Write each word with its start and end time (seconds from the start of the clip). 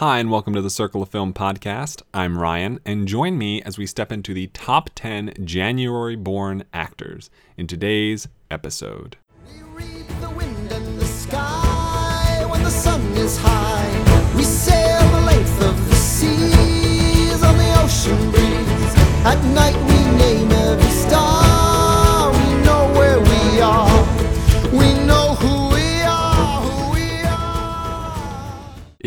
Hi, 0.00 0.18
and 0.18 0.30
welcome 0.30 0.54
to 0.54 0.62
the 0.62 0.70
Circle 0.70 1.02
of 1.02 1.10
Film 1.10 1.34
podcast. 1.34 2.00
I'm 2.14 2.38
Ryan, 2.38 2.80
and 2.86 3.06
join 3.06 3.36
me 3.36 3.60
as 3.60 3.76
we 3.76 3.84
step 3.84 4.10
into 4.10 4.32
the 4.32 4.46
top 4.46 4.88
10 4.94 5.34
January 5.44 6.16
born 6.16 6.64
actors 6.72 7.28
in 7.58 7.66
today's 7.66 8.26
episode. 8.50 9.18
We 9.46 9.60
read 9.74 10.06
the 10.22 10.30
wind 10.30 10.72
and 10.72 10.98
the 10.98 11.04
sky 11.04 12.46
when 12.48 12.62
the 12.62 12.70
sun 12.70 13.02
is 13.12 13.36
high. 13.42 14.32
We 14.34 14.42
sail 14.42 15.06
the 15.10 15.20
length 15.20 15.62
of 15.64 15.88
the 15.90 15.96
seas 15.96 17.42
on 17.42 17.58
the 17.58 17.82
ocean 17.82 18.30
breeze. 18.30 18.94
At 19.26 19.44
night 19.52 19.76
we 19.76 20.16
name 20.16 20.50
every 20.50 20.90
star. 20.92 21.29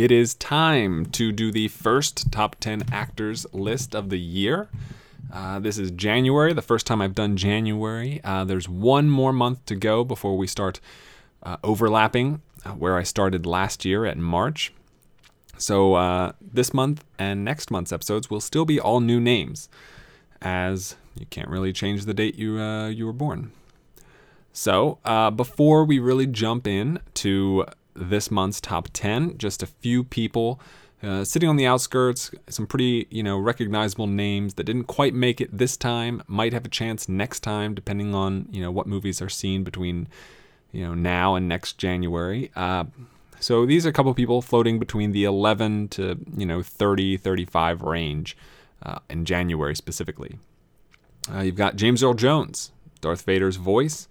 It 0.03 0.11
is 0.11 0.35
time 0.35 1.05
to 1.13 1.31
do 1.31 1.49
the 1.49 1.69
first 1.69 2.29
top 2.29 2.57
10 2.59 2.87
actors 2.91 3.45
list 3.53 3.95
of 3.95 4.09
the 4.09 4.19
year. 4.19 4.67
Uh, 5.31 5.59
this 5.59 5.77
is 5.77 5.91
January, 5.91 6.51
the 6.51 6.61
first 6.61 6.85
time 6.85 7.01
I've 7.01 7.15
done 7.15 7.37
January. 7.37 8.19
Uh, 8.21 8.43
there's 8.43 8.67
one 8.67 9.09
more 9.09 9.31
month 9.31 9.65
to 9.67 9.75
go 9.75 10.03
before 10.03 10.35
we 10.35 10.45
start 10.45 10.81
uh, 11.41 11.55
overlapping 11.63 12.41
uh, 12.65 12.71
where 12.71 12.97
I 12.97 13.03
started 13.03 13.45
last 13.45 13.85
year 13.85 14.05
at 14.05 14.17
March. 14.17 14.73
So 15.57 15.93
uh, 15.93 16.33
this 16.41 16.73
month 16.73 17.05
and 17.17 17.45
next 17.45 17.71
month's 17.71 17.93
episodes 17.93 18.29
will 18.29 18.41
still 18.41 18.65
be 18.65 18.81
all 18.81 18.99
new 18.99 19.21
names, 19.21 19.69
as 20.41 20.97
you 21.17 21.27
can't 21.27 21.47
really 21.47 21.71
change 21.71 22.03
the 22.03 22.13
date 22.13 22.35
you 22.35 22.59
uh, 22.59 22.89
you 22.89 23.05
were 23.05 23.13
born. 23.13 23.53
So, 24.51 24.99
before 25.35 25.85
we 25.85 25.97
really 25.97 26.27
jump 26.27 26.67
in 26.67 26.99
to 27.15 27.65
this 27.95 28.31
month's 28.31 28.61
top 28.61 28.89
10, 28.93 29.37
just 29.37 29.63
a 29.63 29.67
few 29.67 30.03
people 30.03 30.59
uh, 31.03 31.25
sitting 31.25 31.49
on 31.49 31.57
the 31.57 31.65
outskirts, 31.65 32.31
some 32.47 32.65
pretty, 32.65 33.07
you 33.09 33.21
know, 33.21 33.37
recognizable 33.37 34.07
names 34.07 34.53
that 34.53 34.63
didn't 34.63 34.85
quite 34.85 35.13
make 35.13 35.41
it 35.41 35.57
this 35.57 35.75
time, 35.75 36.23
might 36.27 36.53
have 36.53 36.63
a 36.63 36.69
chance 36.69 37.09
next 37.09 37.41
time, 37.41 37.73
depending 37.73 38.15
on, 38.15 38.47
you 38.51 38.61
know, 38.61 38.71
what 38.71 38.87
movies 38.87 39.21
are 39.21 39.27
seen 39.27 39.65
between, 39.65 40.07
you 40.71 40.81
know, 40.81 40.93
now 40.93 41.35
and 41.35 41.49
next 41.49 41.77
January. 41.77 42.51
Uh, 42.55 42.85
so 43.41 43.65
these 43.65 43.85
are 43.85 43.89
a 43.89 43.93
couple 43.93 44.13
people 44.13 44.41
floating 44.41 44.79
between 44.79 45.11
the 45.11 45.25
11 45.25 45.89
to, 45.89 46.17
you 46.37 46.45
know, 46.45 46.61
30, 46.61 47.17
35 47.17 47.81
range 47.81 48.37
uh, 48.81 48.99
in 49.09 49.25
January 49.25 49.75
specifically. 49.75 50.39
Uh, 51.33 51.41
you've 51.41 51.57
got 51.57 51.75
James 51.75 52.01
Earl 52.01 52.13
Jones, 52.13 52.71
Darth 53.01 53.23
Vader's 53.23 53.57
voice, 53.57 54.07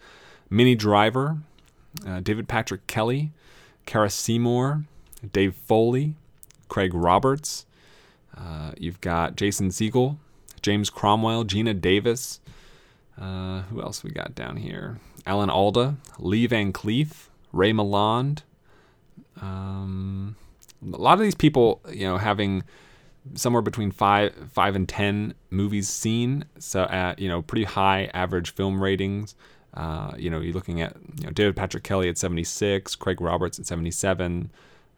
Minnie 0.51 0.75
Driver, 0.75 1.39
uh, 2.07 2.21
David 2.21 2.49
Patrick 2.49 2.87
Kelly, 2.87 3.33
Cara 3.87 4.11
Seymour, 4.11 4.85
Dave 5.33 5.55
Foley, 5.55 6.15
Craig 6.69 6.93
Roberts. 6.95 7.67
Uh, 8.37 8.73
you've 8.79 9.01
got 9.01 9.37
Jason 9.37 9.69
Segel, 9.69 10.17
James 10.63 10.91
Cromwell, 10.91 11.45
Geena 11.45 11.79
Davis. 11.79 12.41
Uh, 13.21 13.63
who 13.63 13.83
else 13.83 14.03
we 14.03 14.11
got 14.11 14.35
down 14.35 14.57
here? 14.57 14.99
Alan 15.27 15.51
Alda, 15.51 15.97
Lee 16.19 16.47
Van 16.47 16.73
Cleef, 16.73 17.29
Ray 17.53 17.73
Milland. 17.73 18.43
Um, 19.41 20.37
a 20.83 20.97
lot 20.97 21.15
of 21.15 21.21
these 21.21 21.35
people, 21.35 21.81
you 21.91 22.07
know, 22.07 22.17
having 22.17 22.65
somewhere 23.35 23.63
between 23.63 23.91
five 23.91 24.35
five 24.53 24.75
and 24.75 24.89
ten 24.89 25.35
movies 25.51 25.89
seen 25.89 26.45
so 26.59 26.85
at 26.85 27.19
you 27.19 27.29
know 27.29 27.43
pretty 27.43 27.65
high 27.65 28.11
average 28.13 28.53
film 28.53 28.83
ratings 28.83 29.35
uh, 29.75 30.13
you 30.17 30.31
know 30.31 30.41
you're 30.41 30.55
looking 30.55 30.81
at 30.81 30.97
you 31.19 31.25
know 31.25 31.31
david 31.31 31.57
patrick 31.57 31.83
kelly 31.83 32.09
at 32.09 32.19
76 32.19 32.95
craig 32.97 33.21
roberts 33.21 33.59
at 33.59 33.67
77 33.67 34.51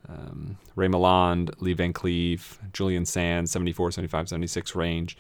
um, 0.09 0.59
ray 0.77 0.89
milland 0.89 1.51
lee 1.61 1.73
van 1.73 1.93
cleef 1.93 2.59
julian 2.73 3.05
sands 3.05 3.51
74 3.51 3.93
75 3.93 4.29
76 4.29 4.75
range 4.75 5.17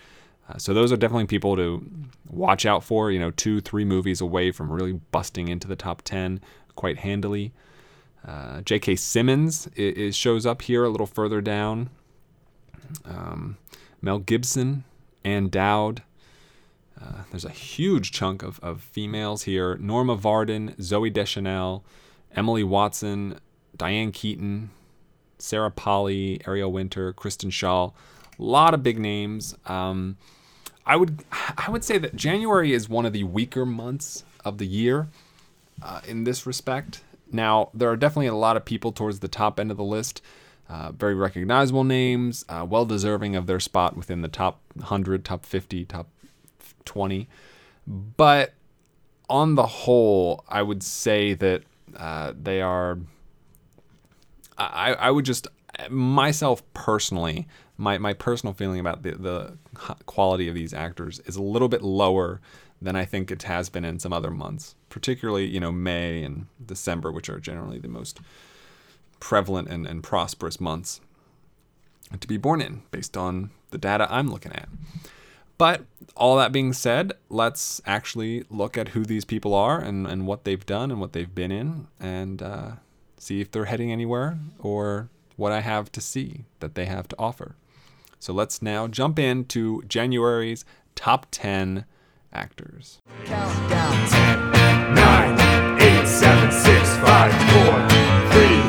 uh, 0.49 0.59
so 0.59 0.75
those 0.75 0.93
are 0.93 0.97
definitely 0.97 1.27
people 1.27 1.57
to 1.57 1.87
watch 2.29 2.67
out 2.67 2.85
for 2.85 3.11
you 3.11 3.19
know 3.19 3.31
two 3.31 3.61
three 3.61 3.85
movies 3.85 4.21
away 4.21 4.51
from 4.51 4.71
really 4.71 4.93
busting 4.93 5.49
into 5.49 5.69
the 5.69 5.77
top 5.77 6.03
10 6.03 6.41
quite 6.75 6.99
handily 6.99 7.53
uh, 8.27 8.61
j.k 8.63 8.97
simmons 8.97 9.69
is, 9.77 9.97
is 9.97 10.17
shows 10.17 10.45
up 10.45 10.63
here 10.63 10.85
a 10.85 10.89
little 10.89 11.07
further 11.07 11.41
down 11.41 11.91
um, 13.05 13.57
Mel 14.01 14.19
Gibson, 14.19 14.85
Ann 15.25 15.49
Dowd. 15.49 16.03
Uh, 17.01 17.23
there's 17.31 17.45
a 17.45 17.51
huge 17.51 18.13
chunk 18.13 18.43
of, 18.43 18.61
of 18.61 18.81
females 18.81 19.43
here. 19.43 19.77
Norma 19.77 20.15
Varden, 20.15 20.75
Zooey 20.79 21.13
Deschanel, 21.13 21.85
Emily 22.35 22.65
Watson, 22.65 23.39
Diane 23.77 24.13
Keaton, 24.13 24.71
Sarah 25.39 25.71
Polley, 25.71 26.41
Ariel 26.47 26.73
Winter, 26.73 27.13
Kristen 27.13 27.51
Schaal. 27.51 27.93
A 28.39 28.43
lot 28.43 28.75
of 28.75 28.83
big 28.83 28.99
names. 28.99 29.55
Um, 29.67 30.17
I 30.87 30.97
would 30.97 31.25
I 31.57 31.71
would 31.71 31.85
say 31.85 31.99
that 31.99 32.17
January 32.17 32.73
is 32.73 32.89
one 32.89 33.07
of 33.07 33.13
the 33.13 33.25
weaker 33.25 33.65
months 33.65 34.25
of 34.45 34.59
the 34.59 34.67
year 34.67 35.09
uh, 35.83 36.01
in 36.07 36.25
this 36.25 36.47
respect. 36.47 37.03
Now 37.33 37.71
there 37.75 37.91
are 37.91 37.97
definitely 37.97 38.27
a 38.27 38.35
lot 38.35 38.57
of 38.57 38.65
people 38.65 38.93
towards 38.93 39.21
the 39.21 39.29
top 39.29 39.59
end 39.59 39.71
of 39.71 39.77
the 39.77 39.85
list 39.85 40.21
uh, 40.69 40.93
very 40.93 41.15
recognizable 41.15 41.85
names, 41.85 42.45
uh, 42.49 42.67
well 42.69 42.87
deserving 42.87 43.37
of 43.37 43.47
their 43.47 43.61
spot 43.61 43.97
within 43.97 44.23
the 44.23 44.29
top 44.29 44.61
100, 44.75 45.25
top 45.25 45.45
50, 45.45 45.85
top 45.85 46.09
20. 46.85 47.29
But 47.87 48.55
on 49.29 49.55
the 49.55 49.67
whole, 49.67 50.45
I 50.49 50.63
would 50.63 50.83
say 50.83 51.35
that 51.35 51.63
uh, 51.97 52.33
they 52.41 52.61
are. 52.61 52.99
I, 54.57 54.95
I 54.95 55.11
would 55.11 55.25
just, 55.25 55.49
myself 55.91 56.63
personally, 56.75 57.49
my, 57.77 57.99
my 57.99 58.13
personal 58.13 58.53
feeling 58.53 58.79
about 58.79 59.03
the, 59.03 59.13
the 59.13 59.59
quality 60.07 60.49
of 60.49 60.55
these 60.55 60.73
actors 60.73 61.21
is 61.27 61.35
a 61.35 61.43
little 61.43 61.69
bit 61.69 61.83
lower 61.83 62.41
than 62.81 62.95
I 62.95 63.05
think 63.05 63.31
it 63.31 63.43
has 63.45 63.69
been 63.69 63.85
in 63.85 63.99
some 63.99 64.13
other 64.13 64.31
months, 64.31 64.77
particularly, 64.91 65.47
you 65.47 65.59
know, 65.59 65.73
May 65.73 66.23
and 66.23 66.47
December, 66.65 67.11
which 67.11 67.29
are 67.29 67.41
generally 67.41 67.81
the 67.81 67.89
most 67.89 68.21
prevalent 69.19 69.69
and, 69.69 69.87
and 69.87 70.03
prosperous 70.03 70.61
months 70.61 71.01
to 72.21 72.29
be 72.29 72.37
born 72.37 72.61
in 72.61 72.83
based 72.91 73.17
on 73.17 73.51
the 73.71 73.79
data 73.79 74.07
I'm 74.11 74.31
looking 74.31 74.53
at. 74.53 74.69
But 75.57 75.85
all 76.17 76.37
that 76.37 76.53
being 76.53 76.73
said, 76.73 77.13
let's 77.29 77.81
actually 77.87 78.45
look 78.51 78.77
at 78.77 78.89
who 78.89 79.05
these 79.05 79.25
people 79.25 79.55
are 79.55 79.81
and, 79.81 80.07
and 80.07 80.27
what 80.27 80.45
they've 80.45 80.65
done 80.65 80.91
and 80.91 81.01
what 81.01 81.13
they've 81.13 81.35
been 81.35 81.53
in 81.53 81.87
and 82.01 82.43
uh, 82.43 82.73
see 83.19 83.41
if 83.41 83.51
they're 83.51 83.67
heading 83.67 83.93
anywhere 83.93 84.39
or 84.59 85.09
what 85.37 85.53
I 85.53 85.61
have 85.61 85.91
to 85.93 86.01
see 86.01 86.45
that 86.61 86.75
they 86.75 86.87
have 86.87 87.09
to 87.09 87.17
offer. 87.19 87.57
So 88.19 88.33
let's 88.33 88.63
now 88.63 88.87
jump 88.87 89.19
into 89.19 89.83
January's 89.83 90.65
top 90.95 91.27
10 91.31 91.85
actors. 92.33 93.01
Countdown. 93.25 94.09
10, 94.09 94.95
nine, 94.95 95.81
eight, 95.81 96.07
seven, 96.07 96.51
six, 96.51 96.97
five, 96.99 97.33
four, 97.51 97.75
three, 98.33 98.61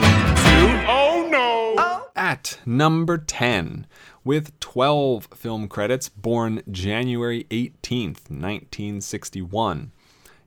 two. 0.44 0.67
Oh 0.88 1.28
no! 1.31 2.07
At 2.16 2.59
number 2.66 3.17
10, 3.17 3.88
with 4.25 4.59
12 4.59 5.30
film 5.36 5.69
credits, 5.69 6.09
born 6.09 6.62
January 6.69 7.46
18th, 7.52 8.30
1961. 8.30 9.91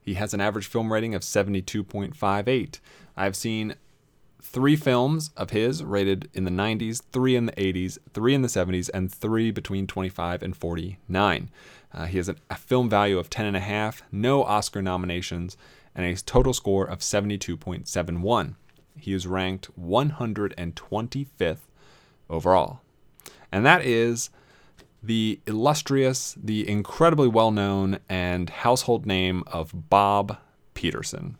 He 0.03 0.15
has 0.15 0.34
an 0.34 0.41
average 0.41 0.66
film 0.66 0.93
rating 0.93 1.15
of 1.15 1.22
72.58. 1.22 2.81
I've 3.17 3.37
seen 3.37 3.77
three 4.43 4.77
films 4.77 5.31
of 5.37 5.50
his 5.50 5.84
rated 5.84 6.28
in 6.34 6.44
the 6.44 6.50
90s, 6.50 7.03
three 7.12 7.37
in 7.37 7.47
the 7.47 7.53
80s, 7.53 7.99
three 8.12 8.34
in 8.34 8.43
the 8.43 8.49
70s, 8.49 8.91
and 8.93 9.12
three 9.12 9.50
between 9.50 9.87
25 9.87 10.43
and 10.43 10.56
49. 10.56 11.50
Uh, 11.94 12.06
he 12.06 12.17
has 12.19 12.28
an, 12.28 12.37
a 12.50 12.56
film 12.56 12.88
value 12.91 13.19
of 13.19 13.31
10.5, 13.31 14.03
no 14.11 14.43
Oscar 14.43 14.83
nominations, 14.83 15.56
and 15.94 16.05
a 16.05 16.17
total 16.17 16.53
score 16.53 16.84
of 16.84 16.99
72.71. 16.99 18.55
He 18.97 19.12
is 19.12 19.27
ranked 19.27 19.69
125th 19.81 21.59
overall. 22.28 22.81
And 23.50 23.65
that 23.65 23.85
is 23.85 24.31
the 25.03 25.41
illustrious, 25.47 26.35
the 26.43 26.69
incredibly 26.69 27.29
well 27.29 27.50
known, 27.50 27.99
and 28.09 28.50
household 28.50 29.06
name 29.06 29.45
of 29.47 29.89
Bob 29.89 30.39
Peterson. 30.75 31.37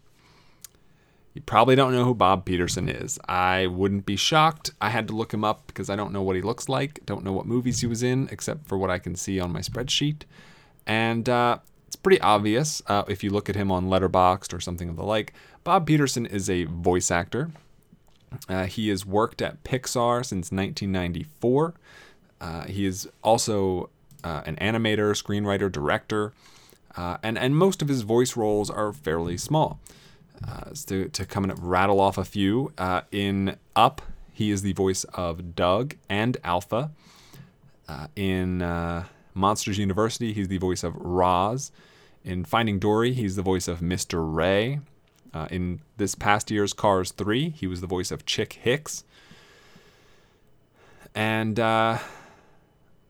You 1.35 1.43
probably 1.43 1.77
don't 1.77 1.93
know 1.93 2.05
who 2.05 2.15
Bob 2.15 2.45
Peterson 2.45 2.89
is. 2.89 3.19
I 3.29 3.69
wouldn't 3.69 4.07
be 4.07 4.17
shocked. 4.17 4.73
I 4.81 4.91
had 4.91 5.07
to 5.09 5.15
look 5.15 5.33
him 5.33 5.45
up 5.45 5.67
because 5.69 5.89
I 5.89 5.95
don't 5.95 6.13
know 6.13 6.23
what 6.23 6.35
he 6.35 6.43
looks 6.43 6.69
like, 6.69 7.05
don't 7.07 7.25
know 7.25 7.33
what 7.33 7.47
movies 7.47 7.81
he 7.81 7.87
was 7.87 8.03
in, 8.03 8.29
except 8.33 8.67
for 8.67 8.77
what 8.77 8.91
I 8.91 8.99
can 8.99 9.15
see 9.15 9.39
on 9.39 9.53
my 9.53 9.61
spreadsheet. 9.61 10.23
And 10.87 11.29
uh, 11.29 11.59
it's 11.87 11.97
pretty 11.97 12.21
obvious 12.21 12.83
uh, 12.87 13.05
if 13.07 13.23
you 13.23 13.31
look 13.31 13.49
at 13.49 13.55
him 13.55 13.71
on 13.71 13.87
Letterboxd 13.87 14.53
or 14.53 14.61
something 14.61 14.89
of 14.89 14.97
the 14.97 15.05
like. 15.05 15.33
Bob 15.63 15.87
Peterson 15.87 16.27
is 16.27 16.51
a 16.51 16.65
voice 16.65 17.11
actor. 17.11 17.51
Uh, 18.49 18.65
he 18.65 18.89
has 18.89 19.07
worked 19.07 19.43
at 19.43 19.63
Pixar 19.65 20.25
since 20.25 20.51
1994. 20.53 21.75
Uh, 22.41 22.65
he 22.65 22.87
is 22.87 23.09
also 23.23 23.91
uh, 24.25 24.43
an 24.47 24.57
animator, 24.57 25.11
screenwriter, 25.21 25.71
director, 25.71 26.33
uh, 26.97 27.19
and 27.23 27.39
and 27.39 27.57
most 27.57 27.83
of 27.83 27.89
his 27.89 28.03
voice 28.03 28.37
roles 28.37 28.71
are 28.71 28.93
fairly 28.93 29.37
small. 29.37 29.81
Uh, 30.47 30.71
to 30.87 31.09
to 31.09 31.25
come 31.25 31.45
and 31.45 31.59
rattle 31.59 32.01
off 32.01 32.17
a 32.17 32.25
few, 32.25 32.73
uh, 32.79 33.01
in 33.11 33.57
Up, 33.75 34.03
he 34.33 34.51
is 34.51 34.63
the 34.63 34.73
voice 34.73 35.05
of 35.15 35.55
Dug 35.57 35.97
and 36.09 36.37
Alpha. 36.45 36.91
In 38.15 38.59
Monsters 39.35 39.79
University, 39.79 40.33
he's 40.33 40.49
the 40.49 40.59
voice 40.59 40.85
of 40.85 40.95
Roz. 40.97 41.73
In 42.25 42.45
Finding 42.45 42.79
Dory, 42.79 43.15
he's 43.15 43.37
the 43.37 43.43
voice 43.43 43.69
of 43.69 43.81
Mr. 43.81 44.21
Ray. 44.23 44.81
Uh, 45.35 45.47
in 45.51 45.81
this 45.97 46.15
past 46.15 46.51
year's 46.51 46.73
Cars 46.73 47.13
3, 47.13 47.51
he 47.51 47.67
was 47.67 47.81
the 47.81 47.87
voice 47.87 48.11
of 48.11 48.25
Chick 48.25 48.55
Hicks. 48.55 49.05
And, 51.15 51.59
uh, 51.61 51.99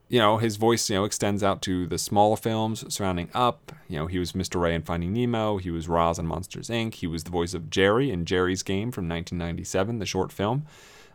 you 0.09 0.19
know, 0.19 0.39
his 0.39 0.57
voice, 0.57 0.89
you 0.89 0.97
know, 0.97 1.05
extends 1.05 1.43
out 1.43 1.63
to 1.63 1.87
the 1.87 1.99
smaller 1.99 2.37
films 2.37 2.85
surrounding 2.93 3.29
Up. 3.35 3.73
You 3.89 3.99
know, 3.99 4.07
he 4.07 4.19
was 4.19 4.33
Mr. 4.33 4.61
Ray 4.61 4.75
in 4.75 4.83
Finding 4.83 5.13
Nemo. 5.13 5.59
He 5.59 5.71
was 5.71 5.89
Roz 5.89 6.19
in 6.19 6.27
Monsters, 6.27 6.69
Inc. 6.69 6.95
He 6.95 7.07
was 7.07 7.25
the 7.25 7.31
voice 7.31 7.55
of 7.55 7.71
Jerry 7.71 8.11
in 8.11 8.25
Geri's 8.25 8.63
Game 8.63 8.91
from 8.91 9.09
1997, 9.09 9.99
the 9.99 10.07
short 10.07 10.33
film. 10.33 10.65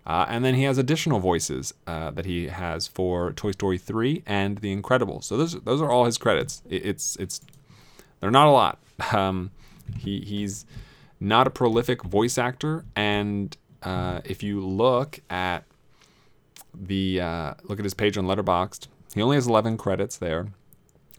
Uh, 0.06 0.26
and 0.28 0.44
then 0.44 0.54
he 0.56 0.64
has 0.64 0.78
additional 0.78 1.20
voices 1.20 1.74
uh, 1.88 2.12
that 2.12 2.26
he 2.26 2.48
has 2.48 2.88
for 2.88 3.32
Toy 3.34 3.52
Story 3.52 3.78
3 3.78 4.24
and 4.26 4.58
The 4.58 4.76
Incredibles. 4.76 5.24
So 5.24 5.38
those 5.38 5.54
those 5.62 5.82
are 5.82 5.90
all 5.90 6.06
his 6.06 6.18
credits. 6.18 6.62
It, 6.70 6.86
it's 6.86 7.16
it's 7.16 7.40
they're 8.20 8.32
not 8.32 8.48
a 8.48 8.52
lot. 8.52 8.80
Um, 9.12 9.52
he 9.98 10.22
he's 10.22 10.66
not 11.24 11.48
a 11.48 11.50
prolific 11.50 12.04
voice 12.04 12.38
actor, 12.38 12.86
and 12.96 13.56
uh, 13.82 14.22
if 14.24 14.44
you 14.44 14.60
look 14.66 15.20
at 15.30 15.64
the 16.74 17.22
uh, 17.22 17.54
look 17.64 17.80
at 17.80 17.86
his 17.86 17.94
page 17.94 18.18
on 18.18 18.26
Letterboxd, 18.26 18.88
he 19.14 19.22
only 19.22 19.36
has 19.36 19.48
11 19.48 19.78
credits 19.78 20.18
there. 20.18 20.48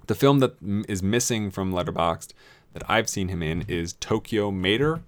The 0.07 0.15
film 0.15 0.41
that 0.41 0.57
m- 0.63 0.85
is 0.89 1.03
missing 1.03 1.51
from 1.51 1.73
Letterboxd 1.73 2.33
that 2.73 2.83
I've 2.89 3.09
seen 3.09 3.29
him 3.29 3.43
in 3.43 3.65
is 3.69 3.95
Tokyo 3.95 4.51
Mater 4.51 5.01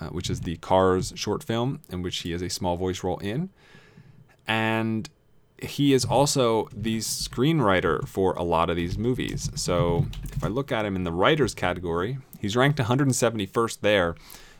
uh, 0.00 0.08
which 0.08 0.30
is 0.30 0.40
the 0.40 0.56
Cars 0.56 1.12
short 1.16 1.42
film, 1.42 1.80
in 1.90 2.02
which 2.02 2.18
he 2.18 2.32
has 2.32 2.42
a 2.42 2.50
small 2.50 2.76
voice 2.76 3.02
role 3.02 3.18
in. 3.18 3.50
And 4.46 5.08
he 5.58 5.92
is 5.92 6.04
also 6.04 6.68
the 6.72 6.98
screenwriter 6.98 8.06
for 8.06 8.34
a 8.34 8.42
lot 8.42 8.70
of 8.70 8.76
these 8.76 8.98
movies. 8.98 9.50
So 9.54 10.06
if 10.32 10.42
I 10.42 10.48
look 10.48 10.72
at 10.72 10.84
him 10.84 10.96
in 10.96 11.04
the 11.04 11.12
writers 11.12 11.54
category, 11.54 12.18
he's 12.40 12.56
ranked 12.56 12.78
171st 12.78 13.80
there. 13.80 14.16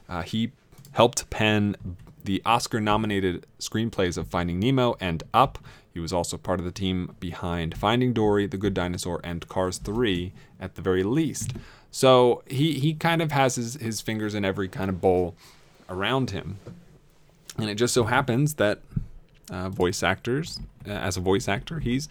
Uh, 0.09 0.23
he 0.23 0.53
helped 0.93 1.29
pen 1.31 1.77
the 2.25 2.41
Oscar 2.47 2.81
nominated 2.81 3.47
screenplays 3.59 4.17
of 4.17 4.29
Finding 4.29 4.59
Nemo 4.59 4.97
and 5.01 5.23
Up. 5.35 5.59
He 5.93 6.01
was 6.01 6.13
also 6.13 6.37
part 6.37 6.59
of 6.59 6.65
the 6.65 6.73
team 6.73 7.15
behind 7.21 7.77
Finding 7.77 8.13
Dory, 8.13 8.47
The 8.47 8.57
Good 8.57 8.75
Dinosaur, 8.75 9.21
and 9.23 9.47
Cars 9.49 9.79
3 9.79 10.33
at 10.59 10.75
the 10.75 10.83
very 10.83 11.03
least. 11.03 11.53
So 11.91 12.43
he, 12.47 12.79
he 12.81 12.95
kind 12.95 13.23
of 13.23 13.31
has 13.33 13.57
his, 13.57 13.75
his 13.75 14.01
fingers 14.01 14.35
in 14.35 14.45
every 14.45 14.69
kind 14.69 14.89
of 14.89 15.01
bowl 15.01 15.37
around 15.89 16.31
him. 16.31 16.59
And 17.59 17.71
it 17.71 17.77
just 17.77 17.95
so 17.95 18.05
happens 18.05 18.55
that 18.55 18.81
uh, 19.51 19.69
voice 19.69 20.03
actors, 20.03 20.61
uh, 20.87 20.93
as 20.93 21.17
a 21.17 21.21
voice 21.21 21.49
actor, 21.49 21.81
he's 21.81 22.09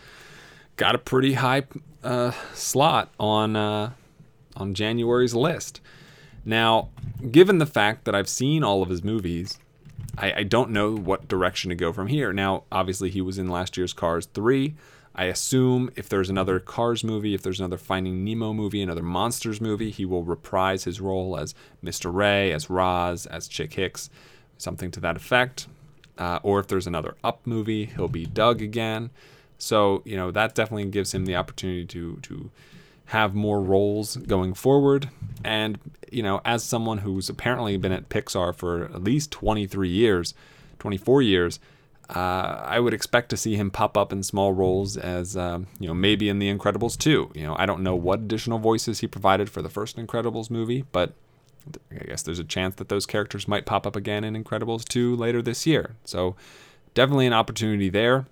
got 0.78 0.96
a 0.96 0.98
pretty 0.98 1.34
high 1.34 1.64
uh, 2.04 2.32
slot 2.54 3.10
on 3.20 3.56
uh, 3.56 3.92
on 4.56 4.74
January's 4.74 5.34
list. 5.34 5.82
Now, 6.46 6.90
given 7.32 7.58
the 7.58 7.66
fact 7.66 8.06
that 8.06 8.14
I've 8.16 8.30
seen 8.30 8.64
all 8.64 8.82
of 8.82 8.90
his 8.90 9.04
movies, 9.04 9.58
I, 10.18 10.34
I 10.34 10.44
don't 10.44 10.72
know 10.72 10.96
what 10.96 11.28
direction 11.28 11.70
to 11.70 11.76
go 11.76 11.94
from 11.94 12.08
here. 12.08 12.34
Now, 12.34 12.64
obviously, 12.72 13.10
he 13.10 13.22
was 13.22 13.38
in 13.38 13.48
last 13.48 13.78
year's 13.78 13.94
Cars 13.94 14.28
3. 14.34 14.76
I 15.16 15.26
assume 15.26 15.92
if 15.96 16.10
there's 16.10 16.30
another 16.30 16.60
Cars 16.60 17.04
movie, 17.04 17.34
if 17.34 17.44
there's 17.44 17.60
another 17.60 17.78
Finding 17.78 18.24
Nemo 18.24 18.52
movie, 18.52 18.82
another 18.82 19.04
Monsters 19.04 19.62
movie, 19.62 19.92
he 19.92 20.06
will 20.06 20.24
reprise 20.24 20.86
his 20.86 21.00
role 21.00 21.38
as 21.38 21.54
Mr. 21.84 22.14
Ray, 22.14 22.52
as 22.52 22.70
Roz, 22.70 23.28
as 23.28 23.48
Chick 23.48 23.74
Hicks, 23.74 24.10
something 24.58 24.90
to 24.92 25.00
that 25.02 25.16
effect. 25.16 25.68
Uh, 26.18 26.40
or 26.44 26.60
if 26.60 26.68
there's 26.68 26.88
another 26.88 27.16
Up 27.24 27.46
movie, 27.46 27.86
he'll 27.86 28.08
be 28.08 28.26
Dug 28.26 28.62
again. 28.62 29.10
So 29.58 30.02
you 30.06 30.16
know 30.16 30.32
that 30.32 30.56
definitely 30.56 30.86
gives 30.86 31.14
him 31.14 31.26
the 31.26 31.36
opportunity 31.36 31.86
to 31.86 32.18
to 32.24 32.52
have 33.08 33.36
more 33.36 33.62
roles 33.62 34.16
going 34.18 34.54
forward. 34.54 35.10
And 35.44 35.80
you 36.12 36.24
know, 36.24 36.42
as 36.46 36.64
someone 36.64 37.00
who's 37.00 37.30
apparently 37.30 37.78
been 37.78 37.92
at 37.92 38.10
Pixar 38.10 38.56
for 38.56 38.86
at 38.86 39.04
least 39.04 39.32
23 39.32 39.90
years, 39.90 40.34
24 40.80 41.22
years, 41.22 41.60
uh, 42.10 42.62
I 42.66 42.80
would 42.80 42.94
expect 42.94 43.30
to 43.30 43.38
see 43.38 43.56
him 43.56 43.72
pop 43.72 43.98
up 43.98 44.12
in 44.12 44.24
small 44.24 44.54
roles 44.54 44.98
as, 44.98 45.36
um, 45.38 45.68
you 45.80 45.88
know, 45.88 45.94
maybe 45.94 46.30
in 46.30 46.40
The 46.40 46.54
Incredibles 46.54 46.98
2. 46.98 47.32
You 47.34 47.44
know, 47.44 47.56
I 47.58 47.66
don't 47.66 47.82
know 47.82 47.96
what 47.96 48.20
additional 48.20 48.60
voices 48.60 49.00
he 49.00 49.08
provided 49.08 49.50
for 49.50 49.62
the 49.62 49.70
first 49.70 49.98
Incredibles 49.98 50.50
movie, 50.50 50.86
but 50.92 51.14
I 51.92 52.06
guess 52.06 52.22
there's 52.22 52.40
a 52.40 52.44
chance 52.44 52.76
that 52.76 52.90
those 52.90 53.06
characters 53.06 53.48
might 53.48 53.66
pop 53.66 53.88
up 53.88 53.96
again 53.96 54.24
in 54.24 54.42
Incredibles 54.42 54.86
2 54.86 55.16
later 55.16 55.42
this 55.42 55.66
year. 55.66 55.96
So 56.04 56.36
definitely 56.94 57.28
an 57.28 57.34
opportunity 57.34 57.90
there. 57.90 58.26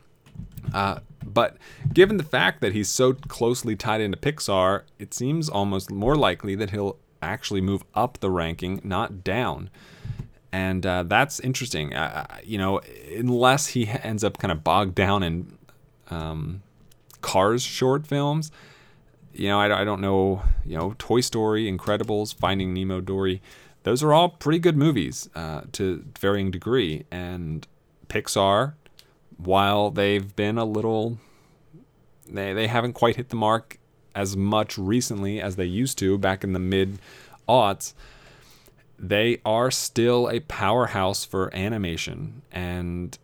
Uh, 0.74 1.00
but 1.24 1.57
given 1.94 2.18
the 2.18 2.24
fact 2.24 2.62
that 2.62 2.74
he's 2.74 2.89
so 2.89 3.13
closely 3.13 3.75
tied 3.75 4.01
into 4.01 4.18
Pixar, 4.18 4.83
it 5.00 5.13
seems 5.13 5.50
almost 5.50 5.92
more 5.92 6.16
likely 6.16 6.56
that 6.56 6.72
he'll 6.72 6.98
actually 7.22 7.62
move 7.62 7.83
up 7.94 8.19
the 8.19 8.30
ranking, 8.30 8.81
not 8.83 9.24
down 9.24 9.69
and 10.51 10.86
uh, 10.86 11.04
that's 11.04 11.39
interesting. 11.39 11.94
Uh, 11.94 12.25
you 12.44 12.57
know, 12.57 12.81
unless 13.16 13.68
he 13.68 13.88
ends 13.88 14.24
up 14.24 14.38
kind 14.38 14.51
of 14.51 14.63
bogged 14.63 14.95
down 14.95 15.24
in 15.24 15.57
um, 16.10 16.62
Cars 17.22 17.63
short 17.63 18.06
films, 18.06 18.51
you 19.33 19.48
know, 19.48 19.60
I, 19.60 19.81
I, 19.81 19.83
don't 19.83 20.01
know. 20.01 20.44
You 20.66 20.78
know, 20.78 20.95
Toy 20.98 21.22
Story, 21.22 21.72
Incredibles, 21.72 22.33
Finding 22.33 22.74
Nemo, 22.74 23.01
Dory, 23.01 23.42
those 23.83 24.04
are 24.04 24.13
all 24.13 24.30
pretty 24.30 24.60
good 24.60 24.78
movies 24.78 25.30
uh, 25.36 25.62
to 25.74 26.06
varying 26.19 26.51
degree. 26.51 27.06
And 27.12 27.68
Pixar, 28.07 28.74
while 29.38 29.89
they've 29.92 30.36
been 30.36 30.57
a 30.57 30.66
little, 30.66 31.18
they 32.28 32.54
they 32.54 32.68
haven't 32.68 32.94
quite 32.94 33.16
hit 33.16 33.30
the 33.30 33.36
mark 33.36 33.78
as 34.13 34.36
much 34.36 34.78
recently 34.78 35.42
as 35.42 35.56
they 35.56 35.66
used 35.66 35.98
to 36.00 36.18
back 36.18 36.44
in 36.44 36.54
the 36.54 36.60
mid 36.60 37.00
aughts 37.48 37.94
they 39.01 39.42
are 39.44 39.72
still 39.72 40.30
a 40.30 40.42
powerhouse 40.42 41.25
for 41.25 41.54
animation, 41.56 42.44
and 42.51 43.18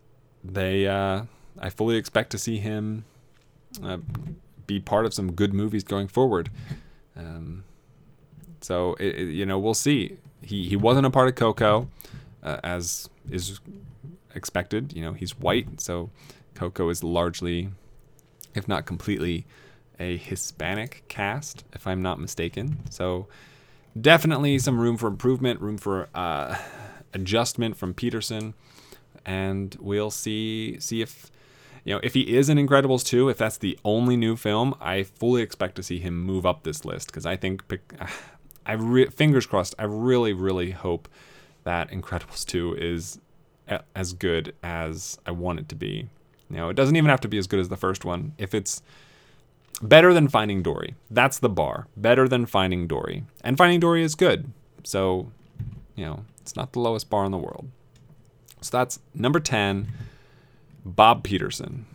they 0.43 0.87
uh, 0.87 1.23
I 1.59 1.69
fully 1.69 1.97
expect 1.97 2.31
to 2.31 2.39
see 2.39 2.57
him 2.57 3.05
uh, 3.83 3.99
be 4.67 4.79
part 4.79 5.05
of 5.05 5.13
some 5.13 5.31
good 5.31 5.53
movies 5.53 5.83
going 5.83 6.07
forward. 6.07 6.51
Um, 7.15 7.63
so 8.61 8.95
it, 8.99 9.15
it, 9.15 9.29
you 9.29 9.45
know 9.45 9.57
we'll 9.57 9.73
see. 9.73 10.17
He 10.41 10.67
he 10.67 10.75
wasn't 10.75 11.05
a 11.05 11.09
part 11.09 11.27
of 11.29 11.35
Coco, 11.35 11.89
uh, 12.43 12.57
as 12.63 13.09
is 13.29 13.59
expected. 14.35 14.93
You 14.93 15.03
know 15.03 15.13
he's 15.13 15.37
white, 15.39 15.81
so 15.81 16.09
Coco 16.53 16.89
is 16.89 17.03
largely, 17.03 17.69
if 18.53 18.67
not 18.67 18.85
completely, 18.85 19.45
a 19.99 20.17
Hispanic 20.17 21.03
cast, 21.07 21.63
if 21.73 21.87
I'm 21.87 22.01
not 22.01 22.19
mistaken. 22.19 22.79
So 22.89 23.27
definitely 23.99 24.59
some 24.59 24.79
room 24.79 24.97
for 24.97 25.07
improvement, 25.07 25.61
room 25.61 25.77
for 25.77 26.09
uh, 26.13 26.57
adjustment 27.13 27.77
from 27.77 27.93
Peterson, 27.93 28.53
and 29.25 29.75
we'll 29.79 30.11
see 30.11 30.79
see 30.79 31.01
if 31.01 31.31
you 31.87 31.93
know 31.93 31.99
if 32.03 32.13
he 32.13 32.35
is 32.35 32.49
in 32.49 32.57
Incredibles 32.57 33.05
2, 33.05 33.29
if 33.29 33.37
that's 33.37 33.57
the 33.57 33.79
only 33.83 34.17
new 34.17 34.35
film, 34.35 34.75
I 34.81 35.03
fully 35.03 35.41
expect 35.41 35.75
to 35.77 35.83
see 35.83 35.99
him 35.99 36.21
move 36.21 36.45
up 36.45 36.63
this 36.63 36.83
list 36.83 37.07
because 37.07 37.25
I 37.25 37.37
think 37.37 37.63
I 38.65 38.73
re- 38.73 39.07
fingers 39.07 39.45
crossed. 39.45 39.73
I 39.79 39.85
really 39.85 40.33
really 40.33 40.71
hope 40.71 41.07
that 41.63 41.89
Incredibles 41.89 42.45
2 42.45 42.75
is 42.75 43.19
a- 43.69 43.83
as 43.95 44.11
good 44.13 44.53
as 44.61 45.17
I 45.25 45.31
want 45.31 45.59
it 45.61 45.69
to 45.69 45.75
be. 45.75 46.09
You 46.49 46.57
know, 46.57 46.69
it 46.69 46.75
doesn't 46.75 46.95
even 46.97 47.09
have 47.09 47.21
to 47.21 47.27
be 47.29 47.37
as 47.37 47.47
good 47.47 47.61
as 47.61 47.69
the 47.69 47.77
first 47.77 48.03
one. 48.03 48.33
If 48.37 48.53
it's 48.53 48.81
better 49.81 50.13
than 50.13 50.27
Finding 50.27 50.61
Dory. 50.63 50.95
That's 51.09 51.39
the 51.39 51.49
bar. 51.49 51.87
Better 51.95 52.27
than 52.27 52.45
Finding 52.45 52.87
Dory. 52.87 53.23
And 53.43 53.57
Finding 53.57 53.79
Dory 53.79 54.03
is 54.03 54.15
good. 54.15 54.51
So, 54.83 55.31
you 55.95 56.05
know, 56.05 56.25
it's 56.41 56.55
not 56.55 56.73
the 56.73 56.79
lowest 56.79 57.09
bar 57.09 57.25
in 57.25 57.31
the 57.31 57.37
world. 57.37 57.69
So 58.61 58.75
that's 58.77 58.99
number 59.13 59.39
10, 59.39 59.87
Bob 60.95 61.23
Peterson. 61.23 61.85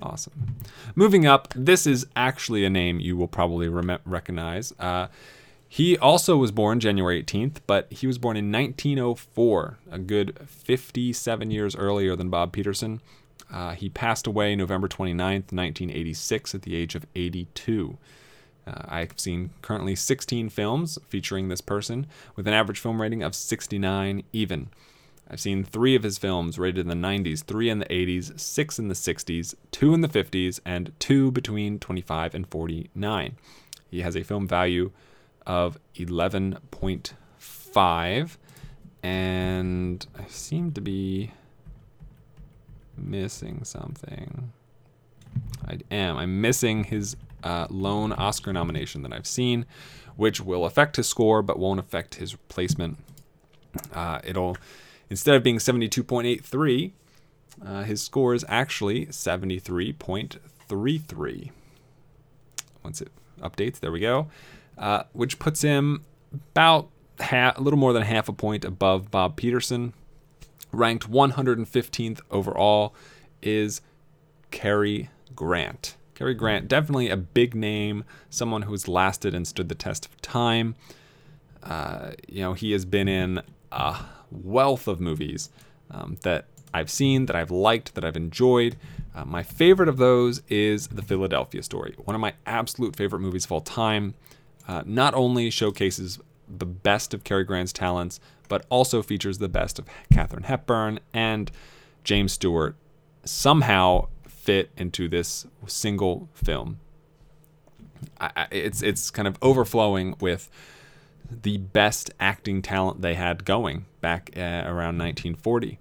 Awesome. 0.00 0.56
Moving 0.94 1.26
up, 1.26 1.52
this 1.56 1.86
is 1.86 2.06
actually 2.14 2.64
a 2.64 2.70
name 2.70 3.00
you 3.00 3.16
will 3.16 3.28
probably 3.28 3.68
rem- 3.68 3.98
recognize. 4.04 4.72
Uh, 4.78 5.08
he 5.68 5.98
also 5.98 6.36
was 6.36 6.50
born 6.50 6.80
January 6.80 7.22
18th, 7.22 7.58
but 7.66 7.92
he 7.92 8.06
was 8.06 8.18
born 8.18 8.36
in 8.36 8.50
1904, 8.50 9.78
a 9.90 9.98
good 9.98 10.38
57 10.46 11.50
years 11.50 11.76
earlier 11.76 12.16
than 12.16 12.30
Bob 12.30 12.52
Peterson. 12.52 13.00
Uh, 13.52 13.72
he 13.72 13.88
passed 13.88 14.26
away 14.26 14.54
November 14.54 14.88
29th, 14.88 15.52
1986, 15.52 16.54
at 16.54 16.62
the 16.62 16.74
age 16.74 16.94
of 16.94 17.06
82. 17.14 17.98
Uh, 18.66 18.72
I've 18.86 19.12
seen 19.16 19.50
currently 19.62 19.94
16 19.94 20.48
films 20.48 20.98
featuring 21.08 21.48
this 21.48 21.60
person 21.60 22.06
with 22.36 22.46
an 22.46 22.54
average 22.54 22.78
film 22.78 23.00
rating 23.00 23.22
of 23.22 23.34
69 23.34 24.22
even. 24.32 24.68
I've 25.30 25.40
seen 25.40 25.62
three 25.62 25.94
of 25.94 26.02
his 26.02 26.16
films 26.16 26.58
rated 26.58 26.80
in 26.80 26.88
the 26.88 26.94
90s, 26.94 27.44
three 27.44 27.68
in 27.68 27.80
the 27.80 27.84
80s, 27.86 28.40
six 28.40 28.78
in 28.78 28.88
the 28.88 28.94
60s, 28.94 29.54
two 29.70 29.92
in 29.92 30.00
the 30.00 30.08
50s, 30.08 30.58
and 30.64 30.92
two 30.98 31.30
between 31.30 31.78
25 31.78 32.34
and 32.34 32.46
49. 32.46 33.36
He 33.90 34.00
has 34.00 34.16
a 34.16 34.22
film 34.22 34.48
value 34.48 34.90
of 35.46 35.78
11.5, 35.96 38.36
and 39.02 40.06
I 40.18 40.24
seem 40.28 40.72
to 40.72 40.80
be 40.80 41.32
missing 42.96 43.64
something. 43.64 44.54
I 45.66 45.80
am. 45.90 46.16
I'm 46.16 46.40
missing 46.40 46.84
his 46.84 47.16
uh, 47.44 47.66
lone 47.70 48.12
Oscar 48.12 48.52
nomination 48.52 49.02
that 49.02 49.12
I've 49.12 49.26
seen, 49.26 49.66
which 50.16 50.40
will 50.40 50.64
affect 50.64 50.96
his 50.96 51.06
score 51.06 51.42
but 51.42 51.58
won't 51.58 51.80
affect 51.80 52.14
his 52.16 52.34
placement. 52.48 52.96
Uh, 53.92 54.20
it'll 54.24 54.56
instead 55.10 55.36
of 55.36 55.42
being 55.42 55.58
72.83, 55.58 56.92
uh, 57.64 57.82
his 57.82 58.02
score 58.02 58.34
is 58.34 58.44
actually 58.48 59.06
73.33. 59.06 61.50
Once 62.84 63.00
it 63.00 63.10
updates, 63.40 63.80
there 63.80 63.92
we 63.92 64.00
go, 64.00 64.28
uh, 64.76 65.04
which 65.12 65.38
puts 65.38 65.62
him 65.62 66.04
about 66.52 66.90
a 67.20 67.54
little 67.58 67.78
more 67.78 67.92
than 67.92 68.02
half 68.02 68.28
a 68.28 68.32
point 68.32 68.64
above 68.64 69.10
Bob 69.10 69.36
Peterson. 69.36 69.92
Ranked 70.70 71.10
115th 71.10 72.20
overall 72.30 72.94
is 73.42 73.80
Cary 74.50 75.10
Grant. 75.34 75.96
Cary 76.14 76.34
Grant, 76.34 76.68
definitely 76.68 77.08
a 77.08 77.16
big 77.16 77.54
name, 77.54 78.04
someone 78.28 78.62
who 78.62 78.72
has 78.72 78.88
lasted 78.88 79.34
and 79.34 79.46
stood 79.46 79.68
the 79.68 79.74
test 79.74 80.06
of 80.06 80.20
time. 80.20 80.74
Uh, 81.62 82.12
you 82.28 82.40
know, 82.40 82.54
he 82.54 82.72
has 82.72 82.84
been 82.84 83.08
in 83.08 83.40
a 83.72 83.96
wealth 84.30 84.86
of 84.88 85.00
movies 85.00 85.50
um, 85.90 86.16
that 86.22 86.46
I've 86.74 86.90
seen, 86.90 87.26
that 87.26 87.36
I've 87.36 87.50
liked, 87.50 87.94
that 87.94 88.04
I've 88.04 88.16
enjoyed. 88.16 88.76
Uh, 89.14 89.24
my 89.24 89.42
favorite 89.42 89.88
of 89.88 89.96
those 89.96 90.42
is 90.48 90.88
The 90.88 91.02
Philadelphia 91.02 91.62
Story, 91.62 91.94
one 92.04 92.14
of 92.14 92.20
my 92.20 92.34
absolute 92.46 92.94
favorite 92.94 93.20
movies 93.20 93.44
of 93.44 93.52
all 93.52 93.60
time. 93.60 94.14
Uh, 94.66 94.82
not 94.84 95.14
only 95.14 95.48
showcases 95.50 96.18
the 96.46 96.66
best 96.66 97.14
of 97.14 97.24
Cary 97.24 97.44
Grant's 97.44 97.72
talents, 97.72 98.20
but 98.48 98.64
also 98.68 99.02
features 99.02 99.38
the 99.38 99.48
best 99.48 99.78
of 99.78 99.86
Katharine 100.12 100.44
Hepburn 100.44 101.00
and 101.12 101.50
James 102.04 102.32
Stewart 102.32 102.76
somehow 103.24 104.08
fit 104.26 104.70
into 104.76 105.08
this 105.08 105.46
single 105.66 106.28
film. 106.34 106.78
I- 108.20 108.46
it's 108.50 108.82
it's 108.82 109.10
kind 109.10 109.26
of 109.28 109.36
overflowing 109.42 110.16
with 110.20 110.48
the 111.30 111.58
best 111.58 112.10
acting 112.18 112.62
talent 112.62 113.02
they 113.02 113.14
had 113.14 113.44
going 113.44 113.86
back 114.00 114.30
uh, 114.36 114.40
around 114.40 114.98
1940. 114.98 115.78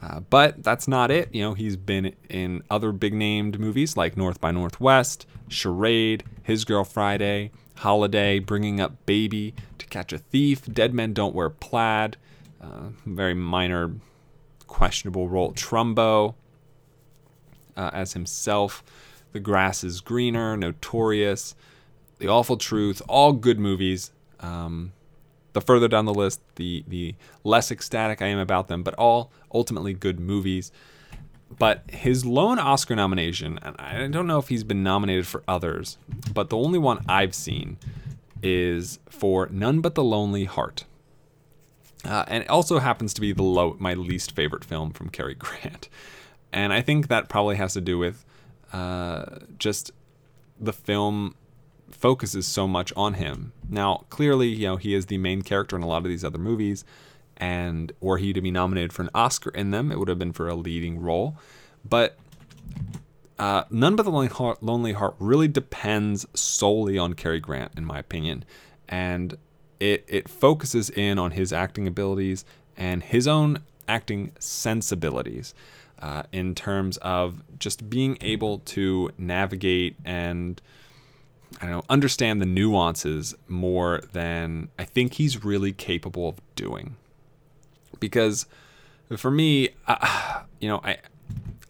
Uh, 0.00 0.20
but 0.20 0.62
that's 0.62 0.88
not 0.88 1.10
it. 1.10 1.34
You 1.34 1.42
know, 1.42 1.54
he's 1.54 1.76
been 1.76 2.14
in 2.28 2.62
other 2.70 2.92
big 2.92 3.14
named 3.14 3.58
movies 3.58 3.96
like 3.96 4.16
North 4.16 4.40
by 4.40 4.50
Northwest, 4.50 5.26
Charade, 5.48 6.24
His 6.42 6.64
Girl 6.64 6.84
Friday, 6.84 7.50
Holiday, 7.76 8.38
Bringing 8.38 8.80
Up 8.80 9.06
Baby, 9.06 9.54
To 9.78 9.86
Catch 9.86 10.12
a 10.12 10.18
Thief, 10.18 10.64
Dead 10.66 10.94
Men 10.94 11.12
Don't 11.12 11.34
Wear 11.34 11.50
Plaid, 11.50 12.16
uh, 12.60 12.88
very 13.06 13.34
minor, 13.34 13.94
questionable 14.66 15.28
role, 15.28 15.52
Trumbo 15.52 16.34
uh, 17.76 17.90
as 17.92 18.12
himself, 18.12 18.82
The 19.32 19.40
Grass 19.40 19.84
is 19.84 20.00
Greener, 20.00 20.56
Notorious, 20.56 21.54
The 22.18 22.28
Awful 22.28 22.56
Truth, 22.56 23.02
all 23.08 23.32
good 23.32 23.58
movies. 23.58 24.10
Um, 24.44 24.92
the 25.52 25.60
further 25.60 25.88
down 25.88 26.04
the 26.04 26.14
list, 26.14 26.40
the 26.56 26.84
the 26.86 27.14
less 27.44 27.70
ecstatic 27.70 28.20
I 28.20 28.26
am 28.26 28.38
about 28.38 28.68
them, 28.68 28.82
but 28.82 28.94
all 28.94 29.32
ultimately 29.52 29.94
good 29.94 30.20
movies. 30.20 30.72
But 31.56 31.88
his 31.88 32.26
lone 32.26 32.58
Oscar 32.58 32.96
nomination, 32.96 33.58
and 33.62 33.76
I 33.78 34.08
don't 34.08 34.26
know 34.26 34.38
if 34.38 34.48
he's 34.48 34.64
been 34.64 34.82
nominated 34.82 35.26
for 35.26 35.44
others, 35.46 35.98
but 36.32 36.50
the 36.50 36.56
only 36.56 36.78
one 36.78 37.04
I've 37.08 37.34
seen 37.34 37.76
is 38.42 38.98
for 39.08 39.48
None 39.50 39.80
But 39.80 39.94
the 39.94 40.02
Lonely 40.02 40.44
Heart. 40.44 40.84
Uh, 42.04 42.24
and 42.26 42.42
it 42.42 42.50
also 42.50 42.80
happens 42.80 43.14
to 43.14 43.20
be 43.20 43.32
the 43.32 43.42
low, 43.42 43.76
my 43.78 43.94
least 43.94 44.34
favorite 44.34 44.64
film 44.64 44.90
from 44.90 45.08
Cary 45.08 45.34
Grant. 45.38 45.88
And 46.52 46.72
I 46.72 46.82
think 46.82 47.08
that 47.08 47.28
probably 47.28 47.56
has 47.56 47.72
to 47.74 47.80
do 47.80 47.98
with 47.98 48.24
uh, 48.72 49.38
just 49.58 49.92
the 50.60 50.72
film 50.72 51.34
focuses 51.94 52.46
so 52.46 52.66
much 52.66 52.92
on 52.96 53.14
him. 53.14 53.52
Now, 53.68 54.04
clearly, 54.10 54.48
you 54.48 54.66
know, 54.66 54.76
he 54.76 54.94
is 54.94 55.06
the 55.06 55.18
main 55.18 55.42
character 55.42 55.76
in 55.76 55.82
a 55.82 55.86
lot 55.86 55.98
of 55.98 56.08
these 56.08 56.24
other 56.24 56.38
movies, 56.38 56.84
and 57.36 57.92
were 58.00 58.18
he 58.18 58.32
to 58.32 58.40
be 58.40 58.50
nominated 58.50 58.92
for 58.92 59.02
an 59.02 59.10
Oscar 59.14 59.50
in 59.50 59.70
them, 59.70 59.90
it 59.90 59.98
would 59.98 60.08
have 60.08 60.18
been 60.18 60.32
for 60.32 60.48
a 60.48 60.54
leading 60.54 61.00
role. 61.00 61.36
But 61.88 62.16
uh, 63.38 63.64
None 63.70 63.96
But 63.96 64.04
the 64.04 64.10
Lonely 64.10 64.28
Heart, 64.28 64.62
Lonely 64.62 64.92
Heart 64.92 65.16
really 65.18 65.48
depends 65.48 66.26
solely 66.34 66.98
on 66.98 67.14
Cary 67.14 67.40
Grant, 67.40 67.72
in 67.76 67.84
my 67.84 67.98
opinion, 67.98 68.44
and 68.88 69.36
it 69.80 70.04
it 70.06 70.28
focuses 70.28 70.90
in 70.90 71.18
on 71.18 71.32
his 71.32 71.52
acting 71.52 71.86
abilities 71.88 72.44
and 72.76 73.02
his 73.02 73.26
own 73.26 73.58
acting 73.88 74.32
sensibilities. 74.38 75.54
Uh, 76.00 76.24
in 76.32 76.54
terms 76.54 76.98
of 76.98 77.42
just 77.58 77.88
being 77.88 78.18
able 78.20 78.58
to 78.58 79.10
navigate 79.16 79.96
and 80.04 80.60
I 81.60 81.66
don't 81.66 81.70
know, 81.70 81.84
understand 81.88 82.40
the 82.40 82.46
nuances 82.46 83.34
more 83.48 84.00
than 84.12 84.68
I 84.78 84.84
think 84.84 85.14
he's 85.14 85.44
really 85.44 85.72
capable 85.72 86.28
of 86.28 86.40
doing. 86.56 86.96
Because 88.00 88.46
for 89.16 89.30
me, 89.30 89.70
uh, 89.86 90.42
you 90.60 90.68
know, 90.68 90.80
I 90.84 90.98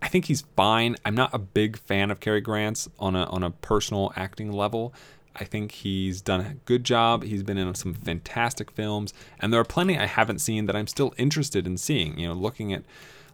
I 0.02 0.08
think 0.08 0.26
he's 0.26 0.42
fine. 0.54 0.96
I'm 1.04 1.14
not 1.14 1.32
a 1.32 1.38
big 1.38 1.78
fan 1.78 2.10
of 2.10 2.20
Cary 2.20 2.40
Grant's 2.40 2.88
on 2.98 3.16
a 3.16 3.24
on 3.24 3.42
a 3.42 3.50
personal 3.50 4.12
acting 4.16 4.52
level. 4.52 4.94
I 5.36 5.44
think 5.44 5.72
he's 5.72 6.20
done 6.20 6.40
a 6.40 6.54
good 6.64 6.84
job. 6.84 7.24
He's 7.24 7.42
been 7.42 7.58
in 7.58 7.74
some 7.74 7.94
fantastic 7.94 8.70
films, 8.70 9.12
and 9.40 9.52
there 9.52 9.60
are 9.60 9.64
plenty 9.64 9.98
I 9.98 10.06
haven't 10.06 10.40
seen 10.40 10.66
that 10.66 10.76
I'm 10.76 10.86
still 10.86 11.12
interested 11.16 11.66
in 11.66 11.76
seeing. 11.76 12.18
You 12.18 12.28
know, 12.28 12.34
looking 12.34 12.72
at 12.72 12.84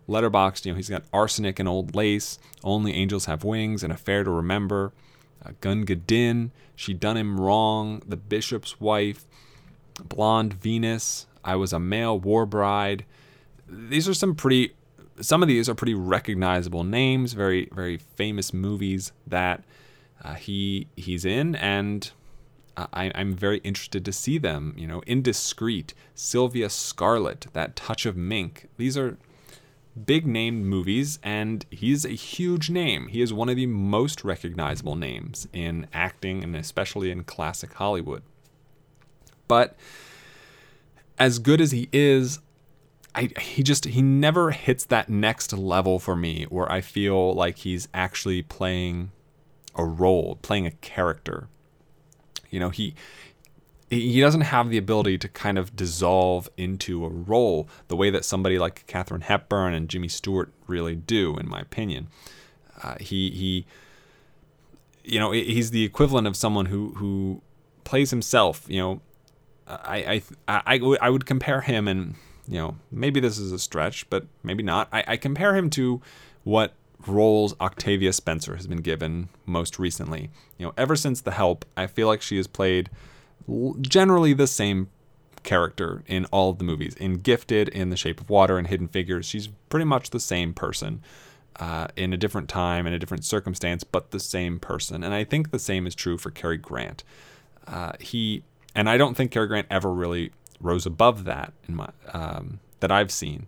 Letterboxd, 0.09 0.65
you 0.65 0.73
know, 0.73 0.77
he's 0.77 0.89
got 0.89 1.03
Arsenic 1.13 1.59
and 1.59 1.69
Old 1.69 1.95
Lace, 1.95 2.39
Only 2.65 2.95
Angels 2.95 3.27
Have 3.27 3.45
Wings, 3.45 3.83
and 3.83 3.93
Affair 3.93 4.25
to 4.25 4.31
Remember, 4.31 4.93
uh, 5.45 5.51
Gun 5.61 6.51
She 6.77 6.95
Done 6.95 7.17
Him 7.17 7.41
Wrong, 7.41 8.03
The 8.07 8.17
Bishop's 8.17 8.81
Wife, 8.81 9.27
Blonde 10.03 10.55
Venus, 10.55 11.27
I 11.45 11.57
Was 11.57 11.73
a 11.73 11.79
Male 11.79 12.19
War 12.19 12.47
Bride. 12.47 13.05
These 13.69 14.09
are 14.09 14.15
some 14.15 14.35
pretty, 14.35 14.75
some 15.21 15.43
of 15.43 15.49
these 15.49 15.69
are 15.69 15.75
pretty 15.75 15.95
recognizable 15.95 16.85
names, 16.85 17.33
very, 17.33 17.69
very 17.73 17.99
famous 17.99 18.53
movies 18.53 19.13
that 19.27 19.65
uh, 20.23 20.35
he 20.35 20.87
he's 20.97 21.25
in, 21.25 21.55
and 21.57 22.11
I, 22.77 23.11
I'm 23.15 23.35
very 23.35 23.59
interested 23.59 24.05
to 24.05 24.13
see 24.13 24.39
them. 24.39 24.75
You 24.77 24.87
know, 24.87 25.03
Indiscreet, 25.07 25.95
Sylvia 26.15 26.69
Scarlett, 26.71 27.47
That 27.53 27.77
Touch 27.77 28.07
of 28.07 28.17
Mink. 28.17 28.69
These 28.77 28.97
are 28.97 29.19
big 30.07 30.27
name 30.27 30.65
movies, 30.65 31.19
and 31.23 31.65
he's 31.71 32.05
a 32.05 32.11
huge 32.11 32.71
name. 32.71 33.09
He 33.09 33.21
is 33.21 33.33
one 33.33 33.49
of 33.49 33.57
the 33.57 33.67
most 33.67 34.25
recognizable 34.25 34.97
names 34.97 35.49
in 35.53 35.87
acting 35.93 36.43
and 36.43 36.57
especially 36.57 37.11
in 37.11 37.25
classic 37.25 37.75
Hollywood. 37.75 38.23
But 39.49 39.77
as 41.19 41.39
good 41.39 41.61
as 41.61 41.73
he 41.73 41.89
is, 41.93 42.39
I, 43.15 43.31
he 43.41 43.63
just 43.63 43.85
he 43.85 44.03
never 44.03 44.53
hits 44.53 44.85
that 44.87 45.09
next 45.09 45.53
level 45.53 45.99
for 45.99 46.15
me 46.15 46.45
where 46.45 46.71
I 46.71 46.81
feel 46.81 47.35
like 47.35 47.59
he's 47.59 47.89
actually 47.93 48.43
playing 48.43 49.11
a 49.75 49.85
role, 49.85 50.39
playing 50.43 50.67
a 50.67 50.71
character. 50.71 51.49
You 52.51 52.61
know, 52.61 52.71
he 52.71 52.95
he 53.91 54.21
doesn't 54.21 54.43
have 54.43 54.71
the 54.71 54.79
ability 54.79 55.19
to 55.19 55.29
kind 55.29 55.59
of 55.59 55.75
dissolve 55.75 56.49
into 56.57 57.05
a 57.05 57.09
role 57.09 57.69
the 57.89 57.97
way 57.97 58.09
that 58.11 58.25
somebody 58.25 58.59
like 58.59 58.87
Katharine 58.87 59.23
Hepburn 59.23 59.75
and 59.75 59.89
Jimmy 59.89 60.09
Stewart 60.09 60.53
really 60.69 60.95
do, 60.95 61.37
in 61.37 61.49
my 61.49 61.61
opinion. 61.61 62.09
Uh, 62.83 62.95
he 63.01 63.31
he, 63.31 63.67
you 65.05 65.19
know, 65.19 65.33
he's 65.33 65.71
the 65.73 65.85
equivalent 65.85 66.27
of 66.27 66.37
someone 66.37 66.67
who 66.67 66.95
who 66.97 67.43
plays 67.85 68.11
himself. 68.11 68.65
You 68.69 68.79
know, 68.79 69.01
I 69.67 70.23
I 70.49 70.63
I, 70.67 70.81
I 71.01 71.11
would- 71.11 71.27
compare 71.27 71.61
him, 71.63 71.89
and 71.89 72.15
you 72.49 72.59
know, 72.59 72.77
maybe 72.91 73.21
this 73.21 73.39
is 73.39 73.53
a 73.53 73.59
stretch, 73.59 74.09
but 74.09 74.27
maybe 74.43 74.63
not. 74.63 74.89
I, 74.93 75.05
I 75.07 75.17
compare 75.17 75.57
him 75.57 75.69
to 75.71 76.01
what 76.45 76.75
roles 77.07 77.55
Octavia 77.61 78.13
Spencer 78.13 78.57
has 78.57 78.67
been 78.67 78.83
given 78.83 79.29
most 79.47 79.79
recently. 79.79 80.31
You 80.59 80.67
know, 80.67 80.73
ever 80.77 80.97
since 80.97 81.21
The 81.21 81.31
Help, 81.33 81.65
I 81.77 81.87
feel 81.87 82.07
like 82.09 82.23
she 82.23 82.37
has 82.37 82.47
played 82.47 82.89
generally 83.81 84.33
the 84.33 84.47
same 84.47 84.89
character 85.43 86.03
in 86.07 86.27
all 86.27 86.51
of 86.51 86.59
the 86.59 86.65
movies. 86.65 86.95
In 86.97 87.15
Gifted, 87.15 87.69
in 87.69 87.91
The 87.91 87.97
Shape 87.97 88.21
of 88.21 88.29
Water, 88.29 88.59
and 88.59 88.67
Hidden 88.67 88.89
Figures, 88.89 89.27
she's 89.27 89.49
pretty 89.69 89.87
much 89.87 90.11
the 90.11 90.21
same 90.21 90.53
person 90.53 91.03
uh, 91.57 91.89
in 91.97 92.13
a 92.13 92.17
different 92.17 92.49
time, 92.49 92.87
in 92.87 92.93
a 92.93 92.99
different 92.99 93.25
circumstance, 93.25 93.85
but 93.85 94.11
the 94.11 94.21
same 94.21 94.59
person. 94.59 95.03
And 95.03 95.15
I 95.15 95.25
think 95.25 95.51
the 95.51 95.59
same 95.59 95.87
is 95.87 95.95
true 95.95 96.19
for 96.19 96.31
Cary 96.31 96.57
Grant. 96.57 97.05
Uh, 97.67 97.93
he 98.01 98.43
and 98.75 98.89
I 98.89 98.97
don't 98.97 99.17
think 99.17 99.31
Cary 99.31 99.47
Grant 99.47 99.67
ever 99.71 99.93
really 99.93 100.33
rose 100.61 100.87
above 100.87 101.25
that 101.25 101.53
in 101.69 101.77
my 101.77 101.89
um, 102.13 102.61
that 102.81 102.91
I've 102.91 103.11
seen. 103.11 103.47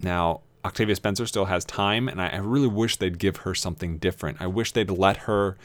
Now, 0.00 0.40
Octavia 0.64 0.94
Spencer 0.94 1.26
still 1.26 1.46
has 1.46 1.64
time, 1.64 2.08
and 2.08 2.20
I, 2.20 2.28
I 2.28 2.36
really 2.36 2.68
wish 2.68 2.96
they'd 2.96 3.18
give 3.18 3.38
her 3.38 3.54
something 3.54 3.98
different. 3.98 4.40
I 4.40 4.46
wish 4.46 4.72
they'd 4.72 4.90
let 4.90 5.18
her 5.18 5.56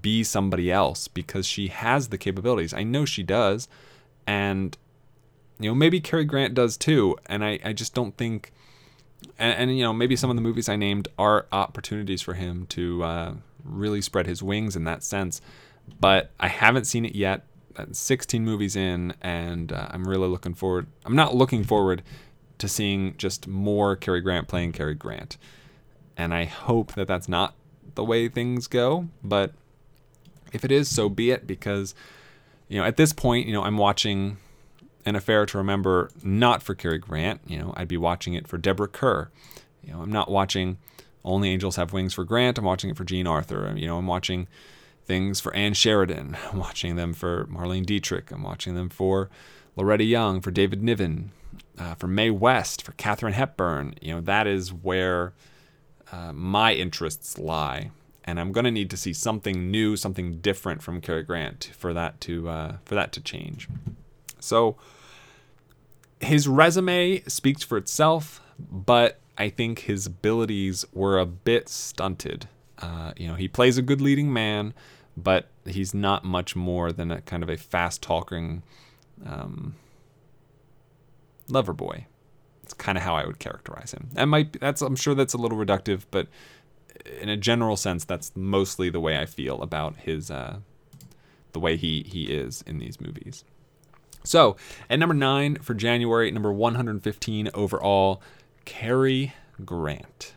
be 0.00 0.24
somebody 0.24 0.70
else 0.70 1.08
because 1.08 1.46
she 1.46 1.68
has 1.68 2.08
the 2.08 2.18
capabilities. 2.18 2.74
I 2.74 2.82
know 2.82 3.04
she 3.04 3.22
does, 3.22 3.68
and 4.26 4.76
you 5.58 5.70
know 5.70 5.74
maybe 5.74 6.00
Cary 6.00 6.24
Grant 6.24 6.54
does 6.54 6.76
too. 6.76 7.16
And 7.26 7.44
I, 7.44 7.58
I 7.64 7.72
just 7.72 7.94
don't 7.94 8.16
think 8.16 8.52
and, 9.38 9.54
and 9.58 9.78
you 9.78 9.84
know 9.84 9.92
maybe 9.92 10.16
some 10.16 10.30
of 10.30 10.36
the 10.36 10.42
movies 10.42 10.68
I 10.68 10.76
named 10.76 11.08
are 11.18 11.46
opportunities 11.52 12.22
for 12.22 12.34
him 12.34 12.66
to 12.66 13.02
uh, 13.02 13.34
really 13.64 14.00
spread 14.00 14.26
his 14.26 14.42
wings 14.42 14.76
in 14.76 14.84
that 14.84 15.02
sense. 15.02 15.40
But 16.00 16.32
I 16.40 16.48
haven't 16.48 16.86
seen 16.86 17.04
it 17.04 17.14
yet. 17.14 17.44
I'm 17.76 17.92
16 17.92 18.44
movies 18.44 18.74
in, 18.74 19.14
and 19.20 19.70
uh, 19.70 19.88
I'm 19.90 20.08
really 20.08 20.28
looking 20.28 20.54
forward. 20.54 20.86
I'm 21.04 21.14
not 21.14 21.34
looking 21.34 21.62
forward 21.62 22.02
to 22.58 22.68
seeing 22.68 23.14
just 23.18 23.46
more 23.46 23.96
Cary 23.96 24.20
Grant 24.20 24.48
playing 24.48 24.72
Cary 24.72 24.94
Grant, 24.94 25.36
and 26.16 26.32
I 26.34 26.44
hope 26.44 26.94
that 26.94 27.06
that's 27.06 27.28
not 27.28 27.54
the 27.94 28.04
way 28.04 28.28
things 28.28 28.66
go. 28.66 29.08
But 29.22 29.52
if 30.52 30.64
it 30.64 30.72
is, 30.72 30.88
so 30.88 31.08
be 31.08 31.30
it. 31.30 31.46
Because 31.46 31.94
you 32.68 32.78
know, 32.78 32.84
at 32.84 32.96
this 32.96 33.12
point, 33.12 33.46
you 33.46 33.52
know, 33.52 33.62
I'm 33.62 33.78
watching 33.78 34.38
an 35.04 35.14
affair 35.14 35.46
to 35.46 35.58
remember 35.58 36.10
not 36.22 36.62
for 36.62 36.74
Cary 36.74 36.98
Grant. 36.98 37.40
You 37.46 37.58
know, 37.58 37.74
I'd 37.76 37.88
be 37.88 37.96
watching 37.96 38.34
it 38.34 38.48
for 38.48 38.58
Deborah 38.58 38.88
Kerr. 38.88 39.30
You 39.82 39.92
know, 39.92 40.02
I'm 40.02 40.12
not 40.12 40.30
watching 40.30 40.78
Only 41.24 41.50
Angels 41.50 41.76
Have 41.76 41.92
Wings 41.92 42.12
for 42.12 42.24
Grant. 42.24 42.58
I'm 42.58 42.64
watching 42.64 42.90
it 42.90 42.96
for 42.96 43.04
Jean 43.04 43.26
Arthur. 43.26 43.72
You 43.76 43.86
know, 43.86 43.98
I'm 43.98 44.06
watching 44.06 44.48
things 45.04 45.40
for 45.40 45.54
Ann 45.54 45.74
Sheridan. 45.74 46.36
I'm 46.52 46.58
watching 46.58 46.96
them 46.96 47.14
for 47.14 47.46
Marlene 47.46 47.86
Dietrich. 47.86 48.30
I'm 48.32 48.42
watching 48.42 48.74
them 48.74 48.88
for 48.88 49.30
Loretta 49.76 50.04
Young, 50.04 50.40
for 50.40 50.50
David 50.50 50.82
Niven, 50.82 51.30
uh, 51.78 51.94
for 51.94 52.08
Mae 52.08 52.30
West, 52.30 52.82
for 52.82 52.92
Katharine 52.92 53.34
Hepburn. 53.34 53.94
You 54.00 54.14
know, 54.14 54.20
that 54.22 54.46
is 54.48 54.72
where 54.72 55.32
uh, 56.10 56.32
my 56.32 56.74
interests 56.74 57.38
lie. 57.38 57.90
And 58.26 58.40
I'm 58.40 58.50
to 58.52 58.70
need 58.70 58.90
to 58.90 58.96
see 58.96 59.12
something 59.12 59.70
new, 59.70 59.96
something 59.96 60.40
different 60.40 60.82
from 60.82 61.00
Cary 61.00 61.22
Grant 61.22 61.70
for 61.76 61.94
that 61.94 62.20
to 62.22 62.48
uh, 62.48 62.76
for 62.84 62.94
that 62.96 63.12
to 63.12 63.20
change. 63.20 63.68
So 64.40 64.76
his 66.20 66.48
resume 66.48 67.20
speaks 67.28 67.62
for 67.62 67.78
itself, 67.78 68.40
but 68.58 69.20
I 69.38 69.48
think 69.48 69.80
his 69.80 70.06
abilities 70.06 70.84
were 70.92 71.18
a 71.18 71.26
bit 71.26 71.68
stunted. 71.68 72.48
Uh, 72.78 73.12
you 73.16 73.28
know, 73.28 73.34
he 73.34 73.48
plays 73.48 73.78
a 73.78 73.82
good 73.82 74.00
leading 74.00 74.32
man, 74.32 74.74
but 75.16 75.48
he's 75.64 75.94
not 75.94 76.24
much 76.24 76.56
more 76.56 76.92
than 76.92 77.10
a 77.10 77.20
kind 77.20 77.42
of 77.42 77.48
a 77.48 77.56
fast 77.56 78.02
talking 78.02 78.62
um, 79.24 79.74
lover 81.48 81.72
boy. 81.72 82.06
It's 82.62 82.74
kind 82.74 82.98
of 82.98 83.04
how 83.04 83.14
I 83.14 83.24
would 83.24 83.38
characterize 83.38 83.92
him. 83.92 84.08
That 84.14 84.26
might 84.26 84.52
be, 84.52 84.58
that's 84.58 84.82
I'm 84.82 84.96
sure 84.96 85.14
that's 85.14 85.34
a 85.34 85.38
little 85.38 85.58
reductive, 85.58 86.02
but 86.10 86.26
in 87.20 87.28
a 87.28 87.36
general 87.36 87.76
sense, 87.76 88.04
that's 88.04 88.32
mostly 88.34 88.90
the 88.90 89.00
way 89.00 89.18
I 89.18 89.26
feel 89.26 89.62
about 89.62 89.96
his 89.96 90.30
uh, 90.30 90.58
the 91.52 91.60
way 91.60 91.76
he 91.76 92.04
he 92.06 92.24
is 92.24 92.62
in 92.66 92.78
these 92.78 93.00
movies. 93.00 93.44
So, 94.24 94.56
at 94.90 94.98
number 94.98 95.14
nine 95.14 95.56
for 95.56 95.74
January, 95.74 96.30
number 96.30 96.52
115 96.52 97.48
overall, 97.54 98.20
Cary 98.64 99.34
Grant. 99.64 100.34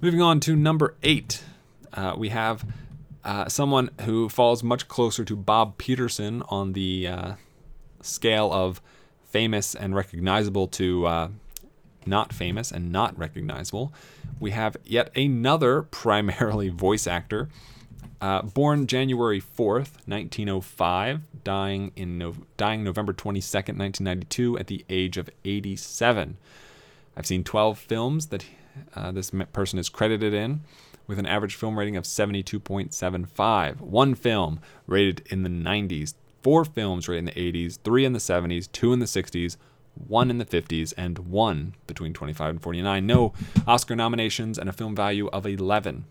Moving 0.00 0.20
on 0.20 0.40
to 0.40 0.56
number 0.56 0.96
eight, 1.02 1.44
uh, 1.92 2.14
we 2.16 2.30
have 2.30 2.64
uh, 3.24 3.48
someone 3.48 3.90
who 4.02 4.28
falls 4.28 4.62
much 4.62 4.88
closer 4.88 5.24
to 5.24 5.36
Bob 5.36 5.78
Peterson 5.78 6.42
on 6.48 6.72
the 6.72 7.06
uh, 7.06 7.32
scale 8.02 8.52
of 8.52 8.80
famous 9.28 9.74
and 9.74 9.94
recognizable 9.94 10.66
to 10.66 11.06
uh, 11.06 11.28
not 12.06 12.32
famous 12.32 12.70
and 12.70 12.90
not 12.92 13.18
recognizable. 13.18 13.92
We 14.38 14.50
have 14.52 14.76
yet 14.84 15.10
another 15.16 15.82
primarily 15.90 16.68
voice 16.68 17.06
actor 17.06 17.48
uh, 18.20 18.42
born 18.42 18.86
January 18.86 19.40
4th, 19.40 19.96
1905, 20.06 21.20
dying 21.42 21.92
in 21.96 22.18
no- 22.18 22.36
dying 22.56 22.84
November 22.84 23.12
22nd, 23.12 23.78
1992, 23.78 24.58
at 24.58 24.66
the 24.66 24.84
age 24.90 25.16
of 25.16 25.30
87. 25.44 26.36
I've 27.16 27.26
seen 27.26 27.44
12 27.44 27.78
films 27.78 28.26
that 28.26 28.44
uh, 28.94 29.10
this 29.10 29.32
person 29.52 29.78
is 29.78 29.88
credited 29.88 30.34
in, 30.34 30.60
with 31.06 31.18
an 31.18 31.26
average 31.26 31.54
film 31.54 31.78
rating 31.78 31.96
of 31.96 32.04
72.75. 32.04 33.80
One 33.80 34.14
film 34.14 34.60
rated 34.86 35.26
in 35.30 35.42
the 35.42 35.48
90s, 35.48 36.14
four 36.42 36.64
films 36.64 37.08
rated 37.08 37.28
in 37.28 37.34
the 37.34 37.66
80s, 37.66 37.78
three 37.82 38.04
in 38.04 38.12
the 38.12 38.18
70s, 38.18 38.70
two 38.70 38.92
in 38.92 39.00
the 39.00 39.06
60s, 39.06 39.56
one 39.94 40.30
in 40.30 40.38
the 40.38 40.44
50s, 40.44 40.92
and 40.96 41.18
one 41.18 41.74
between 41.86 42.12
25 42.12 42.50
and 42.50 42.62
49. 42.62 43.06
No 43.06 43.32
Oscar 43.66 43.96
nominations 43.96 44.58
and 44.58 44.68
a 44.68 44.72
film 44.72 44.94
value 44.94 45.28
of 45.28 45.46
11 45.46 46.04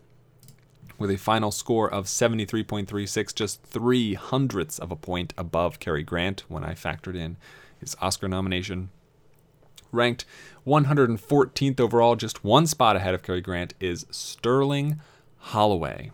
with 1.00 1.10
a 1.10 1.18
final 1.18 1.50
score 1.50 1.92
of 1.92 2.06
73.36, 2.06 3.34
just 3.34 3.64
three 3.64 4.14
hundredths 4.14 4.78
of 4.78 4.92
a 4.92 4.96
point 4.96 5.34
above 5.38 5.80
Cary 5.80 6.04
Grant 6.04 6.44
when 6.50 6.64
I 6.64 6.74
factored 6.74 7.16
in 7.16 7.38
his 7.80 7.96
Oscar 8.02 8.28
nomination. 8.28 8.90
Ranked 9.92 10.26
114th 10.68 11.80
overall, 11.80 12.16
just 12.16 12.44
one 12.44 12.68
spot 12.68 12.96
ahead 12.96 13.16
of 13.16 13.24
Cary 13.24 13.42
Grant, 13.42 13.74
is 13.80 14.06
Sterling 14.12 15.00
Holloway. 15.38 16.12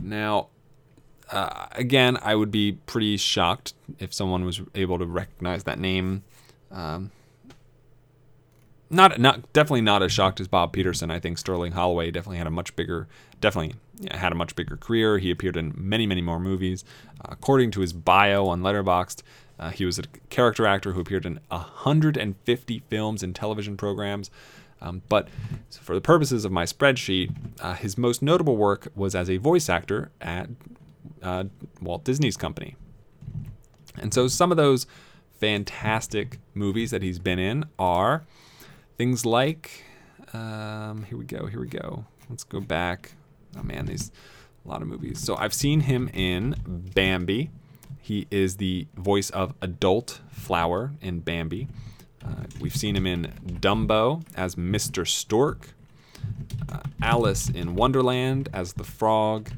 Now, 0.00 0.48
uh, 1.30 1.66
again, 1.72 2.18
I 2.22 2.34
would 2.34 2.50
be 2.50 2.72
pretty 2.86 3.16
shocked 3.16 3.74
if 3.98 4.12
someone 4.12 4.44
was 4.44 4.60
able 4.74 4.98
to 4.98 5.06
recognize 5.06 5.64
that 5.64 5.78
name. 5.78 6.24
Um, 6.70 7.10
not 8.90 9.20
not 9.20 9.52
definitely 9.52 9.82
not 9.82 10.02
as 10.02 10.12
shocked 10.12 10.40
as 10.40 10.48
Bob 10.48 10.72
Peterson. 10.72 11.10
I 11.10 11.20
think 11.20 11.38
Sterling 11.38 11.72
Holloway 11.72 12.10
definitely 12.10 12.38
had 12.38 12.46
a 12.46 12.50
much 12.50 12.74
bigger 12.74 13.06
definitely 13.40 13.76
had 14.10 14.32
a 14.32 14.34
much 14.34 14.56
bigger 14.56 14.76
career. 14.76 15.18
He 15.18 15.30
appeared 15.30 15.56
in 15.56 15.72
many 15.76 16.06
many 16.06 16.20
more 16.20 16.40
movies. 16.40 16.84
Uh, 17.20 17.28
according 17.30 17.70
to 17.72 17.80
his 17.80 17.92
bio 17.92 18.46
on 18.46 18.62
Letterboxd, 18.62 19.22
uh, 19.58 19.70
he 19.70 19.84
was 19.84 19.98
a 19.98 20.02
character 20.28 20.66
actor 20.66 20.92
who 20.92 21.00
appeared 21.00 21.24
in 21.24 21.38
150 21.48 22.82
films 22.88 23.22
and 23.22 23.34
television 23.34 23.76
programs. 23.76 24.30
Um, 24.82 25.02
but 25.08 25.28
for 25.70 25.94
the 25.94 26.00
purposes 26.00 26.44
of 26.44 26.52
my 26.52 26.64
spreadsheet, 26.64 27.34
uh, 27.60 27.74
his 27.74 27.98
most 27.98 28.22
notable 28.22 28.56
work 28.56 28.88
was 28.96 29.14
as 29.14 29.28
a 29.28 29.36
voice 29.36 29.68
actor 29.68 30.10
at 30.22 30.48
uh, 31.22 31.44
Walt 31.82 32.02
Disney's 32.04 32.36
company. 32.38 32.76
And 33.98 34.14
so 34.14 34.26
some 34.26 34.50
of 34.50 34.56
those 34.56 34.86
fantastic 35.40 36.38
movies 36.54 36.90
that 36.90 37.02
he's 37.02 37.18
been 37.18 37.38
in 37.38 37.64
are 37.78 38.24
things 38.98 39.24
like 39.24 39.84
um, 40.34 41.04
here 41.04 41.18
we 41.18 41.24
go 41.24 41.46
here 41.46 41.60
we 41.60 41.66
go. 41.66 42.04
Let's 42.28 42.44
go 42.44 42.60
back. 42.60 43.12
Oh 43.58 43.62
man 43.62 43.86
these 43.86 44.12
a 44.64 44.68
lot 44.68 44.82
of 44.82 44.88
movies. 44.88 45.18
So 45.18 45.36
i've 45.36 45.54
seen 45.54 45.80
him 45.80 46.08
in 46.12 46.54
bambi. 46.66 47.50
He 48.02 48.26
is 48.30 48.56
the 48.56 48.86
voice 48.94 49.30
of 49.30 49.54
adult 49.60 50.20
flower 50.30 50.92
in 51.00 51.20
bambi. 51.20 51.68
Uh, 52.24 52.44
we've 52.60 52.76
seen 52.76 52.94
him 52.94 53.06
in 53.06 53.32
dumbo 53.46 54.22
as 54.36 54.54
mr 54.54 55.08
stork 55.08 55.70
uh, 56.70 56.80
alice 57.00 57.48
in 57.48 57.74
wonderland 57.74 58.50
as 58.52 58.74
the 58.74 58.84
frog 58.84 59.50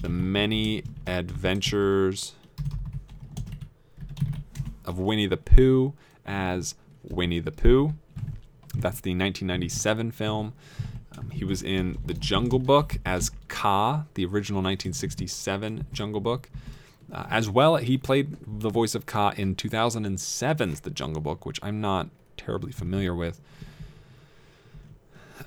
the 0.00 0.08
many 0.08 0.84
adventures 1.08 2.34
of 4.84 4.98
winnie 4.98 5.26
the 5.26 5.36
pooh 5.36 5.94
as 6.24 6.74
winnie 7.02 7.40
the 7.40 7.52
pooh 7.52 7.94
that's 8.74 9.00
the 9.00 9.10
1997 9.10 10.12
film. 10.12 10.54
Um, 11.16 11.30
he 11.30 11.44
was 11.44 11.62
in 11.62 11.98
The 12.06 12.14
Jungle 12.14 12.58
Book 12.58 12.98
as 13.04 13.30
Kaa, 13.48 14.04
the 14.14 14.24
original 14.24 14.58
1967 14.58 15.86
Jungle 15.92 16.20
Book. 16.20 16.48
Uh, 17.12 17.26
as 17.28 17.50
well, 17.50 17.76
he 17.76 17.98
played 17.98 18.36
the 18.46 18.70
voice 18.70 18.94
of 18.94 19.04
Kaa 19.04 19.32
in 19.36 19.54
2007's 19.54 20.80
The 20.80 20.90
Jungle 20.90 21.20
Book, 21.20 21.44
which 21.44 21.60
I'm 21.62 21.80
not 21.82 22.08
terribly 22.38 22.72
familiar 22.72 23.14
with. 23.14 23.40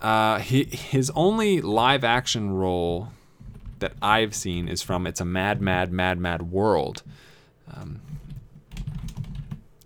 Uh, 0.01 0.39
he, 0.39 0.65
his 0.65 1.11
only 1.15 1.61
live 1.61 2.03
action 2.03 2.51
role 2.51 3.09
that 3.79 3.93
I've 4.01 4.35
seen 4.35 4.67
is 4.67 4.83
from 4.83 5.07
It's 5.07 5.19
a 5.19 5.25
Mad, 5.25 5.61
Mad, 5.61 5.91
Mad, 5.91 6.19
Mad 6.19 6.51
World, 6.51 7.01
um, 7.73 8.01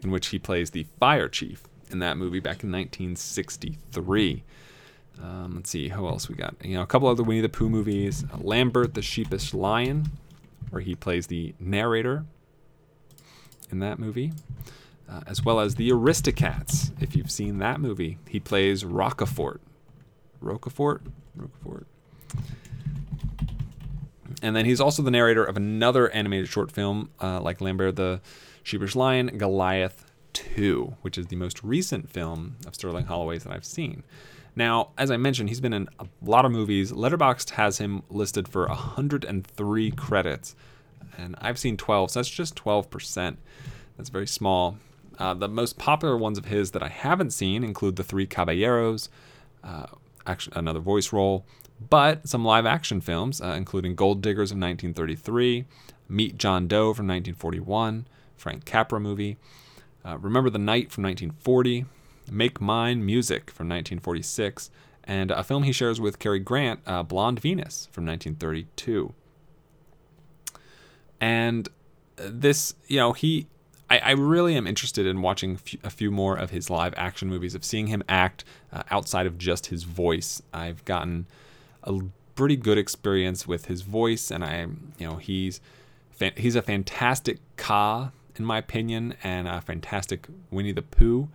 in 0.01 0.11
which 0.11 0.27
he 0.27 0.39
plays 0.39 0.71
the 0.71 0.85
fire 0.99 1.27
chief 1.27 1.63
in 1.89 1.99
that 1.99 2.17
movie 2.17 2.39
back 2.39 2.63
in 2.63 2.71
1963. 2.71 4.43
Um, 5.21 5.55
let's 5.55 5.69
see, 5.69 5.89
who 5.89 6.07
else 6.07 6.29
we 6.29 6.35
got? 6.35 6.55
You 6.63 6.75
know, 6.75 6.81
a 6.81 6.87
couple 6.87 7.07
other 7.07 7.23
Winnie 7.23 7.41
the 7.41 7.49
Pooh 7.49 7.69
movies. 7.69 8.23
Uh, 8.31 8.37
Lambert 8.39 8.93
the 8.93 9.01
Sheepish 9.01 9.53
Lion, 9.53 10.11
where 10.69 10.81
he 10.81 10.95
plays 10.95 11.27
the 11.27 11.53
narrator 11.59 12.25
in 13.71 13.79
that 13.79 13.99
movie, 13.99 14.31
uh, 15.09 15.21
as 15.27 15.43
well 15.43 15.59
as 15.59 15.75
the 15.75 15.89
Aristocats. 15.89 16.91
If 17.01 17.15
you've 17.15 17.31
seen 17.31 17.57
that 17.59 17.81
movie, 17.81 18.17
he 18.27 18.39
plays 18.39 18.85
Roquefort. 18.85 19.59
Roquefort? 20.41 21.01
Roquefort. 21.35 21.85
And 24.41 24.55
then 24.55 24.63
he's 24.63 24.79
also 24.79 25.01
the 25.01 25.11
narrator 25.11 25.43
of 25.43 25.57
another 25.57 26.09
animated 26.11 26.47
short 26.47 26.71
film, 26.71 27.09
uh, 27.21 27.41
like 27.41 27.59
Lambert 27.59 27.97
the 27.97 28.21
Sheepish 28.69 28.95
Lion, 28.95 29.35
Goliath 29.35 30.05
2, 30.33 30.97
which 31.01 31.17
is 31.17 31.25
the 31.25 31.35
most 31.35 31.63
recent 31.63 32.07
film 32.07 32.57
of 32.67 32.75
Sterling 32.75 33.07
Holloway's 33.07 33.43
that 33.43 33.51
I've 33.51 33.65
seen. 33.65 34.03
Now, 34.55 34.89
as 34.95 35.09
I 35.09 35.17
mentioned, 35.17 35.49
he's 35.49 35.59
been 35.59 35.73
in 35.73 35.89
a 35.97 36.05
lot 36.21 36.45
of 36.45 36.51
movies. 36.51 36.91
Letterboxd 36.91 37.49
has 37.51 37.79
him 37.79 38.03
listed 38.11 38.47
for 38.47 38.67
103 38.67 39.91
credits, 39.91 40.55
and 41.17 41.35
I've 41.41 41.57
seen 41.57 41.77
12, 41.77 42.11
so 42.11 42.19
that's 42.19 42.29
just 42.29 42.55
12%. 42.55 43.37
That's 43.97 44.09
very 44.09 44.27
small. 44.27 44.77
Uh, 45.17 45.33
the 45.33 45.47
most 45.47 45.79
popular 45.79 46.15
ones 46.15 46.37
of 46.37 46.45
his 46.45 46.69
that 46.69 46.83
I 46.83 46.89
haven't 46.89 47.31
seen 47.31 47.63
include 47.63 47.95
The 47.95 48.03
Three 48.03 48.27
Caballeros, 48.27 49.09
uh, 49.63 49.87
action, 50.27 50.53
another 50.55 50.79
voice 50.79 51.11
role, 51.11 51.43
but 51.89 52.29
some 52.29 52.45
live 52.45 52.67
action 52.67 53.01
films, 53.01 53.41
uh, 53.41 53.55
including 53.57 53.95
Gold 53.95 54.21
Diggers 54.21 54.51
of 54.51 54.57
1933, 54.57 55.65
Meet 56.07 56.37
John 56.37 56.67
Doe 56.67 56.93
from 56.93 57.07
1941, 57.07 58.05
Frank 58.39 58.65
Capra 58.65 58.99
movie, 58.99 59.37
uh, 60.05 60.17
Remember 60.17 60.49
the 60.49 60.59
Night 60.59 60.91
from 60.91 61.03
1940, 61.03 61.85
Make 62.31 62.61
Mine 62.61 63.05
Music 63.05 63.51
from 63.51 63.67
1946, 63.67 64.71
and 65.03 65.31
a 65.31 65.43
film 65.43 65.63
he 65.63 65.71
shares 65.71 65.99
with 65.99 66.19
Cary 66.19 66.39
Grant, 66.39 66.79
uh, 66.85 67.03
Blonde 67.03 67.39
Venus 67.39 67.89
from 67.91 68.05
1932. 68.05 69.13
And 71.19 71.67
this, 72.15 72.75
you 72.87 72.97
know, 72.97 73.13
he, 73.13 73.47
I, 73.89 73.97
I 73.99 74.11
really 74.11 74.55
am 74.55 74.67
interested 74.67 75.05
in 75.05 75.21
watching 75.21 75.59
a 75.83 75.89
few 75.89 76.11
more 76.11 76.35
of 76.35 76.51
his 76.51 76.69
live 76.69 76.93
action 76.95 77.27
movies, 77.27 77.55
of 77.55 77.65
seeing 77.65 77.87
him 77.87 78.03
act 78.07 78.43
uh, 78.71 78.83
outside 78.91 79.25
of 79.25 79.37
just 79.37 79.67
his 79.67 79.83
voice. 79.83 80.41
I've 80.53 80.85
gotten 80.85 81.25
a 81.83 81.99
pretty 82.35 82.55
good 82.55 82.77
experience 82.77 83.47
with 83.47 83.65
his 83.65 83.81
voice, 83.81 84.31
and 84.31 84.45
I, 84.45 84.67
you 84.97 85.07
know, 85.07 85.15
he's 85.15 85.59
he's 86.35 86.55
a 86.55 86.61
fantastic 86.61 87.39
Kaa 87.55 88.11
in 88.39 88.45
my 88.45 88.57
opinion, 88.57 89.15
and 89.23 89.47
a 89.47 89.61
fantastic 89.61 90.27
Winnie 90.49 90.71
the 90.71 90.81
Pooh. 90.81 91.29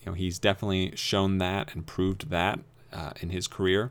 You 0.00 0.06
know, 0.06 0.12
he's 0.12 0.38
definitely 0.38 0.94
shown 0.96 1.38
that 1.38 1.74
and 1.74 1.86
proved 1.86 2.30
that 2.30 2.60
uh, 2.92 3.12
in 3.20 3.30
his 3.30 3.46
career. 3.46 3.90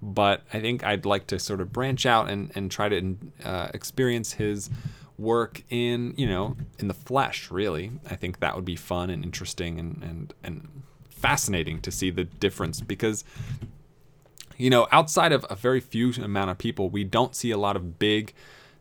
But 0.00 0.42
I 0.52 0.60
think 0.60 0.84
I'd 0.84 1.04
like 1.04 1.26
to 1.28 1.38
sort 1.38 1.60
of 1.60 1.72
branch 1.72 2.06
out 2.06 2.30
and, 2.30 2.52
and 2.54 2.70
try 2.70 2.88
to 2.88 3.16
uh, 3.44 3.68
experience 3.74 4.34
his 4.34 4.70
work 5.18 5.62
in, 5.68 6.14
you 6.16 6.28
know, 6.28 6.56
in 6.78 6.86
the 6.86 6.94
flesh, 6.94 7.50
really. 7.50 7.90
I 8.08 8.14
think 8.14 8.38
that 8.38 8.54
would 8.54 8.64
be 8.64 8.76
fun 8.76 9.10
and 9.10 9.24
interesting 9.24 9.80
and, 9.80 10.02
and, 10.02 10.34
and 10.44 10.82
fascinating 11.08 11.80
to 11.80 11.90
see 11.90 12.10
the 12.10 12.24
difference 12.24 12.80
because 12.80 13.24
you 14.58 14.70
know, 14.70 14.88
outside 14.90 15.32
of 15.32 15.46
a 15.48 15.54
very 15.54 15.80
few 15.80 16.12
amount 16.14 16.50
of 16.50 16.58
people, 16.58 16.90
we 16.90 17.04
don't 17.04 17.34
see 17.34 17.52
a 17.52 17.56
lot 17.56 17.76
of 17.76 17.98
big, 17.98 18.34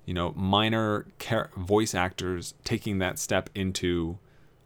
you 0.08 0.13
know, 0.13 0.34
minor 0.36 1.06
char- 1.20 1.52
voice 1.58 1.93
actors 1.93 2.54
taking 2.63 2.98
that 3.00 3.20
step 3.20 3.50
into 3.54 4.17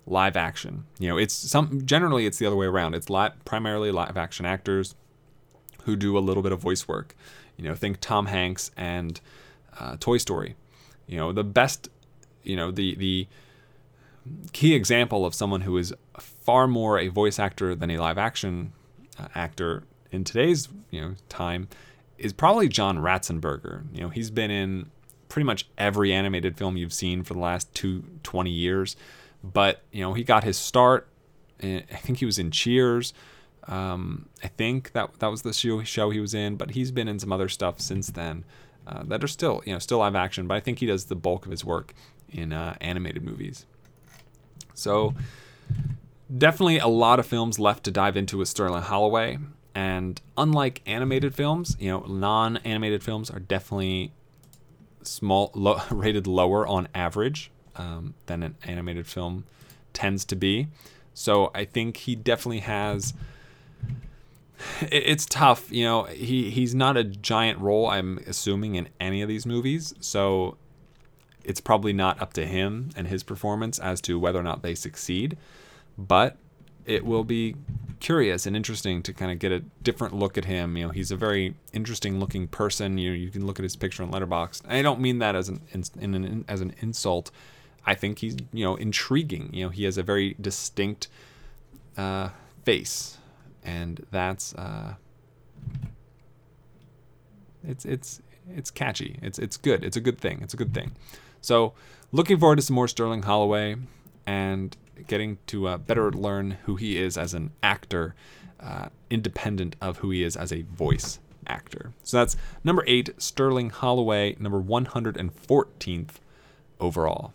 live 0.06 0.38
action. 0.38 0.86
You 1.00 1.10
know, 1.10 1.18
it's 1.18 1.34
some 1.34 1.84
generally 1.84 2.28
it's 2.28 2.38
the 2.38 2.46
other 2.46 2.56
way 2.56 2.68
around. 2.68 2.94
It's 2.94 3.10
li- 3.10 3.32
primarily 3.44 3.92
live 3.92 4.16
action 4.18 4.46
actors 4.46 4.96
who 5.84 5.96
do 5.96 6.16
a 6.16 6.20
little 6.20 6.44
bit 6.44 6.52
of 6.52 6.60
voice 6.60 6.88
work. 6.88 7.16
You 7.58 7.66
know, 7.66 7.74
think 7.74 8.00
Tom 8.00 8.28
Hanks 8.28 8.70
and 8.78 9.20
uh, 9.80 9.98
Toy 10.00 10.18
Story. 10.18 10.56
You 11.08 11.18
know, 11.18 11.32
the 11.34 11.44
best, 11.44 11.90
you 12.44 12.56
know, 12.56 12.70
the 12.70 12.96
the 12.96 13.28
key 14.54 14.76
example 14.76 15.26
of 15.26 15.34
someone 15.34 15.62
who 15.62 15.76
is 15.76 15.92
far 16.20 16.68
more 16.68 17.00
a 17.00 17.08
voice 17.08 17.40
actor 17.40 17.74
than 17.74 17.90
a 17.90 17.98
live 17.98 18.20
action 18.20 18.74
uh, 19.20 19.28
actor 19.34 19.84
in 20.12 20.24
today's 20.24 20.70
you 20.92 21.02
know 21.02 21.16
time 21.30 21.68
is 22.20 22.32
probably 22.32 22.68
John 22.68 23.00
Ratzenberger. 23.00 23.84
You 23.92 24.02
know, 24.02 24.10
he's 24.10 24.30
been 24.30 24.52
in 24.52 24.92
pretty 25.32 25.46
much 25.46 25.66
every 25.78 26.12
animated 26.12 26.58
film 26.58 26.76
you've 26.76 26.92
seen 26.92 27.24
for 27.24 27.34
the 27.34 27.40
last 27.40 27.74
two, 27.74 28.04
20 28.24 28.52
years. 28.52 28.98
But, 29.42 29.82
you 29.90 30.02
know, 30.02 30.14
he 30.14 30.26
got 30.26 30.44
his 30.44 30.58
start. 30.58 31.08
I 31.64 31.80
think 32.02 32.18
he 32.18 32.26
was 32.26 32.38
in 32.38 32.52
Cheers. 32.52 33.14
Um, 33.66 34.28
I 34.44 34.50
think 34.50 34.92
that 34.92 35.20
that 35.20 35.28
was 35.28 35.44
the 35.44 35.54
show, 35.54 35.84
show 35.84 36.10
he 36.10 36.20
was 36.20 36.34
in, 36.34 36.58
but 36.58 36.72
he's 36.72 36.92
been 36.92 37.08
in 37.08 37.18
some 37.18 37.32
other 37.32 37.48
stuff 37.48 37.80
since 37.80 38.08
then 38.08 38.44
uh, 38.86 39.04
that 39.04 39.24
are 39.24 39.28
still, 39.28 39.64
you 39.66 39.72
know, 39.72 39.80
still 39.80 40.00
live 40.00 40.16
action. 40.16 40.48
But 40.48 40.56
I 40.56 40.60
think 40.60 40.80
he 40.80 40.86
does 40.86 41.06
the 41.06 41.16
bulk 41.16 41.46
of 41.46 41.52
his 41.52 41.64
work 41.64 41.94
in 42.30 42.52
uh, 42.52 42.76
animated 42.82 43.24
movies. 43.24 43.66
So 44.74 45.14
definitely 46.36 46.80
a 46.80 46.88
lot 46.88 47.20
of 47.20 47.26
films 47.26 47.58
left 47.58 47.86
to 47.86 47.92
dive 47.92 48.18
into 48.18 48.38
with 48.38 48.50
Sterling 48.50 48.82
Holloway. 48.82 49.38
And 49.74 50.20
unlike 50.38 50.82
animated 50.86 51.34
films, 51.34 51.78
you 51.80 51.90
know, 51.90 52.02
non-animated 52.02 53.02
films 53.02 53.30
are 53.30 53.40
definitely 53.40 54.12
small, 55.04 55.52
low, 55.56 55.82
rated 55.90 56.28
lower 56.28 56.66
on 56.66 56.88
average 56.94 57.52
um, 57.76 58.14
than 58.26 58.44
an 58.44 58.56
animated 58.64 59.08
film 59.08 59.46
tends 59.94 60.26
to 60.26 60.36
be. 60.36 60.68
So 61.14 61.52
I 61.54 61.66
think 61.66 61.98
he 61.98 62.16
definitely 62.16 62.60
has. 62.60 63.14
It's 64.82 65.26
tough, 65.26 65.72
you 65.72 65.84
know. 65.84 66.04
He 66.04 66.52
he's 66.52 66.76
not 66.76 66.96
a 66.96 67.04
giant 67.04 67.60
role. 67.60 67.88
I'm 67.88 68.20
assuming 68.28 68.76
in 68.76 68.90
any 69.00 69.22
of 69.22 69.28
these 69.28 69.46
movies, 69.46 69.94
so 70.00 70.58
it's 71.44 71.60
probably 71.60 71.94
not 71.94 72.22
up 72.22 72.34
to 72.34 72.46
him 72.46 72.92
and 72.96 73.08
his 73.08 73.24
performance 73.24 73.80
as 73.80 74.00
to 74.02 74.20
whether 74.20 74.40
or 74.40 74.44
not 74.44 74.62
they 74.62 74.76
succeed. 74.76 75.38
But 75.98 76.38
it 76.92 77.06
will 77.06 77.24
be 77.24 77.56
curious 78.00 78.46
and 78.46 78.56
interesting 78.56 79.02
to 79.04 79.14
kind 79.14 79.32
of 79.32 79.40
get 79.40 79.52
a 79.52 79.60
different 79.82 80.14
look 80.14 80.38
at 80.38 80.46
him. 80.46 80.76
You 80.76 80.88
know, 80.88 80.92
he's 80.92 81.12
a 81.12 81.16
very 81.16 81.56
interesting 81.72 82.20
looking 82.20 82.48
person. 82.48 82.98
You 82.98 83.12
know, 83.12 83.16
you 83.16 83.30
can 83.30 83.46
look 83.46 83.60
at 83.60 83.64
his 83.64 83.78
picture 83.78 84.04
on 84.04 84.12
Letterboxd. 84.12 84.64
I 84.68 84.82
don't 84.82 85.00
mean 85.00 85.20
that 85.20 85.36
as 85.36 85.48
an, 85.48 85.62
in 86.00 86.14
an 86.14 86.46
as 86.50 86.60
an 86.60 86.74
insult. 86.82 87.32
I 87.86 87.96
think 87.96 88.20
he's 88.20 88.36
you 88.52 88.66
know 88.66 88.76
intriguing. 88.76 89.50
You 89.54 89.66
know, 89.66 89.70
he 89.70 89.86
has 89.86 89.98
a 89.98 90.04
very 90.04 90.36
distinct 90.42 91.08
uh, 91.98 92.30
face, 92.66 93.18
and 93.64 94.06
that's 94.12 94.54
uh, 94.56 94.96
it's 97.64 97.86
it's 97.86 98.22
it's 98.54 98.72
catchy. 98.72 99.20
It's 99.22 99.40
it's 99.40 99.56
good. 99.56 99.86
It's 99.86 99.98
a 99.98 100.02
good 100.02 100.20
thing. 100.20 100.42
It's 100.42 100.54
a 100.54 100.58
good 100.58 100.74
thing. 100.74 100.92
So, 101.40 101.74
looking 102.12 102.40
forward 102.40 102.58
to 102.58 102.62
some 102.62 102.76
more 102.76 102.88
Sterling 102.88 103.24
Holloway, 103.24 103.78
and 104.28 104.76
getting 105.08 105.38
to 105.48 105.68
uh, 105.68 105.78
better 105.78 106.12
learn 106.12 106.58
who 106.66 106.76
he 106.76 106.98
is 106.98 107.18
as 107.18 107.34
an 107.34 107.52
actor, 107.64 108.16
uh, 108.60 108.90
independent 109.10 109.76
of 109.82 109.98
who 109.98 110.12
he 110.12 110.24
is 110.24 110.36
as 110.36 110.52
a 110.52 110.62
voice 110.64 111.20
actor. 111.48 111.92
So 112.04 112.18
that's 112.18 112.38
number 112.64 112.84
eight, 112.88 113.10
Sterling 113.18 113.70
Holloway, 113.72 114.36
number 114.40 114.62
114th 114.62 116.10
overall. 116.80 117.34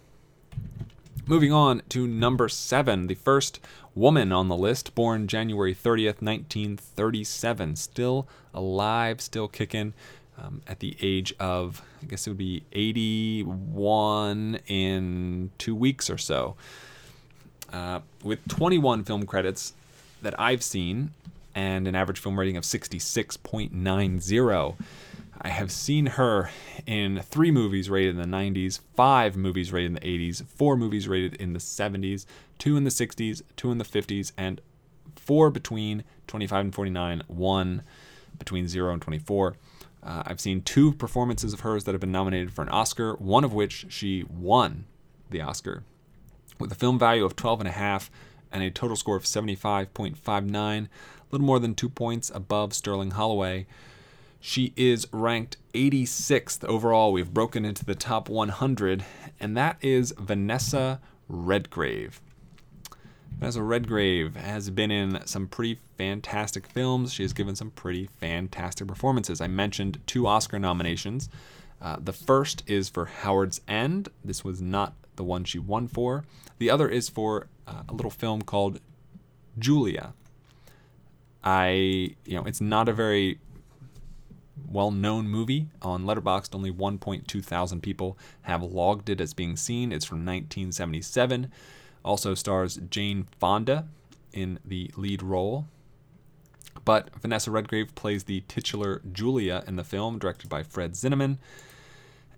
Moving 1.29 1.53
on 1.53 1.83
to 1.89 2.07
number 2.07 2.49
seven, 2.49 3.09
the 3.09 3.15
first 3.15 3.59
woman 3.97 4.31
on 4.31 4.49
the 4.49 4.57
list, 4.57 4.95
born 4.95 5.27
January 5.27 5.75
30th, 5.75 6.23
1937, 6.23 7.75
still 7.75 8.29
alive, 8.55 9.21
still 9.21 9.49
kicking. 9.49 9.93
Um, 10.39 10.61
at 10.67 10.81
the 10.81 10.97
age 11.01 11.35
of, 11.41 11.83
I 12.03 12.07
guess 12.07 12.27
it 12.27 12.31
would 12.31 12.37
be 12.37 12.63
81 12.73 14.59
in 14.67 15.51
two 15.57 15.75
weeks 15.75 16.11
or 16.11 16.19
so. 16.19 16.57
Uh, 17.73 18.01
with 18.23 18.47
21 18.49 19.05
film 19.05 19.27
credits 19.27 19.73
that 20.23 20.39
I've 20.41 20.63
seen 20.63 21.11
and 21.55 21.89
an 21.89 21.95
average 21.95 22.21
film 22.21 22.39
rating 22.39 22.57
of 22.57 22.65
66.90. 22.65 24.75
I 25.41 25.49
have 25.49 25.71
seen 25.71 26.07
her 26.07 26.51
in 26.87 27.21
three 27.21 27.51
movies 27.51 27.91
rated 27.91 28.17
in 28.17 28.31
the 28.31 28.37
90s, 28.37 28.81
five 28.95 29.37
movies 29.37 29.73
rated 29.73 29.89
in 29.89 29.95
the 29.95 30.01
80s, 30.01 30.45
four 30.45 30.77
movies 30.77 31.09
rated 31.09 31.35
in 31.35 31.53
the 31.53 31.59
70s, 31.59 32.27
two 32.59 32.77
in 32.77 32.85
the 32.85 32.91
60s, 32.91 33.43
two 33.57 33.71
in 33.71 33.79
the 33.79 33.85
50s, 33.85 34.33
and 34.37 34.61
four 35.15 35.51
between 35.51 36.05
25 36.27 36.67
and 36.67 36.75
49, 36.75 37.23
one 37.27 37.83
between 38.39 38.69
0 38.69 38.93
and 38.93 39.03
24. 39.03 39.57
Uh, 40.03 40.23
I've 40.27 40.41
seen 40.41 40.63
two 40.63 40.93
performances 40.93 41.53
of 41.53 41.61
hers 41.61 41.85
that 41.85 41.93
have 41.93 42.01
been 42.01 42.13
nominated 42.13 42.53
for 42.53 42.63
an 42.63 42.69
Oscar, 42.69 43.15
one 43.15 43.45
of 43.45 43.53
which 43.53 43.87
she 43.89 44.25
won 44.25 44.85
the 45.31 45.41
Oscar 45.41 45.83
with 46.59 46.73
a 46.73 46.77
film 46.77 46.99
value 46.99 47.25
of 47.25 47.37
12.5 47.37 48.11
and 48.53 48.63
a 48.63 48.71
total 48.71 48.97
score 48.97 49.17
of 49.17 49.25
75.59, 49.25 50.55
a 50.55 50.89
little 51.31 51.47
more 51.47 51.59
than 51.59 51.75
two 51.75 51.89
points 51.89 52.31
above 52.35 52.73
Sterling 52.73 53.13
Holloway. 53.13 53.67
She 54.41 54.73
is 54.77 55.09
ranked 55.13 55.57
86th 55.75 56.65
overall. 56.65 57.13
We've 57.13 57.33
broken 57.33 57.65
into 57.65 57.85
the 57.85 57.95
top 57.95 58.29
100, 58.29 59.05
and 59.41 59.57
that 59.57 59.77
is 59.81 60.15
Vanessa 60.19 61.01
Redgrave. 61.29 62.21
Vanessa 63.39 63.63
Redgrave 63.63 64.37
has 64.37 64.71
been 64.71 64.91
in 64.91 65.27
some 65.27 65.47
pretty 65.47 65.81
fantastic 65.99 66.67
films. 66.67 67.13
She 67.13 67.23
has 67.23 67.33
given 67.33 67.55
some 67.55 67.71
pretty 67.71 68.09
fantastic 68.19 68.87
performances. 68.87 69.41
I 69.41 69.47
mentioned 69.47 70.01
two 70.07 70.27
Oscar 70.27 70.59
nominations. 70.59 71.29
Uh, 71.81 71.97
the 72.01 72.13
first 72.13 72.63
is 72.67 72.89
for 72.89 73.05
Howards 73.05 73.61
End. 73.69 74.09
This 74.25 74.43
was 74.45 74.63
not 74.63 74.95
the 75.17 75.25
one 75.25 75.45
she 75.45 75.59
won 75.59 75.89
for. 75.89 76.25
The 76.59 76.71
other 76.71 76.89
is 76.89 77.09
for 77.09 77.49
uh, 77.67 77.83
a 77.89 77.93
little 77.93 78.11
film 78.11 78.43
called 78.43 78.81
Julia. 79.59 80.15
I, 81.43 82.17
you 82.25 82.35
know, 82.35 82.45
it's 82.45 82.61
not 82.61 82.89
a 82.89 82.93
very 82.93 83.39
well-known 84.69 85.29
movie 85.29 85.69
on 85.83 86.05
Letterboxd. 86.05 86.55
Only 86.55 86.73
1.2 86.73 87.45
thousand 87.45 87.83
people 87.83 88.19
have 88.43 88.63
logged 88.63 89.09
it 89.09 89.21
as 89.21 89.35
being 89.35 89.57
seen. 89.57 89.93
It's 89.93 90.05
from 90.05 90.19
1977. 90.19 91.53
Also 92.05 92.35
stars 92.35 92.79
Jane 92.91 93.27
Fonda 93.39 93.87
in 94.33 94.59
the 94.65 94.91
lead 94.97 95.23
role. 95.23 95.67
But 96.85 97.11
Vanessa 97.21 97.51
Redgrave 97.51 97.95
plays 97.95 98.25
the 98.25 98.43
titular 98.49 99.03
Julia 99.13 99.65
in 99.67 99.77
the 99.77 99.85
film, 99.85 100.19
directed 100.19 100.49
by 100.49 100.63
Fred 100.63 100.93
Zinnemann 100.93 101.39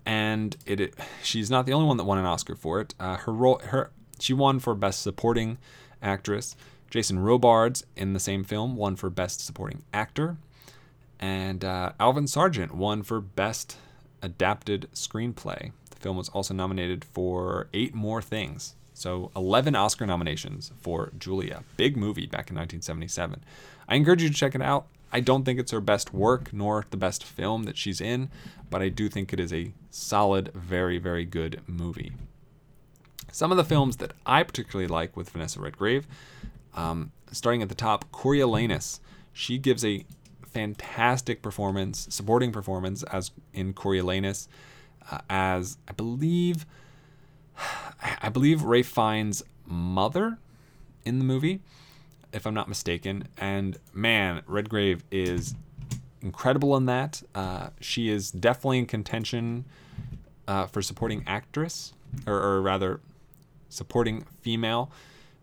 and 0.09 0.57
it, 0.65 0.79
it, 0.79 0.95
she's 1.21 1.51
not 1.51 1.67
the 1.67 1.73
only 1.73 1.87
one 1.87 1.97
that 1.97 2.03
won 2.03 2.17
an 2.17 2.25
Oscar 2.25 2.55
for 2.55 2.81
it. 2.81 2.95
Uh, 2.99 3.17
her 3.17 3.31
role, 3.31 3.61
her 3.65 3.91
she 4.19 4.33
won 4.33 4.57
for 4.57 4.73
Best 4.73 5.03
Supporting 5.03 5.59
Actress. 6.01 6.55
Jason 6.89 7.19
Robards 7.19 7.85
in 7.95 8.13
the 8.13 8.19
same 8.19 8.43
film 8.43 8.75
won 8.75 8.95
for 8.95 9.11
Best 9.11 9.45
Supporting 9.45 9.83
Actor. 9.93 10.37
And 11.19 11.63
uh, 11.63 11.91
Alvin 11.99 12.25
Sargent 12.25 12.73
won 12.73 13.03
for 13.03 13.21
Best 13.21 13.77
Adapted 14.23 14.87
Screenplay. 14.95 15.73
The 15.91 15.97
film 15.97 16.17
was 16.17 16.29
also 16.29 16.55
nominated 16.55 17.05
for 17.05 17.67
eight 17.71 17.93
more 17.93 18.19
things. 18.19 18.73
So 18.95 19.29
11 19.35 19.75
Oscar 19.75 20.07
nominations 20.07 20.71
for 20.81 21.11
Julia. 21.19 21.63
Big 21.77 21.95
movie 21.95 22.25
back 22.25 22.49
in 22.49 22.55
1977. 22.55 23.43
I 23.87 23.93
encourage 23.93 24.23
you 24.23 24.29
to 24.29 24.33
check 24.33 24.55
it 24.55 24.61
out. 24.63 24.87
I 25.11 25.19
don't 25.19 25.43
think 25.43 25.59
it's 25.59 25.71
her 25.71 25.81
best 25.81 26.13
work 26.13 26.53
nor 26.53 26.85
the 26.89 26.97
best 26.97 27.23
film 27.23 27.63
that 27.63 27.77
she's 27.77 27.99
in, 27.99 28.29
but 28.69 28.81
I 28.81 28.89
do 28.89 29.09
think 29.09 29.33
it 29.33 29.39
is 29.39 29.51
a 29.51 29.73
solid, 29.89 30.51
very, 30.53 30.97
very 30.99 31.25
good 31.25 31.61
movie. 31.67 32.11
Some 33.31 33.51
of 33.51 33.57
the 33.57 33.63
films 33.63 33.97
that 33.97 34.13
I 34.25 34.43
particularly 34.43 34.87
like 34.87 35.15
with 35.15 35.29
Vanessa 35.29 35.59
Redgrave, 35.59 36.07
um, 36.75 37.11
starting 37.31 37.61
at 37.61 37.69
the 37.69 37.75
top, 37.75 38.11
Coriolanus. 38.11 38.99
She 39.33 39.57
gives 39.57 39.85
a 39.85 40.05
fantastic 40.45 41.41
performance, 41.41 42.07
supporting 42.09 42.51
performance 42.51 43.03
as 43.03 43.31
in 43.53 43.73
Coriolanus, 43.73 44.47
uh, 45.11 45.19
as 45.29 45.77
I 45.87 45.91
believe, 45.93 46.65
I 48.21 48.29
believe 48.29 48.63
Ralph 48.63 48.87
Fiennes' 48.87 49.43
mother 49.65 50.39
in 51.05 51.19
the 51.19 51.25
movie, 51.25 51.61
if 52.33 52.45
I'm 52.45 52.53
not 52.53 52.67
mistaken. 52.67 53.27
And 53.37 53.77
man, 53.93 54.41
Redgrave 54.45 55.03
is 55.11 55.55
incredible 56.21 56.75
in 56.77 56.85
that. 56.85 57.23
Uh, 57.33 57.69
she 57.79 58.09
is 58.09 58.31
definitely 58.31 58.79
in 58.79 58.85
contention 58.85 59.65
uh, 60.47 60.65
for 60.67 60.81
supporting 60.81 61.23
actress, 61.27 61.93
or, 62.25 62.35
or 62.35 62.61
rather, 62.61 62.99
supporting 63.69 64.25
female 64.41 64.91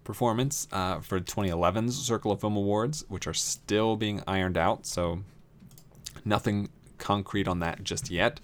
performance 0.04 0.68
uh, 0.72 1.00
for 1.00 1.20
2011's 1.20 1.96
Circle 1.96 2.32
of 2.32 2.40
Film 2.40 2.56
Awards, 2.56 3.04
which 3.08 3.26
are 3.26 3.34
still 3.34 3.96
being 3.96 4.22
ironed 4.26 4.56
out. 4.56 4.86
So 4.86 5.20
nothing 6.24 6.68
concrete 6.98 7.48
on 7.48 7.60
that 7.60 7.84
just 7.84 8.10
yet. 8.10 8.40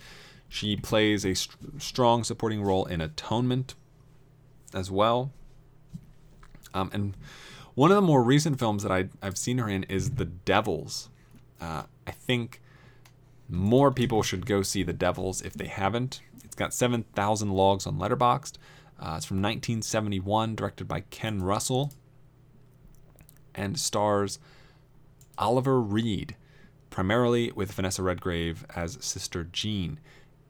She 0.48 0.76
plays 0.76 1.24
a 1.24 1.34
st- 1.34 1.80
strong 1.80 2.24
supporting 2.24 2.62
role 2.62 2.84
in 2.84 3.00
Atonement 3.00 3.74
as 4.74 4.90
well. 4.90 5.32
Um, 6.74 6.90
and 6.92 7.16
one 7.74 7.90
of 7.90 7.96
the 7.96 8.02
more 8.02 8.22
recent 8.22 8.58
films 8.58 8.82
that 8.82 8.92
I, 8.92 9.08
I've 9.22 9.38
seen 9.38 9.58
her 9.58 9.68
in 9.68 9.84
is 9.84 10.12
The 10.12 10.24
Devils. 10.26 11.08
Uh, 11.60 11.84
I 12.06 12.10
think 12.10 12.60
more 13.48 13.90
people 13.90 14.22
should 14.22 14.46
go 14.46 14.62
see 14.62 14.82
The 14.82 14.92
Devils 14.92 15.42
if 15.42 15.54
they 15.54 15.66
haven't. 15.66 16.20
It's 16.44 16.54
got 16.54 16.74
7,000 16.74 17.50
logs 17.50 17.86
on 17.86 17.98
Letterboxd. 17.98 18.56
Uh, 18.98 19.14
it's 19.16 19.26
from 19.26 19.38
1971, 19.38 20.54
directed 20.54 20.86
by 20.86 21.00
Ken 21.00 21.42
Russell, 21.42 21.92
and 23.54 23.78
stars 23.78 24.38
Oliver 25.38 25.80
Reed, 25.80 26.36
primarily 26.90 27.50
with 27.52 27.72
Vanessa 27.72 28.02
Redgrave 28.02 28.64
as 28.76 28.98
Sister 29.00 29.44
Jean. 29.44 29.98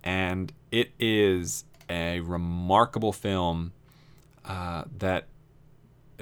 And 0.04 0.52
it 0.70 0.90
is 0.98 1.64
a 1.88 2.20
remarkable 2.20 3.12
film 3.12 3.72
uh, 4.44 4.84
that 4.98 5.28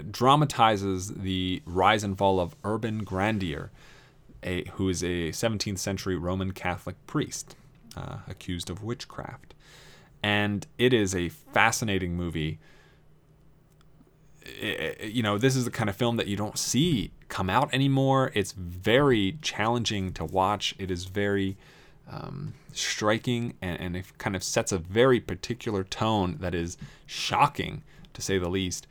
dramatizes 0.03 1.09
the 1.09 1.63
rise 1.67 2.05
and 2.05 2.17
fall 2.17 2.41
of 2.41 2.55
Urbain 2.65 3.05
Grandier, 3.05 3.71
a, 4.43 4.65
who 4.73 4.89
is 4.89 5.03
a 5.03 5.31
17th 5.31 5.79
century 5.79 6.17
Roman 6.17 6.53
Catholic 6.53 6.97
priest 7.07 7.57
uh, 7.97 8.19
accused 8.29 8.71
of 8.71 8.83
witchcraft 8.83 9.55
and 10.23 10.67
it 10.79 10.93
is 10.93 11.15
a 11.15 11.29
fascinating 11.29 12.17
movie. 12.17 12.59
It, 14.43 15.13
you 15.13 15.23
know, 15.23 15.39
this 15.39 15.57
is 15.57 15.65
the 15.65 15.71
kind 15.71 15.89
of 15.89 15.97
film 15.97 16.17
that 16.17 16.27
you 16.27 16.37
don't 16.37 16.59
see 16.59 17.13
come 17.29 17.49
out 17.49 17.73
anymore. 17.73 18.31
It's 18.35 18.53
very 18.53 19.39
challenging 19.41 20.13
to 20.15 20.25
watch. 20.25 20.75
It 20.79 20.91
is 20.91 21.05
very 21.05 21.57
um, 22.11 22.55
striking, 22.73 23.55
and, 23.63 23.81
and 23.81 23.97
it 23.97 24.19
kind 24.19 24.35
of 24.35 24.43
sets 24.43 24.73
a 24.73 24.79
very 24.79 25.21
particular 25.21 25.85
tone 25.85 26.39
that 26.41 26.55
is 26.55 26.77
shocking, 27.07 27.83
to 28.13 28.21
say 28.21 28.39
the 28.39 28.49
least, 28.49 28.87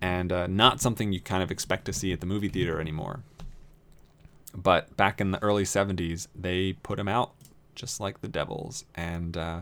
and 0.00 0.32
uh, 0.32 0.46
not 0.46 0.80
something 0.80 1.12
you 1.12 1.20
kind 1.20 1.42
of 1.42 1.50
expect 1.50 1.84
to 1.86 1.92
see 1.92 2.12
at 2.12 2.20
the 2.20 2.26
movie 2.26 2.48
theater 2.48 2.80
anymore. 2.80 3.20
But 4.54 4.96
back 4.96 5.20
in 5.20 5.32
the 5.32 5.42
early 5.42 5.64
70s, 5.64 6.28
they 6.34 6.74
put 6.74 6.98
him 6.98 7.08
out 7.08 7.32
just 7.74 8.00
like 8.00 8.22
the 8.22 8.28
Devils, 8.28 8.84
and 8.94 9.36
uh, 9.36 9.60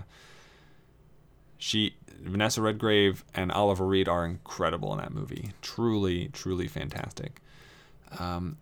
she 1.59 1.97
Vanessa 2.21 2.63
Redgrave 2.63 3.25
and 3.35 3.53
Oliver 3.53 3.87
Reed 3.87 4.09
are 4.09 4.25
incredible 4.25 4.93
in 4.93 4.99
that 4.99 5.13
movie. 5.13 5.51
Truly, 5.61 6.29
truly 6.29 6.69
fantastic. 6.69 7.41
Um, 8.19 8.57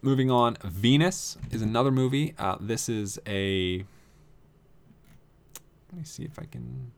moving 0.00 0.30
on, 0.30 0.56
Venus 0.64 1.36
is 1.50 1.60
another 1.60 1.90
movie. 1.90 2.34
Uh, 2.38 2.56
this 2.60 2.88
is 2.88 3.18
a. 3.26 3.84
Let 5.90 5.98
me 5.98 6.04
see 6.04 6.24
if 6.24 6.38
I 6.38 6.44
can. 6.44 6.92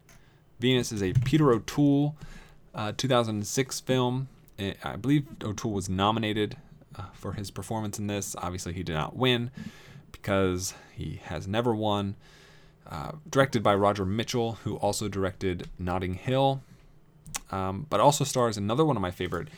Venus 0.60 0.92
is 0.92 1.02
a 1.02 1.12
Peter 1.12 1.52
O'Toole, 1.52 2.16
uh, 2.76 2.92
2006 2.96 3.80
film. 3.80 4.28
I 4.84 4.96
believe 4.96 5.26
O'Toole 5.42 5.72
was 5.72 5.88
nominated 5.88 6.56
uh, 6.94 7.04
for 7.12 7.32
his 7.32 7.50
performance 7.50 7.98
in 7.98 8.06
this. 8.06 8.36
Obviously, 8.38 8.72
he 8.72 8.82
did 8.82 8.94
not 8.94 9.16
win 9.16 9.50
because 10.12 10.74
he 10.94 11.20
has 11.24 11.48
never 11.48 11.74
won. 11.74 12.14
Uh, 12.88 13.12
directed 13.28 13.62
by 13.64 13.74
Roger 13.74 14.06
Michell, 14.06 14.58
who 14.62 14.76
also 14.76 15.08
directed 15.08 15.68
Notting 15.76 16.14
Hill, 16.14 16.62
um, 17.50 17.86
but 17.90 17.98
also 17.98 18.22
stars 18.22 18.56
another 18.56 18.84
one 18.84 18.94
of 18.94 19.02
my 19.02 19.10
favorite 19.10 19.48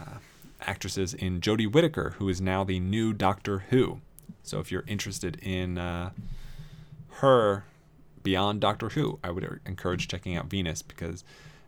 uh, 0.00 0.18
actresses 0.62 1.12
in 1.12 1.40
Jodie 1.40 1.70
Whittaker, 1.70 2.14
who 2.18 2.30
is 2.30 2.40
now 2.40 2.64
the 2.64 2.80
new 2.80 3.12
Doctor 3.12 3.64
Who. 3.70 4.00
So 4.42 4.58
if 4.58 4.72
you're 4.72 4.84
interested 4.86 5.38
in 5.42 5.76
uh, 5.76 6.10
her 7.16 7.64
beyond 8.22 8.60
Doctor 8.62 8.88
Who, 8.90 9.18
I 9.22 9.30
would 9.30 9.60
encourage 9.66 10.08
checking 10.08 10.34
out 10.34 10.46
Venus 10.46 10.80
because 10.80 11.24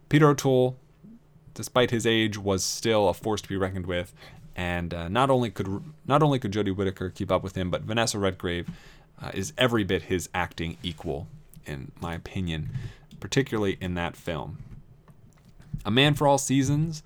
Peter 0.09 0.29
O'Toole, 0.29 0.77
despite 1.55 1.91
his 1.91 2.07
age, 2.07 2.39
was 2.39 2.65
still 2.65 3.09
a 3.09 3.15
force 3.15 3.41
to 3.43 3.49
be 3.49 3.57
reckoned 3.57 3.87
with. 3.87 4.15
And 4.57 4.95
uh, 4.95 5.09
not 5.09 5.31
only 5.31 5.51
could 5.51 5.83
not 6.07 6.23
only 6.23 6.39
could 6.39 6.53
Jodie 6.53 6.75
Whittaker 6.75 7.11
keep 7.11 7.33
up 7.33 7.43
with 7.43 7.57
him, 7.57 7.71
but 7.71 7.83
Vanessa 7.83 8.19
Redgrave 8.19 8.69
uh, 9.21 9.31
is 9.35 9.53
every 9.59 9.85
bit 9.85 10.03
his 10.03 10.29
acting 10.33 10.77
equal, 10.83 11.27
in 11.67 11.91
my 12.01 12.15
opinion, 12.15 12.71
particularly 13.19 13.79
in 13.81 13.95
that 13.95 14.17
film. 14.17 14.59
A 15.85 15.91
Man 15.91 16.15
for 16.15 16.29
All 16.29 16.39
Seasons 16.39 17.03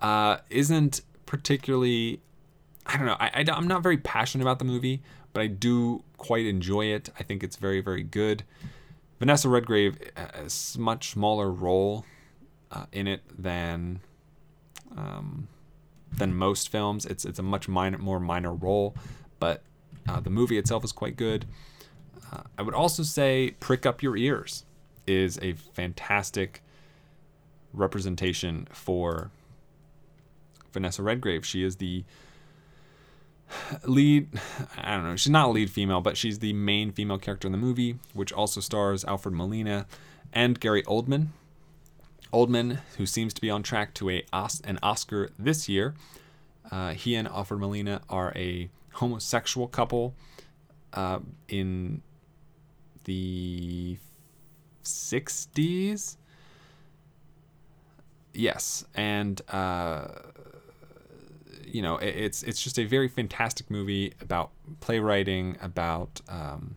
uh, 0.00 0.38
isn't 0.50 1.00
particularly, 1.24 2.20
I 2.86 2.96
don't 2.96 3.06
know, 3.06 3.16
I, 3.18 3.30
I, 3.34 3.44
I'm 3.50 3.66
not 3.66 3.82
very 3.82 3.96
passionate 3.96 4.44
about 4.44 4.58
the 4.58 4.64
movie, 4.64 5.02
but 5.32 5.40
I 5.42 5.46
do 5.46 6.04
quite 6.18 6.46
enjoy 6.46 6.86
it. 6.86 7.08
I 7.18 7.22
think 7.22 7.42
it's 7.42 7.56
very, 7.56 7.80
very 7.80 8.02
good. 8.02 8.44
Vanessa 9.18 9.48
Redgrave 9.48 9.98
has 10.16 10.74
a 10.76 10.80
much 10.80 11.10
smaller 11.10 11.50
role 11.50 12.04
uh, 12.72 12.86
in 12.92 13.06
it 13.06 13.22
than 13.36 14.00
um, 14.96 15.48
than 16.12 16.34
most 16.34 16.68
films. 16.68 17.06
It's 17.06 17.24
it's 17.24 17.38
a 17.38 17.42
much 17.42 17.68
minor, 17.68 17.98
more 17.98 18.20
minor 18.20 18.52
role, 18.52 18.94
but 19.38 19.62
uh, 20.08 20.20
the 20.20 20.30
movie 20.30 20.58
itself 20.58 20.84
is 20.84 20.92
quite 20.92 21.16
good. 21.16 21.46
Uh, 22.32 22.42
I 22.58 22.62
would 22.62 22.74
also 22.74 23.02
say 23.02 23.54
Prick 23.60 23.86
Up 23.86 24.02
Your 24.02 24.16
Ears 24.16 24.64
is 25.06 25.38
a 25.42 25.52
fantastic 25.52 26.62
representation 27.72 28.68
for 28.70 29.30
Vanessa 30.72 31.02
Redgrave. 31.02 31.44
She 31.44 31.62
is 31.62 31.76
the 31.76 32.04
lead, 33.84 34.28
I 34.76 34.94
don't 34.94 35.04
know, 35.04 35.16
she's 35.16 35.30
not 35.30 35.48
a 35.48 35.50
lead 35.50 35.70
female, 35.70 36.00
but 36.00 36.16
she's 36.16 36.38
the 36.38 36.52
main 36.52 36.92
female 36.92 37.18
character 37.18 37.46
in 37.48 37.52
the 37.52 37.58
movie, 37.58 37.98
which 38.14 38.32
also 38.32 38.60
stars 38.60 39.04
Alfred 39.04 39.34
Molina 39.34 39.86
and 40.32 40.58
Gary 40.60 40.82
Oldman. 40.84 41.28
Oldman, 42.32 42.78
who 42.96 43.06
seems 43.06 43.34
to 43.34 43.40
be 43.40 43.50
on 43.50 43.62
track 43.62 43.94
to 43.94 44.10
a 44.10 44.24
an 44.32 44.78
Oscar 44.82 45.30
this 45.38 45.68
year, 45.68 45.94
uh, 46.70 46.94
he 46.94 47.14
and 47.14 47.28
Alfred 47.28 47.60
Molina 47.60 48.00
are 48.08 48.32
a 48.34 48.70
homosexual 48.92 49.68
couple 49.68 50.14
uh, 50.94 51.18
in 51.48 52.02
the 53.04 53.98
60s. 54.84 56.16
Yes, 58.32 58.84
and 58.94 59.40
uh, 59.50 60.06
you 61.66 61.82
know 61.82 61.96
it, 61.98 62.14
it's 62.16 62.42
it's 62.42 62.62
just 62.62 62.78
a 62.78 62.84
very 62.84 63.08
fantastic 63.08 63.70
movie 63.70 64.14
about 64.22 64.52
playwriting, 64.80 65.58
about 65.60 66.22
um, 66.28 66.76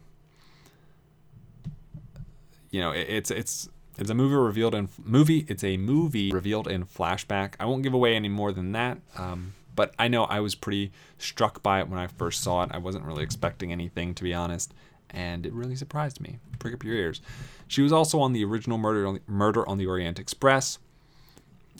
you 2.71 2.81
know 2.81 2.91
it, 2.91 3.07
it's 3.07 3.31
it's 3.31 3.69
it's 3.97 4.09
a 4.09 4.13
movie 4.13 4.35
revealed 4.35 4.75
in 4.75 4.89
movie. 5.03 5.45
It's 5.47 5.63
a 5.63 5.77
movie 5.77 6.31
revealed 6.31 6.67
in 6.67 6.85
flashback. 6.85 7.53
I 7.59 7.65
won't 7.65 7.83
give 7.83 7.93
away 7.93 8.15
any 8.15 8.29
more 8.29 8.51
than 8.51 8.71
that. 8.73 8.97
Um, 9.17 9.53
but 9.75 9.93
I 9.99 10.07
know 10.07 10.23
I 10.25 10.39
was 10.39 10.55
pretty 10.55 10.91
struck 11.17 11.61
by 11.61 11.79
it 11.81 11.89
when 11.89 11.99
I 11.99 12.07
first 12.07 12.41
saw 12.41 12.63
it. 12.63 12.69
I 12.73 12.77
wasn't 12.77 13.05
really 13.05 13.23
expecting 13.23 13.71
anything, 13.71 14.13
to 14.15 14.23
be 14.23 14.33
honest, 14.33 14.73
and 15.09 15.45
it 15.45 15.53
really 15.53 15.75
surprised 15.75 16.21
me. 16.21 16.39
Prick 16.59 16.73
up 16.73 16.83
your 16.83 16.95
ears. 16.95 17.21
She 17.67 17.81
was 17.81 17.91
also 17.91 18.19
on 18.19 18.33
the 18.33 18.43
original 18.45 18.77
Murder 18.77 19.05
on 19.05 19.15
the, 19.15 19.21
Murder 19.27 19.67
on 19.67 19.77
the 19.77 19.85
Orient 19.85 20.19
Express. 20.19 20.79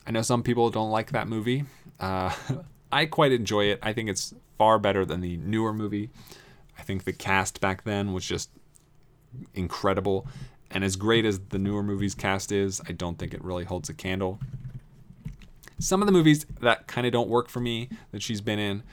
I 0.05 0.11
know 0.11 0.21
some 0.21 0.43
people 0.43 0.69
don't 0.69 0.91
like 0.91 1.11
that 1.11 1.27
movie. 1.27 1.65
Uh, 1.99 2.33
I 2.91 3.05
quite 3.05 3.31
enjoy 3.31 3.65
it. 3.65 3.79
I 3.81 3.93
think 3.93 4.09
it's 4.09 4.33
far 4.57 4.79
better 4.79 5.05
than 5.05 5.21
the 5.21 5.37
newer 5.37 5.73
movie. 5.73 6.09
I 6.77 6.83
think 6.83 7.03
the 7.03 7.13
cast 7.13 7.61
back 7.61 7.83
then 7.83 8.13
was 8.13 8.25
just 8.25 8.49
incredible. 9.53 10.27
And 10.75 10.83
as 10.83 10.97
great 10.97 11.23
as 11.23 11.39
the 11.39 11.57
newer 11.57 11.81
movie's 11.81 12.13
cast 12.13 12.51
is, 12.51 12.81
I 12.85 12.91
don't 12.91 13.17
think 13.17 13.33
it 13.33 13.41
really 13.41 13.63
holds 13.63 13.87
a 13.87 13.93
candle. 13.93 14.39
Some 15.79 16.01
of 16.01 16.05
the 16.05 16.11
movies 16.11 16.45
that 16.59 16.85
kind 16.85 17.07
of 17.07 17.13
don't 17.13 17.29
work 17.29 17.47
for 17.47 17.61
me 17.61 17.87
that 18.11 18.21
she's 18.21 18.41
been 18.41 18.59
in, 18.59 18.83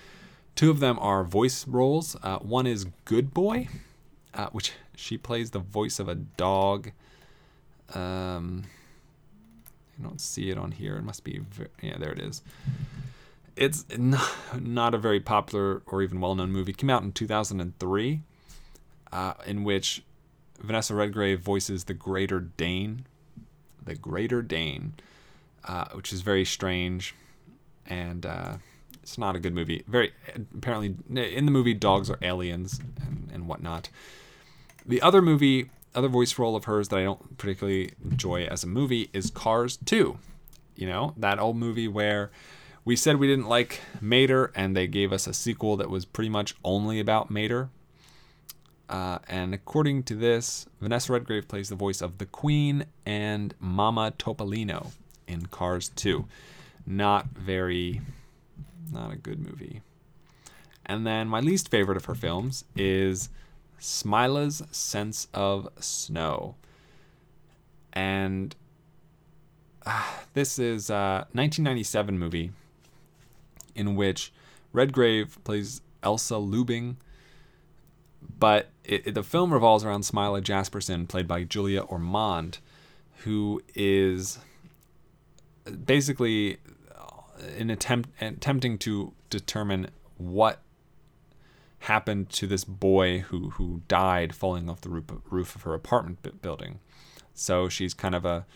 two 0.55 0.71
of 0.71 0.79
them 0.79 0.97
are 1.01 1.25
voice 1.25 1.67
roles. 1.67 2.17
Uh, 2.23 2.39
one 2.39 2.69
is 2.69 2.87
Good 3.05 3.35
Boy, 3.35 3.69
uh, 4.33 4.47
which 4.53 4.75
she 4.95 5.19
plays 5.19 5.51
the 5.51 5.59
voice 5.59 5.99
of 5.99 6.09
a 6.09 6.15
dog. 6.15 6.93
Um, 7.93 8.63
I 9.99 10.05
don't 10.05 10.21
see 10.21 10.51
it 10.51 10.59
on 10.59 10.71
here. 10.71 10.95
It 10.97 11.03
must 11.03 11.25
be, 11.25 11.41
ve- 11.51 11.67
yeah, 11.83 11.99
there 11.99 12.13
it 12.13 12.21
is. 12.21 12.43
It's 13.57 13.85
not 14.57 14.95
a 14.95 14.99
very 14.99 15.19
popular 15.19 15.83
or 15.87 16.01
even 16.01 16.21
well 16.21 16.37
known 16.37 16.53
movie. 16.53 16.71
It 16.71 16.79
came 16.79 16.91
out 16.91 17.03
in 17.03 17.11
2003, 17.11 18.23
uh, 19.11 19.35
in 19.45 19.65
which 19.65 20.05
Vanessa 20.63 20.95
Redgrave 20.95 21.41
voices 21.41 21.85
the 21.85 21.95
Greater 21.95 22.41
Dane. 22.41 23.07
The 23.85 23.95
Greater 23.95 24.43
Dane, 24.43 24.95
uh, 25.67 25.87
which 25.93 26.13
is 26.13 26.23
very 26.23 26.45
strange. 26.45 27.15
And 27.87 28.25
uh, 28.25 28.57
it's 29.03 29.19
not 29.19 29.35
a 29.35 29.41
good 29.41 29.55
movie. 29.55 29.83
Very, 29.89 30.13
apparently, 30.57 30.95
in 31.15 31.45
the 31.45 31.51
movie, 31.51 31.75
dogs 31.75 32.09
are 32.09 32.19
aliens 32.23 32.81
and, 33.05 33.31
and 33.33 33.49
whatnot. 33.49 33.89
The 34.87 35.03
other 35.03 35.21
movie, 35.21 35.71
other 35.95 36.09
voice 36.09 36.39
role 36.39 36.55
of 36.55 36.65
hers 36.65 36.89
that 36.89 36.99
I 36.99 37.05
don't 37.05 37.37
particularly 37.39 37.93
enjoy 38.05 38.45
as 38.45 38.63
a 38.63 38.69
movie 38.69 39.11
is 39.13 39.31
Cars 39.31 39.77
2. 39.85 40.19
You 40.77 40.87
know, 40.87 41.15
that 41.17 41.39
old 41.39 41.57
movie 41.57 41.89
where 41.89 42.31
we 42.85 42.97
said 42.97 43.17
we 43.17 43.27
didn't 43.27 43.49
like 43.49 43.81
Mater 44.01 44.51
and 44.55 44.77
they 44.77 44.87
gave 44.87 45.13
us 45.13 45.27
a 45.27 45.35
sequel 45.35 45.77
that 45.77 45.91
was 45.91 46.05
pretty 46.05 46.31
much 46.31 46.55
only 46.65 46.99
about 46.99 47.31
Mater. 47.31 47.71
Uh, 48.89 49.19
and 49.29 49.55
according 49.55 50.03
to 50.05 50.15
this, 50.15 50.67
Vanessa 50.81 51.13
Redgrave 51.13 51.49
plays 51.49 51.69
the 51.69 51.75
voice 51.75 52.03
of 52.03 52.19
the 52.19 52.27
Queen 52.27 52.85
and 53.07 53.55
Mama 53.59 54.13
Topolino 54.19 54.93
in 55.27 55.47
Cars 55.47 55.91
2. 55.97 56.27
Not 56.87 57.29
very, 57.31 58.01
not 58.93 59.13
a 59.13 59.17
good 59.17 59.39
movie. 59.39 59.81
And 60.85 61.07
then 61.07 61.29
my 61.29 61.41
least 61.41 61.71
favorite 61.71 61.97
of 61.97 62.05
her 62.07 62.15
films 62.15 62.65
is 62.77 63.29
Smilla's 63.79 64.63
Sense 64.71 65.29
of 65.33 65.69
Snow. 65.79 66.57
And 67.93 68.55
uh, 69.87 70.03
this 70.35 70.59
is 70.59 70.91
a 70.91 71.27
1997 71.33 72.19
movie 72.19 72.53
in 73.75 73.97
which 73.97 74.33
Redgrave 74.73 75.39
plays 75.45 75.81
Elsa 76.03 76.35
Lubing, 76.35 76.97
but 78.39 78.69
it, 78.85 79.07
it- 79.09 79.15
the 79.15 79.23
film 79.23 79.53
revolves 79.53 79.85
around 79.85 80.03
Smilla 80.03 80.43
Jaspersen, 80.43 81.09
played 81.09 81.29
by 81.29 81.45
Julia 81.45 81.81
Ormond, 81.83 82.59
who 83.25 83.63
is 83.75 84.39
basically 85.85 86.59
in 87.57 87.71
attempt 87.71 88.11
attempting 88.21 88.79
to 88.79 89.13
determine 89.31 89.89
what 90.17 90.61
happened 91.81 92.29
to 92.31 92.47
this 92.47 92.65
boy 92.65 93.21
who 93.21 93.51
who 93.51 93.83
died 93.89 94.35
falling 94.35 94.69
off 94.69 94.81
the 94.81 94.89
roof, 94.89 95.05
roof 95.31 95.57
of 95.57 95.63
her 95.63 95.75
apartment 95.75 96.41
building. 96.43 96.79
So 97.35 97.69
she's 97.69 97.95
kind 97.95 98.15
of 98.15 98.25
a 98.25 98.47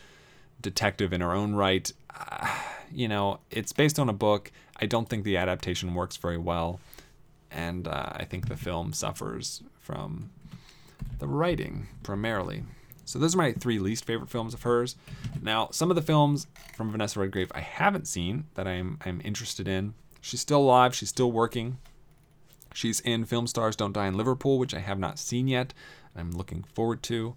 detective 0.61 1.13
in 1.13 1.21
her 1.21 1.33
own 1.33 1.55
right. 1.55 1.93
Uh, 2.15 2.49
you 2.93 3.09
know, 3.09 3.41
it's 3.51 3.73
based 3.73 3.99
on 3.99 4.09
a 4.09 4.13
book. 4.13 4.53
I 4.81 4.87
don't 4.87 5.09
think 5.09 5.25
the 5.25 5.37
adaptation 5.37 5.95
works 5.95 6.17
very 6.17 6.39
well, 6.39 6.81
and 7.57 7.89
uh, 7.89 8.11
I 8.13 8.25
think 8.25 8.49
the 8.49 8.57
film 8.57 8.93
suffers 8.93 9.63
from 9.81 10.31
the 11.19 11.27
writing 11.27 11.89
primarily. 12.03 12.63
So 13.07 13.19
those 13.19 13.35
are 13.35 13.39
my 13.39 13.53
three 13.53 13.79
least 13.79 14.05
favorite 14.05 14.31
films 14.31 14.53
of 14.53 14.63
hers. 14.63 14.97
Now, 15.41 15.69
some 15.73 15.91
of 15.91 15.97
the 15.97 16.03
films 16.03 16.47
from 16.77 16.93
Vanessa 16.93 17.19
Redgrave 17.19 17.51
I 17.55 17.61
haven't 17.61 18.07
seen 18.07 18.45
that 18.55 18.69
I'm 18.69 18.99
I'm 19.05 19.21
interested 19.25 19.67
in. 19.67 19.95
She's 20.21 20.41
still 20.41 20.61
alive. 20.61 20.95
She's 20.95 21.09
still 21.09 21.33
working. 21.33 21.79
She's 22.75 23.01
in 23.01 23.25
Film 23.25 23.47
Stars 23.47 23.75
Don't 23.75 23.93
Die 23.93 24.07
in 24.07 24.17
Liverpool, 24.17 24.59
which 24.59 24.75
I 24.75 24.81
have 24.81 24.99
not 24.99 25.19
seen 25.19 25.49
yet. 25.49 25.73
I'm 26.15 26.33
looking 26.33 26.63
forward 26.75 27.03
to. 27.05 27.37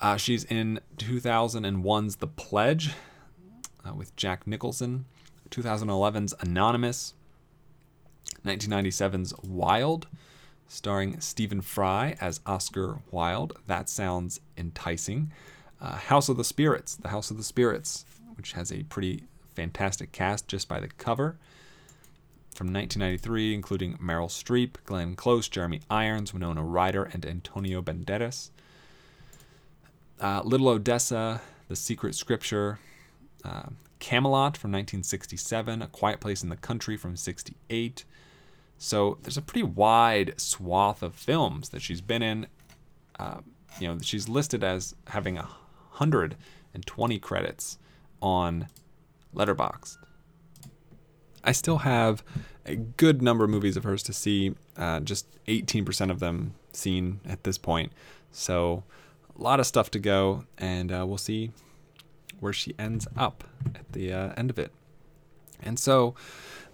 Uh, 0.00 0.16
she's 0.16 0.42
in 0.44 0.80
2001's 0.96 2.16
The 2.16 2.26
Pledge 2.26 2.90
uh, 3.86 3.94
with 3.94 4.16
Jack 4.16 4.48
Nicholson, 4.48 5.04
2011's 5.50 6.34
Anonymous, 6.40 7.14
1997's 8.44 9.34
Wilde, 9.42 10.06
starring 10.68 11.20
Stephen 11.20 11.60
Fry 11.60 12.16
as 12.20 12.40
Oscar 12.46 13.02
Wilde. 13.10 13.52
That 13.66 13.88
sounds 13.88 14.40
enticing. 14.56 15.32
Uh, 15.80 15.96
House 15.96 16.28
of 16.28 16.36
the 16.36 16.44
Spirits, 16.44 16.96
The 16.96 17.08
House 17.08 17.30
of 17.30 17.36
the 17.36 17.42
Spirits, 17.42 18.04
which 18.36 18.52
has 18.52 18.72
a 18.72 18.84
pretty 18.84 19.24
fantastic 19.54 20.12
cast 20.12 20.48
just 20.48 20.68
by 20.68 20.80
the 20.80 20.88
cover 20.88 21.36
from 22.54 22.66
1993, 22.72 23.54
including 23.54 23.96
Meryl 23.96 24.28
Streep, 24.28 24.74
Glenn 24.84 25.16
Close, 25.16 25.48
Jeremy 25.48 25.80
Irons, 25.90 26.34
Winona 26.34 26.62
Ryder, 26.62 27.04
and 27.04 27.24
Antonio 27.24 27.80
Banderas. 27.80 28.50
Uh, 30.20 30.42
Little 30.44 30.68
Odessa, 30.68 31.40
The 31.68 31.76
Secret 31.76 32.14
Scripture, 32.14 32.78
uh, 33.44 33.64
Camelot 33.98 34.56
from 34.56 34.70
1967, 34.70 35.82
A 35.82 35.86
Quiet 35.88 36.20
Place 36.20 36.42
in 36.42 36.48
the 36.50 36.56
Country 36.56 36.96
from 36.96 37.16
68. 37.16 38.04
So 38.82 39.18
there's 39.22 39.36
a 39.36 39.42
pretty 39.42 39.62
wide 39.62 40.34
swath 40.40 41.04
of 41.04 41.14
films 41.14 41.68
that 41.68 41.80
she's 41.80 42.00
been 42.00 42.20
in. 42.20 42.48
Uh, 43.16 43.38
you 43.78 43.86
know, 43.86 44.00
she's 44.02 44.28
listed 44.28 44.64
as 44.64 44.96
having 45.06 45.36
120 45.36 47.18
credits 47.20 47.78
on 48.20 48.66
Letterboxd. 49.32 49.98
I 51.44 51.52
still 51.52 51.78
have 51.78 52.24
a 52.66 52.74
good 52.74 53.22
number 53.22 53.44
of 53.44 53.50
movies 53.50 53.76
of 53.76 53.84
hers 53.84 54.02
to 54.02 54.12
see, 54.12 54.56
uh, 54.76 54.98
just 54.98 55.28
18% 55.46 56.10
of 56.10 56.18
them 56.18 56.54
seen 56.72 57.20
at 57.24 57.44
this 57.44 57.58
point. 57.58 57.92
So 58.32 58.82
a 59.38 59.42
lot 59.42 59.60
of 59.60 59.66
stuff 59.66 59.92
to 59.92 60.00
go, 60.00 60.44
and 60.58 60.90
uh, 60.90 61.04
we'll 61.06 61.18
see 61.18 61.52
where 62.40 62.52
she 62.52 62.74
ends 62.80 63.06
up 63.16 63.44
at 63.76 63.92
the 63.92 64.12
uh, 64.12 64.32
end 64.36 64.50
of 64.50 64.58
it. 64.58 64.72
And 65.62 65.78
so 65.78 66.14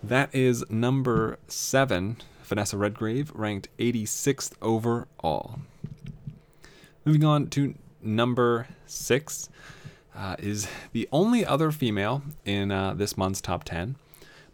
that 0.02 0.34
is 0.34 0.64
number 0.70 1.38
seven, 1.48 2.18
Vanessa 2.44 2.76
Redgrave, 2.76 3.32
ranked 3.34 3.68
86th 3.78 4.52
overall. 4.62 5.60
Moving 7.04 7.24
on 7.24 7.48
to 7.50 7.74
number 8.02 8.68
six 8.86 9.48
uh, 10.14 10.36
is 10.38 10.68
the 10.92 11.08
only 11.12 11.44
other 11.44 11.70
female 11.70 12.22
in 12.44 12.70
uh, 12.70 12.94
this 12.94 13.16
month's 13.16 13.40
top 13.40 13.64
10. 13.64 13.96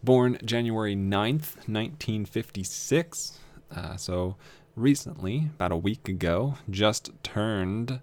Born 0.03 0.39
January 0.45 0.95
9th, 0.95 1.57
1956. 1.67 3.39
Uh, 3.75 3.97
so 3.97 4.37
recently, 4.77 5.51
about 5.55 5.73
a 5.73 5.77
week 5.77 6.09
ago, 6.09 6.57
just 6.69 7.11
turned 7.23 8.01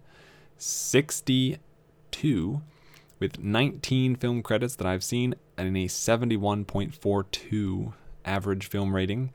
62 0.58 2.62
with 3.22 3.40
19 3.40 4.16
film 4.16 4.42
credits 4.42 4.76
that 4.76 4.88
I've 4.88 5.04
seen 5.04 5.36
and 5.56 5.78
a 5.78 5.86
71.42 5.86 7.94
average 8.26 8.68
film 8.68 8.96
rating. 8.96 9.32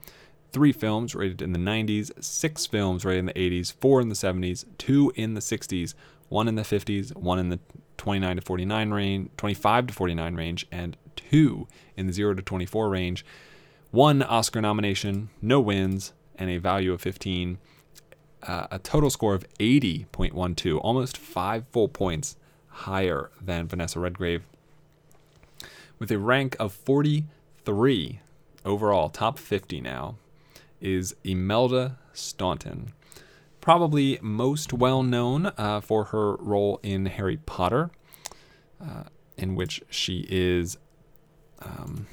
Three 0.53 0.73
films 0.73 1.15
rated 1.15 1.41
in 1.41 1.53
the 1.53 1.59
90s, 1.59 2.11
six 2.23 2.67
films 2.67 3.05
rated 3.05 3.21
in 3.21 3.27
the 3.27 3.35
80s, 3.35 3.73
four 3.73 4.01
in 4.01 4.09
the 4.09 4.17
70s, 4.17 4.65
two 4.77 5.13
in 5.15 5.35
the 5.35 5.41
60s, 5.41 5.95
one 6.29 6.49
in 6.49 6.57
the 6.57 6.63
50s, 6.63 7.15
one 7.15 7.39
in 7.39 7.51
the 7.51 7.61
29 7.97 8.37
to 8.37 8.43
49 8.43 8.91
range, 8.91 9.31
25 9.37 9.87
to 9.87 9.95
49 9.95 10.35
range, 10.35 10.67
and 10.73 10.97
two 11.15 11.69
in 11.97 12.09
the 12.09 12.13
0 12.13 12.35
to 12.35 12.43
24 12.43 12.89
range. 12.89 13.25
One 13.93 14.21
Oscar 14.23 14.61
nomination, 14.61 15.29
no 15.41 15.61
wins, 15.61 16.13
and 16.35 16.51
a 16.51 16.59
value 16.59 16.93
of 16.93 17.01
15. 17.01 17.59
Uh, 18.43 18.67
a 18.71 18.81
total 18.81 19.11
score 19.11 19.35
of 19.35 19.47
80.12, 19.59 20.81
almost 20.83 21.17
five 21.17 21.65
full 21.71 21.89
points 21.89 22.37
higher 22.77 23.31
than 23.41 23.67
Vanessa 23.67 23.99
Redgrave, 23.99 24.45
with 25.99 26.11
a 26.11 26.19
rank 26.19 26.57
of 26.61 26.73
43 26.73 28.21
overall, 28.65 29.09
top 29.09 29.39
50 29.39 29.81
now, 29.81 30.17
is 30.81 31.15
Imelda 31.25 31.99
Staunton. 32.13 32.93
Probably 33.61 34.19
most 34.23 34.73
well 34.73 35.03
known 35.03 35.47
uh, 35.57 35.81
for 35.81 36.05
her 36.05 36.37
role 36.37 36.79
in 36.83 37.07
Harry 37.07 37.39
Potter, 37.39 37.91
uh, 38.81 39.05
in 39.37 39.57
which 39.57 39.83
she 39.91 40.27
is. 40.29 40.77
Um, 41.63 42.07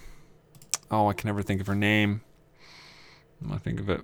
oh, 0.90 1.10
I 1.10 1.14
can 1.14 1.28
never 1.28 1.44
think 1.44 1.62
of 1.62 1.68
her 1.68 1.76
name. 1.76 2.22
I 3.52 3.58
think 3.58 3.80
of 3.80 3.90
it. 3.90 4.02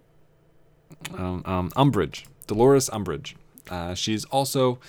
Um, 1.17 1.41
um, 1.45 1.71
Umbridge, 1.71 2.25
Dolores 2.45 2.89
Umbridge. 2.89 3.35
Uh, 3.69 3.93
she's 3.93 4.25
also 4.25 4.79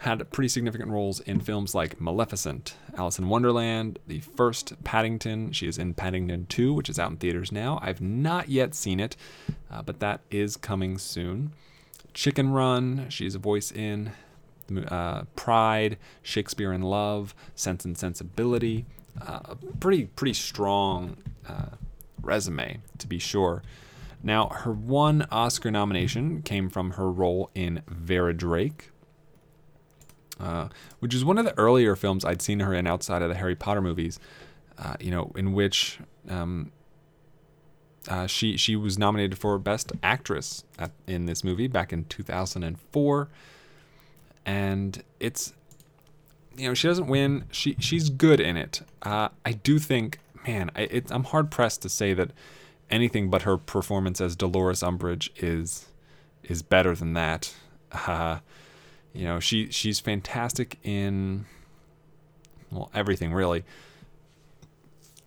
had 0.00 0.30
pretty 0.30 0.48
significant 0.48 0.90
roles 0.90 1.20
in 1.20 1.40
films 1.40 1.74
like 1.74 2.00
Maleficent, 2.00 2.74
Alice 2.96 3.18
in 3.18 3.28
Wonderland, 3.28 3.98
the 4.06 4.20
first 4.20 4.82
Paddington. 4.82 5.52
She 5.52 5.68
is 5.68 5.76
in 5.76 5.92
Paddington 5.92 6.46
2, 6.46 6.72
which 6.72 6.88
is 6.88 6.98
out 6.98 7.10
in 7.10 7.16
theaters 7.18 7.52
now. 7.52 7.78
I've 7.82 8.00
not 8.00 8.48
yet 8.48 8.74
seen 8.74 8.98
it, 8.98 9.14
uh, 9.70 9.82
but 9.82 10.00
that 10.00 10.20
is 10.30 10.56
coming 10.56 10.96
soon. 10.96 11.52
Chicken 12.14 12.50
Run, 12.50 13.06
she's 13.10 13.34
a 13.34 13.38
voice 13.38 13.70
in 13.70 14.12
uh, 14.88 15.24
Pride, 15.36 15.98
Shakespeare 16.22 16.72
in 16.72 16.80
Love, 16.80 17.34
Sense 17.54 17.84
and 17.84 17.96
Sensibility. 17.96 18.86
Uh, 19.20 19.40
a 19.44 19.56
pretty 19.80 20.06
pretty 20.06 20.32
strong 20.32 21.18
uh, 21.46 21.76
resume 22.22 22.80
to 22.98 23.06
be 23.06 23.18
sure. 23.18 23.62
Now, 24.22 24.48
her 24.48 24.72
one 24.72 25.26
Oscar 25.30 25.70
nomination 25.70 26.42
came 26.42 26.70
from 26.70 26.92
her 26.92 27.10
role 27.10 27.50
in 27.54 27.82
Vera 27.86 28.32
Drake, 28.34 28.90
uh, 30.40 30.68
which 31.00 31.14
is 31.14 31.24
one 31.24 31.38
of 31.38 31.44
the 31.44 31.56
earlier 31.58 31.94
films 31.96 32.24
I'd 32.24 32.42
seen 32.42 32.60
her 32.60 32.74
in 32.74 32.86
outside 32.86 33.22
of 33.22 33.28
the 33.28 33.34
Harry 33.36 33.56
Potter 33.56 33.80
movies. 33.80 34.18
Uh, 34.78 34.94
you 34.98 35.10
know, 35.10 35.30
in 35.36 35.52
which 35.52 35.98
um, 36.28 36.72
uh, 38.08 38.26
she 38.26 38.56
she 38.56 38.76
was 38.76 38.98
nominated 38.98 39.38
for 39.38 39.58
Best 39.58 39.92
Actress 40.02 40.64
at, 40.78 40.92
in 41.06 41.26
this 41.26 41.44
movie 41.44 41.68
back 41.68 41.92
in 41.92 42.04
2004, 42.06 43.28
and 44.46 45.02
it's 45.18 45.52
you 46.56 46.68
know 46.68 46.74
she 46.74 46.88
doesn't 46.88 47.08
win. 47.08 47.44
She 47.50 47.76
she's 47.78 48.08
good 48.08 48.40
in 48.40 48.56
it. 48.56 48.80
Uh, 49.02 49.28
I 49.44 49.52
do 49.52 49.78
think, 49.78 50.18
man, 50.46 50.70
I, 50.74 51.02
I'm 51.10 51.24
hard 51.24 51.50
pressed 51.50 51.82
to 51.82 51.90
say 51.90 52.14
that 52.14 52.30
anything 52.90 53.28
but 53.28 53.42
her 53.42 53.58
performance 53.58 54.20
as 54.20 54.34
Dolores 54.34 54.80
Umbridge 54.80 55.28
is 55.36 55.86
is 56.42 56.62
better 56.62 56.94
than 56.94 57.12
that. 57.12 57.54
You 59.12 59.24
know, 59.24 59.40
she 59.40 59.70
she's 59.70 60.00
fantastic 60.00 60.78
in 60.82 61.46
well 62.70 62.90
everything 62.94 63.32
really. 63.32 63.64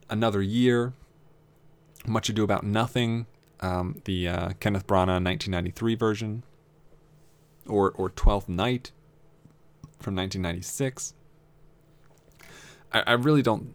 Another 0.10 0.42
year, 0.42 0.94
much 2.06 2.30
Ado 2.30 2.44
About 2.44 2.64
Nothing, 2.64 3.26
um, 3.62 4.02
the 4.06 4.28
uh, 4.28 4.50
Kenneth 4.60 4.86
Branagh 4.88 5.24
1993 5.24 5.96
version, 5.96 6.44
or 7.68 7.92
or 7.92 8.10
Twelfth 8.10 8.48
Night 8.48 8.92
from 10.00 10.16
1996. 10.16 11.14
I, 12.92 13.04
I 13.08 13.14
really 13.14 13.42
don't. 13.42 13.74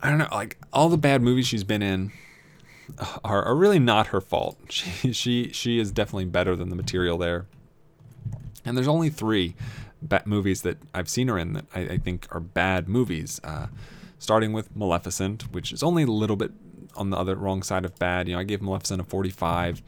I 0.00 0.10
don't 0.10 0.18
know. 0.18 0.28
Like 0.30 0.58
all 0.72 0.88
the 0.88 0.98
bad 0.98 1.22
movies 1.22 1.46
she's 1.46 1.64
been 1.64 1.82
in 1.82 2.12
are, 3.24 3.42
are 3.42 3.56
really 3.56 3.78
not 3.78 4.08
her 4.08 4.20
fault. 4.20 4.58
She 4.70 5.12
she 5.12 5.52
she 5.52 5.78
is 5.78 5.90
definitely 5.90 6.26
better 6.26 6.54
than 6.54 6.68
the 6.68 6.76
material 6.76 7.18
there. 7.18 7.46
And 8.68 8.76
there's 8.76 8.88
only 8.88 9.10
three 9.10 9.54
movies 10.24 10.62
that 10.62 10.78
I've 10.94 11.08
seen 11.08 11.28
her 11.28 11.38
in 11.38 11.54
that 11.54 11.64
I, 11.74 11.80
I 11.80 11.98
think 11.98 12.26
are 12.30 12.40
bad 12.40 12.88
movies. 12.88 13.40
Uh, 13.42 13.66
starting 14.18 14.52
with 14.52 14.74
Maleficent, 14.76 15.52
which 15.52 15.72
is 15.72 15.82
only 15.82 16.02
a 16.02 16.06
little 16.06 16.36
bit 16.36 16.52
on 16.96 17.10
the 17.10 17.16
other 17.16 17.36
wrong 17.36 17.62
side 17.62 17.84
of 17.84 17.96
bad. 17.98 18.28
You 18.28 18.34
know, 18.34 18.40
I 18.40 18.44
gave 18.44 18.60
Maleficent 18.60 19.00
a 19.00 19.04
45, 19.04 19.82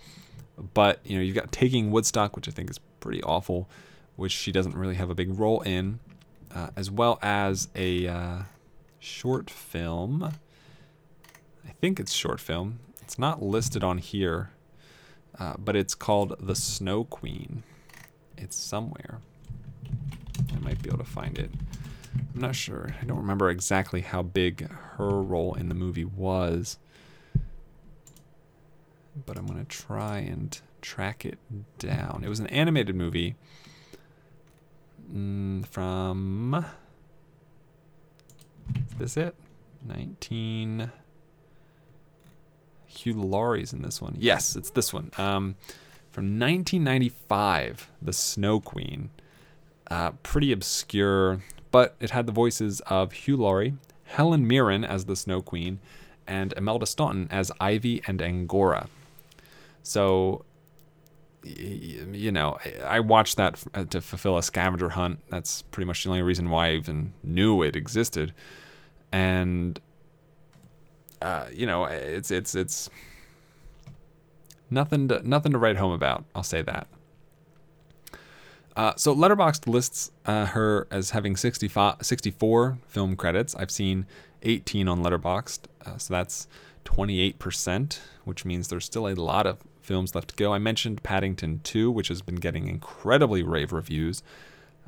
but 0.74 1.00
you 1.04 1.16
know, 1.16 1.22
you've 1.22 1.34
got 1.34 1.50
Taking 1.52 1.90
Woodstock, 1.90 2.36
which 2.36 2.48
I 2.48 2.52
think 2.52 2.70
is 2.70 2.78
pretty 3.00 3.22
awful, 3.22 3.68
which 4.16 4.32
she 4.32 4.52
doesn't 4.52 4.76
really 4.76 4.94
have 4.94 5.10
a 5.10 5.14
big 5.14 5.38
role 5.38 5.60
in, 5.62 5.98
uh, 6.54 6.68
as 6.76 6.90
well 6.90 7.18
as 7.22 7.68
a 7.74 8.06
uh, 8.06 8.38
short 8.98 9.50
film. 9.50 10.22
I 11.66 11.72
think 11.80 11.98
it's 11.98 12.12
short 12.12 12.40
film. 12.40 12.80
It's 13.02 13.18
not 13.18 13.42
listed 13.42 13.82
on 13.82 13.98
here, 13.98 14.50
uh, 15.38 15.54
but 15.58 15.74
it's 15.74 15.94
called 15.94 16.36
The 16.38 16.54
Snow 16.54 17.04
Queen. 17.04 17.64
It's 18.40 18.56
somewhere. 18.56 19.20
I 20.54 20.58
might 20.60 20.82
be 20.82 20.88
able 20.88 20.98
to 20.98 21.04
find 21.04 21.38
it. 21.38 21.50
I'm 22.34 22.40
not 22.40 22.56
sure. 22.56 22.94
I 23.00 23.04
don't 23.04 23.18
remember 23.18 23.50
exactly 23.50 24.00
how 24.00 24.22
big 24.22 24.68
her 24.96 25.22
role 25.22 25.54
in 25.54 25.68
the 25.68 25.74
movie 25.74 26.04
was 26.04 26.78
but 29.26 29.36
I'm 29.36 29.46
going 29.46 29.64
to 29.64 29.64
try 29.64 30.18
and 30.18 30.58
track 30.82 31.24
it 31.24 31.38
down. 31.78 32.22
It 32.24 32.28
was 32.28 32.40
an 32.40 32.46
animated 32.48 32.94
movie 32.94 33.34
mm, 35.12 35.66
from. 35.66 36.64
Is 38.74 38.98
this 38.98 39.16
it? 39.16 39.34
19. 39.86 40.90
Hugh 42.86 43.14
Laurie's 43.14 43.72
in 43.72 43.82
this 43.82 44.00
one. 44.00 44.16
Yes, 44.18 44.56
it's 44.56 44.70
this 44.70 44.92
one. 44.92 45.10
Um, 45.16 45.56
from 46.10 46.38
1995, 46.38 47.88
The 48.02 48.12
Snow 48.12 48.60
Queen. 48.60 49.10
Uh, 49.90 50.12
pretty 50.22 50.52
obscure, 50.52 51.40
but 51.70 51.96
it 52.00 52.10
had 52.10 52.26
the 52.26 52.32
voices 52.32 52.80
of 52.86 53.12
Hugh 53.12 53.36
Laurie, 53.36 53.74
Helen 54.04 54.46
Mirren 54.46 54.84
as 54.84 55.04
the 55.04 55.16
Snow 55.16 55.40
Queen, 55.40 55.78
and 56.26 56.52
Imelda 56.56 56.86
Staunton 56.86 57.28
as 57.30 57.50
Ivy 57.60 58.02
and 58.06 58.20
Angora. 58.22 58.88
So, 59.82 60.44
you 61.44 62.30
know, 62.30 62.58
I 62.84 63.00
watched 63.00 63.36
that 63.36 63.62
uh, 63.74 63.84
to 63.84 64.00
fulfill 64.00 64.36
a 64.36 64.42
scavenger 64.42 64.90
hunt. 64.90 65.20
That's 65.28 65.62
pretty 65.62 65.86
much 65.86 66.04
the 66.04 66.10
only 66.10 66.22
reason 66.22 66.50
why 66.50 66.68
I 66.68 66.74
even 66.74 67.12
knew 67.22 67.62
it 67.62 67.74
existed. 67.74 68.32
And, 69.10 69.80
uh, 71.22 71.46
you 71.52 71.66
know, 71.66 71.84
it's 71.84 72.30
it's 72.30 72.54
it's 72.54 72.90
nothing 74.70 75.08
to 75.08 75.26
nothing 75.26 75.52
to 75.52 75.58
write 75.58 75.76
home 75.76 75.92
about. 75.92 76.24
I'll 76.34 76.42
say 76.42 76.62
that. 76.62 76.86
Uh, 78.76 78.94
so 78.96 79.14
Letterboxd 79.14 79.66
lists 79.68 80.10
uh, 80.26 80.46
her 80.46 80.86
as 80.90 81.10
having 81.10 81.36
65, 81.36 81.96
64 82.02 82.78
film 82.86 83.16
credits. 83.16 83.54
I've 83.56 83.70
seen 83.70 84.06
18 84.42 84.88
on 84.88 85.02
Letterboxd, 85.02 85.60
uh, 85.84 85.98
so 85.98 86.14
that's 86.14 86.46
28%, 86.84 87.98
which 88.24 88.44
means 88.44 88.68
there's 88.68 88.84
still 88.84 89.08
a 89.08 89.14
lot 89.14 89.46
of 89.46 89.58
films 89.82 90.14
left 90.14 90.28
to 90.28 90.36
go. 90.36 90.54
I 90.54 90.58
mentioned 90.58 91.02
Paddington 91.02 91.60
2, 91.64 91.90
which 91.90 92.08
has 92.08 92.22
been 92.22 92.36
getting 92.36 92.68
incredibly 92.68 93.42
rave 93.42 93.72
reviews, 93.72 94.22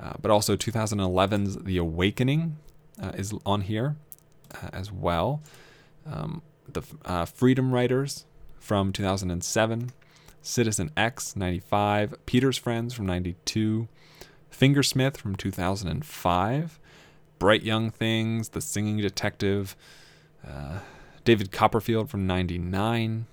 uh, 0.01 0.13
but 0.21 0.31
also 0.31 0.57
2011's 0.57 1.65
The 1.65 1.77
Awakening 1.77 2.57
uh, 3.03 3.11
is 3.15 3.35
on 3.45 3.63
here 3.63 3.97
uh, 4.55 4.69
as 4.73 4.93
well. 4.93 5.43
Um, 6.07 6.43
the 6.73 6.83
Freedom 7.27 7.73
Writers 7.73 8.25
from 8.63 8.93
2007, 8.93 9.91
Citizen 10.41 10.91
X 10.97 11.35
95, 11.35 12.15
Peter's 12.27 12.57
Friends 12.57 12.95
from 12.95 13.07
92, 13.07 13.89
Fingersmith 14.53 15.17
from 15.17 15.35
2005, 15.35 16.79
Bright 17.41 17.63
Young 17.65 17.91
Things, 17.91 18.51
The 18.51 18.61
Singing 18.61 18.99
Detective, 18.99 19.77
uh, 20.47 20.79
David 21.25 21.51
Copperfield 21.51 22.09
from 22.09 22.27
99, 22.27 23.27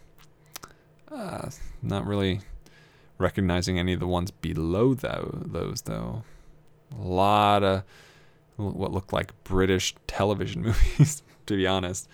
uh, 1.12 1.50
not 1.84 2.08
really 2.08 2.42
recognizing 3.20 3.78
any 3.78 3.94
of 3.94 4.00
the 4.00 4.08
ones 4.08 4.32
below 4.32 4.96
though, 4.96 5.44
those 5.46 5.82
though. 5.84 6.24
A 7.00 7.04
lot 7.04 7.64
of 7.64 7.84
what 8.56 8.92
looked 8.92 9.14
like 9.14 9.44
British 9.44 9.94
television 10.08 10.62
movies, 10.64 11.22
to 11.46 11.56
be 11.56 11.68
honest. 11.68 12.10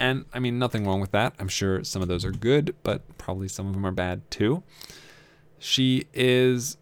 And 0.00 0.24
I 0.32 0.38
mean, 0.40 0.58
nothing 0.58 0.86
wrong 0.86 1.00
with 1.00 1.12
that. 1.12 1.34
I'm 1.38 1.48
sure 1.48 1.84
some 1.84 2.02
of 2.02 2.08
those 2.08 2.24
are 2.24 2.32
good, 2.32 2.74
but 2.82 3.02
probably 3.18 3.46
some 3.48 3.66
of 3.66 3.74
them 3.74 3.86
are 3.86 3.92
bad 3.92 4.28
too. 4.30 4.62
She 5.58 6.06
is 6.14 6.78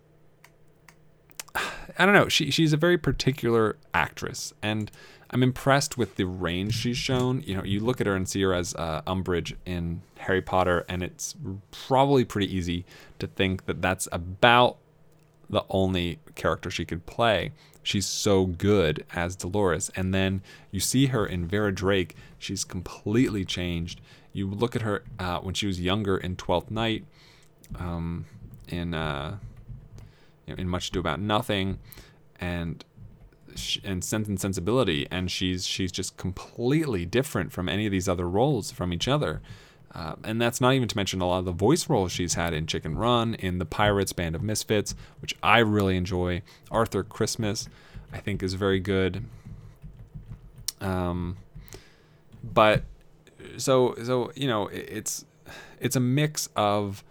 I 1.99 2.07
don't 2.07 2.15
know, 2.15 2.29
she 2.29 2.51
she's 2.51 2.73
a 2.73 2.77
very 2.77 2.97
particular 2.97 3.77
actress 3.93 4.55
and 4.63 4.91
I'm 5.31 5.43
impressed 5.43 5.99
with 5.99 6.17
the 6.17 6.25
range 6.25 6.75
she's 6.75 6.97
shown. 6.97 7.43
You 7.45 7.57
know, 7.57 7.65
you 7.65 7.81
look 7.81 8.01
at 8.01 8.07
her 8.07 8.15
and 8.15 8.29
see 8.29 8.41
her 8.43 8.55
as 8.55 8.75
uh, 8.75 9.03
Umbridge 9.07 9.55
in 9.67 10.01
Harry 10.19 10.41
Potter, 10.41 10.85
and 10.89 11.03
it's 11.03 11.37
probably 11.71 12.25
pretty 12.25 12.55
easy 12.55 12.87
to 13.19 13.27
think 13.27 13.67
that 13.67 13.83
that's 13.83 14.09
about 14.11 14.79
the 15.51 15.65
only 15.71 16.19
character 16.35 16.71
she 16.71 16.85
could 16.85 17.07
play. 17.07 17.53
She's 17.83 18.07
so 18.07 18.47
good 18.47 19.05
as 19.15 19.35
Dolores. 19.35 19.91
And 19.97 20.13
then 20.13 20.43
you 20.71 20.81
see 20.81 21.07
her 21.07 21.25
in 21.27 21.47
Vera 21.47 21.75
Drake, 21.75 22.17
she's 22.39 22.65
completely 22.65 23.45
changed. 23.45 24.01
You 24.33 24.47
look 24.47 24.77
at 24.77 24.83
her 24.83 25.05
uh, 25.19 25.39
when 25.41 25.55
she 25.55 25.67
was 25.67 25.81
younger 25.81 26.17
in 26.17 26.37
Twelfth 26.37 26.71
Night, 26.71 27.05
um, 27.77 28.27
in 28.69 28.95
uh, 28.95 29.39
in 30.47 30.69
Much 30.69 30.89
Ado 30.89 31.01
About 31.01 31.21
Nothing, 31.21 31.79
and 32.39 32.85
and 33.83 34.05
Sense 34.05 34.29
and 34.29 34.39
Sensibility, 34.39 35.07
and 35.11 35.31
she's 35.31 35.67
she's 35.67 35.91
just 35.91 36.17
completely 36.17 37.07
different 37.07 37.53
from 37.53 37.69
any 37.69 37.87
of 37.87 37.93
these 37.93 38.09
other 38.09 38.29
roles 38.29 38.71
from 38.71 38.93
each 38.93 39.09
other. 39.09 39.41
Uh, 39.99 40.15
and 40.23 40.41
that's 40.41 40.61
not 40.61 40.75
even 40.75 40.87
to 40.87 40.97
mention 40.97 41.21
a 41.21 41.27
lot 41.27 41.41
of 41.41 41.45
the 41.45 41.51
voice 41.51 41.89
roles 41.89 42.13
she's 42.13 42.35
had 42.35 42.55
in 42.55 42.69
Chicken 42.69 42.97
Run, 42.97 43.35
in 43.35 43.59
The 43.59 43.65
Pirates, 43.65 44.13
Band 44.13 44.37
of 44.37 44.43
Misfits, 44.43 44.95
which 45.21 45.35
I 45.43 45.59
really 45.59 45.97
enjoy. 45.97 46.43
Arthur 46.71 47.03
Christmas, 47.03 47.69
I 48.13 48.19
think, 48.19 48.41
is 48.41 48.55
very 48.55 48.79
good. 48.79 49.25
Um, 50.81 51.39
but 52.45 52.85
so 53.57 53.97
so 54.05 54.31
you 54.37 54.47
know, 54.47 54.69
it's 54.69 55.25
it's 55.81 55.97
a 55.97 56.01
mix 56.01 56.49
of 56.55 57.03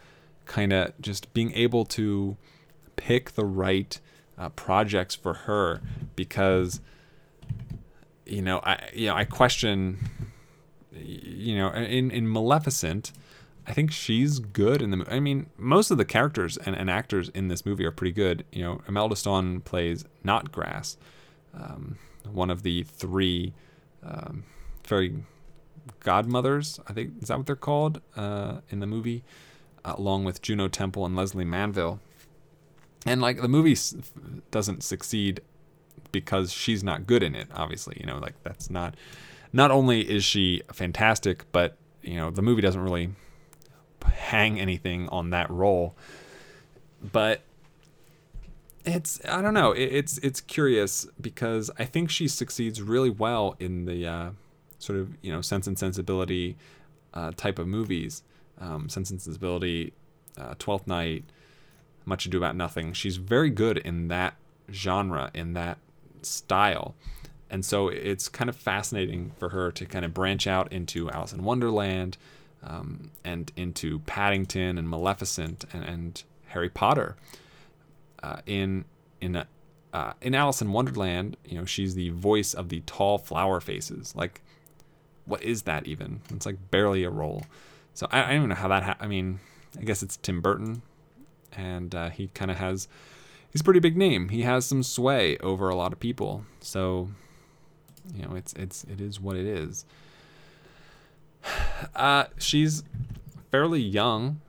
kind 0.45 0.71
of 0.71 0.93
just 1.01 1.33
being 1.33 1.51
able 1.55 1.83
to 1.83 2.37
pick 2.95 3.31
the 3.31 3.43
right 3.43 3.99
uh, 4.37 4.47
projects 4.49 5.13
for 5.13 5.33
her 5.33 5.81
because 6.15 6.79
you 8.25 8.41
know 8.41 8.61
I 8.63 8.89
you 8.93 9.07
know 9.07 9.15
I 9.15 9.25
question 9.25 9.97
you 11.03 11.55
know 11.57 11.69
in 11.71 12.11
in 12.11 12.31
Maleficent 12.31 13.11
I 13.67 13.73
think 13.73 13.91
she's 13.91 14.39
good 14.39 14.81
in 14.81 14.91
the. 14.91 15.05
I 15.09 15.19
mean, 15.19 15.47
most 15.57 15.91
of 15.91 15.97
the 15.97 16.05
characters 16.05 16.55
and, 16.55 16.73
and 16.73 16.89
actors 16.89 17.27
in 17.29 17.49
this 17.49 17.65
movie 17.65 17.83
are 17.85 17.91
pretty 17.91 18.13
good. 18.13 18.45
You 18.51 18.63
know, 18.63 18.81
Imelda 18.87 19.17
Staunton 19.17 19.59
plays 19.59 20.05
Knotgrass, 20.25 20.95
um, 21.53 21.97
one 22.31 22.49
of 22.49 22.63
the 22.63 22.83
three 22.83 23.53
um, 24.03 24.45
fairy 24.83 25.15
godmothers. 25.99 26.79
I 26.87 26.93
think 26.93 27.21
is 27.21 27.27
that 27.27 27.37
what 27.37 27.45
they're 27.45 27.57
called 27.57 27.99
uh, 28.15 28.59
in 28.69 28.79
the 28.79 28.87
movie, 28.87 29.25
uh, 29.83 29.95
along 29.97 30.23
with 30.23 30.41
Juno 30.41 30.69
Temple 30.69 31.05
and 31.05 31.17
Lesley 31.17 31.43
Manville. 31.43 31.99
And 33.05 33.19
like 33.21 33.41
the 33.41 33.49
movie 33.49 33.73
s- 33.73 33.95
doesn't 34.49 34.81
succeed 34.81 35.41
because 36.13 36.53
she's 36.53 36.85
not 36.85 37.05
good 37.05 37.21
in 37.21 37.35
it. 37.35 37.49
Obviously, 37.53 37.97
you 37.99 38.05
know, 38.05 38.17
like 38.17 38.41
that's 38.43 38.69
not. 38.69 38.95
Not 39.57 39.71
only 39.71 40.07
is 40.07 40.23
she 40.23 40.61
fantastic, 40.71 41.51
but 41.51 41.77
you 42.03 42.15
know 42.15 42.29
the 42.29 42.43
movie 42.43 42.61
doesn't 42.61 42.79
really 42.79 43.09
hang 44.05 44.59
anything 44.59 45.09
on 45.09 45.31
that 45.31 45.49
role. 45.49 45.95
But 47.01 47.41
it's 48.85 49.19
I 49.25 49.41
don't 49.41 49.55
know. 49.55 49.71
It, 49.71 49.85
it's 49.85 50.19
it's 50.19 50.41
curious 50.41 51.07
because 51.19 51.71
I 51.79 51.85
think 51.85 52.11
she 52.11 52.27
succeeds 52.27 52.83
really 52.83 53.09
well 53.09 53.55
in 53.59 53.85
the 53.85 54.05
uh, 54.05 54.29
sort 54.77 54.99
of 54.99 55.17
you 55.23 55.31
know 55.33 55.41
Sense 55.41 55.65
and 55.65 55.79
Sensibility 55.79 56.55
uh, 57.15 57.31
type 57.35 57.57
of 57.57 57.65
movies. 57.67 58.21
Um, 58.61 58.89
Sense 58.89 59.09
and 59.09 59.19
Sensibility, 59.19 59.91
uh, 60.37 60.53
Twelfth 60.59 60.85
Night, 60.85 61.23
Much 62.05 62.27
Ado 62.27 62.37
About 62.37 62.55
Nothing. 62.55 62.93
She's 62.93 63.17
very 63.17 63.49
good 63.49 63.79
in 63.79 64.07
that 64.09 64.35
genre, 64.71 65.31
in 65.33 65.53
that 65.53 65.79
style. 66.21 66.93
And 67.49 67.63
so 67.63 67.87
it's 67.87 68.27
kind 68.27 68.49
of 68.49 68.55
fascinating 68.55 69.31
for 69.37 69.49
her 69.49 69.71
to 69.71 69.85
kind 69.85 70.03
of 70.03 70.13
branch 70.13 70.47
out 70.47 70.71
into 70.71 71.09
Alice 71.09 71.31
in 71.33 71.43
Wonderland 71.43 72.17
um, 72.63 73.11
and 73.23 73.51
into 73.55 73.99
Paddington 73.99 74.77
and 74.77 74.89
Maleficent 74.89 75.65
and, 75.71 75.83
and 75.83 76.23
Harry 76.47 76.69
Potter. 76.69 77.15
Uh, 78.21 78.37
in 78.45 78.83
in 79.21 79.35
a, 79.35 79.47
uh, 79.93 80.13
in 80.21 80.35
Alice 80.35 80.61
in 80.61 80.71
Wonderland, 80.71 81.37
you 81.45 81.57
know, 81.57 81.65
she's 81.65 81.95
the 81.95 82.09
voice 82.09 82.53
of 82.53 82.69
the 82.69 82.81
tall 82.81 83.17
flower 83.17 83.59
faces. 83.59 84.15
Like, 84.15 84.41
what 85.25 85.43
is 85.43 85.63
that 85.63 85.87
even? 85.87 86.21
It's 86.29 86.45
like 86.45 86.57
barely 86.71 87.03
a 87.03 87.09
role. 87.09 87.45
So 87.93 88.07
I, 88.11 88.19
I 88.23 88.27
don't 88.27 88.35
even 88.37 88.49
know 88.49 88.55
how 88.55 88.67
that. 88.67 88.83
Ha- 88.83 88.97
I 88.99 89.07
mean, 89.07 89.39
I 89.79 89.83
guess 89.83 90.03
it's 90.03 90.17
Tim 90.17 90.41
Burton, 90.41 90.81
and 91.51 91.93
uh, 91.93 92.09
he 92.09 92.27
kind 92.33 92.51
of 92.51 92.57
has. 92.57 92.87
He's 93.51 93.61
a 93.61 93.63
pretty 93.63 93.79
big 93.79 93.95
name. 93.95 94.29
He 94.29 94.41
has 94.41 94.65
some 94.65 94.83
sway 94.83 95.37
over 95.37 95.69
a 95.69 95.75
lot 95.75 95.93
of 95.93 95.99
people. 95.99 96.43
So, 96.59 97.09
you 98.13 98.23
know, 98.23 98.35
it's 98.35 98.53
it's 98.53 98.83
it 98.85 99.01
is 99.01 99.19
what 99.19 99.35
it 99.35 99.45
is. 99.45 99.85
Uh, 101.95 102.25
she's 102.39 102.83
fairly 103.51 103.79
young. 103.79 104.41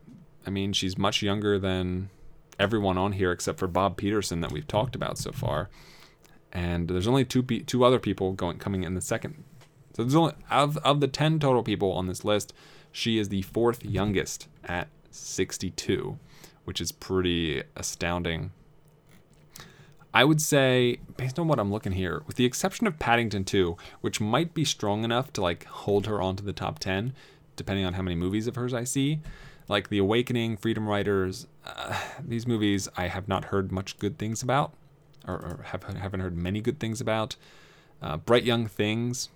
I 0.46 0.50
mean, 0.50 0.72
she's 0.72 0.96
much 0.96 1.22
younger 1.22 1.58
than 1.58 2.08
everyone 2.58 2.96
on 2.98 3.12
here 3.12 3.32
except 3.32 3.58
for 3.58 3.66
Bob 3.66 3.96
Peterson 3.96 4.40
that 4.40 4.50
we've 4.50 4.66
talked 4.66 4.94
about 4.94 5.18
so 5.18 5.30
far. 5.30 5.68
And 6.52 6.88
there's 6.88 7.06
only 7.06 7.24
two 7.24 7.42
pe- 7.42 7.60
two 7.60 7.84
other 7.84 7.98
people 7.98 8.32
going 8.32 8.58
coming 8.58 8.82
in 8.82 8.94
the 8.94 9.00
second. 9.00 9.44
So 9.94 10.02
there's 10.02 10.14
only 10.14 10.32
of 10.50 10.78
of 10.78 11.00
the 11.00 11.08
10 11.08 11.38
total 11.38 11.62
people 11.62 11.92
on 11.92 12.06
this 12.06 12.24
list, 12.24 12.54
she 12.92 13.18
is 13.18 13.28
the 13.28 13.42
fourth 13.42 13.84
youngest 13.84 14.48
at 14.64 14.88
62, 15.10 16.18
which 16.64 16.80
is 16.80 16.92
pretty 16.92 17.62
astounding. 17.76 18.52
I 20.12 20.24
would 20.24 20.40
say, 20.40 20.98
based 21.16 21.38
on 21.38 21.48
what 21.48 21.58
I'm 21.58 21.70
looking 21.70 21.92
here, 21.92 22.22
with 22.26 22.36
the 22.36 22.44
exception 22.44 22.86
of 22.86 22.98
Paddington 22.98 23.44
2, 23.44 23.76
which 24.00 24.20
might 24.20 24.54
be 24.54 24.64
strong 24.64 25.04
enough 25.04 25.32
to 25.34 25.42
like 25.42 25.64
hold 25.64 26.06
her 26.06 26.20
onto 26.20 26.42
the 26.42 26.52
top 26.52 26.78
10, 26.78 27.12
depending 27.56 27.84
on 27.84 27.94
how 27.94 28.02
many 28.02 28.16
movies 28.16 28.46
of 28.46 28.56
hers 28.56 28.72
I 28.72 28.84
see, 28.84 29.20
like 29.68 29.90
The 29.90 29.98
Awakening, 29.98 30.56
Freedom 30.56 30.88
Writers, 30.88 31.46
uh, 31.66 32.00
these 32.26 32.46
movies 32.46 32.88
I 32.96 33.08
have 33.08 33.28
not 33.28 33.46
heard 33.46 33.70
much 33.70 33.98
good 33.98 34.18
things 34.18 34.42
about, 34.42 34.72
or, 35.26 35.34
or 35.34 35.60
have, 35.66 35.82
haven't 35.82 36.20
heard 36.20 36.36
many 36.36 36.60
good 36.62 36.80
things 36.80 37.00
about. 37.00 37.36
Uh, 38.00 38.16
Bright 38.16 38.44
Young 38.44 38.66
Things, 38.66 39.28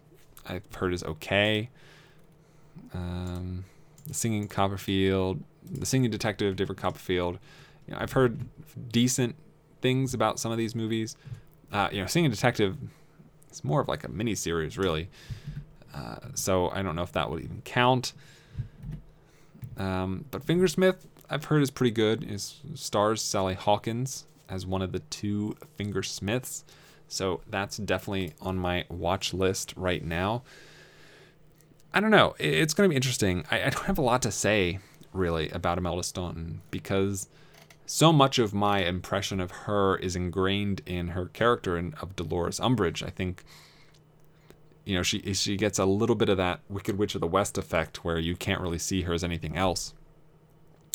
I've 0.49 0.63
heard 0.75 0.95
is 0.95 1.05
okay. 1.05 1.69
Um, 2.95 3.65
the 4.07 4.15
Singing 4.15 4.49
Copperfield, 4.49 5.43
The 5.71 5.87
Singing 5.87 6.11
Detective, 6.11 6.57
David 6.57 6.77
Copperfield. 6.77 7.39
You 7.87 7.95
know, 7.95 8.01
I've 8.01 8.13
heard 8.13 8.47
decent 8.91 9.35
things 9.83 10.15
about 10.15 10.39
some 10.39 10.53
of 10.53 10.59
these 10.59 10.75
movies. 10.75 11.17
Uh, 11.73 11.89
you 11.93 12.01
know, 12.01 12.07
Singing 12.07 12.31
Detective, 12.31 12.77
it's 13.49 13.65
more 13.65 13.81
of 13.81 13.89
like 13.89 14.05
a 14.05 14.09
mini 14.09 14.35
series, 14.35 14.79
really. 14.79 15.09
Uh, 15.95 16.17
so 16.35 16.71
I 16.71 16.83
don't 16.83 16.97
know 16.97 17.03
if 17.03 17.13
that 17.13 17.31
would 17.31 17.43
even 17.43 17.61
count. 17.65 18.15
Um, 19.77 20.25
but 20.31 20.47
Fingersmith, 20.47 20.97
I've 21.29 21.45
heard 21.45 21.63
is 21.63 21.71
pretty 21.71 21.91
good. 21.93 22.25
It 22.25 22.41
stars 22.75 23.23
Sally 23.23 23.55
Hawkins 23.55 24.27
as 24.49 24.67
one 24.67 24.83
of 24.83 24.93
the 24.93 25.01
two 25.01 25.57
Fingersmiths. 25.79 26.65
So 27.09 27.43
that's 27.49 27.77
definitely 27.77 28.35
on 28.41 28.57
my 28.57 28.85
watch 28.89 29.35
list 29.35 29.75
right 29.77 30.05
now. 30.05 30.43
I 31.93 32.01
don't 32.01 32.11
know. 32.11 32.35
It's 32.39 32.73
going 32.73 32.89
to 32.89 32.91
be 32.91 32.97
interesting. 32.97 33.45
I, 33.51 33.65
I 33.65 33.71
don't 33.71 33.85
have 33.85 33.99
a 33.99 34.03
lot 34.03 34.23
to 34.23 34.31
say 34.31 34.79
really 35.13 35.51
about 35.51 35.77
Imelda 35.77 36.03
Staunton 36.03 36.63
because 36.71 37.29
so 37.87 38.13
much 38.13 38.39
of 38.39 38.55
my 38.55 38.81
impression 38.81 39.41
of 39.41 39.51
her 39.51 39.97
is 39.97 40.17
ingrained 40.17 40.83
in 40.87 41.09
her 41.09 41.27
character 41.27 41.77
and 41.77 41.95
of 42.01 42.17
Dolores 42.17 42.61
Umbridge. 42.61 43.03
I 43.05 43.11
think 43.11 43.45
you 44.85 44.97
know 44.97 45.03
she 45.03 45.35
she 45.35 45.57
gets 45.57 45.79
a 45.79 45.85
little 45.85 46.17
bit 46.17 46.29
of 46.29 46.37
that 46.37 46.61
Wicked 46.69 46.99
Witch 46.99 47.15
of 47.15 47.21
the 47.21 47.27
West 47.27 47.59
effect 47.59 48.05
where 48.05 48.19
you 48.19 48.37
can't 48.37 48.61
really 48.61 48.79
see 48.79 49.03
her 49.03 49.13
as 49.13 49.25
anything 49.25 49.57
else. 49.57 49.95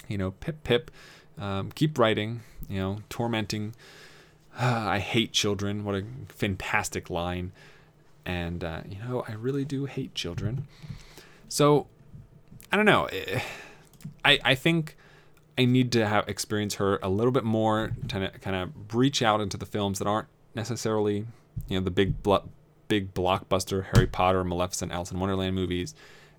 You 0.08 0.18
know, 0.18 0.32
pip 0.32 0.64
pip, 0.64 0.92
um, 1.38 1.72
keep 1.72 1.98
writing. 1.98 2.42
You 2.70 2.80
know, 2.80 2.98
tormenting. 3.10 3.76
I 4.60 5.00
hate 5.00 5.34
children. 5.34 5.84
What 5.84 5.96
a 5.96 6.04
fantastic 6.30 7.10
line. 7.10 7.52
And 8.26 8.64
uh, 8.64 8.82
you 8.90 8.98
know, 9.00 9.24
I 9.28 9.34
really 9.34 9.66
do 9.66 9.86
hate 9.86 10.16
children. 10.16 10.68
So 11.50 11.88
I 12.72 12.78
don't 12.78 12.86
know. 12.86 13.10
I 14.26 14.40
I 14.44 14.56
think 14.56 14.96
I 15.58 15.66
need 15.66 15.92
to 15.94 16.06
have 16.06 16.28
experience 16.28 16.76
her 16.76 17.00
a 17.02 17.10
little 17.10 17.32
bit 17.32 17.44
more, 17.44 17.92
to 18.10 18.32
kind 18.42 18.56
of 18.56 18.96
reach 18.96 19.22
out 19.22 19.42
into 19.42 19.58
the 19.58 19.66
films 19.66 20.00
that 20.00 20.08
aren't 20.08 20.28
necessarily, 20.54 21.26
you 21.68 21.80
know, 21.80 21.84
the 21.84 21.92
big 21.92 22.22
blo- 22.22 22.50
big 22.88 23.14
blockbuster 23.14 23.86
Harry 23.94 24.08
Potter, 24.08 24.44
Maleficent, 24.44 24.92
Alice 24.92 25.12
in 25.12 25.20
Wonderland 25.20 25.56
movies, 25.56 25.96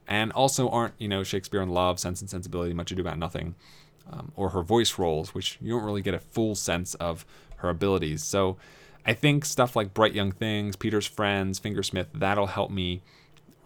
and 0.07 0.33
also 0.33 0.69
aren't 0.69 0.95
you 0.99 1.09
know 1.09 1.23
Shakespeare 1.23 1.62
in 1.62 1.69
Love, 1.69 1.99
Sense 1.99 2.21
and 2.21 2.31
Sensibility, 2.31 2.73
Much 2.73 2.93
Ado 2.93 3.03
About 3.03 3.19
Nothing, 3.19 3.55
um, 4.11 4.33
or 4.37 4.51
her 4.51 4.62
voice 4.62 4.99
roles, 4.99 5.35
which 5.35 5.59
you 5.61 5.73
don't 5.73 5.85
really 5.85 6.03
get 6.03 6.14
a 6.14 6.21
full 6.21 6.55
sense 6.55 6.95
of 6.95 7.27
her 7.57 7.69
abilities. 7.69 8.23
So 8.23 8.57
I 9.05 9.14
think 9.14 9.45
stuff 9.45 9.75
like 9.75 9.95
Bright 9.95 10.14
Young 10.14 10.33
Things, 10.33 10.77
Peter's 10.77 11.07
Friends, 11.07 11.59
Fingersmith, 11.59 12.07
that'll 12.14 12.47
help 12.47 12.71
me 12.71 13.03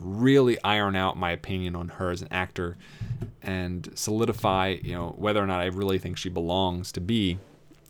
really 0.02 0.62
iron 0.62 0.96
out 0.96 1.16
my 1.16 1.30
opinion 1.30 1.76
on 1.76 1.88
her 1.88 2.10
as 2.10 2.22
an 2.22 2.28
actor 2.30 2.76
and 3.42 3.90
solidify, 3.94 4.76
you 4.82 4.92
know, 4.92 5.14
whether 5.16 5.42
or 5.42 5.46
not 5.46 5.60
I 5.60 5.66
really 5.66 5.98
think 5.98 6.16
she 6.16 6.28
belongs 6.28 6.92
to 6.92 7.00
be 7.00 7.38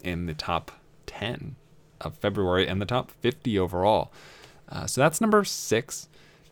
in 0.03 0.27
the 0.27 0.35
top 0.35 0.73
10 1.07 1.57
of 2.01 2.17
February 2.17 2.67
and 2.67 2.81
the 2.81 2.87
top 2.87 3.11
50 3.11 3.59
overall. 3.59 4.13
Uh, 4.69 4.87
so 4.87 5.01
that's 5.01 5.21
number 5.21 5.45
six, 5.45 6.09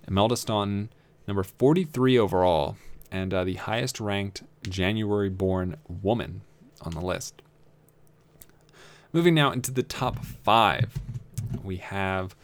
Imelda 0.07 0.37
Staunton, 0.37 0.91
number 1.27 1.43
43 1.43 2.19
overall, 2.19 2.77
and 3.11 3.33
uh, 3.33 3.45
the 3.45 3.55
highest 3.55 4.01
ranked 4.01 4.43
January 4.63 5.31
born 5.31 5.77
woman 5.89 6.43
on 6.83 6.93
the 6.93 7.01
list. 7.01 7.43
Moving 9.13 9.35
now 9.35 9.51
into 9.51 9.73
the 9.73 9.83
top 9.83 10.25
five, 10.25 10.99
we 11.65 11.79
have 11.79 12.37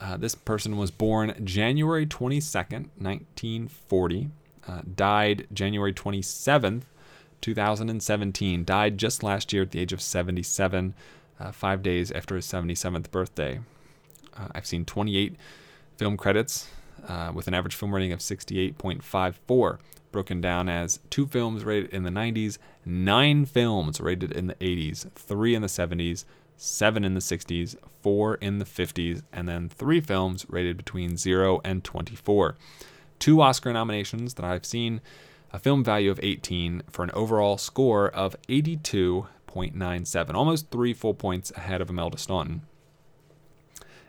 uh, 0.00 0.16
this 0.16 0.34
person 0.34 0.76
was 0.76 0.90
born 0.90 1.34
January 1.44 2.06
22nd, 2.06 2.88
1940, 2.98 4.30
uh, 4.66 4.82
died 4.94 5.46
January 5.52 5.92
27th, 5.92 6.82
2017, 7.40 8.64
died 8.64 8.98
just 8.98 9.22
last 9.22 9.52
year 9.52 9.62
at 9.62 9.70
the 9.70 9.80
age 9.80 9.92
of 9.92 10.00
77, 10.00 10.94
uh, 11.40 11.52
five 11.52 11.82
days 11.82 12.10
after 12.12 12.36
his 12.36 12.46
77th 12.46 13.10
birthday. 13.10 13.60
Uh, 14.36 14.48
I've 14.54 14.66
seen 14.66 14.84
28 14.84 15.36
film 15.96 16.16
credits 16.16 16.68
uh, 17.06 17.32
with 17.34 17.48
an 17.48 17.54
average 17.54 17.74
film 17.74 17.94
rating 17.94 18.12
of 18.12 18.20
68.54, 18.20 19.78
broken 20.12 20.40
down 20.40 20.68
as 20.68 21.00
two 21.10 21.26
films 21.26 21.64
rated 21.64 21.90
in 21.90 22.02
the 22.04 22.10
90s, 22.10 22.58
nine 22.84 23.44
films 23.44 24.00
rated 24.00 24.32
in 24.32 24.46
the 24.46 24.54
80s, 24.54 25.10
three 25.12 25.54
in 25.54 25.62
the 25.62 25.68
70s, 25.68 26.24
seven 26.58 27.04
in 27.04 27.14
the 27.14 27.20
60s, 27.20 27.76
four 28.02 28.34
in 28.34 28.58
the 28.58 28.64
50s, 28.64 29.22
and 29.32 29.48
then 29.48 29.68
three 29.68 30.00
films 30.00 30.44
rated 30.48 30.76
between 30.76 31.16
0 31.16 31.60
and 31.64 31.82
24. 31.84 32.56
Two 33.18 33.40
Oscar 33.40 33.72
nominations 33.72 34.34
that 34.34 34.44
I've 34.44 34.66
seen, 34.66 35.00
a 35.52 35.58
film 35.58 35.82
value 35.82 36.10
of 36.10 36.20
18 36.22 36.82
for 36.90 37.04
an 37.04 37.10
overall 37.14 37.56
score 37.56 38.08
of 38.08 38.36
82.97, 38.48 40.34
almost 40.34 40.70
three 40.70 40.92
full 40.92 41.14
points 41.14 41.50
ahead 41.52 41.80
of 41.80 41.88
Imelda 41.88 42.18
Staunton. 42.18 42.62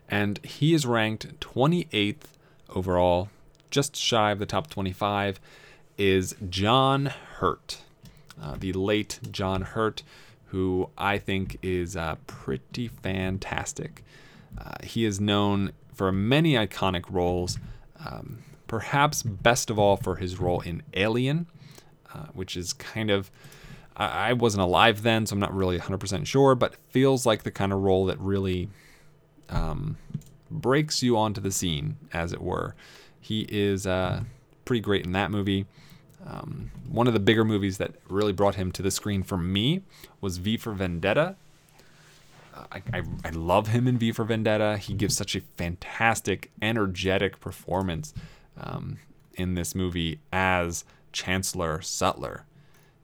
And 0.09 0.43
he 0.43 0.73
is 0.73 0.85
ranked 0.85 1.39
28th 1.39 2.33
overall, 2.69 3.29
just 3.69 3.95
shy 3.95 4.31
of 4.31 4.39
the 4.39 4.45
top 4.47 4.69
25, 4.69 5.39
is 5.97 6.35
John 6.49 7.07
Hurt, 7.37 7.83
uh, 8.41 8.55
the 8.59 8.73
late 8.73 9.19
John 9.31 9.61
Hurt, 9.61 10.01
who 10.51 10.89
I 10.97 11.17
think 11.17 11.57
is 11.61 11.95
uh, 11.95 12.15
pretty 12.27 12.87
fantastic. 12.87 14.03
Uh, 14.57 14.75
he 14.83 15.05
is 15.05 15.19
known 15.19 15.71
for 15.93 16.11
many 16.11 16.53
iconic 16.53 17.05
roles, 17.09 17.59
um, 18.05 18.39
perhaps 18.67 19.21
best 19.21 19.69
of 19.69 19.77
all 19.77 19.97
for 19.97 20.15
his 20.15 20.39
role 20.39 20.61
in 20.61 20.81
Alien, 20.93 21.47
uh, 22.13 22.27
which 22.33 22.57
is 22.57 22.73
kind 22.73 23.09
of. 23.09 23.31
I 23.95 24.29
I 24.29 24.33
wasn't 24.33 24.63
alive 24.63 25.03
then, 25.03 25.25
so 25.25 25.33
I'm 25.33 25.39
not 25.39 25.53
really 25.53 25.77
100% 25.77 26.25
sure, 26.25 26.55
but 26.55 26.75
feels 26.89 27.25
like 27.25 27.43
the 27.43 27.51
kind 27.51 27.73
of 27.73 27.79
role 27.79 28.05
that 28.05 28.19
really 28.19 28.69
um, 29.49 29.97
breaks 30.49 31.03
you 31.03 31.17
onto 31.17 31.41
the 31.41 31.51
scene, 31.51 31.97
as 32.13 32.33
it 32.33 32.41
were. 32.41 32.75
He 33.19 33.45
is 33.49 33.85
uh, 33.85 34.23
pretty 34.65 34.81
great 34.81 35.05
in 35.05 35.11
that 35.11 35.31
movie. 35.31 35.65
Um, 36.25 36.71
one 36.89 37.07
of 37.07 37.13
the 37.13 37.19
bigger 37.19 37.45
movies 37.45 37.77
that 37.77 37.93
really 38.09 38.33
brought 38.33 38.55
him 38.55 38.71
to 38.73 38.81
the 38.81 38.91
screen 38.91 39.23
for 39.23 39.37
me 39.37 39.83
was 40.21 40.37
V 40.37 40.57
for 40.57 40.73
Vendetta. 40.73 41.35
Uh, 42.53 42.65
I, 42.71 42.81
I, 42.93 43.01
I 43.25 43.29
love 43.29 43.67
him 43.67 43.87
in 43.87 43.97
V 43.97 44.11
for 44.11 44.25
Vendetta. 44.25 44.77
He 44.77 44.93
gives 44.93 45.15
such 45.15 45.35
a 45.35 45.41
fantastic, 45.41 46.51
energetic 46.61 47.39
performance 47.39 48.13
um, 48.59 48.97
in 49.35 49.55
this 49.55 49.73
movie 49.73 50.19
as 50.33 50.83
Chancellor 51.11 51.81
Sutler. 51.81 52.45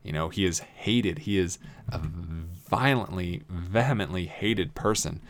You 0.03 0.11
know, 0.11 0.29
he 0.29 0.45
is 0.45 0.59
hated. 0.59 1.19
He 1.19 1.37
is 1.37 1.57
a 1.89 1.99
violently, 1.99 3.43
vehemently 3.49 4.25
hated 4.27 4.75
person, 4.75 5.21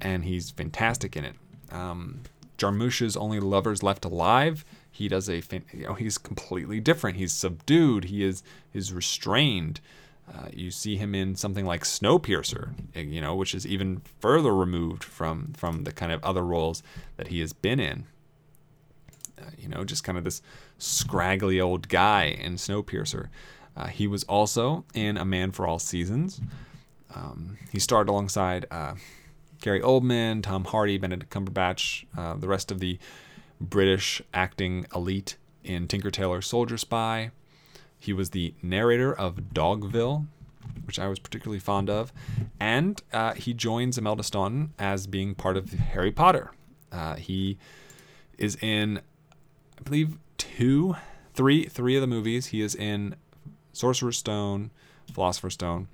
and 0.00 0.24
he's 0.24 0.50
fantastic 0.50 1.16
in 1.16 1.24
it. 1.24 1.36
Um, 1.70 2.20
Jarmusch's 2.58 3.16
Only 3.16 3.40
Lovers 3.40 3.82
Left 3.82 4.04
Alive. 4.04 4.64
He 4.92 5.08
does 5.08 5.28
a, 5.28 5.42
you 5.72 5.86
know, 5.86 5.94
he's 5.94 6.18
completely 6.18 6.78
different. 6.78 7.16
He's 7.16 7.32
subdued. 7.32 8.04
He 8.04 8.22
is 8.22 8.42
is 8.74 8.92
restrained. 8.92 9.80
Uh, 10.32 10.48
you 10.52 10.70
see 10.70 10.96
him 10.96 11.14
in 11.14 11.34
something 11.34 11.66
like 11.66 11.82
Snowpiercer, 11.82 12.74
eh, 12.94 13.00
you 13.00 13.20
know, 13.20 13.34
which 13.34 13.54
is 13.54 13.66
even 13.66 14.02
further 14.20 14.54
removed 14.54 15.02
from 15.02 15.54
from 15.56 15.84
the 15.84 15.92
kind 15.92 16.12
of 16.12 16.22
other 16.22 16.44
roles 16.44 16.82
that 17.16 17.28
he 17.28 17.40
has 17.40 17.52
been 17.52 17.80
in. 17.80 18.04
Uh, 19.40 19.50
you 19.58 19.66
know, 19.66 19.82
just 19.82 20.04
kind 20.04 20.18
of 20.18 20.24
this 20.24 20.42
scraggly 20.78 21.60
old 21.60 21.88
guy 21.88 22.24
in 22.24 22.54
Snowpiercer. 22.54 23.28
Uh, 23.74 23.86
he 23.86 24.06
was 24.06 24.24
also 24.24 24.84
in 24.94 25.16
A 25.16 25.24
Man 25.24 25.50
for 25.52 25.66
All 25.66 25.78
Seasons. 25.78 26.40
Um, 27.14 27.56
he 27.70 27.78
starred 27.78 28.08
alongside 28.08 28.66
uh, 28.70 28.94
Gary 29.60 29.80
Oldman, 29.80 30.42
Tom 30.42 30.64
Hardy, 30.64 30.98
Benedict 30.98 31.32
Cumberbatch, 31.32 32.04
uh, 32.16 32.34
the 32.34 32.48
rest 32.48 32.70
of 32.70 32.80
the 32.80 32.98
British 33.62 34.20
acting 34.34 34.86
elite 34.94 35.36
in 35.64 35.88
Tinker 35.88 36.10
Tailor 36.10 36.42
Soldier 36.42 36.76
Spy. 36.76 37.30
He 37.98 38.12
was 38.12 38.30
the 38.30 38.54
narrator 38.62 39.14
of 39.14 39.36
Dogville, 39.54 40.26
which 40.84 40.98
I 40.98 41.08
was 41.08 41.18
particularly 41.18 41.60
fond 41.60 41.88
of. 41.88 42.12
And 42.58 43.00
uh, 43.12 43.34
he 43.34 43.54
joins 43.54 43.96
Imelda 43.96 44.24
Staunton 44.24 44.74
as 44.78 45.06
being 45.06 45.34
part 45.34 45.56
of 45.56 45.72
Harry 45.72 46.10
Potter. 46.10 46.50
Uh, 46.90 47.14
he 47.14 47.58
is 48.38 48.56
in, 48.60 48.98
I 49.78 49.82
believe, 49.82 50.18
two, 50.36 50.96
three, 51.34 51.66
three 51.66 51.94
of 51.96 52.00
the 52.00 52.06
movies. 52.06 52.46
He 52.46 52.60
is 52.60 52.74
in 52.74 53.14
Sorcerer's 53.72 54.18
Stone, 54.18 54.70
Philosopher's 55.12 55.54
Stone, 55.54 55.88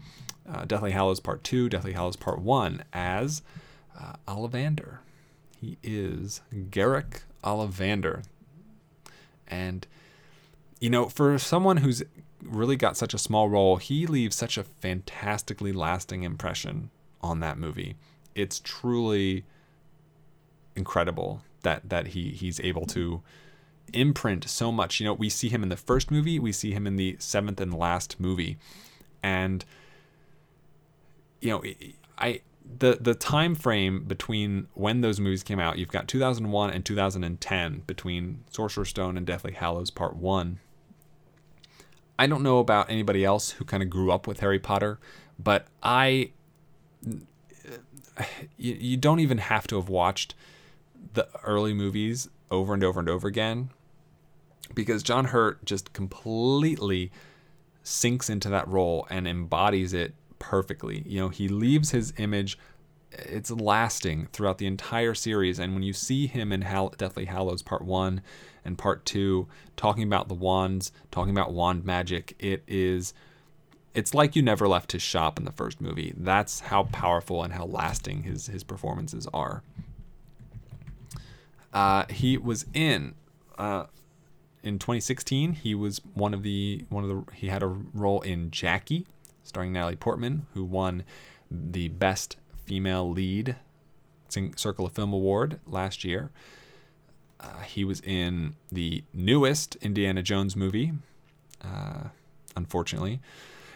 uh, 0.50 0.64
Deathly 0.64 0.92
Hallows 0.92 1.20
Part 1.20 1.44
2, 1.44 1.68
Deathly 1.68 1.92
Hallows 1.92 2.16
Part 2.16 2.40
1 2.40 2.84
as 2.92 3.42
uh, 3.98 4.14
Ollivander. 4.26 4.98
He 5.60 5.76
is 5.82 6.40
Garrick 6.70 7.22
Ollivander. 7.42 8.24
And, 9.46 9.86
you 10.80 10.90
know, 10.90 11.08
for 11.08 11.38
someone 11.38 11.78
who's 11.78 12.02
really 12.42 12.76
got 12.76 12.96
such 12.96 13.14
a 13.14 13.18
small 13.18 13.48
role, 13.48 13.76
he 13.76 14.06
leaves 14.06 14.36
such 14.36 14.58
a 14.58 14.64
fantastically 14.64 15.72
lasting 15.72 16.22
impression 16.22 16.90
on 17.20 17.40
that 17.40 17.58
movie. 17.58 17.96
It's 18.34 18.60
truly 18.60 19.44
incredible 20.76 21.42
that 21.62 21.88
that 21.88 22.08
he 22.08 22.30
he's 22.30 22.60
able 22.60 22.86
to 22.86 23.22
imprint 23.92 24.48
so 24.48 24.70
much. 24.70 25.00
You 25.00 25.06
know, 25.06 25.14
we 25.14 25.28
see 25.28 25.48
him 25.48 25.62
in 25.62 25.68
the 25.68 25.76
first 25.76 26.10
movie, 26.10 26.38
we 26.38 26.52
see 26.52 26.72
him 26.72 26.86
in 26.86 26.96
the 26.96 27.16
seventh 27.18 27.60
and 27.60 27.74
last 27.74 28.20
movie, 28.20 28.58
and 29.22 29.64
you 31.40 31.50
know, 31.50 31.62
I 32.16 32.40
the 32.78 32.98
the 33.00 33.14
time 33.14 33.54
frame 33.54 34.04
between 34.04 34.68
when 34.74 35.00
those 35.00 35.20
movies 35.20 35.42
came 35.42 35.58
out, 35.58 35.78
you've 35.78 35.88
got 35.88 36.08
2001 36.08 36.70
and 36.70 36.84
2010 36.84 37.82
between 37.86 38.44
Sorcerer's 38.50 38.90
Stone 38.90 39.16
and 39.16 39.26
Deathly 39.26 39.52
Hallows 39.52 39.90
Part 39.90 40.16
One. 40.16 40.60
I 42.18 42.26
don't 42.26 42.42
know 42.42 42.58
about 42.58 42.90
anybody 42.90 43.24
else 43.24 43.52
who 43.52 43.64
kind 43.64 43.82
of 43.82 43.88
grew 43.88 44.10
up 44.10 44.26
with 44.26 44.40
Harry 44.40 44.58
Potter, 44.58 44.98
but 45.38 45.66
I 45.82 46.30
you, 48.56 48.74
you 48.74 48.96
don't 48.96 49.20
even 49.20 49.38
have 49.38 49.66
to 49.68 49.76
have 49.76 49.88
watched 49.88 50.34
the 51.14 51.28
early 51.44 51.72
movies 51.72 52.28
over 52.50 52.74
and 52.74 52.82
over 52.84 53.00
and 53.00 53.08
over 53.08 53.28
again 53.28 53.70
because 54.74 55.02
John 55.02 55.26
Hurt 55.26 55.64
just 55.64 55.92
completely 55.92 57.10
sinks 57.82 58.28
into 58.28 58.48
that 58.50 58.68
role 58.68 59.06
and 59.08 59.26
embodies 59.26 59.92
it 59.92 60.14
perfectly. 60.38 61.02
You 61.06 61.20
know, 61.20 61.28
he 61.28 61.48
leaves 61.48 61.90
his 61.90 62.12
image 62.16 62.58
it's 63.12 63.50
lasting 63.50 64.28
throughout 64.32 64.58
the 64.58 64.66
entire 64.66 65.14
series 65.14 65.58
and 65.58 65.74
when 65.74 65.82
you 65.82 65.92
see 65.92 66.26
him 66.26 66.52
in 66.52 66.62
Hall- 66.62 66.94
Deathly 66.96 67.24
Hallows 67.24 67.62
part 67.62 67.82
1 67.82 68.20
and 68.64 68.76
part 68.76 69.04
2 69.06 69.48
talking 69.76 70.02
about 70.02 70.28
the 70.28 70.34
wands, 70.34 70.92
talking 71.10 71.30
about 71.30 71.52
wand 71.52 71.84
magic, 71.84 72.34
it 72.38 72.62
is 72.66 73.14
it's 73.94 74.14
like 74.14 74.36
you 74.36 74.42
never 74.42 74.68
left 74.68 74.92
his 74.92 75.02
shop 75.02 75.38
in 75.38 75.44
the 75.44 75.52
first 75.52 75.80
movie. 75.80 76.12
That's 76.16 76.60
how 76.60 76.84
powerful 76.84 77.42
and 77.42 77.54
how 77.54 77.64
lasting 77.64 78.24
his 78.24 78.46
his 78.46 78.62
performances 78.62 79.26
are. 79.32 79.62
Uh, 81.72 82.04
he 82.10 82.36
was 82.36 82.66
in 82.74 83.14
uh, 83.56 83.86
in 84.62 84.78
2016. 84.78 85.52
He 85.54 85.74
was 85.74 86.00
one 86.14 86.34
of 86.34 86.42
the 86.42 86.84
one 86.90 87.04
of 87.04 87.10
the 87.10 87.32
he 87.34 87.48
had 87.48 87.62
a 87.62 87.66
role 87.66 88.20
in 88.20 88.50
Jackie, 88.50 89.06
starring 89.48 89.72
Natalie 89.72 89.96
Portman, 89.96 90.46
who 90.54 90.64
won 90.64 91.04
the 91.50 91.88
best 91.88 92.36
female 92.66 93.10
lead 93.10 93.56
Circle 94.56 94.86
of 94.86 94.92
Film 94.92 95.12
Award 95.12 95.58
last 95.66 96.04
year. 96.04 96.30
Uh, 97.40 97.60
he 97.60 97.84
was 97.84 98.00
in 98.00 98.56
the 98.70 99.04
newest 99.14 99.76
Indiana 99.76 100.22
Jones 100.22 100.54
movie, 100.54 100.92
uh, 101.64 102.08
unfortunately. 102.56 103.20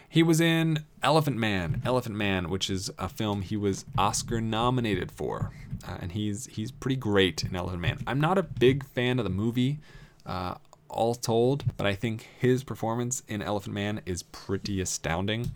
He 0.09 0.23
was 0.23 0.43
in 0.43 0.85
Elephant 1.03 1.39
Man, 1.39 1.81
Elephant 1.87 2.15
Man, 2.17 2.51
which 2.51 2.69
is 2.69 2.91
a 2.99 3.09
film 3.09 3.41
he 3.41 3.57
was 3.57 3.87
Oscar 3.97 4.43
nominated 4.43 5.11
for, 5.11 5.53
uh, 5.89 5.97
and 6.03 6.13
he's 6.13 6.47
he's 6.47 6.71
pretty 6.71 6.97
great 6.97 7.45
in 7.45 7.57
Elephant 7.57 7.81
Man. 7.81 8.03
I'm 8.07 8.21
not 8.21 8.37
a 8.37 8.43
big 8.43 8.85
fan 8.85 9.19
of 9.19 9.25
the 9.25 9.31
movie, 9.31 9.79
uh, 10.27 10.57
all 10.93 11.15
told, 11.15 11.65
but 11.77 11.87
I 11.87 11.95
think 11.95 12.29
his 12.39 12.65
performance 12.65 13.23
in 13.29 13.43
Elephant 13.43 13.75
Man 13.75 14.01
is 14.07 14.23
pretty 14.23 14.81
astounding. 14.81 15.51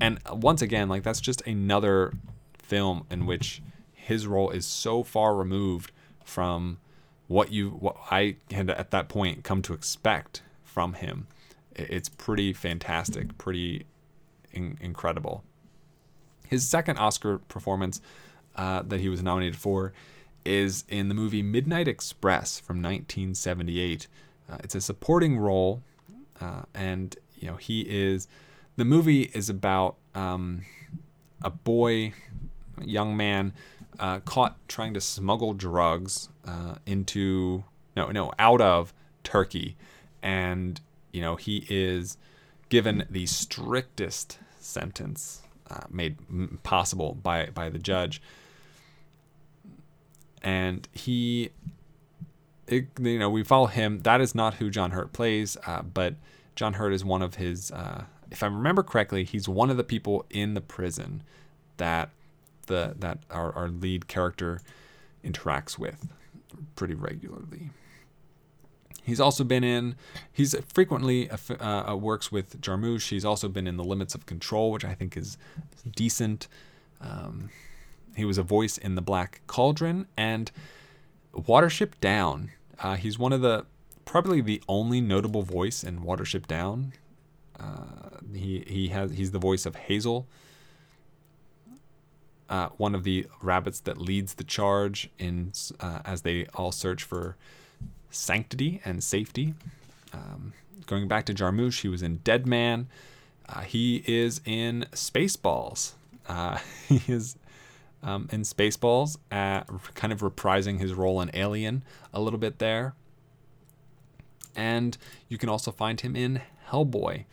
And 0.00 0.18
once 0.30 0.62
again, 0.62 0.88
like 0.88 1.02
that's 1.02 1.20
just 1.20 1.46
another 1.46 2.12
film 2.58 3.06
in 3.10 3.26
which 3.26 3.62
his 3.92 4.26
role 4.26 4.50
is 4.50 4.66
so 4.66 5.02
far 5.02 5.34
removed 5.34 5.92
from 6.24 6.78
what 7.26 7.52
you 7.52 7.70
what 7.70 7.96
I 8.10 8.36
had 8.50 8.70
at 8.70 8.90
that 8.90 9.08
point 9.08 9.44
come 9.44 9.62
to 9.62 9.74
expect 9.74 10.42
from 10.62 10.94
him. 10.94 11.26
It's 11.74 12.08
pretty 12.08 12.52
fantastic, 12.52 13.36
pretty 13.38 13.86
in- 14.52 14.78
incredible. 14.80 15.44
His 16.46 16.66
second 16.66 16.98
Oscar 16.98 17.38
performance 17.38 18.00
uh, 18.56 18.82
that 18.82 19.00
he 19.00 19.08
was 19.08 19.22
nominated 19.22 19.56
for 19.56 19.92
is 20.44 20.84
in 20.88 21.08
the 21.08 21.14
movie 21.14 21.42
Midnight 21.42 21.86
Express 21.86 22.58
from 22.58 22.76
1978. 22.76 24.08
Uh, 24.50 24.56
it's 24.64 24.74
a 24.74 24.80
supporting 24.80 25.38
role, 25.38 25.82
uh, 26.40 26.62
and 26.74 27.16
you 27.36 27.48
know 27.48 27.56
he 27.56 27.82
is. 27.82 28.28
The 28.76 28.84
movie 28.84 29.22
is 29.34 29.50
about 29.50 29.96
um, 30.14 30.62
a 31.42 31.50
boy, 31.50 32.12
a 32.80 32.84
young 32.84 33.16
man, 33.16 33.52
uh, 33.98 34.20
caught 34.20 34.56
trying 34.68 34.94
to 34.94 35.00
smuggle 35.00 35.52
drugs 35.52 36.28
uh, 36.46 36.76
into 36.86 37.64
no 37.96 38.10
no 38.10 38.32
out 38.38 38.60
of 38.60 38.94
Turkey, 39.24 39.76
and 40.22 40.80
you 41.12 41.20
know 41.20 41.36
he 41.36 41.66
is 41.68 42.16
given 42.68 43.04
the 43.10 43.26
strictest 43.26 44.38
sentence 44.60 45.42
uh, 45.70 45.84
made 45.90 46.16
possible 46.62 47.14
by 47.14 47.46
by 47.46 47.68
the 47.68 47.78
judge, 47.78 48.22
and 50.42 50.88
he. 50.92 51.50
It, 52.68 52.88
you 53.00 53.18
know, 53.18 53.30
we 53.30 53.42
follow 53.42 53.66
him. 53.66 54.00
That 54.00 54.20
is 54.20 54.34
not 54.34 54.54
who 54.54 54.70
John 54.70 54.90
Hurt 54.90 55.12
plays, 55.12 55.56
uh, 55.66 55.82
but 55.82 56.14
John 56.54 56.74
Hurt 56.74 56.92
is 56.92 57.04
one 57.04 57.22
of 57.22 57.36
his 57.36 57.70
uh, 57.70 58.04
if 58.30 58.42
I 58.42 58.46
remember 58.46 58.82
correctly, 58.82 59.24
he's 59.24 59.48
one 59.48 59.70
of 59.70 59.76
the 59.76 59.84
people 59.84 60.24
in 60.30 60.54
the 60.54 60.60
prison 60.60 61.22
that 61.76 62.10
the 62.66 62.94
that 62.98 63.18
our, 63.30 63.52
our 63.54 63.68
lead 63.68 64.08
character 64.08 64.60
interacts 65.24 65.78
with 65.78 66.08
pretty 66.76 66.94
regularly. 66.94 67.70
He's 69.02 69.20
also 69.20 69.42
been 69.42 69.64
in. 69.64 69.96
He's 70.30 70.54
frequently 70.74 71.30
uh, 71.30 71.92
uh, 71.92 71.96
works 71.96 72.30
with 72.30 72.60
Jarmusch. 72.60 73.08
He's 73.08 73.24
also 73.24 73.48
been 73.48 73.66
in 73.66 73.78
The 73.78 73.84
Limits 73.84 74.14
of 74.14 74.26
Control, 74.26 74.70
which 74.70 74.84
I 74.84 74.94
think 74.94 75.16
is 75.16 75.38
decent. 75.90 76.46
Um, 77.00 77.48
he 78.16 78.26
was 78.26 78.36
a 78.36 78.42
voice 78.42 78.76
in 78.76 78.96
The 78.96 79.00
Black 79.00 79.40
Cauldron 79.46 80.08
and 80.16 80.50
Watership 81.34 81.92
Down. 82.02 82.50
Uh, 82.80 82.96
he's 82.96 83.18
one 83.18 83.32
of 83.32 83.40
the 83.40 83.66
probably 84.04 84.40
the 84.40 84.62
only 84.68 85.00
notable 85.00 85.42
voice 85.42 85.84
in 85.84 86.00
Watership 86.00 86.46
Down. 86.46 86.92
Uh, 87.58 88.18
he 88.32 88.64
he 88.66 88.88
has 88.88 89.12
he's 89.12 89.32
the 89.32 89.38
voice 89.38 89.66
of 89.66 89.74
Hazel, 89.74 90.26
uh, 92.48 92.68
one 92.76 92.94
of 92.94 93.04
the 93.04 93.26
rabbits 93.42 93.80
that 93.80 93.98
leads 93.98 94.34
the 94.34 94.44
charge 94.44 95.10
in 95.18 95.52
uh, 95.80 96.00
as 96.04 96.22
they 96.22 96.46
all 96.54 96.72
search 96.72 97.02
for 97.02 97.36
sanctity 98.10 98.80
and 98.84 99.02
safety. 99.02 99.54
Um, 100.12 100.52
going 100.86 101.08
back 101.08 101.26
to 101.26 101.34
Jarmusch, 101.34 101.82
he 101.82 101.88
was 101.88 102.02
in 102.02 102.18
Dead 102.18 102.46
Man. 102.46 102.88
Uh, 103.48 103.60
he 103.60 104.02
is 104.06 104.40
in 104.44 104.86
Spaceballs. 104.92 105.92
Uh, 106.28 106.58
he 106.88 107.02
is 107.12 107.36
um, 108.02 108.28
in 108.30 108.42
Spaceballs, 108.42 109.16
kind 109.30 110.12
of 110.12 110.20
reprising 110.20 110.78
his 110.78 110.94
role 110.94 111.20
in 111.20 111.30
Alien 111.34 111.82
a 112.12 112.20
little 112.20 112.38
bit 112.38 112.58
there. 112.58 112.94
And 114.54 114.96
you 115.28 115.38
can 115.38 115.48
also 115.48 115.70
find 115.70 116.00
him 116.00 116.16
in 116.16 116.40
Hellboy 116.70 117.24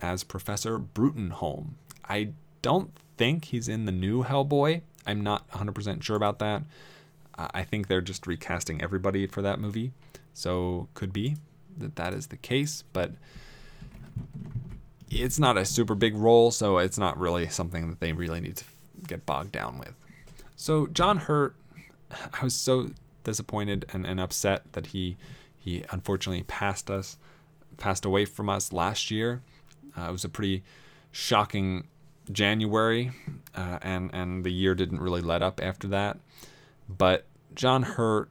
as 0.00 0.24
Professor 0.24 0.78
Bruttenholm. 0.78 1.72
I 2.08 2.30
don't 2.62 2.90
think 3.16 3.46
he's 3.46 3.68
in 3.68 3.84
the 3.84 3.92
new 3.92 4.24
Hellboy. 4.24 4.82
I'm 5.06 5.20
not 5.20 5.48
100% 5.50 6.02
sure 6.02 6.16
about 6.16 6.38
that. 6.38 6.62
I 7.36 7.64
think 7.64 7.88
they're 7.88 8.00
just 8.00 8.26
recasting 8.26 8.82
everybody 8.82 9.26
for 9.26 9.42
that 9.42 9.58
movie. 9.58 9.92
So 10.34 10.88
could 10.94 11.12
be 11.12 11.36
that 11.78 11.96
that 11.96 12.14
is 12.14 12.28
the 12.28 12.36
case, 12.36 12.84
but 12.92 13.12
it's 15.10 15.38
not 15.38 15.56
a 15.56 15.64
super 15.64 15.94
big 15.94 16.14
role, 16.14 16.50
so 16.50 16.78
it's 16.78 16.98
not 16.98 17.18
really 17.18 17.48
something 17.48 17.88
that 17.90 18.00
they 18.00 18.12
really 18.12 18.40
need 18.40 18.56
to 18.56 18.64
get 19.06 19.26
bogged 19.26 19.52
down 19.52 19.78
with. 19.78 19.94
So 20.56 20.86
John 20.86 21.18
Hurt, 21.18 21.54
I 22.10 22.44
was 22.44 22.54
so 22.54 22.90
disappointed 23.24 23.84
and, 23.92 24.06
and 24.06 24.20
upset 24.20 24.72
that 24.72 24.86
he 24.88 25.16
he 25.58 25.84
unfortunately 25.90 26.42
passed 26.42 26.90
us, 26.90 27.16
passed 27.78 28.04
away 28.04 28.24
from 28.24 28.48
us 28.48 28.72
last 28.72 29.12
year. 29.12 29.42
Uh, 29.96 30.08
it 30.08 30.12
was 30.12 30.24
a 30.24 30.28
pretty 30.28 30.64
shocking 31.12 31.86
January, 32.30 33.12
uh, 33.54 33.78
and 33.80 34.10
and 34.12 34.44
the 34.44 34.52
year 34.52 34.74
didn't 34.74 35.00
really 35.00 35.20
let 35.20 35.42
up 35.42 35.60
after 35.62 35.86
that. 35.88 36.18
But 36.88 37.26
John 37.54 37.82
Hurt, 37.82 38.28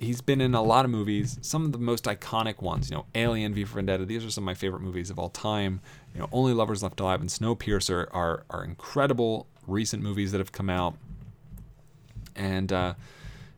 he's 0.00 0.22
been 0.22 0.40
in 0.40 0.54
a 0.54 0.62
lot 0.62 0.86
of 0.86 0.90
movies. 0.90 1.38
Some 1.42 1.66
of 1.66 1.72
the 1.72 1.78
most 1.78 2.04
iconic 2.04 2.62
ones, 2.62 2.90
you 2.90 2.96
know, 2.96 3.04
Alien, 3.14 3.54
V 3.54 3.64
for 3.64 3.74
Vendetta. 3.76 4.06
These 4.06 4.24
are 4.24 4.30
some 4.30 4.44
of 4.44 4.46
my 4.46 4.54
favorite 4.54 4.80
movies 4.80 5.10
of 5.10 5.18
all 5.18 5.28
time. 5.28 5.80
You 6.14 6.20
know, 6.20 6.28
Only 6.32 6.54
Lovers 6.54 6.82
Left 6.82 6.98
Alive 6.98 7.20
and 7.20 7.28
Snowpiercer 7.28 8.08
are 8.10 8.44
are 8.48 8.64
incredible 8.64 9.46
recent 9.66 10.02
movies 10.02 10.32
that 10.32 10.38
have 10.38 10.52
come 10.52 10.70
out. 10.70 10.96
And 12.34 12.72
uh, 12.72 12.94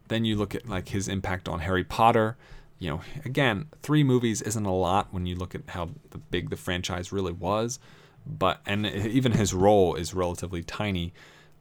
then 0.08 0.24
you 0.24 0.36
look 0.36 0.54
at 0.54 0.68
like 0.68 0.88
his 0.88 1.06
impact 1.06 1.48
on 1.48 1.60
Harry 1.60 1.84
Potter. 1.84 2.36
You 2.80 2.90
know, 2.90 3.00
again, 3.24 3.68
three 3.82 4.02
movies 4.02 4.42
isn't 4.42 4.66
a 4.66 4.74
lot 4.74 5.08
when 5.12 5.26
you 5.26 5.36
look 5.36 5.54
at 5.54 5.62
how 5.68 5.90
the 6.10 6.18
big 6.18 6.50
the 6.50 6.56
franchise 6.56 7.12
really 7.12 7.32
was. 7.32 7.78
But 8.26 8.60
and 8.66 8.84
even 8.84 9.32
his 9.32 9.54
role 9.54 9.94
is 9.94 10.12
relatively 10.12 10.64
tiny. 10.64 11.12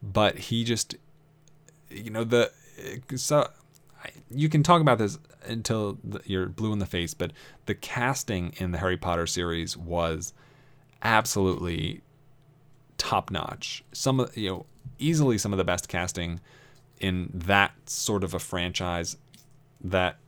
But 0.02 0.38
he 0.38 0.64
just 0.64 0.96
you 1.88 2.10
know 2.10 2.24
the 2.24 2.50
so 3.14 3.48
you 4.30 4.48
can 4.48 4.62
talk 4.62 4.80
about 4.80 4.98
this 4.98 5.18
until 5.46 5.98
you're 6.24 6.46
blue 6.46 6.72
in 6.72 6.78
the 6.78 6.86
face, 6.86 7.14
but 7.14 7.32
the 7.66 7.74
casting 7.74 8.54
in 8.58 8.72
the 8.72 8.78
Harry 8.78 8.96
Potter 8.96 9.26
series 9.26 9.76
was 9.76 10.32
absolutely 11.02 12.00
top 12.98 13.30
notch. 13.30 13.84
Some 13.92 14.20
of 14.20 14.36
you 14.36 14.50
know 14.50 14.66
easily 14.98 15.38
some 15.38 15.52
of 15.52 15.58
the 15.58 15.64
best 15.64 15.88
casting 15.88 16.40
in 17.00 17.30
that 17.34 17.72
sort 17.88 18.24
of 18.24 18.34
a 18.34 18.38
franchise 18.38 19.16
that 19.82 20.18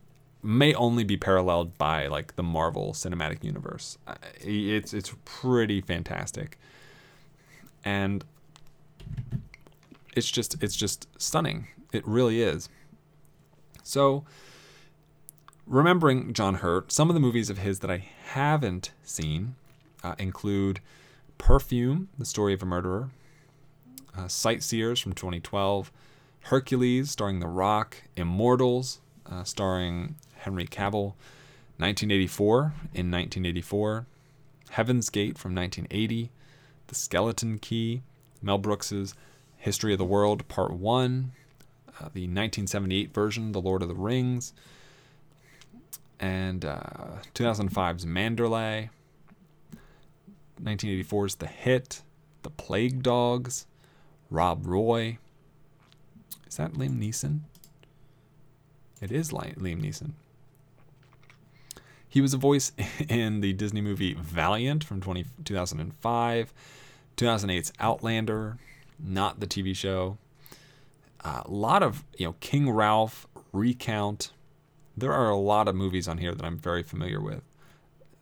may 0.43 0.73
only 0.75 1.03
be 1.03 1.17
paralleled 1.17 1.77
by 1.77 2.07
like 2.07 2.35
the 2.35 2.43
Marvel 2.43 2.93
Cinematic 2.93 3.43
Universe. 3.43 3.97
It's 4.41 4.93
it's 4.93 5.13
pretty 5.25 5.81
fantastic. 5.81 6.59
And 7.83 8.23
it's 10.15 10.29
just 10.29 10.61
it's 10.63 10.75
just 10.75 11.07
stunning. 11.21 11.67
It 11.91 12.05
really 12.07 12.41
is. 12.41 12.69
So 13.85 14.25
remembering 15.67 16.33
John 16.33 16.55
Hurt, 16.55 16.91
some 16.91 17.09
of 17.09 17.13
the 17.13 17.19
movies 17.19 17.51
of 17.51 17.59
his 17.59 17.79
that 17.79 17.91
I 17.91 18.03
haven't 18.25 18.91
seen 19.03 19.55
uh, 20.03 20.15
include 20.17 20.81
Perfume, 21.37 22.09
The 22.17 22.25
Story 22.25 22.53
of 22.53 22.63
a 22.63 22.65
Murderer, 22.65 23.09
uh, 24.17 24.27
Sightseers 24.27 24.99
from 24.99 25.13
2012, 25.13 25.91
Hercules 26.41 27.11
starring 27.11 27.39
The 27.39 27.47
Rock, 27.47 27.97
Immortals 28.17 29.01
uh, 29.31 29.43
starring 29.43 30.15
Henry 30.37 30.65
Cavill, 30.65 31.13
1984 31.77 32.61
in 32.93 33.11
1984, 33.11 34.07
Heaven's 34.71 35.09
Gate 35.11 35.37
from 35.37 35.53
1980, 35.53 36.31
The 36.87 36.95
Skeleton 36.95 37.59
Key, 37.59 38.01
Mel 38.41 38.57
Brooks's 38.57 39.13
History 39.57 39.93
of 39.93 39.99
the 39.99 40.05
World 40.05 40.47
Part 40.47 40.73
1, 40.73 41.31
uh, 41.99 42.09
the 42.13 42.27
1978 42.27 43.13
version, 43.13 43.51
The 43.51 43.61
Lord 43.61 43.81
of 43.81 43.87
the 43.87 43.95
Rings, 43.95 44.53
and 46.19 46.63
uh, 46.65 47.21
2005's 47.33 48.05
Manderlay, 48.05 48.89
1984's 50.61 51.35
The 51.35 51.47
Hit, 51.47 52.01
The 52.43 52.49
Plague 52.49 53.03
Dogs, 53.03 53.65
Rob 54.29 54.65
Roy. 54.65 55.17
Is 56.47 56.57
that 56.57 56.73
Liam 56.73 56.99
Neeson? 56.99 57.41
It 59.01 59.11
is 59.11 59.31
Liam 59.31 59.81
Neeson. 59.81 60.11
He 62.07 62.21
was 62.21 62.33
a 62.33 62.37
voice 62.37 62.71
in 63.09 63.41
the 63.41 63.53
Disney 63.53 63.81
movie 63.81 64.13
Valiant 64.13 64.83
from 64.83 65.01
20, 65.01 65.25
2005, 65.43 66.53
2008's 67.17 67.73
Outlander, 67.79 68.57
not 68.97 69.39
the 69.39 69.47
TV 69.47 69.75
show. 69.75 70.17
Uh, 71.25 71.41
a 71.43 71.51
lot 71.51 71.81
of 71.81 72.03
you 72.17 72.25
know 72.27 72.35
King 72.39 72.69
Ralph, 72.69 73.27
Recount. 73.51 74.31
There 74.95 75.11
are 75.11 75.29
a 75.29 75.35
lot 75.35 75.67
of 75.67 75.75
movies 75.75 76.07
on 76.07 76.19
here 76.19 76.35
that 76.35 76.45
I'm 76.45 76.57
very 76.57 76.83
familiar 76.83 77.19
with, 77.19 77.41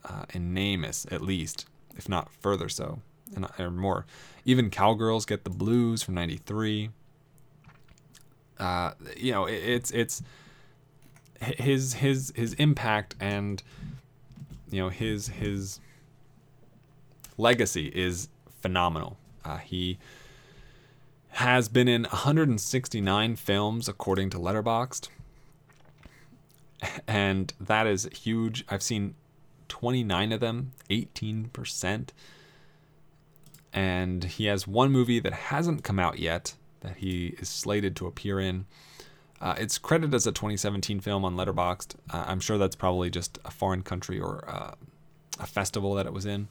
uh, 0.05 0.23
in 0.33 0.53
name 0.53 0.85
at 0.85 1.21
least, 1.21 1.65
if 1.97 2.07
not 2.07 2.31
further 2.31 2.69
so, 2.69 3.01
and 3.35 3.45
or 3.59 3.69
more. 3.69 4.05
Even 4.45 4.69
Cowgirls 4.69 5.25
Get 5.25 5.43
the 5.43 5.49
Blues 5.49 6.01
from 6.01 6.13
'93. 6.13 6.91
Uh, 8.57 8.91
you 9.17 9.33
know, 9.33 9.45
it, 9.47 9.55
it's 9.55 9.91
it's 9.91 10.23
his 11.41 11.95
his 11.95 12.31
his 12.37 12.53
impact 12.53 13.15
and 13.19 13.61
you 14.71 14.79
know 14.79 14.87
his 14.87 15.27
his 15.27 15.81
legacy 17.37 17.87
is 17.87 18.29
phenomenal. 18.61 19.17
Uh, 19.43 19.57
he 19.57 19.97
has 21.33 21.67
been 21.67 21.87
in 21.87 22.03
169 22.03 23.35
films 23.35 23.89
according 23.89 24.29
to 24.29 24.37
Letterboxd. 24.37 25.09
And 27.07 27.51
that 27.59 27.87
is 27.87 28.07
huge. 28.13 28.63
I've 28.69 28.83
seen 28.83 29.15
29 29.67 30.31
of 30.31 30.39
them, 30.41 30.73
18%. 30.91 32.09
And 33.71 34.23
he 34.25 34.45
has 34.45 34.67
one 34.67 34.91
movie 34.91 35.19
that 35.19 35.33
hasn't 35.33 35.83
come 35.83 35.97
out 35.97 36.19
yet 36.19 36.53
that 36.81 36.97
he 36.97 37.35
is 37.39 37.49
slated 37.49 37.95
to 37.95 38.05
appear 38.05 38.39
in. 38.39 38.65
Uh, 39.41 39.55
it's 39.57 39.79
credited 39.79 40.13
as 40.13 40.27
a 40.27 40.31
2017 40.31 40.99
film 40.99 41.25
on 41.25 41.35
Letterboxd. 41.35 41.95
Uh, 42.11 42.25
I'm 42.27 42.39
sure 42.41 42.59
that's 42.59 42.75
probably 42.75 43.09
just 43.09 43.39
a 43.43 43.49
foreign 43.49 43.81
country 43.81 44.19
or 44.19 44.47
uh, 44.47 44.75
a 45.39 45.47
festival 45.47 45.95
that 45.95 46.05
it 46.05 46.13
was 46.13 46.27
in. 46.27 46.47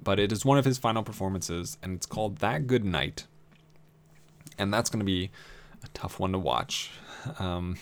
But 0.00 0.20
it 0.20 0.30
is 0.30 0.44
one 0.44 0.56
of 0.56 0.64
his 0.64 0.78
final 0.78 1.02
performances, 1.02 1.78
and 1.82 1.96
it's 1.96 2.06
called 2.06 2.36
That 2.36 2.68
Good 2.68 2.84
Night 2.84 3.26
and 4.58 4.72
that's 4.72 4.90
going 4.90 5.00
to 5.00 5.06
be 5.06 5.30
a 5.82 5.88
tough 5.94 6.18
one 6.18 6.32
to 6.32 6.38
watch. 6.38 6.90
Um, 7.38 7.76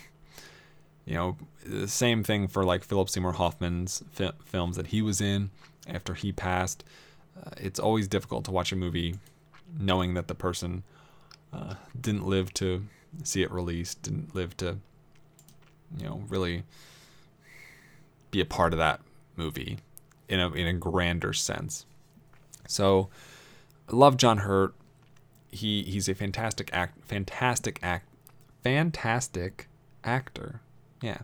you 1.04 1.14
know, 1.14 1.36
the 1.64 1.88
same 1.88 2.24
thing 2.24 2.48
for 2.48 2.64
like 2.64 2.82
Philip 2.82 3.08
Seymour 3.08 3.32
Hoffman's 3.32 4.02
fi- 4.10 4.32
films 4.44 4.76
that 4.76 4.88
he 4.88 5.02
was 5.02 5.20
in 5.20 5.50
after 5.86 6.14
he 6.14 6.32
passed. 6.32 6.84
Uh, 7.44 7.50
it's 7.58 7.78
always 7.78 8.08
difficult 8.08 8.44
to 8.46 8.50
watch 8.50 8.72
a 8.72 8.76
movie 8.76 9.16
knowing 9.78 10.14
that 10.14 10.28
the 10.28 10.34
person 10.34 10.82
uh, 11.52 11.74
didn't 12.00 12.26
live 12.26 12.54
to 12.54 12.84
see 13.22 13.42
it 13.42 13.50
released, 13.50 14.02
didn't 14.02 14.34
live 14.34 14.56
to, 14.58 14.78
you 15.98 16.06
know, 16.06 16.22
really 16.28 16.62
be 18.30 18.40
a 18.40 18.44
part 18.44 18.72
of 18.72 18.78
that 18.78 19.00
movie 19.36 19.78
in 20.28 20.40
a 20.40 20.50
in 20.52 20.66
a 20.66 20.72
grander 20.72 21.32
sense. 21.32 21.86
So, 22.66 23.08
love 23.90 24.16
John 24.16 24.38
Hurt. 24.38 24.74
He 25.54 25.82
he's 25.84 26.08
a 26.08 26.14
fantastic 26.14 26.70
act, 26.72 27.04
fantastic 27.04 27.78
act, 27.82 28.08
fantastic 28.62 29.68
actor. 30.02 30.60
Yeah, 31.00 31.18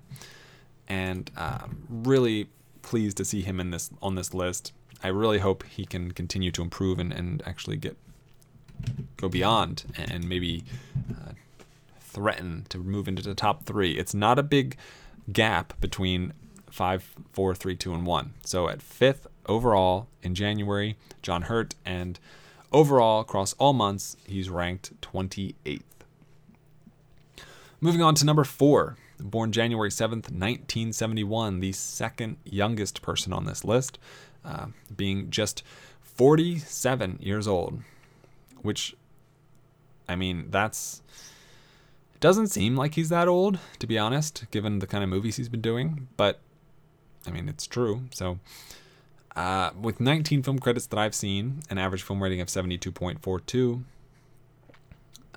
and 0.89 1.31
um, 1.37 1.83
really 1.89 2.49
pleased 2.83 3.17
to 3.19 3.25
see 3.25 3.43
him 3.43 3.61
in 3.61 3.71
this 3.71 3.91
on 4.01 4.15
this 4.15 4.33
list. 4.33 4.73
I 5.03 5.09
really 5.09 5.39
hope 5.39 5.65
he 5.65 5.85
can 5.85 6.13
continue 6.13 6.51
to 6.53 6.63
improve 6.63 6.99
and, 6.99 7.13
and 7.13 7.43
actually 7.47 7.77
get 7.77 7.97
go 9.17 9.29
beyond 9.29 9.85
and 9.97 10.29
maybe 10.29 10.65
uh, 11.11 11.33
threaten 12.01 12.67
to 12.69 12.79
move 12.79 13.09
into 13.09 13.23
the 13.23 13.35
top 13.35 13.65
three. 13.65 13.93
It's 13.99 14.15
not 14.15 14.39
a 14.39 14.43
big 14.43 14.77
gap 15.33 15.79
between 15.81 16.33
five, 16.71 17.15
four, 17.33 17.55
three, 17.55 17.77
two, 17.77 17.93
and 17.95 18.07
one. 18.07 18.35
So 18.45 18.69
at 18.69 18.83
fifth 18.83 19.27
overall 19.47 20.09
in 20.23 20.35
January, 20.35 20.97
John 21.23 21.43
Hurt, 21.43 21.75
and 21.85 22.19
overall 22.73 23.21
across 23.21 23.53
all 23.55 23.73
months, 23.73 24.17
he's 24.27 24.49
ranked 24.51 25.01
28th. 25.01 25.83
Moving 27.81 28.03
on 28.03 28.15
to 28.17 28.27
number 28.27 28.45
four, 28.45 28.97
born 29.19 29.53
January 29.53 29.91
7th, 29.91 30.31
1971, 30.31 31.61
the 31.61 31.73
second 31.73 32.37
youngest 32.45 33.01
person 33.03 33.33
on 33.33 33.47
this 33.47 33.65
list, 33.65 33.99
uh, 34.45 34.67
being 34.95 35.31
just 35.31 35.63
47 36.03 37.19
years 37.21 37.49
old, 37.49 37.81
which, 38.63 38.95
I 40.09 40.17
mean, 40.17 40.51
that's. 40.51 41.03
Doesn't 42.21 42.49
seem 42.49 42.77
like 42.77 42.97
he's 42.97 43.09
that 43.09 43.29
old, 43.29 43.59
to 43.79 43.87
be 43.87 43.99
honest, 43.99 44.45
given 44.51 44.81
the 44.81 44.87
kind 44.87 45.03
of 45.03 45.09
movies 45.09 45.37
he's 45.37 45.49
been 45.49 45.63
doing, 45.63 46.09
but 46.19 46.39
I 47.27 47.31
mean, 47.31 47.49
it's 47.49 47.67
true. 47.67 48.03
So, 48.13 48.39
uh, 49.37 49.71
with 49.81 50.01
19 50.01 50.43
film 50.43 50.59
credits 50.59 50.87
that 50.87 50.99
I've 50.99 51.15
seen, 51.15 51.61
an 51.71 51.79
average 51.79 52.03
film 52.03 52.23
rating 52.23 52.41
of 52.41 52.49
72.42, 52.49 53.83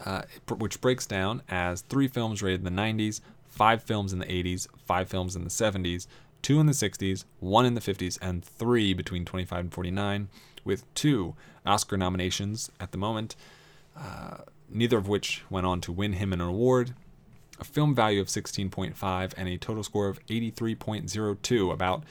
uh, 0.06 0.22
which 0.58 0.82
breaks 0.82 1.06
down 1.06 1.42
as 1.50 1.82
three 1.82 2.08
films 2.08 2.42
rated 2.42 2.66
in 2.66 2.76
the 2.76 2.82
90s, 2.82 3.22
five 3.48 3.84
films 3.84 4.12
in 4.12 4.20
the 4.20 4.26
80s, 4.26 4.68
five 4.86 5.08
films 5.08 5.36
in 5.36 5.44
the 5.44 5.50
70s, 5.50 6.08
two 6.42 6.60
in 6.60 6.66
the 6.66 6.74
60s, 6.74 7.26
one 7.40 7.66
in 7.66 7.76
the 7.76 7.82
50s, 7.82 8.18
and 8.22 8.44
three 8.44 8.94
between 8.94 9.26
25 9.26 9.60
and 9.60 9.74
49, 9.74 10.28
with 10.64 10.92
two 10.96 11.36
Oscar 11.66 11.98
nominations 11.98 12.72
at 12.80 12.92
the 12.92 12.98
moment, 12.98 13.36
uh, 13.98 14.38
neither 14.70 14.98
of 14.98 15.08
which 15.08 15.44
went 15.50 15.66
on 15.66 15.82
to 15.82 15.92
win 15.92 16.14
him 16.14 16.34
an 16.34 16.42
award. 16.42 16.94
A 17.60 17.64
film 17.64 17.94
value 17.94 18.20
of 18.20 18.28
16.5 18.28 19.34
and 19.38 19.48
a 19.48 19.58
total 19.58 19.84
score 19.84 20.08
of 20.08 20.26
83.02, 20.26 21.72
about 21.72 22.04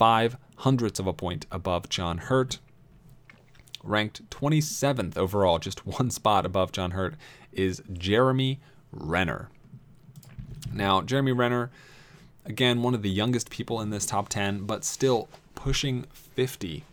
five 0.00 0.38
hundredths 0.56 0.98
of 0.98 1.06
a 1.06 1.12
point 1.12 1.44
above 1.52 1.90
John 1.90 2.16
Hurt 2.16 2.58
ranked 3.84 4.30
27th 4.30 5.18
overall, 5.18 5.58
just 5.58 5.86
one 5.86 6.08
spot 6.08 6.46
above 6.46 6.72
John 6.72 6.92
Hurt, 6.92 7.16
is 7.52 7.82
Jeremy 7.92 8.60
Renner. 8.90 9.50
Now, 10.72 11.02
Jeremy 11.02 11.32
Renner, 11.32 11.70
again, 12.46 12.82
one 12.82 12.94
of 12.94 13.02
the 13.02 13.10
youngest 13.10 13.50
people 13.50 13.78
in 13.82 13.90
this 13.90 14.06
top 14.06 14.30
10, 14.30 14.64
but 14.64 14.84
still 14.84 15.28
pushing 15.54 16.06
50, 16.14 16.84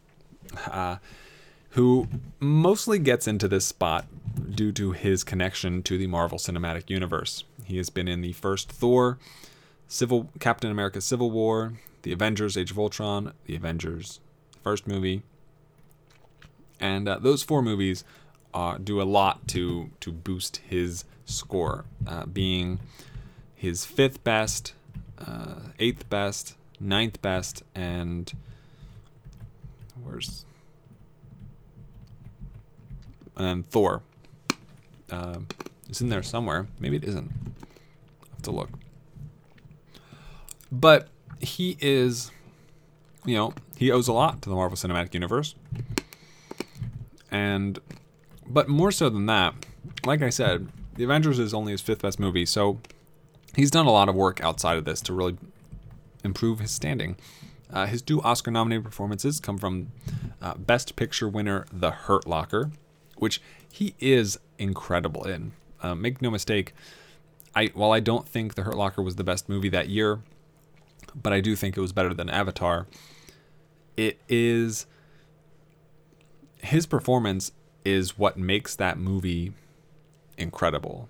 uh, 0.70 0.98
who 1.72 2.10
mostly 2.42 3.00
gets 3.00 3.26
into 3.26 3.48
this 3.48 3.66
spot 3.66 4.06
due 4.54 4.74
to 4.74 4.92
his 4.92 5.24
connection 5.24 5.82
to 5.84 5.98
the 5.98 6.08
Marvel 6.08 6.38
Cinematic 6.38 6.90
Universe. 6.90 7.46
He 7.64 7.78
has 7.78 7.90
been 7.90 8.10
in 8.10 8.20
the 8.20 8.34
first 8.34 8.70
Thor, 8.70 9.18
Civil 9.88 10.28
Captain 10.42 10.70
America 10.70 11.00
Civil 11.00 11.32
War, 11.32 11.72
the 12.02 12.12
Avengers 12.12 12.58
Age 12.58 12.72
of 12.72 12.80
Ultron, 12.80 13.34
the 13.46 13.56
Avengers 13.56 14.20
first 14.64 14.88
movie, 14.88 15.24
and 16.80 17.08
uh, 17.08 17.20
those 17.20 17.44
four 17.44 17.62
movies 17.62 18.04
uh, 18.54 18.78
do 18.78 19.02
a 19.02 19.04
lot 19.04 19.48
to 19.50 19.90
to 20.00 20.12
boost 20.12 20.58
his 20.58 21.06
score, 21.26 21.86
uh, 22.06 22.26
being 22.26 22.80
his 23.56 23.86
fifth 23.86 24.24
best, 24.24 24.74
uh, 25.20 25.56
eighth 25.80 26.10
best, 26.10 26.56
ninth 26.80 27.22
best, 27.22 27.64
and 27.76 28.34
where's 30.04 30.46
and 33.38 33.46
then 33.46 33.64
Thor. 33.64 34.02
Uh, 35.12 35.40
it's 35.88 36.02
in 36.02 36.10
there 36.10 36.24
somewhere. 36.24 36.68
Maybe 36.80 36.98
it 36.98 37.04
isn't. 37.04 37.32
I'll 37.32 38.30
have 38.32 38.42
to 38.44 38.52
look. 38.52 38.70
But 40.72 41.08
he 41.40 41.78
is, 41.80 42.32
you 43.26 43.36
know, 43.36 43.54
he 43.76 43.92
owes 43.92 44.08
a 44.08 44.14
lot 44.14 44.42
to 44.42 44.50
the 44.50 44.56
Marvel 44.56 44.78
Cinematic 44.78 45.14
Universe 45.14 45.56
and 47.32 47.80
but 48.50 48.70
more 48.70 48.92
so 48.92 49.10
than 49.10 49.26
that, 49.26 49.54
like 50.06 50.22
I 50.22 50.30
said, 50.30 50.68
The 50.96 51.04
Avengers 51.04 51.40
is 51.40 51.54
only 51.54 51.72
his 51.74 51.82
fifth 51.82 52.02
best 52.02 52.20
movie, 52.20 52.46
so 52.46 52.80
he's 53.56 53.72
done 53.72 53.86
a 53.86 53.92
lot 53.92 54.10
of 54.10 54.16
work 54.16 54.42
outside 54.42 54.78
of 54.78 54.86
this 54.86 55.02
to 55.02 55.14
really 55.14 55.38
improve 56.24 56.60
his 56.60 56.72
standing. 56.72 57.18
Uh, 57.72 57.86
his 57.86 58.02
two 58.02 58.22
Oscar 58.22 58.52
nominated 58.52 58.86
performances 58.86 59.42
come 59.42 59.58
from 59.58 59.92
uh, 60.42 60.54
Best 60.56 60.96
Picture 60.96 61.28
winner 61.28 61.66
The 61.72 61.92
Hurt 61.92 62.26
Locker, 62.26 62.72
which 63.18 63.42
he 63.70 63.94
is 64.00 64.40
incredible 64.58 65.26
in. 65.26 65.52
Uh, 65.82 65.94
make 65.94 66.22
no 66.22 66.32
mistake, 66.32 66.74
I 67.54 67.68
while 67.74 67.92
I 67.92 68.00
don't 68.00 68.28
think 68.28 68.56
The 68.56 68.64
Hurt 68.64 68.78
Locker 68.78 69.02
was 69.02 69.18
the 69.18 69.24
best 69.26 69.50
movie 69.50 69.70
that 69.70 69.90
year, 69.90 70.20
but 71.16 71.34
I 71.34 71.42
do 71.42 71.56
think 71.56 71.78
it 71.78 71.82
was 71.82 71.94
better 71.94 72.14
than 72.14 72.30
Avatar. 72.30 72.88
It 73.96 74.20
is 74.30 74.86
his 76.62 76.86
performance 76.86 77.52
is 77.86 78.18
what 78.18 78.38
makes 78.38 78.76
that 78.76 78.98
movie 78.98 79.54
incredible. 80.38 81.10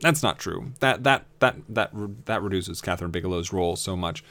That's 0.00 0.22
not 0.22 0.38
true. 0.38 0.72
That 0.80 1.04
that 1.04 1.26
that 1.40 1.56
that 1.68 1.92
that 2.26 2.42
reduces 2.42 2.80
Kathryn 2.80 3.10
Bigelow's 3.10 3.52
role 3.52 3.76
so 3.76 3.96
much. 3.96 4.22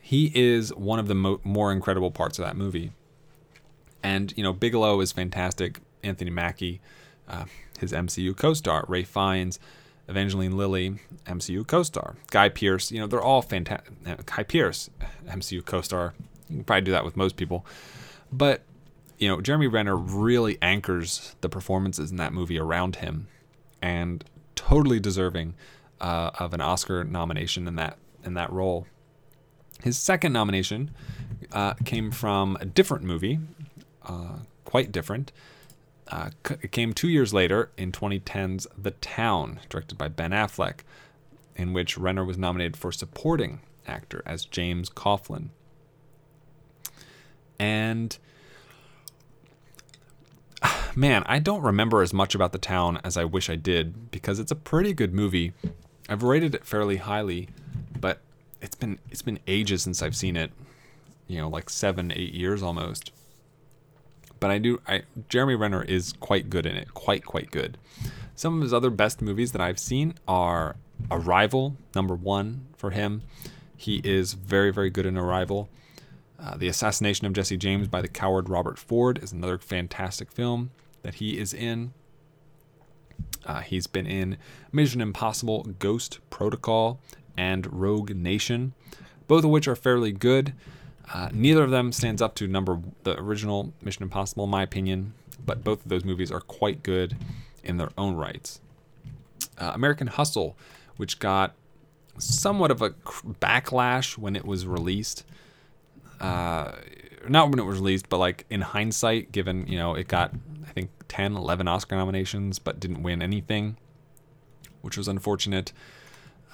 He 0.00 0.32
is 0.34 0.74
one 0.74 0.98
of 0.98 1.06
the 1.06 1.14
mo- 1.14 1.40
more 1.44 1.70
incredible 1.70 2.10
parts 2.10 2.38
of 2.38 2.44
that 2.44 2.56
movie. 2.56 2.92
And 4.02 4.34
you 4.36 4.42
know, 4.42 4.52
Bigelow 4.52 5.00
is 5.00 5.12
fantastic. 5.12 5.78
Anthony 6.02 6.32
Mackie, 6.32 6.80
uh, 7.28 7.44
his 7.78 7.92
MCU 7.92 8.36
co-star, 8.36 8.84
Ralph 8.88 9.06
Fiennes, 9.06 9.60
Evangeline 10.08 10.56
Lilly, 10.56 10.98
MCU 11.26 11.66
co-star, 11.66 12.16
Guy 12.30 12.48
Pearce. 12.48 12.90
You 12.90 13.00
know, 13.00 13.06
they're 13.06 13.22
all 13.22 13.42
fantastic. 13.42 13.92
Guy 14.26 14.42
Pearce, 14.42 14.90
MCU 15.26 15.64
co-star. 15.64 16.14
You 16.48 16.56
can 16.56 16.64
probably 16.64 16.82
do 16.82 16.92
that 16.92 17.04
with 17.04 17.16
most 17.16 17.36
people, 17.36 17.64
but 18.30 18.62
you 19.18 19.28
know, 19.28 19.40
Jeremy 19.40 19.68
Renner 19.68 19.96
really 19.96 20.58
anchors 20.60 21.36
the 21.42 21.48
performances 21.48 22.10
in 22.10 22.16
that 22.16 22.32
movie 22.32 22.58
around 22.58 22.96
him, 22.96 23.28
and 23.80 24.24
totally 24.56 24.98
deserving 24.98 25.54
uh, 26.00 26.32
of 26.38 26.52
an 26.52 26.60
Oscar 26.60 27.04
nomination 27.04 27.68
in 27.68 27.76
that 27.76 27.98
in 28.24 28.34
that 28.34 28.52
role. 28.52 28.86
His 29.82 29.98
second 29.98 30.32
nomination 30.32 30.90
uh, 31.52 31.74
came 31.84 32.10
from 32.10 32.56
a 32.60 32.64
different 32.64 33.04
movie, 33.04 33.38
uh, 34.04 34.38
quite 34.64 34.92
different. 34.92 35.32
Uh, 36.12 36.28
it 36.60 36.70
came 36.72 36.92
two 36.92 37.08
years 37.08 37.32
later 37.32 37.70
in 37.78 37.90
2010's 37.90 38.66
The 38.76 38.90
Town, 38.90 39.60
directed 39.70 39.96
by 39.96 40.08
Ben 40.08 40.32
Affleck, 40.32 40.80
in 41.56 41.72
which 41.72 41.96
Renner 41.96 42.22
was 42.22 42.36
nominated 42.36 42.76
for 42.76 42.92
supporting 42.92 43.60
actor 43.86 44.22
as 44.26 44.44
James 44.44 44.90
Coughlin. 44.90 45.48
And 47.58 48.18
man, 50.94 51.22
I 51.24 51.38
don't 51.38 51.62
remember 51.62 52.02
as 52.02 52.12
much 52.12 52.34
about 52.34 52.52
the 52.52 52.58
town 52.58 53.00
as 53.02 53.16
I 53.16 53.24
wish 53.24 53.48
I 53.48 53.56
did 53.56 54.10
because 54.10 54.38
it's 54.38 54.52
a 54.52 54.56
pretty 54.56 54.92
good 54.92 55.14
movie. 55.14 55.54
I've 56.10 56.22
rated 56.22 56.54
it 56.54 56.66
fairly 56.66 56.98
highly, 56.98 57.48
but 57.98 58.20
it's 58.60 58.76
been 58.76 58.98
it's 59.10 59.22
been 59.22 59.38
ages 59.46 59.82
since 59.82 60.02
I've 60.02 60.16
seen 60.16 60.36
it. 60.36 60.52
You 61.26 61.38
know, 61.38 61.48
like 61.48 61.70
seven, 61.70 62.12
eight 62.12 62.34
years 62.34 62.62
almost. 62.62 63.12
But 64.42 64.50
I 64.50 64.58
do. 64.58 64.80
I 64.88 65.02
Jeremy 65.28 65.54
Renner 65.54 65.84
is 65.84 66.14
quite 66.14 66.50
good 66.50 66.66
in 66.66 66.76
it. 66.76 66.92
Quite 66.94 67.24
quite 67.24 67.52
good. 67.52 67.78
Some 68.34 68.56
of 68.56 68.62
his 68.62 68.74
other 68.74 68.90
best 68.90 69.22
movies 69.22 69.52
that 69.52 69.60
I've 69.60 69.78
seen 69.78 70.14
are 70.26 70.74
Arrival, 71.12 71.76
number 71.94 72.16
one 72.16 72.66
for 72.76 72.90
him. 72.90 73.22
He 73.76 74.00
is 74.02 74.32
very 74.32 74.72
very 74.72 74.90
good 74.90 75.06
in 75.06 75.16
Arrival. 75.16 75.68
Uh, 76.40 76.56
the 76.56 76.66
Assassination 76.66 77.24
of 77.24 77.34
Jesse 77.34 77.56
James 77.56 77.86
by 77.86 78.02
the 78.02 78.08
coward 78.08 78.48
Robert 78.48 78.80
Ford 78.80 79.22
is 79.22 79.30
another 79.30 79.58
fantastic 79.58 80.32
film 80.32 80.72
that 81.02 81.14
he 81.14 81.38
is 81.38 81.54
in. 81.54 81.92
Uh, 83.46 83.60
he's 83.60 83.86
been 83.86 84.08
in 84.08 84.38
Mission 84.72 85.00
Impossible 85.00 85.62
Ghost 85.78 86.18
Protocol 86.30 87.00
and 87.36 87.72
Rogue 87.72 88.10
Nation, 88.16 88.74
both 89.28 89.44
of 89.44 89.50
which 89.50 89.68
are 89.68 89.76
fairly 89.76 90.10
good. 90.10 90.52
Uh, 91.12 91.28
neither 91.32 91.62
of 91.62 91.70
them 91.70 91.92
stands 91.92 92.22
up 92.22 92.34
to 92.36 92.46
number 92.46 92.80
the 93.02 93.18
original 93.18 93.72
Mission 93.82 94.02
Impossible, 94.02 94.44
in 94.44 94.50
my 94.50 94.62
opinion, 94.62 95.14
but 95.44 95.64
both 95.64 95.82
of 95.84 95.88
those 95.88 96.04
movies 96.04 96.30
are 96.30 96.40
quite 96.40 96.82
good 96.82 97.16
in 97.64 97.76
their 97.76 97.90
own 97.98 98.16
rights. 98.16 98.60
Uh, 99.58 99.72
American 99.74 100.06
Hustle, 100.06 100.56
which 100.96 101.18
got 101.18 101.54
somewhat 102.18 102.70
of 102.70 102.82
a 102.82 102.90
backlash 102.90 104.16
when 104.16 104.36
it 104.36 104.44
was 104.44 104.66
released, 104.66 105.24
uh, 106.20 106.72
not 107.28 107.50
when 107.50 107.58
it 107.58 107.64
was 107.64 107.78
released, 107.78 108.08
but 108.08 108.18
like 108.18 108.46
in 108.50 108.60
hindsight, 108.60 109.32
given 109.32 109.66
you 109.66 109.76
know 109.78 109.94
it 109.94 110.08
got 110.08 110.32
I 110.66 110.70
think 110.72 110.90
10, 111.08 111.36
11 111.36 111.68
Oscar 111.68 111.96
nominations, 111.96 112.58
but 112.58 112.80
didn't 112.80 113.02
win 113.02 113.20
anything, 113.20 113.76
which 114.80 114.96
was 114.96 115.08
unfortunate. 115.08 115.72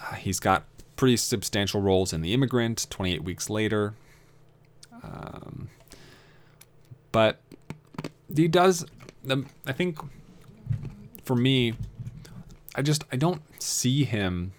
Uh, 0.03 0.15
he's 0.15 0.41
got 0.41 0.65
pretty 0.97 1.17
substantial 1.17 1.81
roles 1.81 2.13
in 2.13 2.23
The 2.23 2.35
Immigrant, 2.35 2.87
28 2.91 3.23
Weeks 3.23 3.49
Later. 3.49 3.95
Um, 5.03 5.69
but 7.13 7.41
he 8.35 8.49
does, 8.49 8.85
um, 9.31 9.47
I 9.67 9.73
think, 9.73 9.99
for 11.25 11.37
me, 11.37 11.75
I 12.75 12.83
just 12.83 13.05
I 13.13 13.17
don't 13.17 13.43
see 13.61 14.05
him. 14.05 14.53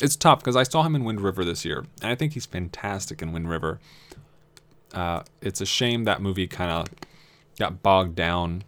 It's 0.00 0.16
tough 0.16 0.40
because 0.40 0.56
I 0.56 0.64
saw 0.64 0.82
him 0.82 0.94
in 0.96 1.04
Wind 1.04 1.20
River 1.20 1.44
this 1.44 1.64
year, 1.64 1.84
and 2.02 2.10
I 2.10 2.14
think 2.14 2.32
he's 2.32 2.46
fantastic 2.46 3.22
in 3.22 3.32
Wind 3.32 3.48
River. 3.48 3.78
Uh, 4.92 5.22
it's 5.40 5.60
a 5.60 5.66
shame 5.66 6.04
that 6.04 6.20
movie 6.20 6.46
kind 6.46 6.70
of 6.70 6.86
got 7.58 7.82
bogged 7.82 8.14
down 8.14 8.64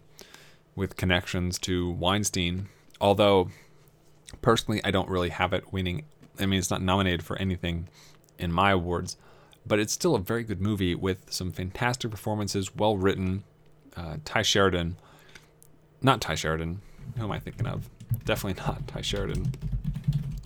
with 0.75 0.95
connections 0.95 1.59
to 1.59 1.91
Weinstein. 1.91 2.67
Although, 3.01 3.49
personally, 4.41 4.81
I 4.83 4.91
don't 4.91 5.09
really 5.09 5.29
have 5.29 5.53
it 5.53 5.71
winning. 5.73 6.05
I 6.39 6.45
mean, 6.45 6.59
it's 6.59 6.71
not 6.71 6.81
nominated 6.81 7.23
for 7.23 7.37
anything 7.37 7.89
in 8.37 8.51
my 8.51 8.71
awards, 8.71 9.17
but 9.67 9.79
it's 9.79 9.93
still 9.93 10.15
a 10.15 10.19
very 10.19 10.43
good 10.43 10.61
movie 10.61 10.95
with 10.95 11.31
some 11.31 11.51
fantastic 11.51 12.11
performances, 12.11 12.75
well 12.75 12.97
written. 12.97 13.43
Uh, 13.95 14.17
Ty 14.25 14.43
Sheridan, 14.43 14.95
not 16.01 16.21
Ty 16.21 16.35
Sheridan. 16.35 16.81
Who 17.17 17.23
am 17.23 17.31
I 17.31 17.39
thinking 17.39 17.65
of? 17.65 17.89
Definitely 18.25 18.61
not 18.63 18.87
Ty 18.87 19.01
Sheridan, 19.01 19.51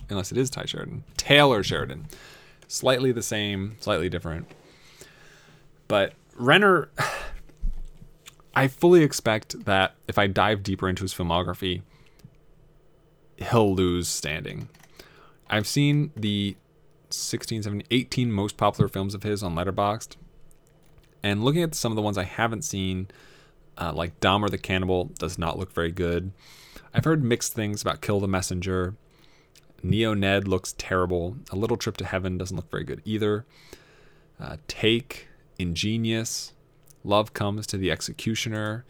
unless 0.08 0.32
it 0.32 0.38
is 0.38 0.48
Ty 0.48 0.64
Sheridan. 0.64 1.04
Taylor 1.16 1.62
Sheridan, 1.62 2.06
slightly 2.66 3.12
the 3.12 3.22
same, 3.22 3.76
slightly 3.80 4.08
different. 4.08 4.46
But 5.86 6.14
Renner, 6.36 6.88
I 8.54 8.68
fully 8.68 9.02
expect 9.02 9.64
that 9.66 9.94
if 10.08 10.18
I 10.18 10.26
dive 10.26 10.62
deeper 10.62 10.88
into 10.88 11.02
his 11.02 11.14
filmography, 11.14 11.82
he'll 13.36 13.74
lose 13.74 14.08
standing. 14.08 14.68
I've 15.48 15.66
seen 15.66 16.12
the 16.16 16.56
16, 17.16 17.62
17, 17.64 17.86
18 17.90 18.32
most 18.32 18.56
popular 18.56 18.88
films 18.88 19.14
of 19.14 19.22
his 19.22 19.42
on 19.42 19.54
Letterboxd. 19.54 20.16
And 21.22 21.44
looking 21.44 21.62
at 21.62 21.74
some 21.74 21.92
of 21.92 21.96
the 21.96 22.02
ones 22.02 22.18
I 22.18 22.24
haven't 22.24 22.62
seen, 22.62 23.08
uh, 23.78 23.92
like 23.92 24.18
Dahmer 24.20 24.50
the 24.50 24.58
Cannibal, 24.58 25.06
does 25.18 25.38
not 25.38 25.58
look 25.58 25.72
very 25.72 25.92
good. 25.92 26.32
I've 26.92 27.04
heard 27.04 27.22
mixed 27.22 27.54
things 27.54 27.80
about 27.80 28.00
Kill 28.00 28.20
the 28.20 28.28
Messenger. 28.28 28.94
Neo 29.82 30.14
Ned 30.14 30.46
looks 30.46 30.74
terrible. 30.78 31.36
A 31.50 31.56
Little 31.56 31.76
Trip 31.76 31.96
to 31.98 32.04
Heaven 32.04 32.38
doesn't 32.38 32.56
look 32.56 32.70
very 32.70 32.84
good 32.84 33.02
either. 33.04 33.44
Uh, 34.40 34.56
Take, 34.68 35.28
Ingenious, 35.58 36.52
Love 37.04 37.32
Comes 37.32 37.66
to 37.68 37.76
the 37.76 37.90
Executioner. 37.90 38.84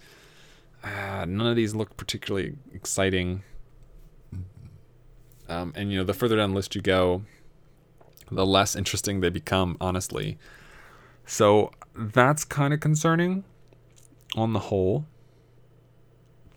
Uh, 0.83 1.25
none 1.27 1.47
of 1.47 1.57
these 1.57 1.75
look 1.75 1.97
particularly 1.97 2.55
exciting. 2.75 3.43
Um, 5.49 5.73
and 5.77 5.91
you 5.91 5.99
know, 5.99 6.05
the 6.05 6.15
further 6.15 6.37
down 6.37 6.51
the 6.51 6.57
list 6.57 6.75
you 6.75 6.81
go, 6.83 7.23
the 8.35 8.47
less 8.47 8.75
interesting 8.77 9.21
they 9.21 9.31
become, 9.31 9.77
honestly. 9.81 10.39
So 11.27 11.71
that's 11.95 12.45
kind 12.45 12.75
of 12.75 12.81
concerning 12.81 13.45
on 14.35 14.53
the 14.53 14.59
whole. 14.59 15.07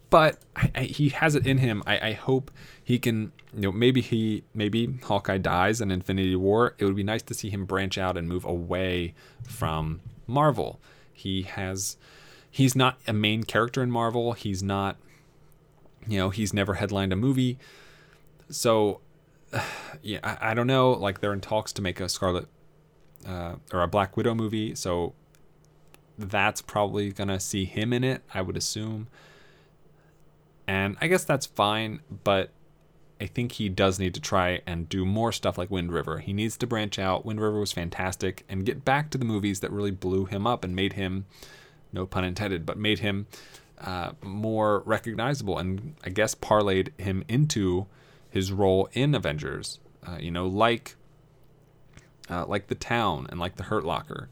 But 0.09 0.39
I, 0.55 0.71
I, 0.76 0.84
he 0.84 1.09
has 1.09 1.36
it 1.36 1.45
in 1.45 1.57
him. 1.57 1.84
I, 1.86 2.09
I 2.09 2.13
hope 2.13 2.51
he 2.84 2.99
can, 2.99 3.32
you 3.53 3.61
know, 3.61 3.71
maybe 3.71 4.01
he, 4.01 4.43
maybe 4.53 4.97
Hawkeye 5.03 5.39
dies 5.39 5.82
in 5.82 5.91
Infinity 5.91 6.36
War. 6.36 6.76
It 6.78 6.86
would 6.86 6.95
be 6.95 7.03
nice 7.03 7.23
to 7.23 7.34
see 7.34 7.49
him 7.49 7.65
branch 7.65 7.97
out 7.97 8.17
and 8.17 8.28
move 8.28 8.45
away 8.45 9.13
from 9.43 10.01
Marvel. 10.28 10.80
He 11.11 11.43
has, 11.43 11.97
he's 12.49 12.76
not 12.76 12.99
a 13.07 13.13
main 13.13 13.43
character 13.43 13.82
in 13.84 13.91
Marvel. 13.91 14.34
He's 14.34 14.63
not, 14.63 14.97
you 16.07 16.17
know, 16.17 16.30
he's 16.30 16.53
never 16.53 16.76
headlined 16.76 17.11
a 17.11 17.15
movie. 17.15 17.57
So, 18.49 19.01
yeah, 20.01 20.20
I, 20.24 20.51
I 20.51 20.53
don't 20.53 20.68
know. 20.68 20.91
Like 20.91 21.22
they're 21.22 21.34
in 21.34 21.41
talks 21.41 21.74
to 21.74 21.82
make 21.82 21.99
a 21.99 22.10
Scarlet 22.10 22.47
uh, 23.28 23.56
or 23.72 23.82
a 23.82 23.88
Black 23.88 24.18
Widow 24.18 24.36
movie. 24.36 24.76
So 24.76 25.14
that's 26.18 26.62
probably 26.62 27.12
gonna 27.12 27.39
see 27.39 27.66
him 27.66 27.93
in 27.93 28.03
it. 28.03 28.24
I 28.34 28.41
would 28.41 28.58
assume. 28.58 29.08
And 30.68 30.97
I 30.99 31.08
guess 31.08 31.24
that's 31.24 31.45
fine, 31.45 31.99
but 32.24 32.49
I 33.22 33.28
think 33.28 33.53
he 33.53 33.70
does 33.70 33.99
need 33.99 34.14
to 34.16 34.20
try 34.20 34.62
and 34.66 34.89
do 34.89 35.06
more 35.06 35.32
stuff 35.32 35.58
like 35.58 35.70
Wind 35.70 35.91
River. 35.91 36.20
He 36.20 36.34
needs 36.34 36.58
to 36.58 36.68
branch 36.68 36.99
out. 36.99 37.26
Wind 37.26 37.39
River 37.39 37.60
was 37.60 37.72
fantastic 37.72 38.43
and 38.49 38.66
get 38.66 38.84
back 38.84 39.10
to 39.12 39.18
the 39.18 39.26
movies 39.26 39.60
that 39.62 39.72
really 39.72 39.91
blew 39.91 40.26
him 40.26 40.45
up 40.45 40.64
and 40.64 40.76
made 40.76 40.93
him, 40.93 41.26
no 41.93 42.06
pun 42.06 42.26
intended, 42.26 42.66
but 42.66 42.78
made 42.78 42.99
him 42.99 43.28
uh, 43.80 44.12
more 44.22 44.82
recognizable 44.86 45.58
and 45.58 45.95
I 46.03 46.10
guess 46.10 46.34
parlayed 46.34 46.99
him 46.99 47.24
into 47.28 47.88
his 48.36 48.52
role 48.52 48.90
in 48.92 49.16
Avengers. 49.16 49.80
Uh, 50.06 50.18
you 50.20 50.30
know, 50.30 50.46
like 50.46 50.98
uh, 52.30 52.46
like 52.46 52.68
the 52.68 52.76
Town 52.76 53.26
and 53.30 53.40
like 53.40 53.56
the 53.56 53.64
Hurt 53.64 53.86
Locker, 53.86 54.28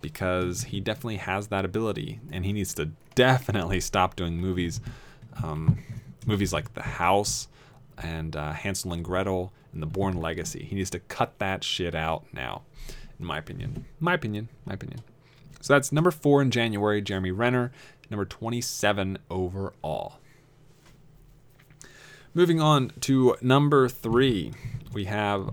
because 0.00 0.64
he 0.64 0.80
definitely 0.80 1.16
has 1.16 1.46
that 1.46 1.64
ability, 1.64 2.20
and 2.32 2.44
he 2.44 2.52
needs 2.52 2.74
to 2.74 2.90
definitely 3.14 3.80
stop 3.80 4.16
doing 4.16 4.36
movies, 4.36 4.80
um, 5.42 5.78
movies 6.26 6.52
like 6.52 6.74
The 6.74 6.82
House 6.82 7.46
and 7.96 8.34
uh, 8.34 8.52
Hansel 8.52 8.92
and 8.92 9.04
Gretel 9.04 9.52
and 9.72 9.80
The 9.80 9.86
Bourne 9.86 10.20
Legacy. 10.20 10.64
He 10.64 10.74
needs 10.74 10.90
to 10.90 10.98
cut 10.98 11.38
that 11.38 11.62
shit 11.62 11.94
out 11.94 12.24
now, 12.32 12.62
in 13.20 13.24
my 13.24 13.38
opinion. 13.38 13.84
My 14.00 14.14
opinion. 14.14 14.48
My 14.64 14.74
opinion. 14.74 15.00
So 15.60 15.74
that's 15.74 15.92
number 15.92 16.10
four 16.10 16.42
in 16.42 16.50
January, 16.50 17.00
Jeremy 17.00 17.30
Renner. 17.30 17.70
Number 18.10 18.24
27 18.24 19.18
overall. 19.30 20.18
Moving 22.36 22.60
on 22.60 22.90
to 23.02 23.36
number 23.40 23.88
three, 23.88 24.52
we 24.92 25.04
have 25.04 25.50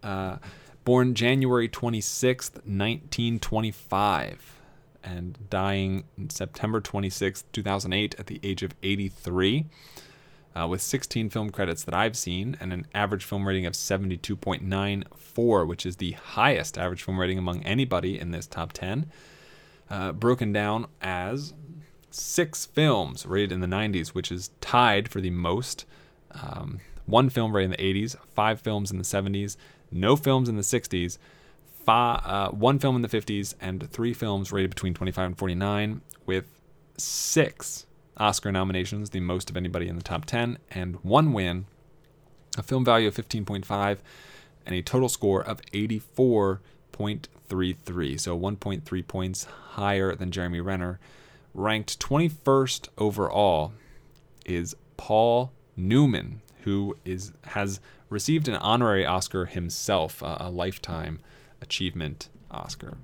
uh, 0.00 0.36
born 0.84 1.12
January 1.16 1.68
26th, 1.68 2.54
1925, 2.64 4.60
and 5.02 5.36
dying 5.50 6.04
September 6.28 6.80
26th, 6.80 7.42
2008, 7.52 8.14
at 8.16 8.28
the 8.28 8.38
age 8.44 8.62
of 8.62 8.76
83, 8.80 9.66
uh, 10.54 10.68
with 10.68 10.80
16 10.82 11.30
film 11.30 11.50
credits 11.50 11.82
that 11.82 11.94
I've 11.94 12.16
seen 12.16 12.56
and 12.60 12.72
an 12.72 12.86
average 12.94 13.24
film 13.24 13.48
rating 13.48 13.66
of 13.66 13.72
72.94, 13.72 15.66
which 15.66 15.84
is 15.84 15.96
the 15.96 16.12
highest 16.12 16.78
average 16.78 17.02
film 17.02 17.18
rating 17.18 17.38
among 17.38 17.64
anybody 17.64 18.20
in 18.20 18.30
this 18.30 18.46
top 18.46 18.72
10. 18.72 19.10
Uh, 19.90 20.12
broken 20.12 20.52
down 20.52 20.86
as 21.02 21.54
six 22.10 22.66
films 22.66 23.26
rated 23.26 23.52
in 23.52 23.60
the 23.60 23.66
90s, 23.66 24.08
which 24.08 24.32
is 24.32 24.50
tied 24.60 25.08
for 25.08 25.20
the 25.20 25.30
most. 25.30 25.84
Um, 26.32 26.80
one 27.06 27.30
film 27.30 27.54
rated 27.54 27.72
in 27.72 27.76
the 27.78 28.04
80s, 28.04 28.16
five 28.34 28.60
films 28.60 28.90
in 28.90 28.98
the 28.98 29.04
70s, 29.04 29.56
no 29.90 30.16
films 30.16 30.48
in 30.48 30.56
the 30.56 30.62
60s, 30.62 31.18
five, 31.84 32.20
uh, 32.24 32.50
one 32.50 32.78
film 32.78 32.96
in 32.96 33.02
the 33.02 33.08
50s, 33.08 33.54
and 33.60 33.90
three 33.90 34.12
films 34.12 34.52
rated 34.52 34.70
between 34.70 34.94
25 34.94 35.26
and 35.26 35.38
49, 35.38 36.00
with 36.26 36.46
six 36.98 37.86
Oscar 38.18 38.52
nominations, 38.52 39.10
the 39.10 39.20
most 39.20 39.48
of 39.48 39.56
anybody 39.56 39.88
in 39.88 39.96
the 39.96 40.02
top 40.02 40.24
10, 40.24 40.58
and 40.70 40.96
one 40.96 41.32
win, 41.32 41.66
a 42.56 42.62
film 42.62 42.84
value 42.84 43.08
of 43.08 43.14
15.5, 43.14 43.98
and 44.66 44.74
a 44.74 44.82
total 44.82 45.08
score 45.08 45.40
of 45.42 45.62
84.33. 45.72 48.20
So 48.20 48.38
1.3 48.38 49.06
points 49.06 49.44
higher 49.44 50.14
than 50.14 50.30
Jeremy 50.30 50.60
Renner. 50.60 51.00
Ranked 51.58 51.98
21st 51.98 52.86
overall 52.98 53.72
is 54.46 54.76
Paul 54.96 55.50
Newman, 55.76 56.40
who 56.62 56.96
is 57.04 57.32
has 57.46 57.80
received 58.08 58.46
an 58.46 58.54
honorary 58.54 59.04
Oscar 59.04 59.46
himself, 59.46 60.22
uh, 60.22 60.36
a 60.38 60.50
lifetime 60.50 61.18
achievement 61.60 62.28
Oscar. 62.48 62.96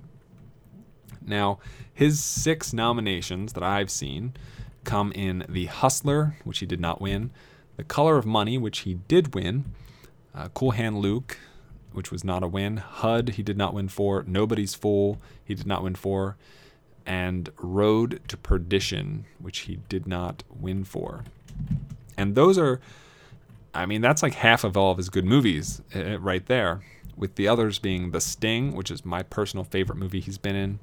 Now, 1.21 1.59
his 1.93 2.23
six 2.23 2.71
nominations 2.71 3.51
that 3.53 3.63
I've 3.63 3.91
seen 3.91 4.31
come 4.85 5.11
in 5.11 5.43
The 5.49 5.65
Hustler, 5.65 6.37
which 6.45 6.59
he 6.59 6.65
did 6.65 6.79
not 6.79 7.01
win, 7.01 7.31
The 7.75 7.83
Color 7.83 8.15
of 8.17 8.25
Money, 8.25 8.57
which 8.57 8.79
he 8.79 8.93
did 8.93 9.35
win, 9.35 9.65
uh, 10.33 10.47
Cool 10.53 10.71
Hand 10.71 10.99
Luke, 10.99 11.39
which 11.91 12.09
was 12.09 12.23
not 12.23 12.41
a 12.41 12.47
win, 12.47 12.77
HUD, 12.77 13.31
he 13.31 13.43
did 13.43 13.57
not 13.57 13.73
win 13.73 13.89
for, 13.89 14.23
Nobody's 14.25 14.75
Fool, 14.75 15.19
he 15.43 15.55
did 15.55 15.67
not 15.67 15.83
win 15.83 15.95
for, 15.95 16.37
and 17.05 17.51
Road 17.57 18.21
to 18.27 18.37
Perdition, 18.37 19.25
which 19.39 19.59
he 19.59 19.77
did 19.89 20.07
not 20.07 20.43
win 20.49 20.83
for. 20.83 21.23
And 22.17 22.35
those 22.35 22.57
are, 22.57 22.79
I 23.73 23.85
mean, 23.85 24.01
that's 24.01 24.23
like 24.23 24.33
half 24.33 24.63
of 24.63 24.75
all 24.75 24.91
of 24.91 24.97
his 24.97 25.09
good 25.09 25.25
movies 25.25 25.81
uh, 25.95 26.19
right 26.19 26.45
there, 26.45 26.81
with 27.15 27.35
the 27.35 27.47
others 27.47 27.79
being 27.79 28.11
The 28.11 28.21
Sting, 28.21 28.73
which 28.73 28.89
is 28.91 29.05
my 29.05 29.23
personal 29.23 29.63
favorite 29.63 29.97
movie 29.97 30.19
he's 30.19 30.37
been 30.37 30.55
in, 30.55 30.79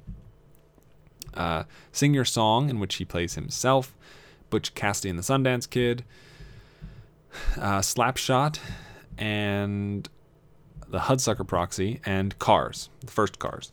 uh, 1.33 1.63
Sing 1.91 2.13
Your 2.13 2.25
Song, 2.25 2.69
in 2.69 2.79
which 2.79 2.95
he 2.95 3.05
plays 3.05 3.35
himself, 3.35 3.95
Butch 4.49 4.73
Cassidy 4.75 5.09
and 5.09 5.19
the 5.19 5.23
Sundance 5.23 5.69
Kid, 5.69 6.03
uh, 7.57 7.79
Slapshot, 7.79 8.59
and 9.17 10.07
The 10.87 10.99
Hudsucker 10.99 11.47
Proxy, 11.47 11.99
and 12.05 12.37
Cars, 12.39 12.89
the 13.01 13.11
first 13.11 13.39
Cars. 13.39 13.71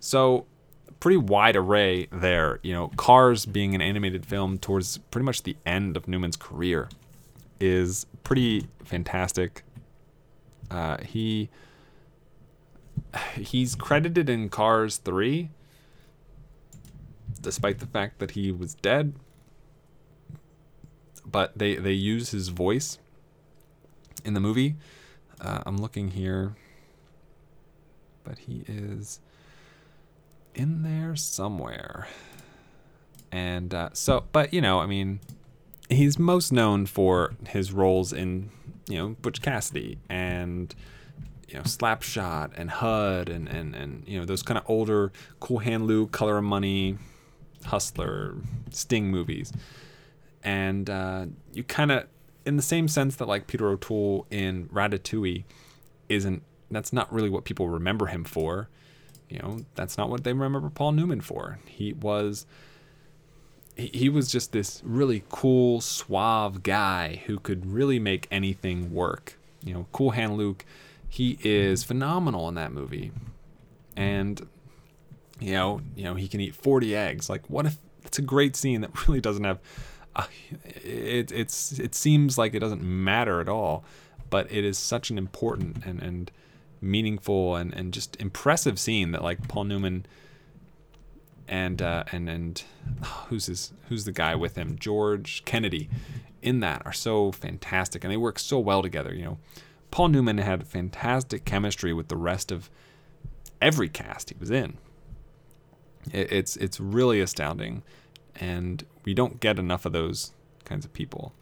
So, 0.00 0.46
pretty 1.02 1.16
wide 1.16 1.56
array 1.56 2.06
there. 2.12 2.60
You 2.62 2.72
know, 2.72 2.88
Cars 2.96 3.44
being 3.44 3.74
an 3.74 3.80
animated 3.80 4.24
film 4.24 4.56
towards 4.56 4.98
pretty 4.98 5.24
much 5.24 5.42
the 5.42 5.56
end 5.66 5.96
of 5.96 6.06
Newman's 6.06 6.36
career 6.36 6.88
is 7.58 8.06
pretty 8.22 8.68
fantastic. 8.84 9.64
Uh, 10.70 10.98
he 10.98 11.50
he's 13.34 13.74
credited 13.74 14.30
in 14.30 14.48
Cars 14.48 14.98
3 14.98 15.50
despite 17.40 17.80
the 17.80 17.86
fact 17.86 18.20
that 18.20 18.32
he 18.32 18.52
was 18.52 18.74
dead 18.74 19.14
but 21.26 21.58
they 21.58 21.74
they 21.74 21.92
use 21.92 22.30
his 22.30 22.48
voice 22.48 22.98
in 24.24 24.34
the 24.34 24.40
movie 24.40 24.76
uh, 25.40 25.62
i'm 25.64 25.78
looking 25.78 26.08
here 26.08 26.54
but 28.22 28.38
he 28.38 28.64
is 28.68 29.18
in 30.54 30.82
there 30.82 31.16
somewhere. 31.16 32.08
And 33.30 33.72
uh, 33.72 33.90
so 33.94 34.24
but 34.32 34.52
you 34.52 34.60
know 34.60 34.80
i 34.80 34.86
mean 34.86 35.18
he's 35.88 36.18
most 36.18 36.52
known 36.52 36.84
for 36.84 37.34
his 37.48 37.72
roles 37.72 38.12
in 38.12 38.50
you 38.88 38.98
know 38.98 39.16
butch 39.22 39.40
cassidy 39.40 39.98
and 40.08 40.74
you 41.48 41.54
know 41.54 41.62
slapshot 41.62 42.50
and 42.56 42.70
hud 42.70 43.30
and 43.30 43.48
and, 43.48 43.74
and 43.74 44.06
you 44.06 44.18
know 44.18 44.26
those 44.26 44.42
kind 44.42 44.58
of 44.58 44.64
older 44.68 45.12
cool 45.40 45.60
hand 45.60 45.86
luke 45.86 46.12
color 46.12 46.36
of 46.36 46.44
money 46.44 46.98
hustler 47.64 48.34
sting 48.70 49.10
movies. 49.10 49.52
And 50.44 50.90
uh, 50.90 51.26
you 51.52 51.62
kind 51.62 51.92
of 51.92 52.06
in 52.44 52.56
the 52.56 52.62
same 52.62 52.88
sense 52.88 53.16
that 53.16 53.28
like 53.28 53.46
peter 53.46 53.68
o'toole 53.68 54.26
in 54.30 54.68
ratatouille 54.68 55.44
isn't 56.08 56.42
that's 56.70 56.92
not 56.92 57.12
really 57.12 57.30
what 57.30 57.44
people 57.44 57.68
remember 57.68 58.06
him 58.06 58.24
for 58.24 58.68
you 59.32 59.38
know 59.38 59.64
that's 59.74 59.96
not 59.96 60.10
what 60.10 60.24
they 60.24 60.32
remember 60.32 60.68
paul 60.68 60.92
newman 60.92 61.20
for. 61.20 61.58
He 61.66 61.92
was 61.92 62.46
he, 63.74 64.10
was 64.10 64.30
just 64.30 64.52
this 64.52 64.82
really 64.84 65.24
cool 65.30 65.80
suave 65.80 66.62
guy 66.62 67.22
who 67.24 67.38
could 67.38 67.64
really 67.64 67.98
make 67.98 68.28
anything 68.30 68.92
work. 68.92 69.38
You 69.64 69.72
know 69.72 69.86
cool 69.92 70.10
hand 70.10 70.36
luke 70.36 70.64
he 71.08 71.38
is 71.42 71.82
phenomenal 71.82 72.48
in 72.48 72.54
that 72.56 72.72
movie. 72.72 73.12
And 73.96 74.46
you 75.40 75.52
know 75.52 75.80
you 75.96 76.04
know 76.04 76.14
he 76.14 76.28
can 76.28 76.40
eat 76.40 76.54
40 76.54 76.94
eggs. 76.94 77.30
Like 77.30 77.48
what 77.48 77.64
if 77.64 77.78
it's 78.04 78.18
a 78.18 78.22
great 78.22 78.54
scene 78.54 78.82
that 78.82 79.06
really 79.08 79.20
doesn't 79.20 79.44
have 79.44 79.58
uh, 80.14 80.26
it, 80.84 81.32
it's 81.32 81.78
it 81.78 81.94
seems 81.94 82.36
like 82.36 82.52
it 82.54 82.58
doesn't 82.58 82.82
matter 82.82 83.40
at 83.40 83.48
all 83.48 83.82
but 84.28 84.50
it 84.52 84.62
is 84.62 84.76
such 84.76 85.10
an 85.10 85.16
important 85.16 85.84
and, 85.86 86.02
and 86.02 86.30
meaningful 86.82 87.56
and, 87.56 87.72
and 87.72 87.92
just 87.92 88.16
impressive 88.20 88.78
scene 88.78 89.12
that 89.12 89.22
like 89.22 89.48
paul 89.48 89.64
newman 89.64 90.04
and 91.52 91.82
uh, 91.82 92.04
and 92.10 92.28
and 92.28 92.64
who's 93.28 93.46
his 93.46 93.72
who's 93.88 94.04
the 94.04 94.12
guy 94.12 94.34
with 94.34 94.56
him? 94.56 94.76
George 94.78 95.44
kennedy. 95.44 95.88
In 96.40 96.58
that 96.58 96.82
are 96.84 96.92
so 96.92 97.30
fantastic 97.30 98.02
and 98.02 98.12
they 98.12 98.16
work 98.16 98.36
so 98.38 98.58
well 98.58 98.82
together 98.82 99.14
you 99.14 99.24
know. 99.24 99.38
Paul 99.92 100.08
newman 100.08 100.38
had 100.38 100.66
fantastic 100.66 101.44
chemistry 101.44 101.92
with 101.92 102.08
the 102.08 102.16
rest 102.16 102.50
of 102.50 102.70
every 103.60 103.88
cast 103.88 104.30
he 104.30 104.36
was 104.40 104.50
in. 104.50 104.78
It, 106.10 106.32
it's 106.32 106.56
it's 106.56 106.80
really 106.80 107.20
astounding 107.20 107.82
and 108.34 108.84
we 109.04 109.14
don't 109.14 109.38
get 109.38 109.58
enough 109.58 109.84
of 109.84 109.92
those 109.92 110.32
kinds 110.64 110.84
of 110.84 110.92
people 110.92 111.32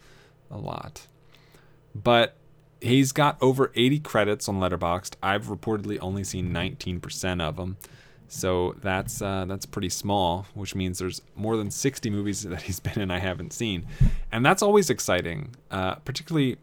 a 0.51 0.59
lot. 0.59 1.07
But 1.95 2.36
he's 2.81 3.12
got 3.12 3.37
over 3.41 3.72
80 3.74 4.01
credits 4.01 4.49
on 4.49 4.61
Letterboxd. 4.61 5.14
I've 5.22 5.47
reportedly 5.47 5.99
only 6.01 6.24
seen 6.24 6.53
19% 6.53 7.41
of 7.41 7.57
them. 7.57 7.76
So 8.28 8.76
that's 8.81 9.20
uh, 9.20 9.45
that's 9.47 9.66
pretty 9.66 9.89
small, 9.89 10.47
which 10.55 10.76
means 10.76 11.01
there's 11.01 11.20
more 11.35 11.57
than 11.57 11.68
60 11.68 12.11
movies 12.11 12.43
that 12.45 12.62
he's 12.62 12.78
been 12.78 13.01
in 13.01 13.11
I 13.11 13.18
haven't 13.18 13.53
seen, 13.53 13.87
and 14.31 14.47
that's 14.47 14.62
always 14.62 14.89
exciting, 14.89 15.57
uh, 15.70 15.97
particularly 15.97 16.57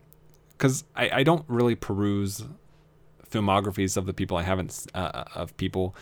because 0.57 0.85
I, 0.95 1.09
I 1.09 1.23
don't 1.23 1.43
really 1.49 1.75
peruse 1.75 2.45
filmographies 3.29 3.97
of 3.97 4.05
the 4.05 4.13
people 4.13 4.37
I 4.37 4.43
haven't 4.43 4.87
uh, 4.93 5.25
of 5.35 5.55
people 5.57 5.93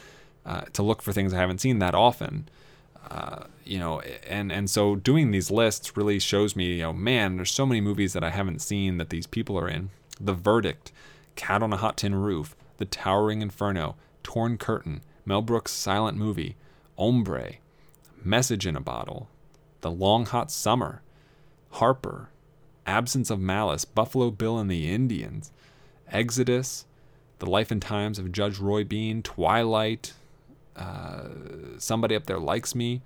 uh, 0.45 0.61
to 0.74 0.84
look 0.84 1.01
for 1.01 1.11
things 1.11 1.34
I 1.34 1.38
haven't 1.38 1.61
seen 1.61 1.80
that 1.80 1.95
often. 1.95 2.47
Uh, 3.09 3.45
you 3.63 3.80
know, 3.80 4.01
and 4.28 4.51
and 4.51 4.70
so 4.70 4.95
doing 4.95 5.32
these 5.32 5.49
lists 5.49 5.97
really 5.97 6.20
shows 6.20 6.55
me, 6.55 6.76
you 6.76 6.84
know, 6.84 6.93
man, 6.93 7.38
there's 7.38 7.51
so 7.51 7.66
many 7.66 7.82
movies 7.82 8.13
that 8.13 8.24
I 8.24 8.30
haven't 8.30 8.61
seen 8.61 8.97
that 8.97 9.09
these 9.09 9.26
people 9.26 9.57
are 9.57 9.68
in. 9.68 9.89
The 10.20 10.34
Verdict, 10.34 10.91
Cat 11.36 11.61
on 11.61 11.74
a 11.74 11.78
Hot 11.78 11.97
Tin 11.97 12.16
Roof, 12.16 12.55
The 12.78 12.86
Towering 12.86 13.41
Inferno, 13.41 13.95
Torn 14.24 14.57
Curtain, 14.57 15.01
Mel 15.26 15.41
Brooks' 15.41 15.72
Silent 15.72 16.18
Movie, 16.18 16.55
Hombre, 16.97 17.55
Message 18.24 18.66
in 18.66 18.76
a 18.76 18.82
Bottle, 18.82 19.30
The 19.82 19.91
Long 19.91 20.26
Hot 20.26 20.49
Summer, 20.51 21.01
Harper, 21.72 22.30
Absence 22.86 23.30
of 23.30 23.39
Malice, 23.39 23.86
Buffalo 23.86 24.32
Bill 24.32 24.57
and 24.57 24.70
the 24.70 24.89
Indians, 24.91 25.51
Exodus, 26.09 26.86
The 27.39 27.49
Life 27.49 27.72
and 27.72 27.82
Times 27.82 28.20
of 28.20 28.32
Judge 28.32 28.59
Roy 28.59 28.84
Bean, 28.84 29.22
Twilight, 29.22 30.13
uh, 30.76 31.24
Somebody 31.78 32.16
Up 32.16 32.26
There 32.26 32.39
Likes 32.39 32.76
Me, 32.76 33.01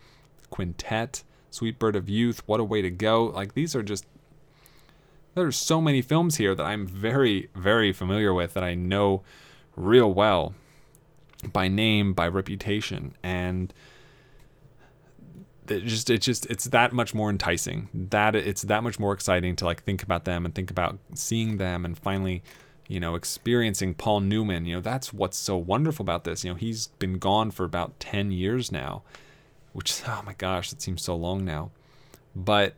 Quintet, 0.49 1.23
Sweet 1.49 1.79
Bird 1.79 1.95
of 1.95 2.09
Youth, 2.09 2.43
What 2.45 2.59
a 2.59 2.63
Way 2.63 2.81
to 2.81 2.91
Go. 2.91 3.25
Like 3.25 3.53
these 3.53 3.75
are 3.75 3.83
just 3.83 4.05
there's 5.39 5.57
so 5.57 5.81
many 5.81 6.01
films 6.01 6.37
here 6.37 6.53
that 6.55 6.65
I'm 6.65 6.85
very 6.85 7.49
very 7.55 7.91
familiar 7.91 8.33
with 8.33 8.53
that 8.53 8.63
I 8.63 8.75
know 8.75 9.23
real 9.75 10.13
well 10.13 10.53
by 11.51 11.67
name, 11.67 12.13
by 12.13 12.27
reputation, 12.27 13.15
and 13.23 13.73
it 15.67 15.85
just 15.85 16.09
it's 16.09 16.25
just 16.25 16.45
it's 16.47 16.65
that 16.65 16.93
much 16.93 17.13
more 17.13 17.29
enticing. 17.29 17.89
That 17.93 18.35
it's 18.35 18.63
that 18.63 18.83
much 18.83 18.99
more 18.99 19.13
exciting 19.13 19.55
to 19.57 19.65
like 19.65 19.83
think 19.83 20.03
about 20.03 20.25
them 20.25 20.45
and 20.45 20.53
think 20.53 20.69
about 20.69 20.99
seeing 21.13 21.57
them 21.57 21.85
and 21.85 21.97
finally 21.97 22.43
you 22.89 22.99
know, 22.99 23.13
experiencing 23.13 23.93
Paul 23.93 24.21
Newman, 24.21 24.65
you 24.65 24.73
know, 24.73 24.81
that's 24.81 25.13
what's 25.13 25.37
so 25.37 25.55
wonderful 25.55 26.03
about 26.03 26.23
this. 26.23 26.43
You 26.43 26.49
know, 26.49 26.55
he's 26.55 26.87
been 26.87 27.19
gone 27.19 27.51
for 27.51 27.63
about 27.63 27.99
10 27.99 28.31
years 28.31 28.71
now, 28.71 29.03
which, 29.73 30.01
oh 30.07 30.23
my 30.25 30.33
gosh, 30.33 30.73
it 30.73 30.81
seems 30.81 31.03
so 31.03 31.15
long 31.15 31.45
now. 31.45 31.69
But 32.35 32.73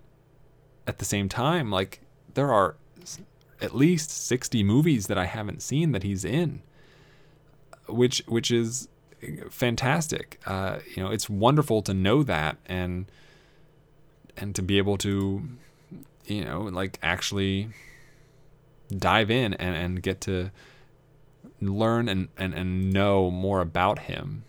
at 0.86 1.00
the 1.00 1.06
same 1.06 1.30
time, 1.30 1.72
like, 1.72 2.02
there 2.34 2.52
are 2.54 2.76
at 3.62 3.76
least 3.76 4.10
60 4.10 4.64
movies 4.64 5.08
that 5.08 5.18
I 5.18 5.26
haven't 5.26 5.62
seen 5.62 5.92
that 5.92 6.04
he's 6.04 6.26
in, 6.26 6.62
which, 7.88 8.24
which 8.28 8.52
is 8.52 8.88
fantastic. 9.50 10.40
Uh, 10.46 10.80
you 10.96 11.04
know, 11.04 11.12
it's 11.12 11.30
wonderful 11.30 11.82
to 11.84 11.94
know 11.94 12.24
that 12.24 12.58
and, 12.66 13.06
and 14.38 14.56
to 14.56 14.62
be 14.62 14.78
able 14.78 14.98
to, 14.98 15.48
you 16.26 16.44
know, 16.44 16.62
like 16.62 16.98
actually 17.04 17.70
dive 18.96 19.30
in 19.30 19.54
and, 19.56 19.76
and 19.76 20.04
get 20.04 20.22
to 20.22 20.52
learn 21.62 22.10
and, 22.10 22.30
and, 22.38 22.54
and 22.54 22.92
know 22.92 23.30
more 23.30 23.62
about 23.62 24.00
him 24.00 24.44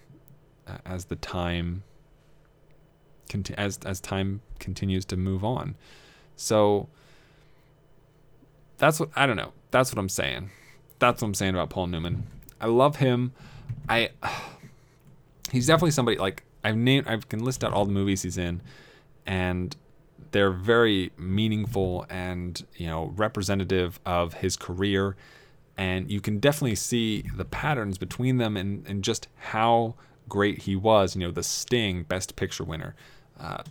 uh, 0.67 0.79
as 0.87 1.07
the 1.07 1.17
time 1.17 1.83
as 3.57 3.79
as 3.85 4.01
time 4.01 4.43
continues 4.59 5.05
to 5.07 5.17
move 5.17 5.45
on. 5.45 5.75
So 6.37 6.89
that's 8.83 8.99
what 8.99 9.11
I 9.15 9.27
don't 9.27 9.37
know. 9.37 9.53
That's 9.71 9.95
what 9.95 10.01
I'm 10.01 10.09
saying. 10.09 10.51
That's 10.99 11.23
what 11.23 11.29
I'm 11.29 11.35
saying 11.35 11.55
about 11.55 11.71
Paul 11.71 11.87
Newman. 11.87 12.27
I 12.61 12.67
love 12.67 12.97
him. 12.97 13.33
I 13.89 14.11
he's 15.53 15.69
definitely 15.69 15.93
somebody 15.93 16.19
like 16.19 16.43
I've 16.65 16.77
named 16.77 17.07
I 17.07 17.17
can 17.19 17.45
list 17.45 17.63
out 17.63 17.73
all 17.73 17.85
the 17.85 17.93
movies 17.93 18.23
he's 18.23 18.37
in 18.37 18.61
and 19.25 19.77
they're 20.33 20.51
very 20.51 21.13
meaningful 21.17 22.07
and 22.11 22.61
you 22.75 22.89
know 22.89 23.13
representative 23.15 24.01
of 24.05 24.35
his 24.35 24.57
career 24.57 25.15
and 25.77 26.11
you 26.11 26.21
can 26.21 26.41
definitely 26.41 26.75
see 26.75 27.23
the 27.37 27.45
patterns 27.45 27.99
between 27.99 28.39
them 28.39 28.57
and, 28.57 28.85
and 28.89 29.05
just 29.05 29.29
how 29.37 29.95
great 30.29 30.63
he 30.63 30.75
was 30.75 31.15
you 31.15 31.21
know 31.21 31.31
the 31.31 31.45
sting 31.45 32.03
best 32.03 32.35
picture 32.35 32.65
winner 32.65 32.97
uh, 33.39 33.63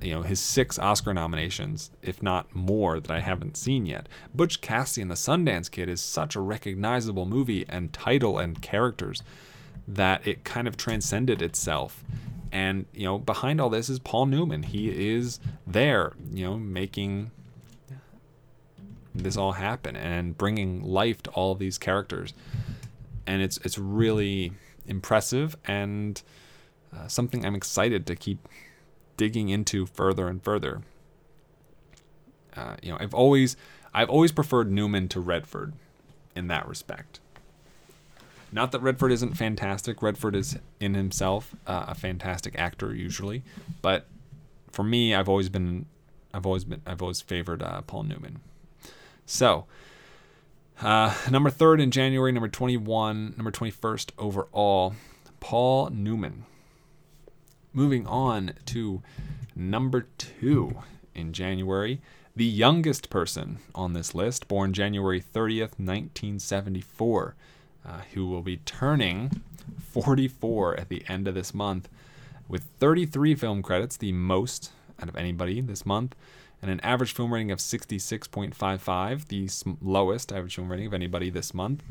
you 0.00 0.14
know 0.14 0.22
his 0.22 0.40
six 0.40 0.78
oscar 0.78 1.12
nominations 1.12 1.90
if 2.02 2.22
not 2.22 2.54
more 2.54 3.00
that 3.00 3.10
i 3.10 3.20
haven't 3.20 3.56
seen 3.56 3.84
yet 3.84 4.08
butch 4.34 4.60
cassidy 4.60 5.02
and 5.02 5.10
the 5.10 5.14
sundance 5.14 5.70
kid 5.70 5.88
is 5.88 6.00
such 6.00 6.36
a 6.36 6.40
recognizable 6.40 7.26
movie 7.26 7.64
and 7.68 7.92
title 7.92 8.38
and 8.38 8.62
characters 8.62 9.22
that 9.88 10.26
it 10.26 10.44
kind 10.44 10.68
of 10.68 10.76
transcended 10.76 11.42
itself 11.42 12.04
and 12.52 12.86
you 12.94 13.04
know, 13.04 13.18
behind 13.18 13.60
all 13.60 13.68
this 13.68 13.90
is 13.90 13.98
Paul 13.98 14.26
Newman. 14.26 14.62
He 14.62 14.88
is 14.88 15.40
there, 15.66 16.14
you 16.32 16.44
know, 16.44 16.56
making 16.56 17.30
this 19.14 19.36
all 19.36 19.52
happen 19.52 19.96
and 19.96 20.36
bringing 20.38 20.82
life 20.82 21.22
to 21.24 21.30
all 21.32 21.54
these 21.54 21.78
characters. 21.78 22.32
And 23.26 23.42
it's 23.42 23.58
it's 23.58 23.78
really 23.78 24.52
impressive 24.86 25.56
and 25.66 26.22
uh, 26.96 27.08
something 27.08 27.44
I'm 27.44 27.54
excited 27.54 28.06
to 28.06 28.16
keep 28.16 28.48
digging 29.16 29.48
into 29.48 29.86
further 29.86 30.28
and 30.28 30.42
further. 30.42 30.82
Uh, 32.56 32.76
you 32.82 32.90
know, 32.90 32.98
I've 32.98 33.14
always 33.14 33.56
I've 33.92 34.10
always 34.10 34.32
preferred 34.32 34.70
Newman 34.70 35.08
to 35.08 35.20
Redford 35.20 35.72
in 36.34 36.48
that 36.48 36.68
respect. 36.68 37.20
Not 38.52 38.72
that 38.72 38.80
Redford 38.80 39.12
isn't 39.12 39.34
fantastic. 39.34 40.02
Redford 40.02 40.36
is 40.36 40.58
in 40.80 40.94
himself 40.94 41.54
uh, 41.66 41.86
a 41.88 41.94
fantastic 41.94 42.58
actor 42.58 42.94
usually, 42.94 43.42
but 43.82 44.06
for 44.70 44.82
me, 44.82 45.14
I've 45.14 45.28
always 45.28 45.48
been, 45.48 45.86
I've 46.32 46.46
always 46.46 46.64
been, 46.64 46.82
I've 46.86 47.02
always 47.02 47.20
favored 47.20 47.62
uh, 47.62 47.80
Paul 47.82 48.04
Newman. 48.04 48.40
So, 49.24 49.64
uh, 50.80 51.14
number 51.30 51.50
third 51.50 51.80
in 51.80 51.90
January, 51.90 52.30
number 52.30 52.48
21, 52.48 53.34
number 53.36 53.50
21st 53.50 54.10
overall, 54.18 54.94
Paul 55.40 55.90
Newman. 55.90 56.44
Moving 57.76 58.06
on 58.06 58.54
to 58.64 59.02
number 59.54 60.06
two 60.16 60.78
in 61.14 61.34
January, 61.34 62.00
the 62.34 62.46
youngest 62.46 63.10
person 63.10 63.58
on 63.74 63.92
this 63.92 64.14
list, 64.14 64.48
born 64.48 64.72
January 64.72 65.20
30th, 65.20 65.76
1974, 65.76 67.34
uh, 67.84 68.00
who 68.14 68.28
will 68.28 68.40
be 68.40 68.56
turning 68.56 69.42
44 69.90 70.80
at 70.80 70.88
the 70.88 71.04
end 71.06 71.28
of 71.28 71.34
this 71.34 71.52
month, 71.52 71.90
with 72.48 72.62
33 72.80 73.34
film 73.34 73.62
credits, 73.62 73.98
the 73.98 74.12
most 74.12 74.72
out 74.98 75.10
of 75.10 75.16
anybody 75.16 75.60
this 75.60 75.84
month, 75.84 76.16
and 76.62 76.70
an 76.70 76.80
average 76.80 77.12
film 77.12 77.34
rating 77.34 77.50
of 77.50 77.58
66.55, 77.58 79.28
the 79.28 79.76
lowest 79.82 80.32
average 80.32 80.54
film 80.54 80.70
rating 80.70 80.86
of 80.86 80.94
anybody 80.94 81.28
this 81.28 81.52
month. 81.52 81.82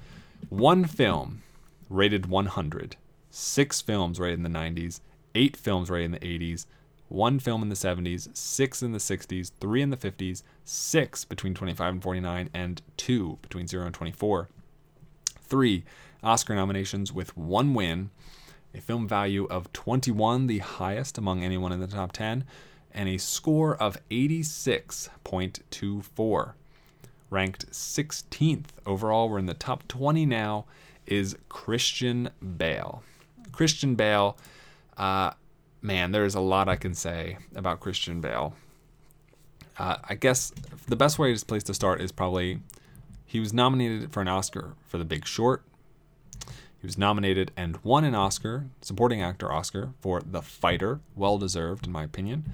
One 0.50 0.86
film 0.86 1.44
rated 1.92 2.26
100, 2.26 2.96
six 3.30 3.82
films 3.82 4.20
rated 4.20 4.40
in 4.40 4.52
the 4.52 4.60
90s, 4.60 5.02
eight 5.36 5.56
films 5.56 5.90
rated 5.90 6.06
in 6.06 6.12
the 6.12 6.20
80s, 6.20 6.66
one 7.08 7.40
film 7.40 7.62
in 7.62 7.70
the 7.70 7.76
70s, 7.76 8.36
six 8.36 8.82
in 8.82 8.92
the 8.92 8.98
60s, 8.98 9.52
three 9.60 9.82
in 9.82 9.92
the 9.92 9.98
50s, 9.98 10.42
six 10.64 11.24
between 11.24 11.54
25 11.54 11.94
and 11.94 12.02
49, 12.02 12.50
and 12.54 12.82
two 12.98 13.38
between 13.42 13.68
0 13.68 13.86
and 13.86 13.94
24. 13.94 14.50
Three 15.42 15.84
Oscar 16.24 16.56
nominations 16.56 17.14
with 17.14 17.38
one 17.38 17.76
win, 17.76 18.10
a 18.74 18.82
film 18.82 19.08
value 19.08 19.46
of 19.46 19.72
21, 19.74 20.48
the 20.48 20.58
highest 20.60 21.20
among 21.20 21.44
anyone 21.44 21.72
in 21.72 21.80
the 21.80 21.88
top 21.88 22.12
10, 22.12 22.44
and 22.92 23.08
a 23.08 23.18
score 23.18 23.76
of 23.76 23.98
86.24. 24.10 26.54
Ranked 27.30 27.72
16th 27.72 28.66
overall, 28.86 29.30
we're 29.30 29.40
in 29.40 29.46
the 29.46 29.54
top 29.54 29.88
20 29.88 30.26
now, 30.26 30.66
is 31.06 31.38
Christian 31.50 32.30
Bale. 32.58 33.04
Christian 33.52 33.94
Bale, 33.96 34.38
uh, 34.98 35.32
man, 35.82 36.12
there's 36.12 36.36
a 36.36 36.40
lot 36.40 36.68
I 36.68 36.76
can 36.76 36.94
say 36.94 37.38
about 37.56 37.80
Christian 37.80 38.22
Bale. 38.22 38.54
Uh, 39.78 39.98
I 40.08 40.16
guess 40.16 40.52
the 40.88 40.96
best 40.96 41.20
way, 41.20 41.36
place 41.36 41.64
to 41.64 41.74
start 41.74 42.02
is 42.02 42.12
probably 42.12 42.60
he 43.26 43.40
was 43.40 43.54
nominated 43.54 44.12
for 44.12 44.22
an 44.22 44.28
Oscar 44.28 44.74
for 44.88 44.98
The 44.98 45.06
Big 45.06 45.26
Short. 45.26 45.64
He 46.80 46.88
was 46.88 46.98
nominated 46.98 47.52
and 47.58 47.78
won 47.84 48.04
an 48.04 48.16
Oscar, 48.16 48.66
supporting 48.82 49.22
actor 49.22 49.52
Oscar, 49.52 49.90
for 50.00 50.22
The 50.22 50.42
Fighter, 50.42 51.00
well 51.16 51.38
deserved 51.38 51.88
in 51.88 51.92
my 51.92 52.04
opinion. 52.04 52.54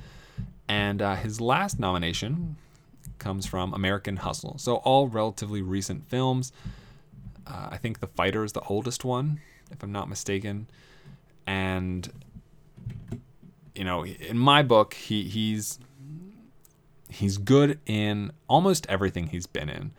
And 0.67 1.01
uh, 1.01 1.15
his 1.15 1.41
last 1.41 1.79
nomination 1.79 2.55
comes 3.19 3.45
from 3.45 3.73
American 3.73 4.17
Hustle. 4.17 4.57
So 4.57 4.77
all 4.77 5.07
relatively 5.07 5.61
recent 5.61 6.07
films. 6.07 6.51
Uh, 7.45 7.67
I 7.71 7.77
think 7.77 7.99
The 7.99 8.07
Fighter 8.07 8.43
is 8.43 8.53
the 8.53 8.61
oldest 8.61 9.03
one, 9.03 9.41
if 9.69 9.83
I'm 9.83 9.91
not 9.91 10.09
mistaken. 10.09 10.67
And 11.45 12.09
you 13.75 13.83
know, 13.83 14.05
in 14.05 14.37
my 14.37 14.63
book, 14.63 14.93
he 14.93 15.23
he's 15.23 15.79
he's 17.09 17.37
good 17.37 17.79
in 17.85 18.31
almost 18.47 18.85
everything 18.87 19.27
he's 19.27 19.47
been 19.47 19.69
in. 19.69 19.91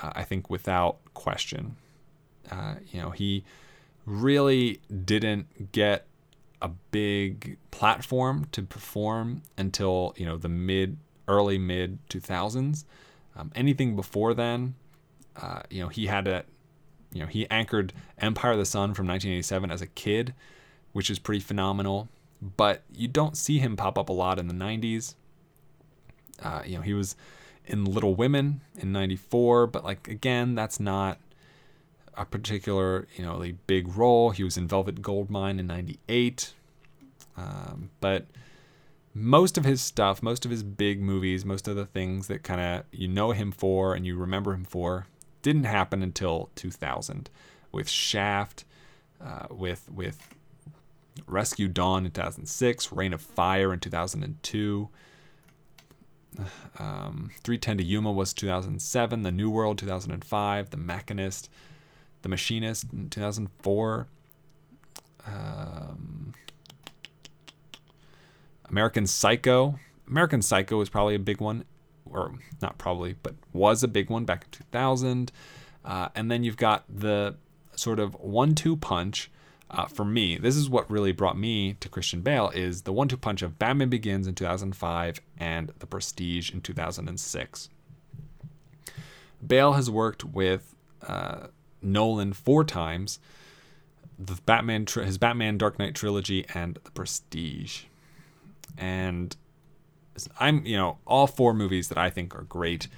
Uh, 0.00 0.12
I 0.14 0.24
think 0.24 0.50
without 0.50 0.98
question. 1.14 1.76
Uh, 2.50 2.76
you 2.90 3.00
know, 3.00 3.10
he 3.10 3.44
really 4.06 4.80
didn't 5.04 5.72
get 5.72 6.06
a 6.60 6.68
big 6.90 7.56
platform 7.70 8.46
to 8.52 8.62
perform 8.62 9.42
until 9.56 10.14
you 10.16 10.26
know 10.26 10.36
the 10.36 10.48
mid 10.48 10.96
early 11.26 11.58
mid 11.58 11.98
2000s. 12.08 12.84
Um, 13.36 13.52
anything 13.54 13.94
before 13.94 14.34
then, 14.34 14.74
uh, 15.40 15.60
you 15.70 15.82
know, 15.82 15.88
he 15.88 16.06
had 16.06 16.26
a 16.26 16.44
you 17.12 17.20
know 17.20 17.26
he 17.26 17.48
anchored 17.50 17.92
Empire 18.18 18.52
of 18.52 18.58
the 18.58 18.64
Sun 18.64 18.94
from 18.94 19.06
1987 19.06 19.70
as 19.70 19.82
a 19.82 19.86
kid, 19.86 20.34
which 20.92 21.10
is 21.10 21.18
pretty 21.18 21.40
phenomenal. 21.40 22.08
But 22.40 22.82
you 22.92 23.08
don't 23.08 23.36
see 23.36 23.58
him 23.58 23.76
pop 23.76 23.98
up 23.98 24.08
a 24.08 24.12
lot 24.12 24.38
in 24.38 24.48
the 24.48 24.54
90s. 24.54 25.14
Uh, 26.42 26.62
you 26.64 26.76
know, 26.76 26.82
he 26.82 26.94
was 26.94 27.16
in 27.66 27.84
Little 27.84 28.14
Women 28.14 28.60
in 28.76 28.92
94, 28.92 29.66
but 29.66 29.84
like 29.84 30.08
again, 30.08 30.54
that's 30.54 30.78
not 30.78 31.18
a 32.16 32.24
particular, 32.24 33.06
you 33.16 33.24
know, 33.24 33.42
a 33.42 33.52
big 33.52 33.96
role. 33.96 34.30
He 34.30 34.44
was 34.44 34.56
in 34.56 34.68
Velvet 34.68 35.02
Goldmine 35.02 35.58
in 35.58 35.66
98. 35.66 36.54
Um, 37.36 37.90
but 38.00 38.26
most 39.14 39.58
of 39.58 39.64
his 39.64 39.80
stuff, 39.80 40.22
most 40.22 40.44
of 40.44 40.50
his 40.50 40.62
big 40.62 41.00
movies, 41.00 41.44
most 41.44 41.68
of 41.68 41.76
the 41.76 41.86
things 41.86 42.26
that 42.28 42.42
kind 42.42 42.60
of 42.60 42.84
you 42.92 43.08
know 43.08 43.32
him 43.32 43.52
for 43.52 43.94
and 43.94 44.06
you 44.06 44.16
remember 44.16 44.52
him 44.52 44.64
for 44.64 45.06
didn't 45.42 45.64
happen 45.64 46.02
until 46.02 46.50
2000 46.56 47.30
with 47.72 47.88
Shaft, 47.88 48.64
uh, 49.20 49.46
with 49.50 49.90
with 49.90 50.34
Rescue 51.26 51.68
Dawn 51.68 52.06
in 52.06 52.12
2006, 52.12 52.92
Reign 52.92 53.12
of 53.12 53.20
Fire 53.20 53.72
in 53.72 53.80
2002. 53.80 54.88
Um, 56.78 57.30
310 57.42 57.78
to 57.78 57.82
Yuma 57.82 58.12
was 58.12 58.32
2007, 58.32 59.22
The 59.22 59.32
New 59.32 59.50
World 59.50 59.78
2005, 59.78 60.70
The 60.70 60.76
Machinist, 60.76 61.50
The 62.22 62.28
Machinist 62.28 62.92
in 62.92 63.10
2004. 63.10 64.06
Um, 65.26 66.34
American 68.70 69.06
Psycho. 69.06 69.80
American 70.06 70.42
Psycho 70.42 70.78
was 70.78 70.88
probably 70.88 71.14
a 71.14 71.18
big 71.18 71.40
one, 71.40 71.64
or 72.06 72.34
not 72.62 72.78
probably, 72.78 73.16
but 73.22 73.34
was 73.52 73.82
a 73.82 73.88
big 73.88 74.08
one 74.08 74.24
back 74.24 74.44
in 74.44 74.50
2000. 74.50 75.32
Uh, 75.84 76.08
and 76.14 76.30
then 76.30 76.44
you've 76.44 76.56
got 76.56 76.84
the 76.88 77.34
sort 77.74 77.98
of 77.98 78.14
one-two 78.20 78.76
punch 78.76 79.30
uh, 79.70 79.86
for 79.86 80.04
me. 80.04 80.36
This 80.36 80.56
is 80.56 80.68
what 80.68 80.90
really 80.90 81.12
brought 81.12 81.38
me 81.38 81.74
to 81.74 81.88
Christian 81.88 82.20
Bale 82.22 82.50
is 82.50 82.82
the 82.82 82.92
one-two 82.92 83.16
punch 83.16 83.42
of 83.42 83.58
Batman 83.58 83.88
Begins 83.88 84.26
in 84.26 84.34
2005 84.34 85.20
and 85.38 85.72
The 85.78 85.86
Prestige 85.86 86.52
in 86.52 86.60
2006. 86.60 87.68
Bale 89.46 89.72
has 89.74 89.90
worked 89.90 90.24
with 90.24 90.74
uh, 91.06 91.48
Nolan 91.82 92.32
four 92.32 92.64
times. 92.64 93.18
The 94.18 94.38
Batman, 94.46 94.86
his 94.86 95.18
Batman 95.18 95.58
Dark 95.58 95.78
Knight 95.78 95.94
trilogy, 95.94 96.44
and 96.52 96.78
The 96.82 96.90
Prestige 96.90 97.84
and 98.78 99.36
I'm 100.38 100.64
you 100.64 100.76
know 100.76 100.98
all 101.06 101.26
four 101.26 101.54
movies 101.54 101.88
that 101.88 101.98
I 101.98 102.10
think 102.10 102.34
are 102.34 102.42
great, 102.42 102.88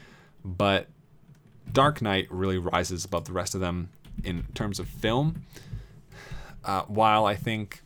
but 0.44 0.88
Dark 1.70 2.02
Knight 2.02 2.26
really 2.30 2.58
rises 2.58 3.04
above 3.04 3.24
the 3.24 3.32
rest 3.32 3.54
of 3.54 3.60
them 3.60 3.90
in 4.24 4.44
terms 4.54 4.78
of 4.78 4.88
film. 4.88 5.44
Uh, 6.64 6.82
while 6.82 7.26
I 7.26 7.36
think 7.36 7.82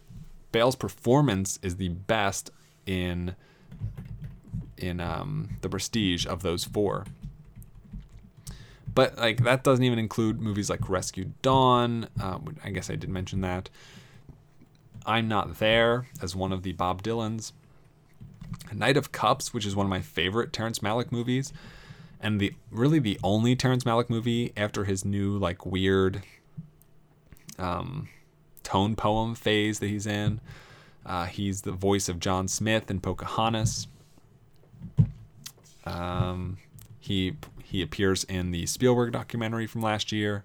Bale's 0.52 0.76
performance 0.76 1.58
is 1.62 1.76
the 1.76 1.88
best 1.88 2.50
in 2.86 3.34
in 4.76 5.00
um, 5.00 5.56
the 5.60 5.68
Prestige 5.68 6.26
of 6.26 6.42
those 6.42 6.64
four. 6.64 7.04
But 8.94 9.18
like 9.18 9.42
that 9.44 9.64
doesn't 9.64 9.84
even 9.84 9.98
include 9.98 10.40
movies 10.40 10.70
like 10.70 10.88
Rescue 10.88 11.32
Dawn. 11.42 12.08
Uh, 12.20 12.38
I 12.62 12.70
guess 12.70 12.90
I 12.90 12.96
did 12.96 13.10
mention 13.10 13.40
that. 13.40 13.70
I'm 15.06 15.28
Not 15.28 15.58
There 15.58 16.06
as 16.22 16.34
one 16.34 16.52
of 16.52 16.62
the 16.62 16.72
Bob 16.72 17.02
Dylans. 17.02 17.52
Knight 18.72 18.96
of 18.96 19.12
Cups, 19.12 19.52
which 19.52 19.66
is 19.66 19.74
one 19.76 19.86
of 19.86 19.90
my 19.90 20.00
favorite 20.00 20.52
Terrence 20.52 20.78
Malick 20.78 21.10
movies, 21.10 21.52
and 22.20 22.40
the 22.40 22.54
really 22.70 22.98
the 22.98 23.18
only 23.22 23.56
Terrence 23.56 23.84
Malick 23.84 24.08
movie 24.08 24.52
after 24.56 24.84
his 24.84 25.04
new 25.04 25.36
like 25.36 25.66
weird 25.66 26.22
um, 27.58 28.08
tone 28.64 28.96
poem 28.96 29.36
phase 29.36 29.78
that 29.78 29.86
he's 29.86 30.06
in. 30.06 30.40
Uh, 31.06 31.26
he's 31.26 31.62
the 31.62 31.72
voice 31.72 32.08
of 32.08 32.18
John 32.18 32.48
Smith 32.48 32.90
in 32.90 32.98
Pocahontas. 33.00 33.86
Um, 35.84 36.56
he 36.98 37.36
he 37.62 37.82
appears 37.82 38.24
in 38.24 38.50
the 38.50 38.66
Spielberg 38.66 39.12
documentary 39.12 39.66
from 39.66 39.82
last 39.82 40.10
year. 40.10 40.44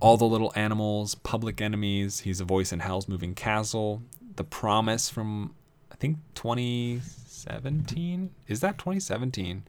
All 0.00 0.16
the 0.16 0.24
Little 0.24 0.52
Animals, 0.56 1.14
Public 1.14 1.60
Enemies. 1.60 2.20
He's 2.20 2.40
a 2.40 2.44
voice 2.44 2.72
in 2.72 2.80
Howl's 2.80 3.06
Moving 3.06 3.34
Castle. 3.34 4.02
The 4.36 4.44
Promise 4.44 5.10
from 5.10 5.54
I 5.92 5.96
think 5.96 6.16
2017. 6.34 8.30
Is 8.48 8.60
that 8.60 8.78
2017 8.78 9.64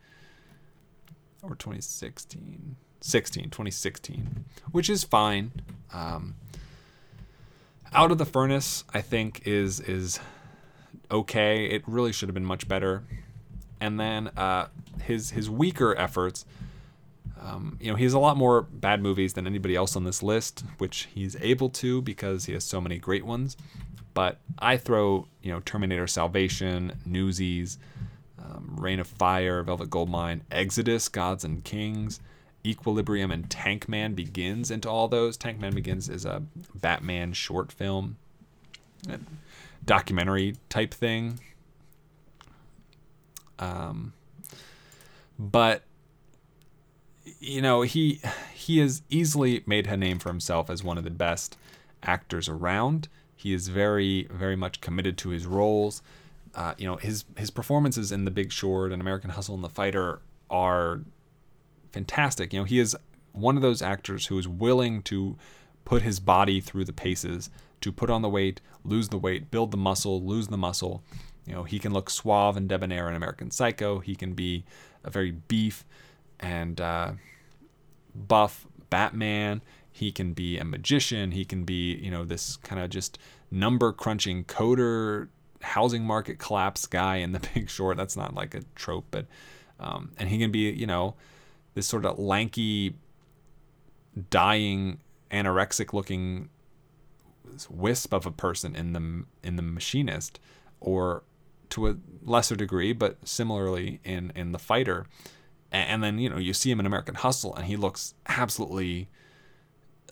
or 1.44 1.50
2016? 1.56 2.78
16, 3.02 3.46
2016, 3.46 4.46
which 4.72 4.90
is 4.90 5.04
fine. 5.04 5.52
Um, 5.92 6.36
Out 7.94 8.12
of 8.12 8.18
the 8.18 8.26
Furnace, 8.26 8.84
I 8.94 9.02
think 9.02 9.42
is 9.46 9.80
is 9.82 10.20
okay. 11.10 11.66
It 11.66 11.84
really 11.86 12.14
should 12.14 12.30
have 12.30 12.34
been 12.34 12.46
much 12.46 12.68
better. 12.68 13.04
And 13.82 14.00
then 14.00 14.30
uh, 14.38 14.68
his 15.04 15.32
his 15.32 15.50
weaker 15.50 15.96
efforts. 15.98 16.46
Um, 17.42 17.78
you 17.82 17.90
know, 17.90 17.98
he 17.98 18.04
has 18.04 18.14
a 18.14 18.20
lot 18.20 18.38
more 18.38 18.62
bad 18.62 19.02
movies 19.02 19.34
than 19.34 19.48
anybody 19.48 19.76
else 19.76 19.96
on 19.96 20.04
this 20.04 20.22
list, 20.22 20.64
which 20.78 21.10
he's 21.14 21.36
able 21.42 21.70
to 21.72 22.02
because 22.04 22.46
he 22.46 22.54
has 22.54 22.64
so 22.64 22.80
many 22.80 23.00
great 23.00 23.26
ones. 23.26 23.58
But 24.14 24.38
I 24.60 24.78
throw, 24.78 25.28
you 25.42 25.52
know, 25.52 25.60
Terminator 25.62 26.06
Salvation, 26.06 26.94
Newsies, 27.04 27.80
um, 28.38 28.76
Reign 28.78 29.00
of 29.00 29.08
Fire, 29.08 29.64
Velvet 29.64 29.90
Goldmine, 29.90 30.44
Exodus, 30.52 31.10
Gods 31.10 31.44
and 31.44 31.64
Kings, 31.64 32.20
Equilibrium, 32.66 33.32
and 33.32 33.50
Tankman 33.50 34.16
Begins 34.16 34.72
into 34.72 34.90
all 34.90 35.08
those. 35.08 35.38
Tankman 35.38 35.74
Begins 35.74 36.10
is 36.10 36.26
a 36.26 36.44
Batman 36.76 37.34
short 37.34 37.72
film, 37.72 38.18
documentary 39.86 40.56
type 40.70 40.94
thing. 40.94 41.40
Um, 43.60 44.14
but 45.38 45.84
you 47.40 47.62
know 47.62 47.82
he 47.82 48.22
he 48.54 48.80
has 48.80 49.02
easily 49.10 49.64
made 49.66 49.88
a 49.88 49.98
name 49.98 50.20
for 50.20 50.30
himself 50.30 50.70
as 50.70 50.84
one 50.84 50.98
of 50.98 51.04
the 51.04 51.12
best 51.12 51.58
actors 52.04 52.48
around. 52.50 53.08
He 53.36 53.54
is 53.54 53.68
very 53.68 54.28
very 54.32 54.56
much 54.56 54.82
committed 54.82 55.18
to 55.20 55.30
his 55.30 55.46
roles. 55.46 56.02
Uh, 56.54 56.74
you 56.78 56.86
know 56.86 56.98
his 56.98 57.26
his 57.38 57.50
performances 57.50 58.12
in 58.12 58.26
The 58.26 58.32
Big 58.32 58.52
Short 58.52 58.92
and 58.92 59.02
American 59.02 59.32
Hustle 59.32 59.56
and 59.56 59.64
The 59.64 59.70
Fighter 59.70 60.20
are 60.50 61.02
fantastic. 61.92 62.54
You 62.54 62.60
know 62.60 62.66
he 62.66 62.80
is 62.80 62.96
one 63.32 63.56
of 63.56 63.62
those 63.62 63.82
actors 63.82 64.28
who 64.28 64.38
is 64.38 64.48
willing 64.48 65.02
to 65.04 65.38
put 65.86 66.02
his 66.02 66.20
body 66.20 66.62
through 66.62 66.86
the 66.86 66.94
paces 66.94 67.50
to 67.82 67.92
put 67.92 68.10
on 68.10 68.22
the 68.22 68.30
weight, 68.30 68.62
lose 68.84 69.10
the 69.10 69.18
weight, 69.18 69.50
build 69.50 69.72
the 69.72 69.78
muscle, 69.78 70.24
lose 70.24 70.48
the 70.48 70.58
muscle. 70.58 71.04
You 71.46 71.54
know 71.54 71.64
he 71.64 71.80
can 71.80 71.94
look 71.94 72.10
suave 72.10 72.58
and 72.58 72.70
debonair 72.70 73.10
in 73.10 73.16
American 73.16 73.52
Psycho. 73.52 74.00
He 74.00 74.16
can 74.16 74.34
be 74.34 74.66
a 75.04 75.10
very 75.10 75.32
beef 75.32 75.86
and 76.40 76.80
uh, 76.80 77.14
buff 78.16 78.68
Batman. 78.90 79.62
He 79.92 80.12
can 80.12 80.34
be 80.34 80.58
a 80.58 80.64
magician. 80.64 81.32
He 81.32 81.44
can 81.44 81.64
be, 81.64 81.96
you 81.96 82.12
know, 82.12 82.24
this 82.24 82.58
kind 82.58 82.82
of 82.82 82.90
just 82.90 83.18
number 83.50 83.92
crunching 83.92 84.46
coder, 84.46 85.28
housing 85.62 86.04
market 86.06 86.40
collapse 86.40 86.86
guy 86.86 87.18
in 87.18 87.34
The 87.34 87.40
Big 87.54 87.70
Short. 87.70 87.98
That's 87.98 88.16
not 88.16 88.34
like 88.34 88.56
a 88.56 88.62
trope, 88.76 89.06
but 89.12 89.26
um, 89.80 90.12
and 90.18 90.30
he 90.30 90.38
can 90.38 90.52
be, 90.52 90.72
you 90.72 90.86
know, 90.86 91.16
this 91.74 91.88
sort 91.88 92.06
of 92.06 92.20
lanky, 92.20 92.96
dying, 94.30 95.00
anorexic 95.32 95.94
looking 95.94 96.50
wisp 97.70 98.14
of 98.14 98.26
a 98.26 98.32
person 98.32 98.76
in 98.76 98.94
the 98.94 99.26
in 99.48 99.56
the 99.56 99.62
machinist, 99.62 100.40
or 100.80 101.24
to 101.70 101.88
a 101.88 101.96
lesser 102.24 102.56
degree, 102.56 102.94
but 102.94 103.18
similarly 103.28 104.00
in 104.04 104.32
in 104.36 104.52
the 104.52 104.60
fighter 104.60 105.06
and 105.72 106.04
then 106.04 106.20
you 106.20 106.30
know 106.30 106.38
you 106.38 106.54
see 106.54 106.70
him 106.70 106.80
in 106.80 106.86
American 106.86 107.16
Hustle, 107.16 107.56
and 107.56 107.66
he 107.66 107.78
looks 107.78 108.14
absolutely 108.28 109.08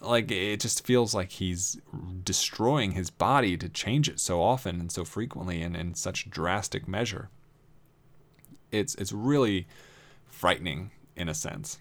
like 0.02 0.32
it 0.32 0.62
just 0.62 0.86
feels 0.86 1.14
like 1.14 1.32
he's 1.32 1.78
destroying 2.24 2.94
his 2.94 3.10
body 3.10 3.58
to 3.58 3.68
change 3.68 4.08
it 4.08 4.20
so 4.20 4.42
often 4.42 4.80
and 4.80 4.92
so 4.92 5.04
frequently 5.04 5.62
and 5.62 5.76
in 5.76 5.94
such 5.94 6.30
drastic 6.30 6.88
measure. 6.88 7.30
It's 8.72 8.96
it's 8.96 9.12
really 9.12 9.68
frightening 10.28 10.92
in 11.20 11.30
a 11.30 11.34
sense. 11.34 11.78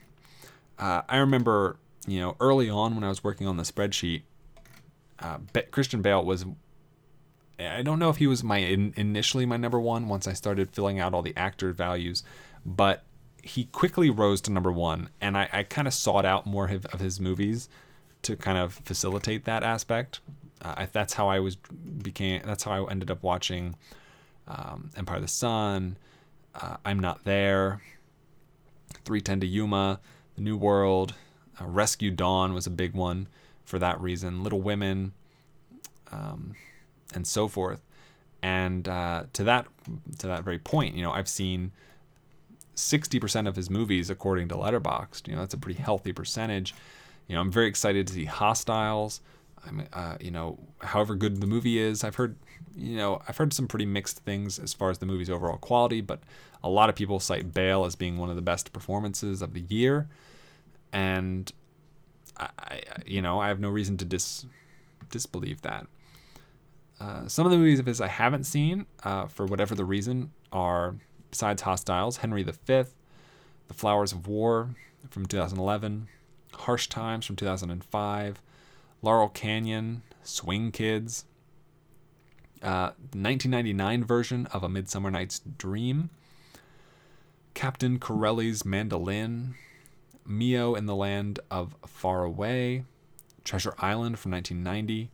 Uh, 0.78 1.02
I 1.08 1.16
remember 1.18 1.78
you 2.06 2.20
know 2.20 2.36
early 2.40 2.68
on 2.68 2.94
when 2.94 3.04
I 3.04 3.08
was 3.08 3.24
working 3.24 3.46
on 3.46 3.56
the 3.56 3.62
spreadsheet, 3.62 4.22
uh, 5.20 5.38
Christian 5.70 6.02
Bale 6.02 6.24
was. 6.24 6.44
I 7.60 7.82
don't 7.82 7.98
know 7.98 8.08
if 8.08 8.18
he 8.18 8.28
was 8.28 8.44
my 8.44 8.58
in, 8.58 8.94
initially 8.96 9.44
my 9.44 9.56
number 9.56 9.80
one 9.80 10.06
once 10.08 10.28
I 10.28 10.32
started 10.32 10.70
filling 10.70 11.00
out 11.00 11.12
all 11.12 11.22
the 11.22 11.36
actor 11.36 11.72
values, 11.72 12.22
but 12.64 13.02
he 13.42 13.64
quickly 13.64 14.10
rose 14.10 14.40
to 14.42 14.52
number 14.52 14.70
one, 14.70 15.08
and 15.20 15.36
I, 15.36 15.48
I 15.52 15.62
kind 15.64 15.88
of 15.88 15.94
sought 15.94 16.24
out 16.24 16.46
more 16.46 16.68
of, 16.68 16.86
of, 16.86 17.00
his 17.00 17.18
movies 17.18 17.68
to 18.22 18.36
kind 18.36 18.58
of 18.58 18.74
facilitate 18.74 19.44
that 19.46 19.64
aspect. 19.64 20.20
Uh, 20.62 20.74
I, 20.76 20.86
that's 20.86 21.14
how 21.14 21.28
I 21.28 21.40
was 21.40 21.56
became. 21.56 22.42
That's 22.44 22.62
how 22.62 22.84
I 22.84 22.90
ended 22.90 23.10
up 23.10 23.22
watching 23.22 23.74
um, 24.46 24.90
Empire 24.96 25.16
of 25.16 25.22
the 25.22 25.28
Sun, 25.28 25.96
uh, 26.54 26.76
I'm 26.84 27.00
Not 27.00 27.24
There, 27.24 27.80
310 29.08 29.40
to 29.40 29.46
Yuma, 29.46 30.00
The 30.36 30.42
New 30.42 30.58
World, 30.58 31.14
uh, 31.58 31.64
Rescue 31.64 32.10
Dawn 32.10 32.52
was 32.52 32.66
a 32.66 32.70
big 32.70 32.92
one 32.92 33.26
for 33.64 33.78
that 33.78 33.98
reason. 33.98 34.42
Little 34.44 34.60
Women, 34.60 35.12
um, 36.12 36.54
and 37.14 37.26
so 37.26 37.48
forth. 37.48 37.80
And 38.42 38.86
uh, 38.86 39.24
to 39.32 39.44
that 39.44 39.66
to 40.18 40.26
that 40.26 40.44
very 40.44 40.58
point, 40.58 40.94
you 40.94 41.02
know, 41.02 41.10
I've 41.10 41.26
seen 41.26 41.72
60% 42.76 43.48
of 43.48 43.56
his 43.56 43.70
movies 43.70 44.10
according 44.10 44.48
to 44.48 44.56
Letterboxd. 44.56 45.26
You 45.26 45.34
know, 45.34 45.40
that's 45.40 45.54
a 45.54 45.58
pretty 45.58 45.80
healthy 45.80 46.12
percentage. 46.12 46.74
You 47.28 47.34
know, 47.34 47.40
I'm 47.40 47.50
very 47.50 47.66
excited 47.66 48.06
to 48.08 48.12
see 48.12 48.26
Hostiles. 48.26 49.22
I'm, 49.66 49.88
uh, 49.90 50.18
you 50.20 50.30
know, 50.30 50.58
however 50.80 51.14
good 51.14 51.40
the 51.40 51.46
movie 51.46 51.78
is, 51.78 52.04
I've 52.04 52.16
heard, 52.16 52.36
you 52.78 52.96
know, 52.96 53.20
I've 53.26 53.36
heard 53.36 53.52
some 53.52 53.66
pretty 53.66 53.86
mixed 53.86 54.20
things 54.20 54.58
as 54.58 54.72
far 54.72 54.90
as 54.90 54.98
the 54.98 55.06
movie's 55.06 55.28
overall 55.28 55.58
quality, 55.58 56.00
but 56.00 56.20
a 56.62 56.68
lot 56.68 56.88
of 56.88 56.94
people 56.94 57.18
cite 57.18 57.52
Bale 57.52 57.84
as 57.84 57.96
being 57.96 58.16
one 58.16 58.30
of 58.30 58.36
the 58.36 58.42
best 58.42 58.72
performances 58.72 59.42
of 59.42 59.52
the 59.52 59.60
year, 59.62 60.08
and 60.92 61.52
I, 62.36 62.48
I 62.58 62.80
you 63.04 63.20
know, 63.20 63.40
I 63.40 63.48
have 63.48 63.60
no 63.60 63.68
reason 63.68 63.96
to 63.98 64.04
dis 64.04 64.46
disbelieve 65.10 65.62
that. 65.62 65.86
Uh, 67.00 67.28
some 67.28 67.46
of 67.46 67.52
the 67.52 67.58
movies 67.58 67.78
of 67.78 67.86
his 67.86 68.00
I 68.00 68.08
haven't 68.08 68.44
seen, 68.44 68.86
uh, 69.04 69.26
for 69.26 69.46
whatever 69.46 69.74
the 69.74 69.84
reason, 69.84 70.32
are 70.52 70.96
besides 71.30 71.62
Hostiles, 71.62 72.18
Henry 72.18 72.42
V, 72.42 72.52
The 72.66 72.86
Flowers 73.74 74.12
of 74.12 74.26
War 74.26 74.70
from 75.10 75.26
2011, 75.26 76.08
Harsh 76.54 76.88
Times 76.88 77.26
from 77.26 77.36
2005, 77.36 78.42
Laurel 79.02 79.28
Canyon, 79.28 80.02
Swing 80.24 80.72
Kids, 80.72 81.24
uh, 82.62 82.92
1999 83.12 84.04
version 84.04 84.46
of 84.46 84.62
A 84.62 84.68
Midsummer 84.68 85.10
Night's 85.10 85.40
Dream, 85.40 86.10
Captain 87.54 87.98
Corelli's 87.98 88.64
Mandolin, 88.64 89.54
Mio 90.26 90.74
in 90.74 90.86
the 90.86 90.94
Land 90.94 91.40
of 91.50 91.74
Far 91.86 92.24
Away, 92.24 92.84
Treasure 93.44 93.74
Island 93.78 94.18
from 94.18 94.32
1990, 94.32 95.10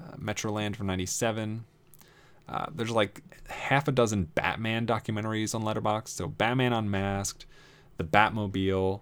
uh, 0.00 0.16
Metroland 0.16 0.76
from 0.76 0.86
97, 0.86 1.64
uh, 2.48 2.66
there's 2.74 2.90
like 2.90 3.22
half 3.48 3.88
a 3.88 3.92
dozen 3.92 4.24
Batman 4.24 4.86
documentaries 4.86 5.54
on 5.54 5.62
Letterboxd. 5.62 6.08
So 6.08 6.28
Batman 6.28 6.72
Unmasked, 6.72 7.46
The 7.96 8.04
Batmobile, 8.04 9.00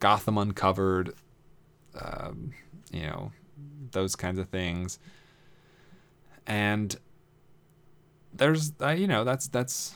Gotham 0.00 0.36
Uncovered, 0.36 1.14
um, 1.98 2.52
you 2.92 3.02
know, 3.02 3.32
those 3.92 4.16
kinds 4.16 4.38
of 4.38 4.48
things. 4.48 4.98
And 6.46 6.96
there's, 8.32 8.72
uh, 8.80 8.90
you 8.90 9.06
know, 9.06 9.24
that's 9.24 9.48
that's, 9.48 9.94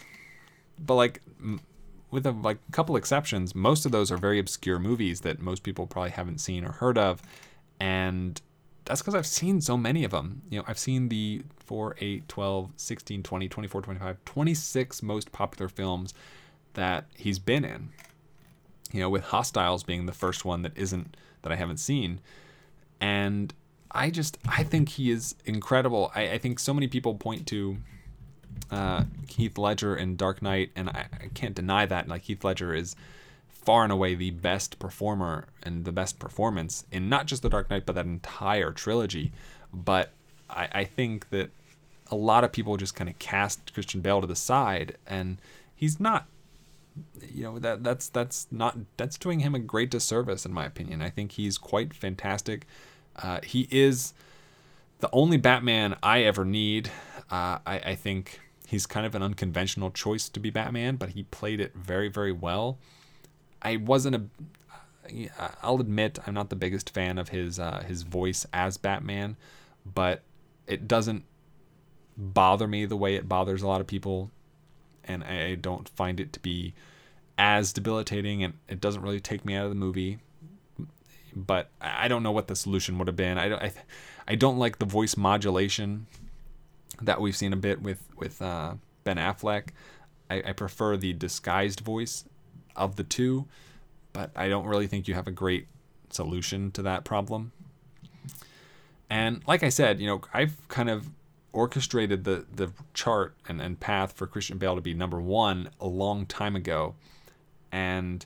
but 0.79 0.95
like 0.95 1.21
with 2.11 2.27
a 2.27 2.33
like 2.33 2.59
a 2.69 2.73
couple 2.73 2.97
exceptions, 2.97 3.55
most 3.55 3.85
of 3.85 3.93
those 3.93 4.11
are 4.11 4.17
very 4.17 4.39
obscure 4.39 4.79
movies 4.79 5.21
that 5.23 5.41
most 5.41 5.63
people 5.63 5.87
probably 5.87 6.11
haven't 6.11 6.39
seen 6.39 6.65
or 6.65 6.73
heard 6.73 6.97
of, 6.99 7.23
and 7.79 8.41
that's 8.89 9.03
because 9.03 9.15
I've 9.15 9.27
seen 9.27 9.61
so 9.61 9.77
many 9.77 10.03
of 10.05 10.13
them. 10.13 10.43
You 10.49 10.59
know, 10.59 10.65
I've 10.67 10.79
seen 10.79 11.11
the 11.11 11.43
4, 11.59 11.97
8, 11.99 12.27
12, 12.27 12.71
16, 12.77 13.23
20, 13.23 13.49
24, 13.49 13.83
25, 13.83 14.25
26 14.25 15.03
most 15.03 15.31
popular 15.31 15.69
films 15.69 16.15
that 16.73 17.05
he's 17.15 17.39
been 17.39 17.65
in. 17.65 17.91
You 18.91 19.01
know, 19.01 19.11
with 19.11 19.25
Hostiles 19.25 19.83
being 19.83 20.07
the 20.07 20.13
first 20.13 20.47
one 20.47 20.63
that 20.63 20.73
isn't, 20.75 21.17
that 21.43 21.53
I 21.53 21.57
haven't 21.57 21.77
seen. 21.77 22.21
And 22.99 23.53
I 23.91 24.11
just, 24.11 24.39
I 24.47 24.63
think 24.65 24.91
he 24.91 25.11
is 25.11 25.35
incredible. 25.45 26.13
I, 26.15 26.33
I 26.33 26.39
think 26.39 26.59
so 26.59 26.75
many 26.75 26.89
people 26.89 27.15
point 27.15 27.47
to 27.49 27.79
uh, 28.71 29.05
Heath 29.29 29.57
Ledger 29.57 29.97
in 29.97 30.17
Dark 30.17 30.43
Knight, 30.43 30.71
and 30.77 30.91
I, 30.91 31.07
I 31.13 31.27
can't 31.35 31.55
deny 31.55 31.87
that. 31.87 32.09
Like, 32.09 32.23
Heath 32.23 32.45
Ledger 32.45 32.75
is 32.75 32.97
far 33.49 33.85
and 33.85 33.93
away 33.93 34.15
the 34.15 34.31
best 34.31 34.79
performer 34.79 35.47
and 35.63 35.85
the 35.85 35.93
best 35.93 36.19
performance 36.19 36.85
in 36.91 37.09
not 37.09 37.27
just 37.27 37.43
The 37.43 37.51
Dark 37.51 37.71
Knight, 37.71 37.87
but 37.87 37.95
that 37.95 38.07
entire 38.07 38.73
trilogy. 38.73 39.33
But 39.73 40.13
I, 40.49 40.69
I 40.73 40.85
think 40.85 41.31
that 41.31 41.51
a 42.11 42.17
lot 42.17 42.45
of 42.45 42.53
people 42.53 42.77
just 42.77 42.95
kind 42.95 43.11
of 43.11 43.19
cast 43.19 43.75
Christian 43.75 44.01
Bale 44.01 44.21
to 44.21 44.27
the 44.27 44.37
side, 44.37 44.97
and 45.07 45.39
he's 45.75 46.01
not. 46.01 46.27
You 47.23 47.45
know 47.45 47.59
that 47.61 47.85
that's 47.85 48.09
that's 48.09 48.49
not 48.51 48.77
that's 48.97 49.19
doing 49.19 49.41
him 49.41 49.55
a 49.55 49.61
great 49.61 49.91
disservice 49.91 50.45
in 50.45 50.53
my 50.53 50.67
opinion. 50.67 51.01
I 51.01 51.11
think 51.11 51.33
he's 51.33 51.57
quite 51.57 51.95
fantastic. 51.95 52.67
Uh, 53.21 53.41
he 53.43 53.67
is 53.71 54.15
the 55.01 55.11
only 55.13 55.37
Batman 55.37 55.97
I 56.03 56.23
ever 56.23 56.45
need. 56.45 56.89
Uh, 57.31 57.59
I, 57.67 57.81
I 57.87 57.95
think 57.95 58.41
he's 58.67 58.87
kind 58.87 59.07
of 59.07 59.15
an 59.15 59.23
unconventional 59.23 59.91
choice 59.91 60.29
to 60.29 60.41
be 60.41 60.51
Batman, 60.51 60.97
but 60.97 61.11
he 61.11 61.25
played 61.25 61.61
it 61.61 61.75
very 61.75 62.09
very 62.09 62.33
well. 62.33 62.79
I 63.63 63.77
wasn't 63.77 64.17
a. 64.17 64.23
I'll 65.63 65.81
admit 65.81 66.19
I'm 66.27 66.35
not 66.35 66.51
the 66.51 66.57
biggest 66.57 66.91
fan 66.91 67.19
of 67.19 67.31
his 67.31 67.59
uh, 67.59 67.83
his 67.87 68.03
voice 68.03 68.47
as 68.53 68.77
Batman, 68.77 69.37
but 69.85 70.23
it 70.67 70.87
doesn't 70.87 71.25
bother 72.17 72.67
me 72.67 72.85
the 72.85 72.97
way 72.97 73.15
it 73.15 73.29
bothers 73.29 73.63
a 73.63 73.67
lot 73.67 73.81
of 73.81 73.87
people, 73.87 74.31
and 75.05 75.25
I 75.25 75.55
don't 75.55 75.89
find 75.89 76.21
it 76.21 76.33
to 76.35 76.41
be 76.41 76.75
as 77.39 77.73
debilitating, 77.73 78.43
and 78.45 78.55
it 78.69 78.81
doesn't 78.81 79.03
really 79.03 79.21
take 79.21 79.45
me 79.45 79.55
out 79.55 79.65
of 79.65 79.71
the 79.71 79.77
movie. 79.77 80.19
But 81.47 81.71
I 81.81 82.09
don't 82.09 82.23
know 82.23 82.33
what 82.33 82.49
the 82.49 82.57
solution 82.57 82.99
would 82.99 83.07
have 83.07 83.17
been. 83.17 83.39
I 83.39 83.49
don't, 83.49 83.63
I, 83.63 83.73
I 84.27 84.35
don't 84.35 84.59
like 84.59 84.79
the 84.79 84.87
voice 84.87 85.17
modulation 85.17 86.07
that 87.01 87.21
we've 87.21 87.37
seen 87.37 87.53
a 87.53 87.57
bit 87.57 87.81
with 87.81 88.03
with 88.17 88.43
uh, 88.43 88.75
Ben 89.05 89.17
Affleck. 89.17 89.69
I, 90.29 90.43
I 90.47 90.53
prefer 90.53 90.97
the 90.97 91.13
disguised 91.13 91.81
voice 91.81 92.25
of 92.77 92.97
the 92.97 93.05
two, 93.05 93.47
but 94.13 94.31
I 94.35 94.49
don't 94.49 94.67
really 94.67 94.87
think 94.87 95.09
you 95.09 95.15
have 95.15 95.29
a 95.29 95.33
great 95.33 95.69
solution 96.11 96.71
to 96.73 96.83
that 96.83 97.05
problem. 97.05 97.53
And 99.09 99.43
like 99.47 99.63
I 99.63 99.69
said, 99.69 100.01
you 100.01 100.07
know, 100.07 100.21
I've 100.35 100.67
kind 100.69 100.91
of 100.91 101.09
orchestrated 101.53 102.25
the 102.25 102.47
the 102.55 102.73
chart 102.95 103.35
and, 103.49 103.61
and 103.61 103.81
path 103.81 104.13
for 104.13 104.27
Christian 104.27 104.59
Bale 104.59 104.75
to 104.75 104.81
be 104.81 104.95
number 104.95 105.21
one 105.21 105.71
a 105.81 105.87
long 105.87 106.27
time 106.27 106.57
ago. 106.57 106.95
And 107.71 108.25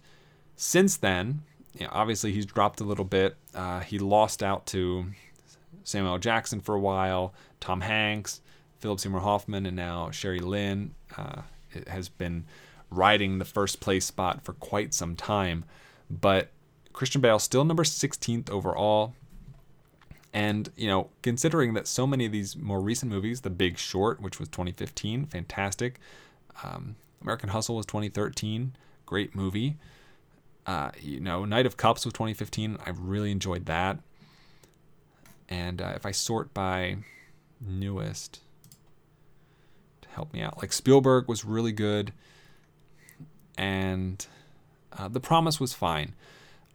since 0.56 0.97
then, 0.97 1.43
you 1.78 1.86
know, 1.86 1.93
obviously 1.93 2.32
he's 2.32 2.47
dropped 2.47 2.81
a 2.81 2.85
little 2.85 3.05
bit. 3.05 3.36
Uh, 3.55 3.81
he 3.81 3.99
lost 3.99 4.43
out 4.43 4.66
to 4.66 5.07
Samuel 5.85 6.19
Jackson 6.19 6.61
for 6.61 6.74
a 6.74 6.81
while, 6.81 7.35
Tom 7.61 7.81
Hanks, 7.81 8.40
Philip 8.78 9.01
Seymour 9.01 9.20
Hoffman, 9.20 9.66
and 9.66 9.77
now 9.77 10.11
Sherry 10.11 10.40
Lynn 10.40 10.94
uh, 11.16 11.43
has 11.86 12.09
been 12.09 12.44
riding 12.90 13.39
the 13.39 13.44
first 13.44 13.81
place 13.81 14.05
spot 14.05 14.44
for 14.44 14.53
quite 14.55 14.93
some 14.93 15.16
time. 15.16 15.65
But 16.11 16.51
Christian 16.93 17.20
Bale 17.20 17.39
still 17.39 17.65
number 17.65 17.85
16th 17.85 18.51
overall. 18.51 19.15
And, 20.35 20.70
you 20.77 20.89
know, 20.89 21.11
considering 21.23 21.74
that 21.74 21.86
so 21.86 22.07
many 22.07 22.24
of 22.24 22.32
these 22.32 22.57
more 22.57 22.81
recent 22.81 23.12
movies, 23.12 23.43
The 23.43 23.51
Big 23.51 23.78
Short, 23.78 24.20
which 24.20 24.39
was 24.39 24.49
2015, 24.49 25.27
fantastic. 25.27 26.01
Um, 26.62 26.97
American 27.20 27.51
Hustle 27.51 27.77
was 27.77 27.86
2013, 27.86 28.74
great 29.05 29.35
movie. 29.35 29.77
Uh, 30.66 30.90
you 31.01 31.20
know, 31.20 31.44
Knight 31.44 31.66
of 31.66 31.76
Cups 31.76 32.05
was 32.05 32.12
2015. 32.14 32.78
I 32.84 32.90
really 32.90 33.30
enjoyed 33.30 33.66
that. 33.66 33.98
And 35.48 35.82
uh, 35.82 35.93
if 35.97 36.06
I 36.06 36.12
sort 36.12 36.55
by 36.55 36.98
newest, 37.60 38.40
to 40.02 40.09
help 40.10 40.32
me 40.32 40.40
out, 40.40 40.59
like 40.59 40.72
Spielberg 40.72 41.28
was 41.28 41.44
really 41.44 41.72
good, 41.72 42.12
and 43.59 44.24
uh, 44.97 45.09
The 45.09 45.20
Promise 45.20 45.60
was 45.60 45.74
fine. 45.74 46.14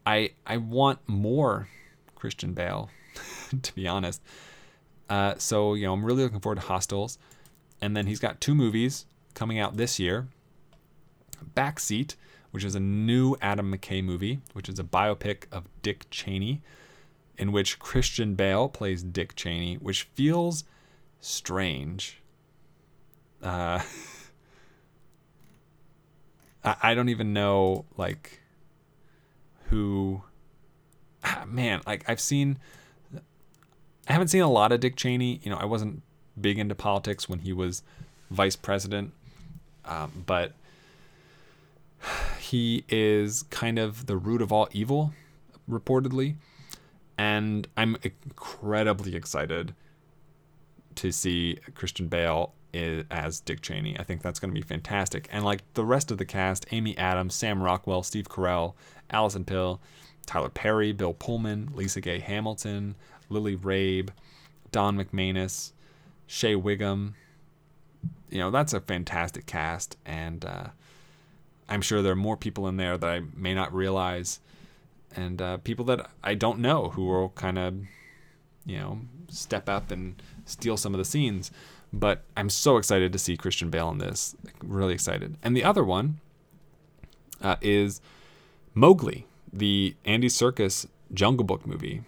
I 0.06 0.32
I 0.46 0.58
want 0.58 1.00
more 1.08 1.70
Christian 2.16 2.54
Bale, 2.54 2.90
to 3.62 3.74
be 3.74 3.88
honest. 3.88 4.22
Uh, 5.10 5.36
so 5.38 5.74
you 5.74 5.86
know, 5.86 5.94
I'm 5.94 6.06
really 6.06 6.24
looking 6.24 6.40
forward 6.40 6.60
to 6.62 6.68
Hostiles, 6.68 7.18
and 7.82 7.96
then 7.96 8.08
he's 8.08 8.20
got 8.20 8.42
two 8.42 8.54
movies 8.54 9.06
coming 9.34 9.60
out 9.60 9.78
this 9.78 10.00
year. 10.00 10.28
Backseat, 11.56 12.16
which 12.52 12.64
is 12.64 12.76
a 12.76 12.80
new 12.80 13.36
Adam 13.42 13.76
McKay 13.76 14.04
movie, 14.04 14.40
which 14.54 14.70
is 14.70 14.80
a 14.80 14.84
biopic 14.84 15.44
of 15.52 15.66
Dick 15.82 16.06
Cheney, 16.10 16.62
in 17.38 17.52
which 17.52 17.80
Christian 17.80 18.36
Bale 18.36 18.70
plays 18.70 19.04
Dick 19.04 19.36
Cheney, 19.36 19.76
which 19.76 20.04
feels 20.14 20.64
strange. 21.20 22.22
Uh, 23.44 23.82
I, 26.64 26.76
I 26.82 26.94
don't 26.96 27.10
even 27.10 27.34
know 27.34 27.86
like 27.98 28.42
who. 29.70 30.22
ah, 31.24 31.44
Man, 31.48 31.82
like 31.86 32.06
I've 32.08 32.22
seen. 32.22 32.58
I 34.10 34.14
haven't 34.14 34.30
seen 34.30 34.42
a 34.42 34.50
lot 34.50 34.72
of 34.72 34.80
Dick 34.80 34.96
Cheney. 34.96 35.42
You 35.44 35.52
know, 35.52 35.58
I 35.58 35.66
wasn't 35.66 36.02
big 36.40 36.58
into 36.58 36.76
politics 36.76 37.28
when 37.28 37.40
he 37.40 37.52
was 37.52 37.84
vice 38.32 38.56
president, 38.56 39.12
um, 39.86 40.24
but 40.26 40.54
he 42.48 42.84
is 42.88 43.44
kind 43.44 43.78
of 43.78 44.06
the 44.06 44.18
root 44.18 44.42
of 44.42 44.52
all 44.52 44.68
evil, 44.72 45.14
reportedly. 45.70 46.36
And 47.18 47.68
I'm 47.76 47.98
incredibly 48.04 49.16
excited 49.16 49.74
to 50.96 51.12
see 51.12 51.60
Christian 51.76 52.08
Bale 52.08 52.54
as 52.74 53.40
Dick 53.40 53.62
Cheney. 53.62 54.00
I 54.00 54.04
think 54.04 54.22
that's 54.22 54.40
going 54.40 54.54
to 54.54 54.60
be 54.60 54.66
fantastic. 54.66 55.28
And 55.32 55.44
like 55.44 55.62
the 55.74 55.84
rest 55.84 56.12
of 56.12 56.20
the 56.20 56.26
cast, 56.26 56.66
Amy 56.72 56.98
Adams, 56.98 57.34
Sam 57.34 57.62
Rockwell, 57.62 58.04
Steve 58.04 58.30
Carell, 58.30 58.74
Alison 59.10 59.44
Pill, 59.44 59.82
Tyler 60.26 60.50
Perry, 60.50 60.92
Bill 60.92 61.14
Pullman, 61.14 61.72
Lisa 61.74 62.02
Gay 62.02 62.20
Hamilton, 62.20 62.96
Lily 63.30 63.56
Rabe, 63.56 64.10
Don 64.72 64.98
McManus, 64.98 65.72
Shea 66.28 66.56
Whigham. 66.56 67.16
You 68.30 68.40
know, 68.40 68.52
that's 68.52 68.74
a 68.74 68.80
fantastic 68.80 69.46
cast. 69.48 69.98
And 70.06 70.46
uh, 70.46 70.68
I'm 71.70 71.82
sure 71.82 72.02
there 72.02 72.14
are 72.14 72.16
more 72.16 72.38
people 72.38 72.68
in 72.68 72.78
there 72.78 72.98
that 72.98 73.10
I 73.10 73.22
may 73.36 73.54
not 73.54 73.74
realize. 73.74 74.40
And 75.16 75.42
uh, 75.42 75.58
people 75.58 75.86
that 75.86 76.10
I 76.24 76.36
don't 76.36 76.60
know 76.60 76.90
who 76.90 77.06
will 77.08 77.30
kind 77.30 77.58
of, 77.58 77.76
you 78.66 78.78
know, 78.78 79.00
step 79.30 79.68
up 79.68 79.92
and 79.92 80.22
steal 80.46 80.78
some 80.78 80.94
of 80.94 80.98
the 80.98 81.06
scenes. 81.06 81.52
But 81.92 82.24
I'm 82.36 82.50
so 82.50 82.78
excited 82.78 83.14
to 83.14 83.20
see 83.20 83.38
Christian 83.38 83.70
Bale 83.70 83.90
in 83.90 83.98
this. 83.98 84.36
Really 84.64 84.94
excited. 84.94 85.38
And 85.42 85.56
the 85.56 85.64
other 85.64 85.84
one 85.84 86.20
uh, 87.42 87.56
is 87.62 88.02
Mowgli, 88.74 89.26
the 89.52 89.96
Andy 90.06 90.28
Serkis 90.28 90.88
Jungle 91.14 91.46
Book 91.46 91.66
movie, 91.66 92.04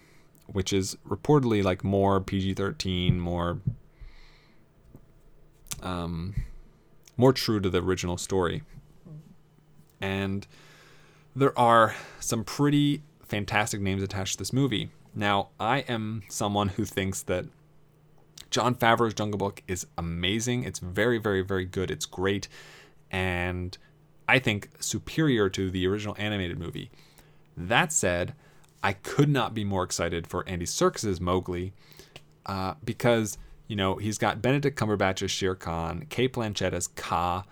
which 0.46 0.72
is 0.72 0.96
reportedly 1.08 1.62
like 1.62 1.82
more 1.82 2.20
PG-13, 2.20 3.18
more 3.18 3.60
um, 5.82 6.34
more 7.16 7.32
true 7.32 7.60
to 7.60 7.70
the 7.70 7.82
original 7.82 8.16
story. 8.18 8.62
And 10.00 10.46
there 11.36 11.56
are 11.58 11.94
some 12.18 12.44
pretty 12.44 13.02
fantastic 13.22 13.80
names 13.80 14.02
attached 14.02 14.32
to 14.32 14.38
this 14.38 14.52
movie. 14.52 14.90
Now, 15.14 15.48
I 15.58 15.80
am 15.80 16.22
someone 16.28 16.68
who 16.68 16.84
thinks 16.84 17.22
that 17.22 17.46
Jon 18.50 18.74
Favreau's 18.74 19.14
Jungle 19.14 19.38
Book 19.38 19.62
is 19.68 19.86
amazing. 19.96 20.64
It's 20.64 20.78
very, 20.78 21.18
very, 21.18 21.42
very 21.42 21.64
good. 21.64 21.90
It's 21.90 22.06
great. 22.06 22.48
And 23.10 23.76
I 24.28 24.38
think 24.38 24.70
superior 24.80 25.48
to 25.50 25.70
the 25.70 25.86
original 25.86 26.14
animated 26.18 26.58
movie. 26.58 26.90
That 27.56 27.92
said, 27.92 28.34
I 28.82 28.94
could 28.94 29.28
not 29.28 29.54
be 29.54 29.64
more 29.64 29.82
excited 29.82 30.26
for 30.26 30.48
Andy 30.48 30.66
Serkis's 30.66 31.20
Mowgli 31.20 31.72
uh, 32.46 32.74
because, 32.84 33.38
you 33.68 33.76
know, 33.76 33.96
he's 33.96 34.18
got 34.18 34.40
Benedict 34.40 34.78
Cumberbatch 34.78 35.22
as 35.22 35.30
Shere 35.30 35.54
Khan, 35.54 36.06
Cate 36.08 36.32
Blanchett 36.32 36.72
as 36.72 36.88
Kaa, 36.88 37.44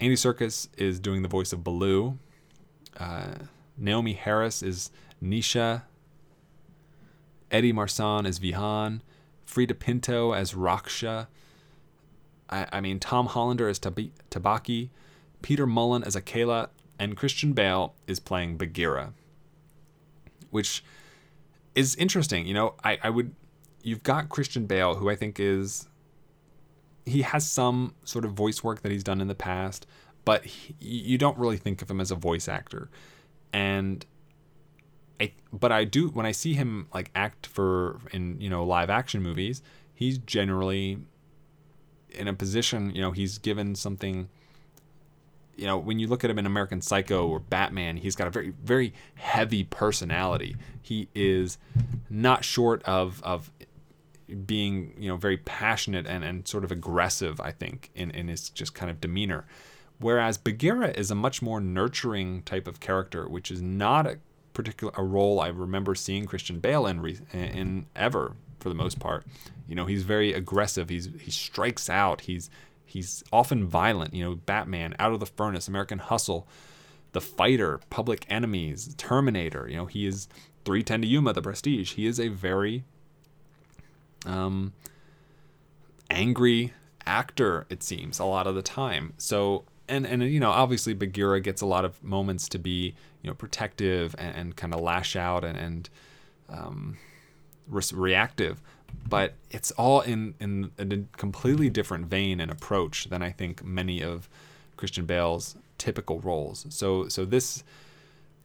Andy 0.00 0.16
Serkis 0.16 0.68
is 0.78 0.98
doing 0.98 1.20
the 1.20 1.28
voice 1.28 1.52
of 1.52 1.62
Baloo, 1.62 2.18
uh, 2.98 3.34
Naomie 3.78 4.16
Harris 4.16 4.62
is 4.62 4.90
Nisha, 5.22 5.82
Eddie 7.50 7.74
Marsan 7.74 8.26
is 8.26 8.40
Vihan, 8.40 9.02
Freida 9.46 9.78
Pinto 9.78 10.32
as 10.32 10.54
Raksha. 10.54 11.26
I, 12.48 12.66
I 12.72 12.80
mean, 12.80 12.98
Tom 12.98 13.26
Hollander 13.26 13.68
as 13.68 13.78
Tabi- 13.78 14.12
Tabaqui, 14.30 14.88
Peter 15.42 15.66
Mullan 15.66 16.06
as 16.06 16.16
Akela, 16.16 16.70
and 16.98 17.14
Christian 17.14 17.52
Bale 17.52 17.94
is 18.06 18.20
playing 18.20 18.56
Bagheera, 18.56 19.12
which 20.48 20.82
is 21.74 21.94
interesting. 21.96 22.46
You 22.46 22.54
know, 22.54 22.74
I, 22.82 22.98
I 23.02 23.10
would, 23.10 23.34
you've 23.82 24.02
got 24.02 24.30
Christian 24.30 24.64
Bale, 24.64 24.94
who 24.94 25.10
I 25.10 25.16
think 25.16 25.38
is, 25.38 25.88
he 27.06 27.22
has 27.22 27.48
some 27.48 27.94
sort 28.04 28.24
of 28.24 28.32
voice 28.32 28.62
work 28.62 28.82
that 28.82 28.92
he's 28.92 29.04
done 29.04 29.20
in 29.20 29.28
the 29.28 29.34
past, 29.34 29.86
but 30.24 30.44
he, 30.44 30.74
you 30.80 31.18
don't 31.18 31.38
really 31.38 31.56
think 31.56 31.82
of 31.82 31.90
him 31.90 32.00
as 32.00 32.10
a 32.10 32.14
voice 32.14 32.48
actor. 32.48 32.90
And 33.52 34.04
I, 35.20 35.32
but 35.52 35.72
I 35.72 35.84
do 35.84 36.08
when 36.08 36.26
I 36.26 36.32
see 36.32 36.54
him 36.54 36.88
like 36.94 37.10
act 37.14 37.46
for 37.46 38.00
in 38.12 38.40
you 38.40 38.48
know 38.48 38.64
live 38.64 38.90
action 38.90 39.22
movies, 39.22 39.62
he's 39.92 40.18
generally 40.18 40.98
in 42.10 42.28
a 42.28 42.34
position. 42.34 42.94
You 42.94 43.02
know, 43.02 43.10
he's 43.10 43.38
given 43.38 43.74
something. 43.74 44.28
You 45.56 45.66
know, 45.66 45.76
when 45.76 45.98
you 45.98 46.06
look 46.06 46.24
at 46.24 46.30
him 46.30 46.38
in 46.38 46.46
American 46.46 46.80
Psycho 46.80 47.28
or 47.28 47.38
Batman, 47.38 47.98
he's 47.98 48.16
got 48.16 48.26
a 48.26 48.30
very 48.30 48.54
very 48.62 48.94
heavy 49.16 49.64
personality. 49.64 50.56
He 50.80 51.08
is 51.14 51.58
not 52.08 52.44
short 52.44 52.82
of 52.84 53.22
of 53.22 53.50
being 54.46 54.94
you 54.98 55.08
know 55.08 55.16
very 55.16 55.36
passionate 55.36 56.06
and, 56.06 56.24
and 56.24 56.46
sort 56.46 56.64
of 56.64 56.72
aggressive. 56.72 57.40
I 57.40 57.52
think 57.52 57.90
in 57.94 58.10
in 58.10 58.28
his 58.28 58.50
just 58.50 58.74
kind 58.74 58.90
of 58.90 59.00
demeanor. 59.00 59.46
Whereas 59.98 60.38
Bagheera 60.38 60.90
is 60.90 61.10
a 61.10 61.14
much 61.14 61.42
more 61.42 61.60
nurturing 61.60 62.42
type 62.42 62.66
of 62.66 62.80
character, 62.80 63.28
which 63.28 63.50
is 63.50 63.60
not 63.60 64.06
a 64.06 64.18
particular 64.54 64.92
a 64.96 65.04
role 65.04 65.40
I 65.40 65.48
remember 65.48 65.94
seeing 65.94 66.26
Christian 66.26 66.58
Bale 66.58 66.86
in 66.86 67.04
in 67.32 67.86
ever 67.94 68.36
for 68.60 68.68
the 68.68 68.74
most 68.74 68.98
part. 68.98 69.26
You 69.68 69.74
know, 69.74 69.86
he's 69.86 70.02
very 70.02 70.32
aggressive. 70.32 70.88
He's 70.88 71.08
he 71.20 71.30
strikes 71.30 71.90
out. 71.90 72.22
He's 72.22 72.50
he's 72.84 73.24
often 73.32 73.66
violent. 73.66 74.14
You 74.14 74.24
know, 74.24 74.34
Batman, 74.34 74.94
Out 74.98 75.12
of 75.12 75.20
the 75.20 75.26
Furnace, 75.26 75.68
American 75.68 75.98
Hustle, 75.98 76.46
The 77.12 77.20
Fighter, 77.20 77.80
Public 77.90 78.26
Enemies, 78.28 78.94
Terminator. 78.96 79.68
You 79.68 79.76
know, 79.76 79.86
he 79.86 80.06
is 80.06 80.28
310 80.64 81.02
to 81.02 81.08
Yuma, 81.08 81.32
The 81.32 81.42
Prestige. 81.42 81.92
He 81.94 82.06
is 82.06 82.20
a 82.20 82.28
very 82.28 82.84
um 84.26 84.72
angry 86.10 86.72
actor 87.06 87.66
it 87.70 87.82
seems 87.82 88.18
a 88.18 88.24
lot 88.24 88.46
of 88.46 88.54
the 88.54 88.62
time. 88.62 89.12
So 89.18 89.64
and 89.88 90.06
and 90.06 90.22
you 90.22 90.40
know 90.40 90.50
obviously 90.50 90.94
Bagheera 90.94 91.40
gets 91.40 91.60
a 91.60 91.66
lot 91.66 91.84
of 91.84 92.02
moments 92.02 92.48
to 92.50 92.58
be 92.58 92.94
you 93.22 93.28
know 93.28 93.34
protective 93.34 94.14
and, 94.18 94.36
and 94.36 94.56
kind 94.56 94.72
of 94.74 94.80
lash 94.80 95.16
out 95.16 95.44
and 95.44 95.58
and 95.58 95.90
um, 96.48 96.98
re- 97.68 97.82
reactive, 97.92 98.60
but 99.08 99.34
it's 99.50 99.70
all 99.72 100.00
in 100.00 100.34
in 100.40 100.70
a 100.78 101.16
completely 101.16 101.70
different 101.70 102.06
vein 102.06 102.40
and 102.40 102.50
approach 102.50 103.08
than 103.08 103.22
I 103.22 103.30
think 103.30 103.64
many 103.64 104.02
of 104.02 104.28
Christian 104.76 105.06
Bale's 105.06 105.56
typical 105.78 106.20
roles. 106.20 106.66
So 106.70 107.08
so 107.08 107.24
this 107.24 107.64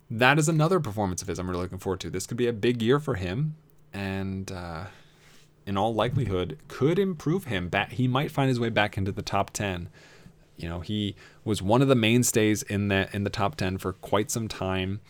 that 0.09 0.37
is 0.37 0.47
another 0.47 0.79
performance 0.79 1.21
of 1.21 1.27
his 1.27 1.39
I'm 1.39 1.49
really 1.49 1.63
looking 1.63 1.79
forward 1.79 1.99
to. 2.01 2.09
This 2.09 2.27
could 2.27 2.37
be 2.37 2.47
a 2.47 2.53
big 2.53 2.81
year 2.81 2.99
for 2.99 3.15
him, 3.15 3.55
and 3.93 4.51
uh, 4.51 4.85
in 5.65 5.77
all 5.77 5.93
likelihood 5.93 6.57
could 6.67 6.99
improve 6.99 7.45
him. 7.45 7.69
Back 7.69 7.93
he 7.93 8.07
might 8.07 8.31
find 8.31 8.49
his 8.49 8.59
way 8.59 8.69
back 8.69 8.97
into 8.97 9.11
the 9.11 9.21
top 9.21 9.51
ten. 9.51 9.89
You 10.57 10.69
know, 10.69 10.79
he 10.79 11.15
was 11.43 11.61
one 11.61 11.81
of 11.81 11.87
the 11.87 11.95
mainstays 11.95 12.63
in 12.63 12.87
the 12.87 13.09
in 13.13 13.23
the 13.23 13.29
top 13.29 13.55
ten 13.55 13.77
for 13.77 13.93
quite 13.93 14.31
some 14.31 14.47
time, 14.47 15.01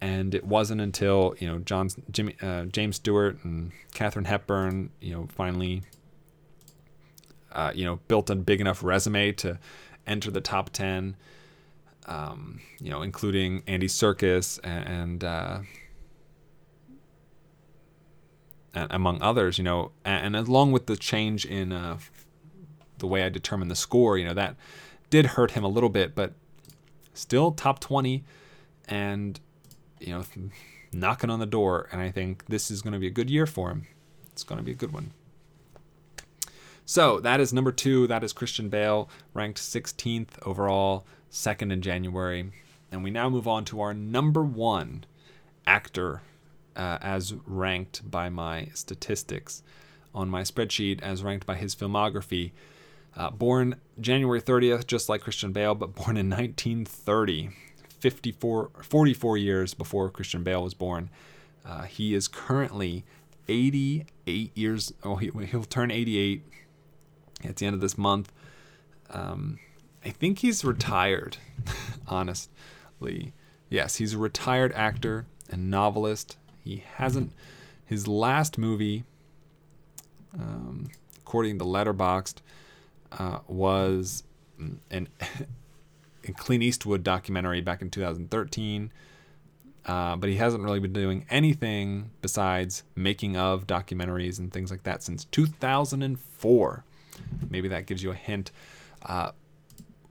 and 0.00 0.34
it 0.34 0.44
wasn't 0.44 0.80
until 0.80 1.34
you 1.38 1.46
know 1.46 1.58
John 1.58 1.88
Jimmy 2.10 2.36
uh, 2.42 2.64
James 2.64 2.96
Stewart 2.96 3.38
and 3.44 3.72
Katharine 3.94 4.24
Hepburn, 4.24 4.90
you 5.00 5.12
know, 5.12 5.28
finally, 5.28 5.82
uh, 7.52 7.72
you 7.74 7.84
know, 7.84 8.00
built 8.08 8.30
a 8.30 8.34
big 8.34 8.60
enough 8.60 8.82
resume 8.82 9.32
to 9.32 9.58
enter 10.06 10.30
the 10.30 10.40
top 10.40 10.70
ten. 10.70 11.16
Um, 12.06 12.60
you 12.80 12.90
know, 12.90 13.02
including 13.02 13.62
Andy 13.68 13.86
Serkis 13.86 14.58
and, 14.64 14.88
and 14.88 15.24
uh, 15.24 15.58
among 18.74 19.20
others, 19.22 19.58
you 19.58 19.64
know, 19.64 19.92
and, 20.04 20.36
and, 20.36 20.48
along 20.48 20.72
with 20.72 20.86
the 20.86 20.96
change 20.96 21.44
in 21.44 21.72
uh, 21.72 21.98
the 22.98 23.06
way 23.06 23.24
I 23.24 23.28
determine 23.28 23.68
the 23.68 23.76
score, 23.76 24.16
you 24.16 24.24
know, 24.24 24.34
that 24.34 24.56
did 25.10 25.26
hurt 25.26 25.52
him 25.52 25.64
a 25.64 25.68
little 25.68 25.88
bit, 25.88 26.14
but 26.14 26.34
still 27.14 27.52
top 27.52 27.80
20 27.80 28.24
and, 28.88 29.40
you 29.98 30.10
know, 30.10 30.24
knocking 30.92 31.30
on 31.30 31.40
the 31.40 31.46
door. 31.46 31.88
And 31.92 32.00
I 32.00 32.10
think 32.10 32.46
this 32.46 32.70
is 32.70 32.82
going 32.82 32.92
to 32.92 32.98
be 32.98 33.06
a 33.06 33.10
good 33.12 33.30
year 33.30 33.46
for 33.46 33.70
him. 33.70 33.86
It's 34.32 34.44
going 34.44 34.58
to 34.58 34.64
be 34.64 34.72
a 34.72 34.76
good 34.76 34.92
one. 34.92 35.12
So 36.84 37.20
that 37.20 37.38
is 37.40 37.52
number 37.52 37.70
two. 37.70 38.06
That 38.08 38.24
is 38.24 38.32
Christian 38.32 38.68
Bale, 38.68 39.08
ranked 39.32 39.60
16th 39.60 40.42
overall, 40.42 41.06
second 41.28 41.70
in 41.70 41.82
January. 41.82 42.50
And 42.90 43.04
we 43.04 43.10
now 43.10 43.28
move 43.28 43.46
on 43.46 43.64
to 43.66 43.80
our 43.80 43.94
number 43.94 44.42
one 44.42 45.04
actor 45.66 46.22
uh, 46.80 46.96
as 47.02 47.34
ranked 47.44 48.10
by 48.10 48.30
my 48.30 48.68
statistics 48.72 49.62
on 50.14 50.30
my 50.30 50.40
spreadsheet, 50.40 51.02
as 51.02 51.22
ranked 51.22 51.44
by 51.44 51.54
his 51.54 51.74
filmography. 51.74 52.52
Uh, 53.14 53.28
born 53.28 53.76
January 54.00 54.40
30th, 54.40 54.86
just 54.86 55.06
like 55.10 55.20
Christian 55.20 55.52
Bale, 55.52 55.74
but 55.74 55.94
born 55.94 56.16
in 56.16 56.30
1930, 56.30 57.50
54, 57.98 58.70
44 58.82 59.36
years 59.36 59.74
before 59.74 60.08
Christian 60.08 60.42
Bale 60.42 60.62
was 60.62 60.72
born. 60.72 61.10
Uh, 61.66 61.82
he 61.82 62.14
is 62.14 62.28
currently 62.28 63.04
88 63.46 64.56
years. 64.56 64.94
Oh, 65.04 65.16
he, 65.16 65.30
he'll 65.50 65.64
turn 65.64 65.90
88 65.90 66.42
at 67.44 67.56
the 67.56 67.66
end 67.66 67.74
of 67.74 67.82
this 67.82 67.98
month. 67.98 68.32
Um, 69.10 69.58
I 70.02 70.08
think 70.08 70.38
he's 70.38 70.64
retired, 70.64 71.36
honestly. 72.08 73.34
Yes, 73.68 73.96
he's 73.96 74.14
a 74.14 74.18
retired 74.18 74.72
actor 74.72 75.26
and 75.50 75.70
novelist. 75.70 76.38
He 76.62 76.84
hasn't. 76.96 77.32
His 77.84 78.06
last 78.06 78.56
movie, 78.56 79.04
um, 80.38 80.88
according 81.18 81.58
to 81.58 81.64
Letterboxd, 81.64 82.36
uh, 83.12 83.40
was 83.48 84.22
an, 84.90 85.08
a 86.28 86.32
Clint 86.32 86.62
Eastwood 86.62 87.02
documentary 87.02 87.60
back 87.60 87.82
in 87.82 87.90
2013. 87.90 88.92
Uh, 89.86 90.14
but 90.16 90.28
he 90.28 90.36
hasn't 90.36 90.62
really 90.62 90.78
been 90.78 90.92
doing 90.92 91.24
anything 91.30 92.10
besides 92.20 92.84
making 92.94 93.36
of 93.36 93.66
documentaries 93.66 94.38
and 94.38 94.52
things 94.52 94.70
like 94.70 94.82
that 94.82 95.02
since 95.02 95.24
2004. 95.26 96.84
Maybe 97.48 97.68
that 97.68 97.86
gives 97.86 98.02
you 98.02 98.10
a 98.10 98.14
hint. 98.14 98.52
Uh, 99.02 99.32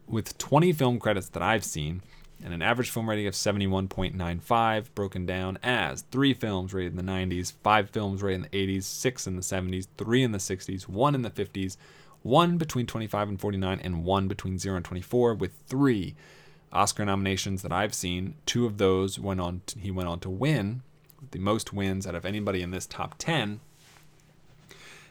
with 0.08 0.38
20 0.40 0.74
film 0.74 1.00
credits 1.00 1.30
that 1.30 1.44
I've 1.44 1.64
seen, 1.64 2.02
and 2.44 2.54
an 2.54 2.62
average 2.62 2.90
film 2.90 3.10
rating 3.10 3.28
of 3.28 3.34
71.95, 3.34 4.86
broken 4.96 5.26
down 5.26 5.60
as 5.62 6.04
three 6.12 6.34
films 6.34 6.74
rated 6.74 6.98
in 6.98 7.06
the 7.06 7.12
90s, 7.12 7.54
five 7.64 7.90
films 7.90 8.22
rated 8.22 8.46
in 8.46 8.50
the 8.50 8.78
80s, 8.78 8.84
six 8.84 9.28
in 9.28 9.36
the 9.36 9.42
70s, 9.42 9.88
three 9.98 10.24
in 10.24 10.32
the 10.32 10.38
60s, 10.38 10.84
one 10.84 11.16
in 11.16 11.22
the 11.22 11.30
50s, 11.30 11.78
one 12.22 12.58
between 12.58 12.86
25 12.86 13.30
and 13.30 13.42
49, 13.42 13.80
and 13.84 14.04
one 14.06 14.28
between 14.28 14.58
0 14.58 14.78
and 14.78 14.86
24, 14.86 15.36
with 15.36 15.52
three 15.68 16.16
Oscar 16.72 17.06
nominations 17.06 17.62
that 17.62 17.72
I've 17.72 17.94
seen. 17.94 18.36
Two 18.46 18.66
of 18.66 18.78
those 18.78 19.20
went 19.20 19.42
on. 19.42 19.62
To, 19.68 19.80
he 19.80 19.92
went 19.92 20.10
on 20.10 20.20
to 20.22 20.30
win 20.30 20.82
the 21.32 21.40
most 21.40 21.74
wins 21.74 22.08
out 22.08 22.16
of 22.16 22.26
anybody 22.26 22.62
in 22.62 22.72
this 22.72 22.86
top 22.86 23.16
10. 23.18 23.60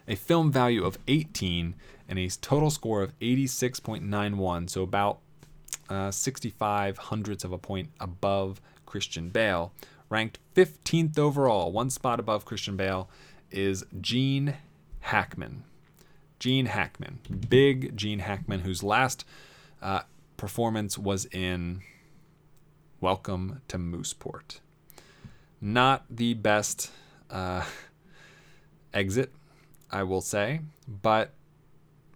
A 0.06 0.14
film 0.14 0.50
value 0.50 0.84
of 0.84 0.98
18 1.06 1.74
and 2.08 2.18
a 2.18 2.28
total 2.28 2.70
score 2.70 3.02
of 3.02 3.18
86.91, 3.18 4.70
so 4.70 4.82
about 4.82 5.18
uh, 5.88 6.10
65 6.10 6.98
hundredths 6.98 7.44
of 7.44 7.52
a 7.52 7.58
point 7.58 7.90
above 8.00 8.60
Christian 8.86 9.30
Bale. 9.30 9.72
Ranked 10.10 10.38
15th 10.54 11.18
overall, 11.18 11.70
one 11.70 11.90
spot 11.90 12.18
above 12.18 12.44
Christian 12.44 12.76
Bale, 12.76 13.08
is 13.50 13.84
Gene 14.00 14.56
Hackman. 15.00 15.64
Gene 16.38 16.66
Hackman, 16.66 17.18
big 17.48 17.96
Gene 17.96 18.20
Hackman, 18.20 18.60
whose 18.60 18.82
last 18.82 19.24
uh, 19.82 20.02
performance 20.36 20.96
was 20.96 21.26
in 21.26 21.82
Welcome 23.00 23.60
to 23.68 23.76
Mooseport. 23.76 24.60
Not 25.60 26.04
the 26.08 26.34
best 26.34 26.90
uh, 27.30 27.64
exit, 28.94 29.32
I 29.90 30.04
will 30.04 30.20
say, 30.20 30.60
but 30.86 31.32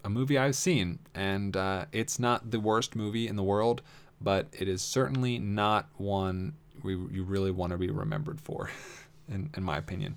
a 0.05 0.11
movie 0.11 0.39
I've 0.39 0.57
seen, 0.57 0.99
and 1.15 1.57
uh, 1.57 1.87
it's 1.93 2.19
not 2.19 2.51
the 2.51 2.61
worst 2.61 2.97
movie 2.97 3.29
in 3.29 3.37
the 3.37 3.43
world, 3.43 3.83
but 4.21 4.49
it 4.53 4.69
is 4.69 4.83
certainly 4.83 5.39
not 5.39 5.89
one 5.97 6.55
we, 6.83 6.95
you 6.95 7.23
really 7.23 7.51
want 7.51 7.73
to 7.73 7.79
be 7.79 7.91
remembered 7.91 8.41
for, 8.41 8.71
in, 9.29 9.51
in 9.57 9.63
my 9.63 9.79
opinion. 9.79 10.17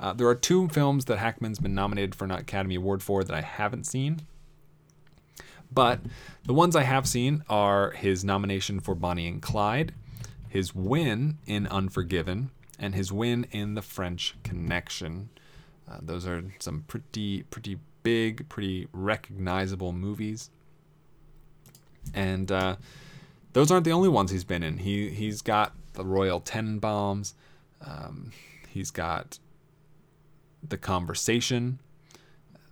Uh, 0.00 0.12
there 0.12 0.28
are 0.28 0.34
two 0.34 0.68
films 0.68 1.06
that 1.06 1.18
Hackman's 1.18 1.58
been 1.58 1.74
nominated 1.74 2.14
for 2.14 2.24
an 2.24 2.30
Academy 2.30 2.76
Award 2.76 3.02
for 3.02 3.24
that 3.24 3.34
I 3.34 3.40
haven't 3.40 3.84
seen. 3.84 4.20
But 5.70 6.00
the 6.44 6.54
ones 6.54 6.76
I 6.76 6.84
have 6.84 7.06
seen 7.06 7.42
are 7.48 7.90
his 7.90 8.24
nomination 8.24 8.80
for 8.80 8.94
Bonnie 8.94 9.26
and 9.26 9.42
Clyde, 9.42 9.92
his 10.48 10.74
win 10.74 11.38
in 11.46 11.66
Unforgiven, 11.66 12.50
and 12.78 12.94
his 12.94 13.12
win 13.12 13.46
in 13.50 13.74
The 13.74 13.82
French 13.82 14.36
Connection. 14.44 15.28
Uh, 15.90 15.98
those 16.00 16.26
are 16.26 16.42
some 16.58 16.84
pretty, 16.86 17.42
pretty 17.44 17.78
big, 18.02 18.48
pretty 18.48 18.88
recognizable 18.92 19.92
movies. 19.92 20.50
And 22.14 22.50
uh, 22.50 22.76
those 23.52 23.70
aren't 23.70 23.84
the 23.84 23.92
only 23.92 24.08
ones 24.08 24.30
he's 24.30 24.44
been 24.44 24.62
in. 24.62 24.78
He 24.78 25.10
he's 25.10 25.42
got 25.42 25.74
the 25.94 26.04
Royal 26.04 26.40
Tenenbaums. 26.40 27.34
Um, 27.80 28.32
he's 28.68 28.90
got 28.90 29.38
the 30.66 30.78
Conversation, 30.78 31.78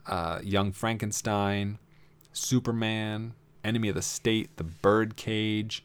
uh, 0.07 0.41
Young 0.43 0.73
Frankenstein, 0.73 1.79
Superman, 2.33 3.35
Enemy 3.65 3.91
of 3.91 3.95
the 3.95 4.03
State, 4.03 4.57
The 4.57 4.65
Birdcage, 4.65 5.85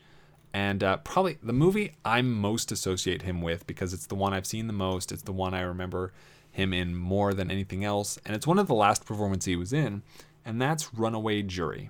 and 0.54 0.84
uh, 0.84 0.98
probably 0.98 1.38
the 1.42 1.54
movie 1.54 1.94
I 2.04 2.22
most 2.22 2.72
associate 2.72 3.22
him 3.22 3.42
with 3.42 3.66
because 3.68 3.94
it's 3.94 4.08
the 4.08 4.16
one 4.16 4.34
I've 4.34 4.46
seen 4.46 4.68
the 4.68 4.74
most. 4.74 5.12
It's 5.12 5.24
the 5.24 5.32
one 5.32 5.54
I 5.54 5.62
remember 5.62 6.14
him 6.52 6.74
in 6.74 6.96
more 6.96 7.34
than 7.34 7.50
anything 7.50 7.84
else, 7.84 8.20
and 8.26 8.36
it's 8.36 8.46
one 8.46 8.60
of 8.60 8.68
the 8.68 8.76
last 8.76 9.06
performances 9.06 9.46
he 9.46 9.56
was 9.56 9.74
in, 9.74 10.04
and 10.46 10.62
that's 10.62 10.94
Runaway 10.94 11.42
Jury. 11.44 11.90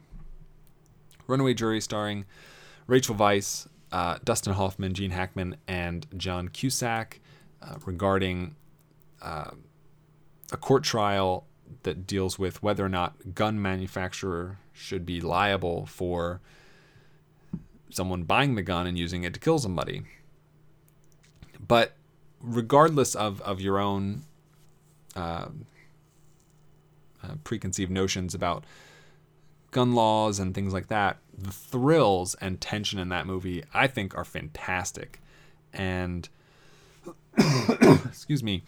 Runaway 1.27 1.53
Jury 1.53 1.81
starring 1.81 2.25
Rachel 2.87 3.15
Weisz, 3.15 3.67
uh, 3.91 4.17
Dustin 4.23 4.53
Hoffman, 4.53 4.93
Gene 4.93 5.11
Hackman, 5.11 5.57
and 5.67 6.05
John 6.15 6.47
Cusack 6.47 7.19
uh, 7.61 7.75
regarding 7.85 8.55
uh, 9.21 9.51
a 10.51 10.57
court 10.57 10.83
trial 10.83 11.45
that 11.83 12.05
deals 12.05 12.37
with 12.37 12.61
whether 12.61 12.85
or 12.85 12.89
not 12.89 13.33
gun 13.33 13.61
manufacturer 13.61 14.57
should 14.73 15.05
be 15.05 15.21
liable 15.21 15.85
for 15.85 16.41
someone 17.89 18.23
buying 18.23 18.55
the 18.55 18.61
gun 18.61 18.87
and 18.87 18.97
using 18.97 19.23
it 19.23 19.33
to 19.33 19.39
kill 19.39 19.59
somebody. 19.59 20.03
But 21.65 21.93
regardless 22.41 23.15
of, 23.15 23.41
of 23.41 23.61
your 23.61 23.79
own 23.79 24.23
uh, 25.15 25.47
uh, 27.23 27.35
preconceived 27.43 27.91
notions 27.91 28.33
about 28.33 28.63
gun 29.71 29.93
laws 29.93 30.39
and 30.39 30.53
things 30.53 30.73
like 30.73 30.87
that, 30.87 31.17
the 31.37 31.51
thrills 31.51 32.35
and 32.35 32.59
tension 32.61 32.99
in 32.99 33.09
that 33.09 33.25
movie, 33.25 33.63
I 33.73 33.87
think, 33.87 34.15
are 34.15 34.25
fantastic. 34.25 35.21
And, 35.73 36.27
excuse 38.05 38.43
me, 38.43 38.63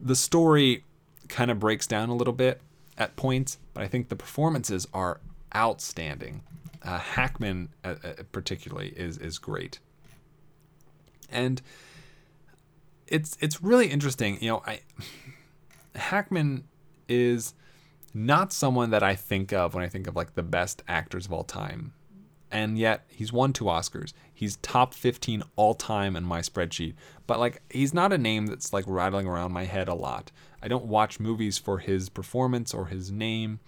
the 0.00 0.16
story 0.16 0.84
kind 1.28 1.50
of 1.50 1.58
breaks 1.58 1.86
down 1.86 2.08
a 2.08 2.14
little 2.14 2.32
bit 2.32 2.60
at 2.96 3.16
points, 3.16 3.58
but 3.74 3.82
I 3.82 3.88
think 3.88 4.08
the 4.08 4.16
performances 4.16 4.86
are 4.92 5.20
outstanding. 5.54 6.42
Uh, 6.82 6.98
Hackman, 6.98 7.70
uh, 7.84 7.94
uh, 8.04 8.12
particularly, 8.30 8.90
is 8.96 9.18
is 9.18 9.38
great, 9.38 9.80
and 11.28 11.60
it's 13.08 13.36
it's 13.40 13.62
really 13.62 13.88
interesting. 13.88 14.38
You 14.40 14.48
know, 14.48 14.62
I 14.64 14.80
Hackman 15.94 16.64
is 17.08 17.54
not 18.14 18.52
someone 18.52 18.90
that 18.90 19.02
I 19.02 19.14
think 19.14 19.52
of 19.52 19.74
when 19.74 19.84
I 19.84 19.88
think 19.88 20.06
of 20.06 20.16
like 20.16 20.34
the 20.34 20.42
best 20.42 20.82
actors 20.88 21.26
of 21.26 21.32
all 21.32 21.44
time. 21.44 21.92
And 22.50 22.78
yet 22.78 23.04
he's 23.08 23.32
won 23.32 23.52
two 23.52 23.64
Oscars. 23.66 24.14
He's 24.32 24.56
top 24.56 24.94
15 24.94 25.42
all 25.56 25.74
time 25.74 26.16
in 26.16 26.24
my 26.24 26.40
spreadsheet. 26.40 26.94
But 27.26 27.38
like 27.38 27.62
he's 27.70 27.92
not 27.92 28.12
a 28.12 28.18
name 28.18 28.46
that's 28.46 28.72
like 28.72 28.84
rattling 28.86 29.26
around 29.26 29.52
my 29.52 29.64
head 29.64 29.88
a 29.88 29.94
lot. 29.94 30.32
I 30.62 30.68
don't 30.68 30.86
watch 30.86 31.20
movies 31.20 31.58
for 31.58 31.78
his 31.78 32.08
performance 32.08 32.72
or 32.72 32.86
his 32.86 33.10
name. 33.10 33.60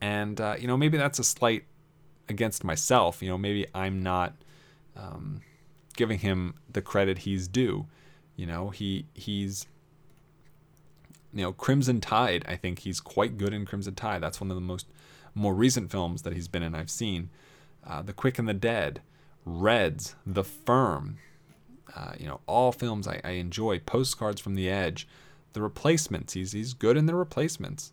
And 0.00 0.40
uh, 0.40 0.56
you 0.58 0.66
know, 0.66 0.76
maybe 0.76 0.98
that's 0.98 1.18
a 1.18 1.24
slight 1.24 1.64
against 2.28 2.64
myself. 2.64 3.22
You 3.22 3.28
know, 3.28 3.38
maybe 3.38 3.66
I'm 3.74 4.02
not 4.02 4.34
um, 4.96 5.42
giving 5.96 6.18
him 6.18 6.54
the 6.70 6.82
credit 6.82 7.18
he's 7.18 7.46
due. 7.46 7.86
You 8.34 8.46
know, 8.46 8.70
he 8.70 9.06
he's 9.14 9.66
you 11.32 11.42
know, 11.42 11.52
Crimson 11.52 12.00
Tide, 12.00 12.44
I 12.48 12.56
think 12.56 12.80
he's 12.80 13.00
quite 13.00 13.38
good 13.38 13.54
in 13.54 13.64
Crimson 13.64 13.94
Tide. 13.94 14.22
That's 14.22 14.40
one 14.40 14.50
of 14.50 14.56
the 14.56 14.60
most 14.60 14.86
more 15.34 15.54
recent 15.54 15.90
films 15.90 16.22
that 16.22 16.32
he's 16.32 16.48
been 16.48 16.62
in 16.62 16.74
I've 16.74 16.90
seen. 16.90 17.30
Uh, 17.86 18.02
the 18.02 18.12
Quick 18.12 18.38
and 18.38 18.48
the 18.48 18.54
Dead, 18.54 19.00
Reds, 19.44 20.16
The 20.26 20.44
Firm, 20.44 21.18
uh, 21.94 22.12
you 22.18 22.26
know, 22.26 22.40
all 22.46 22.72
films 22.72 23.06
I, 23.08 23.20
I, 23.24 23.30
enjoy. 23.30 23.78
Postcards 23.80 24.40
from 24.40 24.54
the 24.54 24.68
Edge, 24.68 25.08
The 25.54 25.62
Replacements. 25.62 26.34
He's 26.34 26.52
he's 26.52 26.74
good 26.74 26.96
in 26.96 27.06
The 27.06 27.14
Replacements. 27.14 27.92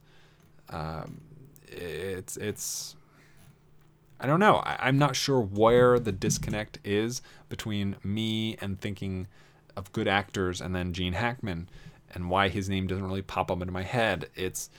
Um, 0.69 1.22
it's 1.68 2.38
it's. 2.38 2.95
I 4.19 4.27
don't 4.27 4.39
know. 4.39 4.57
I, 4.57 4.77
I'm 4.80 4.97
not 4.97 5.15
sure 5.15 5.39
where 5.39 5.99
the 5.99 6.11
disconnect 6.11 6.80
is 6.84 7.22
between 7.49 7.95
me 8.03 8.57
and 8.61 8.80
thinking 8.80 9.27
of 9.76 9.91
good 9.91 10.07
actors 10.07 10.59
and 10.59 10.76
then 10.76 10.91
Gene 10.91 11.14
Hackman 11.14 11.69
and 12.13 12.29
why 12.29 12.49
his 12.49 12.69
name 12.69 12.88
doesn't 12.88 13.05
really 13.05 13.21
pop 13.21 13.51
up 13.51 13.61
into 13.61 13.73
my 13.73 13.84
head. 13.84 14.29
It's 14.35 14.69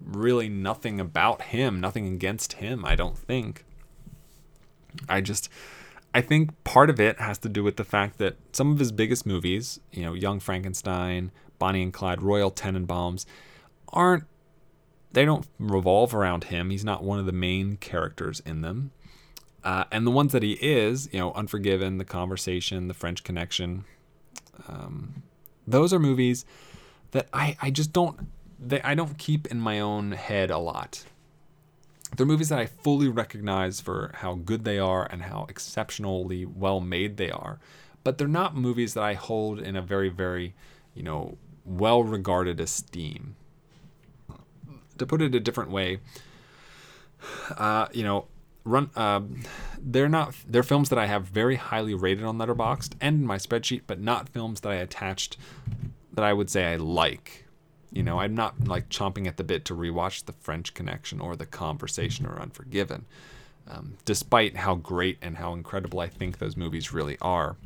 really 0.00 0.48
nothing 0.48 1.00
about 1.00 1.42
him, 1.42 1.80
nothing 1.80 2.06
against 2.06 2.54
him, 2.54 2.84
I 2.84 2.94
don't 2.94 3.16
think. 3.16 3.64
I 5.08 5.20
just 5.20 5.48
I 6.14 6.20
think 6.20 6.62
part 6.64 6.90
of 6.90 7.00
it 7.00 7.18
has 7.18 7.38
to 7.38 7.48
do 7.48 7.62
with 7.62 7.76
the 7.76 7.84
fact 7.84 8.18
that 8.18 8.36
some 8.52 8.70
of 8.70 8.78
his 8.78 8.92
biggest 8.92 9.24
movies, 9.24 9.80
you 9.90 10.04
know, 10.04 10.12
Young 10.12 10.40
Frankenstein, 10.40 11.30
Bonnie 11.58 11.82
and 11.82 11.92
Clyde, 11.92 12.20
Royal 12.20 12.50
Tenenbaums, 12.50 13.24
aren't 13.92 14.24
they 15.12 15.24
don't 15.24 15.46
revolve 15.58 16.14
around 16.14 16.44
him. 16.44 16.70
He's 16.70 16.84
not 16.84 17.04
one 17.04 17.18
of 17.18 17.26
the 17.26 17.32
main 17.32 17.76
characters 17.76 18.40
in 18.40 18.62
them. 18.62 18.92
Uh, 19.62 19.84
and 19.92 20.06
the 20.06 20.10
ones 20.10 20.32
that 20.32 20.42
he 20.42 20.52
is, 20.52 21.08
you 21.12 21.18
know, 21.18 21.32
Unforgiven, 21.34 21.98
The 21.98 22.04
Conversation, 22.04 22.88
The 22.88 22.94
French 22.94 23.22
Connection, 23.22 23.84
um, 24.66 25.22
those 25.66 25.92
are 25.92 25.98
movies 25.98 26.44
that 27.12 27.28
I, 27.32 27.56
I 27.60 27.70
just 27.70 27.92
don't 27.92 28.28
they, 28.58 28.80
I 28.82 28.94
don't 28.94 29.18
keep 29.18 29.46
in 29.46 29.60
my 29.60 29.80
own 29.80 30.12
head 30.12 30.50
a 30.50 30.58
lot. 30.58 31.04
They're 32.16 32.26
movies 32.26 32.50
that 32.50 32.58
I 32.58 32.66
fully 32.66 33.08
recognize 33.08 33.80
for 33.80 34.12
how 34.16 34.34
good 34.34 34.64
they 34.64 34.78
are 34.78 35.06
and 35.10 35.22
how 35.22 35.46
exceptionally 35.48 36.44
well 36.44 36.80
made 36.80 37.16
they 37.16 37.30
are, 37.30 37.58
but 38.04 38.18
they're 38.18 38.28
not 38.28 38.54
movies 38.54 38.94
that 38.94 39.02
I 39.02 39.14
hold 39.14 39.58
in 39.58 39.76
a 39.76 39.82
very 39.82 40.08
very, 40.10 40.54
you 40.94 41.02
know, 41.02 41.38
well 41.64 42.02
regarded 42.02 42.60
esteem. 42.60 43.36
To 44.98 45.06
put 45.06 45.22
it 45.22 45.34
a 45.34 45.40
different 45.40 45.70
way, 45.70 46.00
uh, 47.56 47.88
you 47.92 48.04
know, 48.04 48.26
run 48.64 48.90
uh, 48.94 49.20
they're 49.80 50.08
not 50.08 50.34
they're 50.46 50.62
films 50.62 50.88
that 50.90 50.98
I 50.98 51.06
have 51.06 51.24
very 51.24 51.56
highly 51.56 51.94
rated 51.94 52.24
on 52.24 52.38
Letterboxd 52.38 52.94
and 53.00 53.20
in 53.20 53.26
my 53.26 53.36
spreadsheet, 53.36 53.82
but 53.86 54.00
not 54.00 54.28
films 54.28 54.60
that 54.60 54.70
I 54.70 54.76
attached 54.76 55.36
that 56.12 56.24
I 56.24 56.32
would 56.32 56.50
say 56.50 56.72
I 56.72 56.76
like. 56.76 57.46
You 57.90 58.02
know, 58.02 58.20
I'm 58.20 58.34
not 58.34 58.68
like 58.68 58.88
chomping 58.88 59.26
at 59.26 59.36
the 59.36 59.44
bit 59.44 59.64
to 59.66 59.74
rewatch 59.74 60.24
The 60.24 60.32
French 60.32 60.72
Connection 60.72 61.20
or 61.20 61.36
The 61.36 61.46
Conversation 61.46 62.24
or 62.26 62.40
Unforgiven, 62.40 63.04
um, 63.68 63.98
despite 64.04 64.56
how 64.56 64.76
great 64.76 65.18
and 65.20 65.36
how 65.36 65.52
incredible 65.52 66.00
I 66.00 66.08
think 66.08 66.38
those 66.38 66.56
movies 66.56 66.92
really 66.92 67.18
are. 67.20 67.56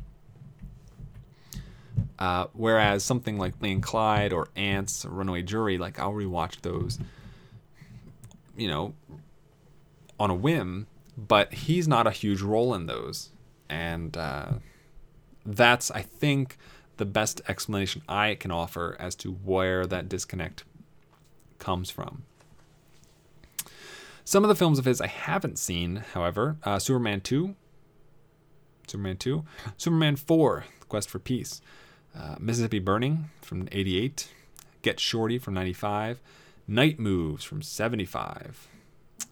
Uh, 2.19 2.47
whereas 2.53 3.03
something 3.03 3.37
like 3.37 3.61
Lee 3.61 3.79
Clyde 3.79 4.33
or 4.33 4.49
Antz 4.55 5.05
or 5.05 5.09
Runaway 5.09 5.43
Jury, 5.43 5.77
like 5.77 5.99
I'll 5.99 6.13
rewatch 6.13 6.61
those, 6.61 6.99
you 8.57 8.67
know, 8.67 8.93
on 10.19 10.29
a 10.29 10.35
whim, 10.35 10.87
but 11.17 11.53
he's 11.53 11.87
not 11.87 12.07
a 12.07 12.11
huge 12.11 12.41
role 12.41 12.73
in 12.73 12.85
those. 12.85 13.29
And 13.69 14.15
uh, 14.15 14.53
that's, 15.45 15.91
I 15.91 16.01
think, 16.01 16.57
the 16.97 17.05
best 17.05 17.41
explanation 17.47 18.01
I 18.07 18.35
can 18.35 18.51
offer 18.51 18.95
as 18.99 19.15
to 19.15 19.31
where 19.31 19.85
that 19.87 20.09
disconnect 20.09 20.63
comes 21.59 21.89
from. 21.89 22.23
Some 24.23 24.43
of 24.43 24.49
the 24.49 24.55
films 24.55 24.77
of 24.77 24.85
his 24.85 24.99
I 24.99 25.07
haven't 25.07 25.57
seen, 25.57 26.03
however, 26.13 26.57
uh, 26.63 26.79
Superman 26.79 27.21
2, 27.21 27.55
Superman 28.87 29.17
2, 29.17 29.45
Superman 29.77 30.15
4, 30.17 30.65
The 30.81 30.85
Quest 30.85 31.09
for 31.09 31.19
Peace, 31.19 31.61
uh, 32.13 32.35
Mississippi 32.39 32.79
Burning 32.79 33.29
from 33.41 33.69
88, 33.71 34.27
Get 34.81 34.99
Shorty 34.99 35.39
from 35.39 35.53
95, 35.53 36.19
Night 36.67 36.99
Moves 36.99 37.45
from 37.45 37.61
75, 37.61 38.67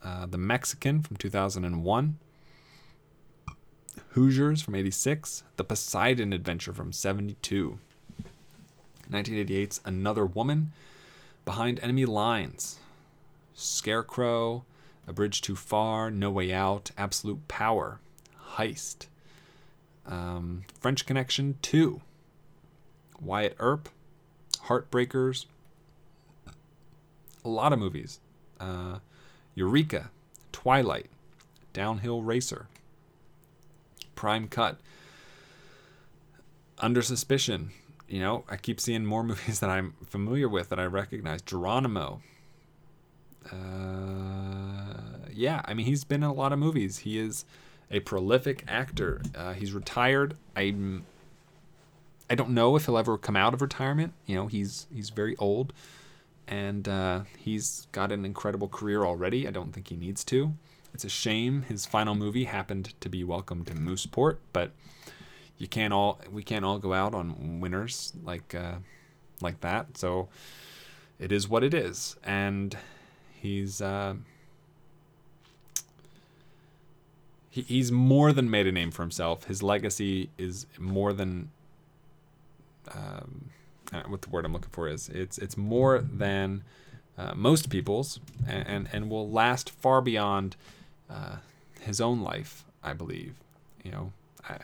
uh, 0.04 0.26
The 0.26 0.38
Mexican 0.38 1.02
from 1.02 1.16
2001, 1.16 2.18
Hoosiers 4.10 4.62
from 4.62 4.74
86, 4.74 5.42
The 5.56 5.64
Poseidon 5.64 6.32
Adventure 6.32 6.72
from 6.72 6.92
72. 6.92 7.78
1988's 9.10 9.80
Another 9.84 10.26
Woman, 10.26 10.72
Behind 11.44 11.78
Enemy 11.80 12.06
Lines, 12.06 12.78
Scarecrow, 13.54 14.64
A 15.06 15.12
Bridge 15.12 15.40
Too 15.40 15.54
Far, 15.54 16.10
No 16.10 16.30
Way 16.30 16.52
Out, 16.52 16.90
Absolute 16.98 17.46
Power, 17.46 18.00
Heist, 18.54 19.06
um, 20.06 20.64
French 20.80 21.06
Connection 21.06 21.58
2, 21.62 22.00
Wyatt 23.20 23.56
Earp, 23.58 23.88
Heartbreakers, 24.64 25.46
a 27.44 27.48
lot 27.48 27.72
of 27.72 27.78
movies. 27.78 28.18
Uh, 28.58 28.98
Eureka, 29.56 30.10
Twilight, 30.52 31.06
Downhill 31.72 32.22
Racer, 32.22 32.68
Prime 34.14 34.46
Cut, 34.46 34.78
Under 36.78 37.02
Suspicion. 37.02 37.70
You 38.06 38.20
know, 38.20 38.44
I 38.48 38.56
keep 38.56 38.78
seeing 38.78 39.04
more 39.04 39.22
movies 39.24 39.58
that 39.58 39.70
I'm 39.70 39.94
familiar 40.04 40.48
with 40.48 40.68
that 40.68 40.78
I 40.78 40.84
recognize. 40.84 41.42
Geronimo. 41.42 42.20
Uh, 43.50 45.26
yeah, 45.32 45.62
I 45.64 45.74
mean, 45.74 45.86
he's 45.86 46.04
been 46.04 46.22
in 46.22 46.28
a 46.28 46.34
lot 46.34 46.52
of 46.52 46.58
movies. 46.58 46.98
He 46.98 47.18
is 47.18 47.44
a 47.90 48.00
prolific 48.00 48.64
actor. 48.68 49.22
Uh, 49.34 49.54
he's 49.54 49.72
retired. 49.72 50.36
I'm. 50.54 51.04
I 52.28 52.34
don't 52.34 52.50
know 52.50 52.74
if 52.74 52.86
he'll 52.86 52.98
ever 52.98 53.16
come 53.16 53.36
out 53.36 53.54
of 53.54 53.62
retirement. 53.62 54.12
You 54.26 54.34
know, 54.36 54.46
he's 54.48 54.86
he's 54.92 55.10
very 55.10 55.36
old 55.36 55.72
and 56.48 56.88
uh, 56.88 57.20
he's 57.38 57.88
got 57.92 58.12
an 58.12 58.24
incredible 58.24 58.68
career 58.68 59.04
already. 59.04 59.46
I 59.46 59.50
don't 59.50 59.72
think 59.72 59.88
he 59.88 59.96
needs 59.96 60.24
to. 60.24 60.54
It's 60.94 61.04
a 61.04 61.08
shame 61.08 61.62
his 61.62 61.84
final 61.84 62.14
movie 62.14 62.44
happened 62.44 62.94
to 63.00 63.08
be 63.08 63.22
Welcome 63.22 63.64
to 63.64 63.74
Mooseport, 63.74 64.38
but 64.52 64.70
you 65.58 65.68
can't 65.68 65.92
all 65.92 66.20
we 66.30 66.42
can't 66.42 66.64
all 66.64 66.78
go 66.78 66.92
out 66.92 67.14
on 67.14 67.60
winners 67.60 68.12
like 68.24 68.54
uh, 68.54 68.76
like 69.40 69.60
that. 69.60 69.98
So 69.98 70.28
it 71.18 71.32
is 71.32 71.48
what 71.48 71.64
it 71.64 71.74
is, 71.74 72.16
and 72.24 72.76
he's 73.34 73.82
uh, 73.82 74.14
he, 77.50 77.62
he's 77.62 77.90
more 77.90 78.32
than 78.32 78.50
made 78.50 78.66
a 78.66 78.72
name 78.72 78.90
for 78.90 79.02
himself. 79.02 79.44
His 79.44 79.62
legacy 79.62 80.30
is 80.38 80.66
more 80.78 81.12
than. 81.12 81.50
Um, 82.92 83.50
uh, 83.92 84.02
what 84.06 84.22
the 84.22 84.30
word 84.30 84.44
I'm 84.44 84.52
looking 84.52 84.70
for 84.70 84.88
is. 84.88 85.08
It's 85.08 85.38
it's 85.38 85.56
more 85.56 86.00
than 86.00 86.64
uh, 87.18 87.34
most 87.34 87.70
people's, 87.70 88.20
and, 88.46 88.66
and, 88.68 88.88
and 88.92 89.10
will 89.10 89.30
last 89.30 89.70
far 89.70 90.00
beyond 90.00 90.56
uh, 91.08 91.36
his 91.80 92.00
own 92.00 92.20
life. 92.20 92.64
I 92.82 92.92
believe. 92.92 93.34
You 93.82 93.90
know, 93.90 94.12
I, 94.48 94.58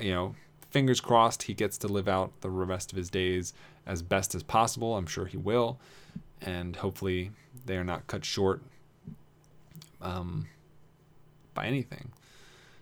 you 0.00 0.12
know, 0.12 0.34
fingers 0.70 1.00
crossed 1.00 1.44
he 1.44 1.54
gets 1.54 1.78
to 1.78 1.88
live 1.88 2.08
out 2.08 2.32
the 2.40 2.50
rest 2.50 2.92
of 2.92 2.98
his 2.98 3.10
days 3.10 3.54
as 3.86 4.02
best 4.02 4.34
as 4.34 4.42
possible. 4.42 4.96
I'm 4.96 5.06
sure 5.06 5.26
he 5.26 5.36
will, 5.36 5.78
and 6.40 6.76
hopefully 6.76 7.30
they 7.66 7.76
are 7.76 7.84
not 7.84 8.06
cut 8.06 8.24
short 8.24 8.62
um, 10.00 10.46
by 11.54 11.66
anything. 11.66 12.12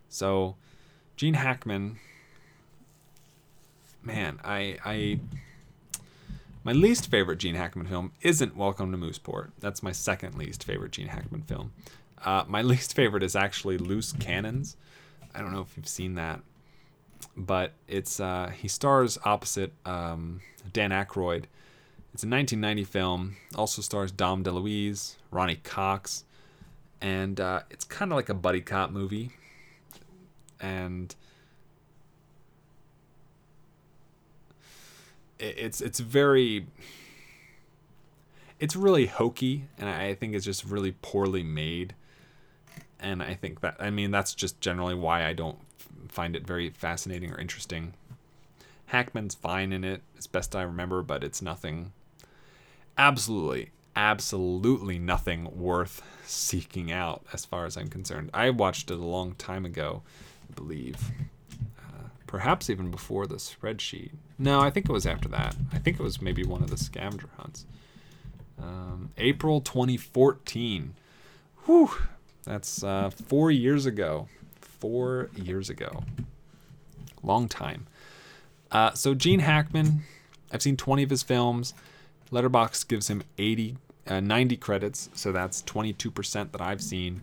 So, 0.08 0.56
Gene 1.16 1.34
Hackman 1.34 1.98
man, 4.02 4.40
I 4.44 4.78
I 4.84 5.20
my 6.64 6.72
least 6.72 7.10
favorite 7.10 7.38
Gene 7.38 7.54
Hackman 7.54 7.86
film 7.86 8.12
isn't 8.20 8.56
Welcome 8.56 8.92
to 8.92 8.98
Mooseport. 8.98 9.50
That's 9.60 9.82
my 9.82 9.92
second 9.92 10.36
least 10.36 10.64
favorite 10.64 10.92
Gene 10.92 11.08
Hackman 11.08 11.42
film. 11.42 11.72
Uh, 12.24 12.44
my 12.46 12.62
least 12.62 12.94
favorite 12.94 13.22
is 13.22 13.34
actually 13.36 13.78
Loose 13.78 14.12
Cannons. 14.12 14.76
I 15.34 15.40
don't 15.40 15.52
know 15.52 15.60
if 15.60 15.76
you've 15.76 15.88
seen 15.88 16.14
that, 16.14 16.40
but 17.36 17.72
it's 17.88 18.20
uh, 18.20 18.52
he 18.56 18.68
stars 18.68 19.18
opposite 19.24 19.72
um, 19.86 20.40
Dan 20.72 20.90
Aykroyd. 20.90 21.44
It's 22.14 22.24
a 22.24 22.28
1990 22.28 22.84
film. 22.84 23.36
Also 23.54 23.80
stars 23.80 24.12
Dom 24.12 24.44
DeLuise, 24.44 25.16
Ronny 25.30 25.56
Cox, 25.56 26.24
and 27.00 27.40
uh, 27.40 27.60
it's 27.70 27.84
kind 27.84 28.12
of 28.12 28.16
like 28.16 28.28
a 28.28 28.34
buddy 28.34 28.60
cop 28.60 28.90
movie. 28.90 29.30
And 30.60 31.14
it's 35.42 35.80
it's 35.80 36.00
very 36.00 36.66
it's 38.60 38.76
really 38.76 39.06
hokey, 39.06 39.64
and 39.76 39.88
I 39.88 40.14
think 40.14 40.34
it's 40.34 40.44
just 40.44 40.64
really 40.64 40.92
poorly 41.02 41.42
made. 41.42 41.94
And 43.00 43.22
I 43.22 43.34
think 43.34 43.60
that 43.60 43.76
I 43.80 43.90
mean 43.90 44.10
that's 44.10 44.34
just 44.34 44.60
generally 44.60 44.94
why 44.94 45.26
I 45.26 45.32
don't 45.32 45.58
find 46.08 46.36
it 46.36 46.46
very 46.46 46.70
fascinating 46.70 47.32
or 47.32 47.38
interesting. 47.38 47.94
Hackman's 48.86 49.34
fine 49.34 49.72
in 49.72 49.84
it, 49.84 50.02
as 50.18 50.26
best 50.26 50.54
I 50.54 50.62
remember, 50.62 51.02
but 51.02 51.24
it's 51.24 51.40
nothing 51.40 51.92
absolutely, 52.98 53.70
absolutely 53.96 54.98
nothing 54.98 55.48
worth 55.58 56.02
seeking 56.24 56.92
out 56.92 57.24
as 57.32 57.44
far 57.44 57.64
as 57.64 57.76
I'm 57.76 57.88
concerned. 57.88 58.30
I 58.34 58.50
watched 58.50 58.90
it 58.90 58.98
a 58.98 59.04
long 59.04 59.34
time 59.34 59.64
ago, 59.64 60.02
I 60.50 60.54
believe. 60.54 61.10
Perhaps 62.32 62.70
even 62.70 62.90
before 62.90 63.26
the 63.26 63.34
spreadsheet. 63.34 64.12
No, 64.38 64.58
I 64.58 64.70
think 64.70 64.88
it 64.88 64.92
was 64.92 65.04
after 65.04 65.28
that. 65.28 65.54
I 65.70 65.78
think 65.78 66.00
it 66.00 66.02
was 66.02 66.22
maybe 66.22 66.42
one 66.44 66.62
of 66.62 66.70
the 66.70 66.78
scavenger 66.78 67.28
hunts. 67.36 67.66
Um, 68.58 69.10
April 69.18 69.60
2014. 69.60 70.94
Whew. 71.66 71.90
That's 72.44 72.82
uh, 72.82 73.10
four 73.10 73.50
years 73.50 73.84
ago. 73.84 74.28
Four 74.62 75.28
years 75.36 75.68
ago. 75.68 76.04
Long 77.22 77.48
time. 77.48 77.86
Uh, 78.70 78.92
so 78.92 79.12
Gene 79.12 79.40
Hackman, 79.40 80.00
I've 80.50 80.62
seen 80.62 80.78
20 80.78 81.02
of 81.02 81.10
his 81.10 81.22
films. 81.22 81.74
Letterboxd 82.30 82.88
gives 82.88 83.08
him 83.08 83.22
80, 83.36 83.76
uh, 84.06 84.20
90 84.20 84.56
credits, 84.56 85.10
so 85.12 85.32
that's 85.32 85.60
22% 85.64 86.50
that 86.52 86.62
I've 86.62 86.80
seen. 86.80 87.20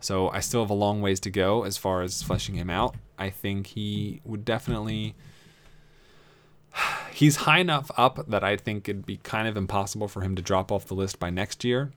So 0.00 0.30
I 0.30 0.40
still 0.40 0.62
have 0.62 0.70
a 0.70 0.74
long 0.74 1.00
ways 1.00 1.20
to 1.20 1.30
go 1.30 1.62
as 1.62 1.78
far 1.78 2.02
as 2.02 2.24
fleshing 2.24 2.56
him 2.56 2.70
out. 2.70 2.96
I 3.22 3.30
think 3.30 3.68
he 3.68 4.20
would 4.24 4.44
definitely. 4.44 5.14
He's 7.12 7.36
high 7.36 7.58
enough 7.58 7.90
up 7.96 8.28
that 8.28 8.42
I 8.42 8.56
think 8.56 8.88
it'd 8.88 9.06
be 9.06 9.18
kind 9.18 9.46
of 9.46 9.56
impossible 9.56 10.08
for 10.08 10.22
him 10.22 10.34
to 10.34 10.42
drop 10.42 10.72
off 10.72 10.86
the 10.86 10.94
list 10.94 11.18
by 11.20 11.30
next 11.30 11.62
year. 11.62 11.92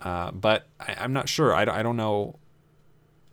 Uh, 0.00 0.30
but 0.30 0.66
I, 0.80 0.96
I'm 0.98 1.12
not 1.12 1.28
sure. 1.28 1.54
I, 1.54 1.62
I 1.62 1.82
don't 1.82 1.96
know. 1.96 2.36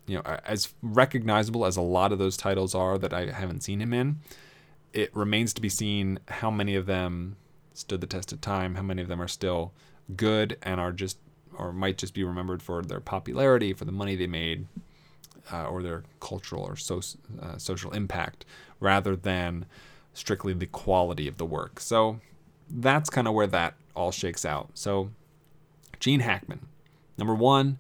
You 0.08 0.18
know, 0.18 0.24
as 0.44 0.74
recognizable 0.82 1.66
as 1.66 1.78
a 1.78 1.82
lot 1.82 2.12
of 2.12 2.18
those 2.18 2.36
titles 2.36 2.74
are 2.74 2.98
that 2.98 3.14
I 3.14 3.32
haven't 3.32 3.62
seen 3.62 3.80
him 3.80 3.94
in, 3.94 4.20
it 4.92 5.16
remains 5.16 5.54
to 5.54 5.62
be 5.62 5.70
seen 5.70 6.20
how 6.28 6.50
many 6.50 6.76
of 6.76 6.88
them 6.88 7.36
stood 7.76 8.02
the 8.02 8.08
test 8.08 8.34
of 8.34 8.42
time, 8.42 8.74
how 8.74 8.82
many 8.82 9.04
of 9.04 9.08
them 9.08 9.22
are 9.22 9.28
still 9.28 9.72
good 10.16 10.58
and 10.64 10.82
are 10.82 10.92
just 10.92 11.18
or 11.54 11.72
might 11.72 11.98
just 11.98 12.14
be 12.14 12.24
remembered 12.24 12.64
for 12.64 12.82
their 12.82 13.00
popularity, 13.00 13.74
for 13.74 13.86
the 13.86 13.92
money 13.92 14.16
they 14.16 14.28
made, 14.28 14.66
uh, 15.52 15.66
or 15.66 15.82
their 15.82 16.04
cultural 16.20 16.64
or 16.64 16.76
so, 16.76 17.02
uh, 17.42 17.58
social 17.58 17.92
impact, 17.92 18.46
rather 18.80 19.16
than 19.16 19.66
strictly 20.14 20.54
the 20.54 20.66
quality 20.66 21.28
of 21.28 21.38
the 21.38 21.46
work. 21.46 21.80
So 21.80 22.20
that's 22.70 23.10
kind 23.10 23.28
of 23.28 23.34
where 23.34 23.48
that 23.48 23.76
all 23.96 24.12
shakes 24.12 24.46
out. 24.46 24.70
So 24.74 25.12
Gene 26.00 26.22
Hackman, 26.22 26.68
number 27.18 27.36
one, 27.36 27.78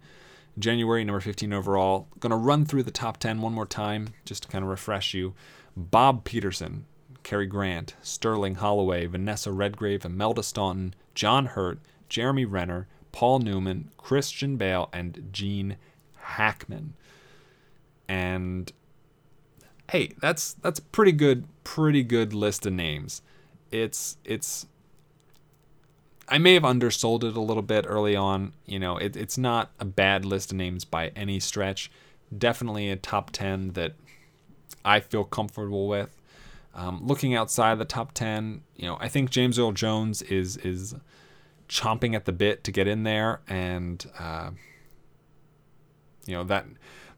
January, 0.57 1.03
number 1.03 1.21
15 1.21 1.53
overall. 1.53 2.07
Going 2.19 2.31
to 2.31 2.35
run 2.35 2.65
through 2.65 2.83
the 2.83 2.91
top 2.91 3.17
10 3.17 3.41
one 3.41 3.53
more 3.53 3.65
time 3.65 4.09
just 4.25 4.43
to 4.43 4.49
kind 4.49 4.63
of 4.63 4.69
refresh 4.69 5.13
you. 5.13 5.33
Bob 5.75 6.25
Peterson, 6.25 6.85
Cary 7.23 7.45
Grant, 7.45 7.95
Sterling 8.01 8.55
Holloway, 8.55 9.05
Vanessa 9.05 9.51
Redgrave, 9.51 10.03
Imelda 10.03 10.43
Staunton, 10.43 10.93
John 11.15 11.47
Hurt, 11.47 11.79
Jeremy 12.09 12.45
Renner, 12.45 12.87
Paul 13.11 13.39
Newman, 13.39 13.89
Christian 13.97 14.57
Bale, 14.57 14.89
and 14.91 15.29
Gene 15.31 15.77
Hackman. 16.17 16.93
And 18.09 18.73
hey, 19.91 20.13
that's 20.19 20.53
that's 20.55 20.81
pretty 20.81 21.13
good, 21.13 21.45
pretty 21.63 22.03
good 22.03 22.33
list 22.33 22.65
of 22.65 22.73
names. 22.73 23.21
It's 23.71 24.17
it's 24.25 24.65
I 26.27 26.39
may 26.39 26.55
have 26.55 26.65
undersold 26.65 27.23
it 27.23 27.37
a 27.37 27.41
little 27.41 27.63
bit 27.63 27.85
early 27.87 28.15
on. 28.15 28.53
You 28.65 28.79
know, 28.79 28.97
it, 28.97 29.15
it's 29.15 29.37
not 29.37 29.71
a 29.79 29.85
bad 29.85 30.25
list 30.25 30.51
of 30.51 30.57
names 30.57 30.83
by 30.85 31.09
any 31.15 31.39
stretch. 31.39 31.91
Definitely 32.35 32.89
a 32.89 32.95
top 32.95 33.31
10 33.31 33.73
that 33.73 33.93
I 34.83 34.99
feel 34.99 35.23
comfortable 35.23 35.87
with. 35.87 36.15
Um, 36.75 37.01
looking 37.03 37.35
outside 37.35 37.79
the 37.79 37.85
top 37.85 38.13
10, 38.13 38.61
you 38.75 38.85
know, 38.85 38.97
I 38.99 39.07
think 39.07 39.31
James 39.31 39.57
Earl 39.57 39.71
Jones 39.71 40.21
is 40.23 40.57
is 40.57 40.95
chomping 41.67 42.15
at 42.15 42.25
the 42.25 42.31
bit 42.31 42.63
to 42.63 42.71
get 42.71 42.87
in 42.87 43.03
there, 43.03 43.41
and 43.47 44.05
uh, 44.17 44.51
you 46.25 46.35
know 46.35 46.43
that 46.43 46.65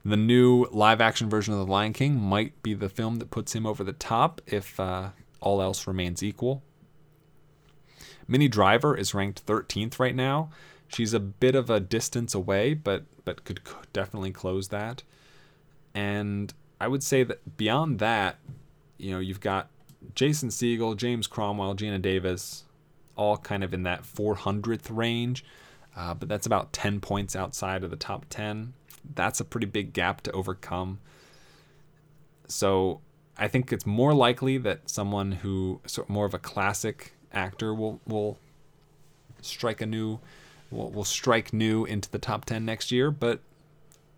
the 0.03 0.17
new 0.17 0.65
live 0.71 1.01
action 1.01 1.29
version 1.29 1.53
of 1.53 1.59
The 1.59 1.71
Lion 1.71 1.93
King 1.93 2.19
might 2.19 2.61
be 2.63 2.73
the 2.73 2.89
film 2.89 3.17
that 3.17 3.29
puts 3.29 3.53
him 3.53 3.65
over 3.65 3.83
the 3.83 3.93
top 3.93 4.41
if 4.47 4.79
uh, 4.79 5.09
all 5.39 5.61
else 5.61 5.87
remains 5.87 6.23
equal. 6.23 6.63
Minnie 8.27 8.47
Driver 8.47 8.95
is 8.95 9.13
ranked 9.13 9.45
13th 9.45 9.99
right 9.99 10.15
now. 10.15 10.49
She's 10.87 11.13
a 11.13 11.19
bit 11.19 11.55
of 11.55 11.69
a 11.69 11.79
distance 11.79 12.33
away, 12.33 12.73
but 12.73 13.03
but 13.23 13.43
could 13.45 13.61
definitely 13.93 14.31
close 14.31 14.69
that. 14.69 15.03
And 15.93 16.53
I 16.79 16.87
would 16.87 17.03
say 17.03 17.23
that 17.23 17.57
beyond 17.57 17.99
that, 17.99 18.37
you 18.97 19.11
know, 19.11 19.19
you've 19.19 19.39
got 19.39 19.69
Jason 20.15 20.49
Segel, 20.49 20.97
James 20.97 21.27
Cromwell, 21.27 21.75
Geena 21.75 22.01
Davis, 22.01 22.63
all 23.15 23.37
kind 23.37 23.63
of 23.63 23.73
in 23.73 23.83
that 23.83 24.03
400th 24.03 24.87
range, 24.89 25.45
uh, 25.95 26.13
but 26.13 26.27
that's 26.27 26.45
about 26.45 26.73
10 26.73 26.99
points 26.99 27.35
outside 27.35 27.83
of 27.83 27.89
the 27.89 27.95
top 27.95 28.25
10. 28.29 28.73
That's 29.15 29.39
a 29.39 29.45
pretty 29.45 29.67
big 29.67 29.93
gap 29.93 30.21
to 30.21 30.31
overcome. 30.31 30.99
So 32.47 33.01
I 33.37 33.47
think 33.47 33.71
it's 33.71 33.85
more 33.85 34.13
likely 34.13 34.57
that 34.59 34.89
someone 34.89 35.31
who 35.31 35.81
sort 35.85 36.09
more 36.09 36.25
of 36.25 36.33
a 36.33 36.39
classic 36.39 37.13
actor 37.33 37.73
will 37.73 37.99
will 38.05 38.37
strike 39.41 39.81
a 39.81 39.85
new 39.85 40.19
will, 40.69 40.91
will 40.91 41.05
strike 41.05 41.53
new 41.53 41.85
into 41.85 42.09
the 42.09 42.19
top 42.19 42.45
10 42.45 42.65
next 42.65 42.91
year 42.91 43.09
but 43.09 43.39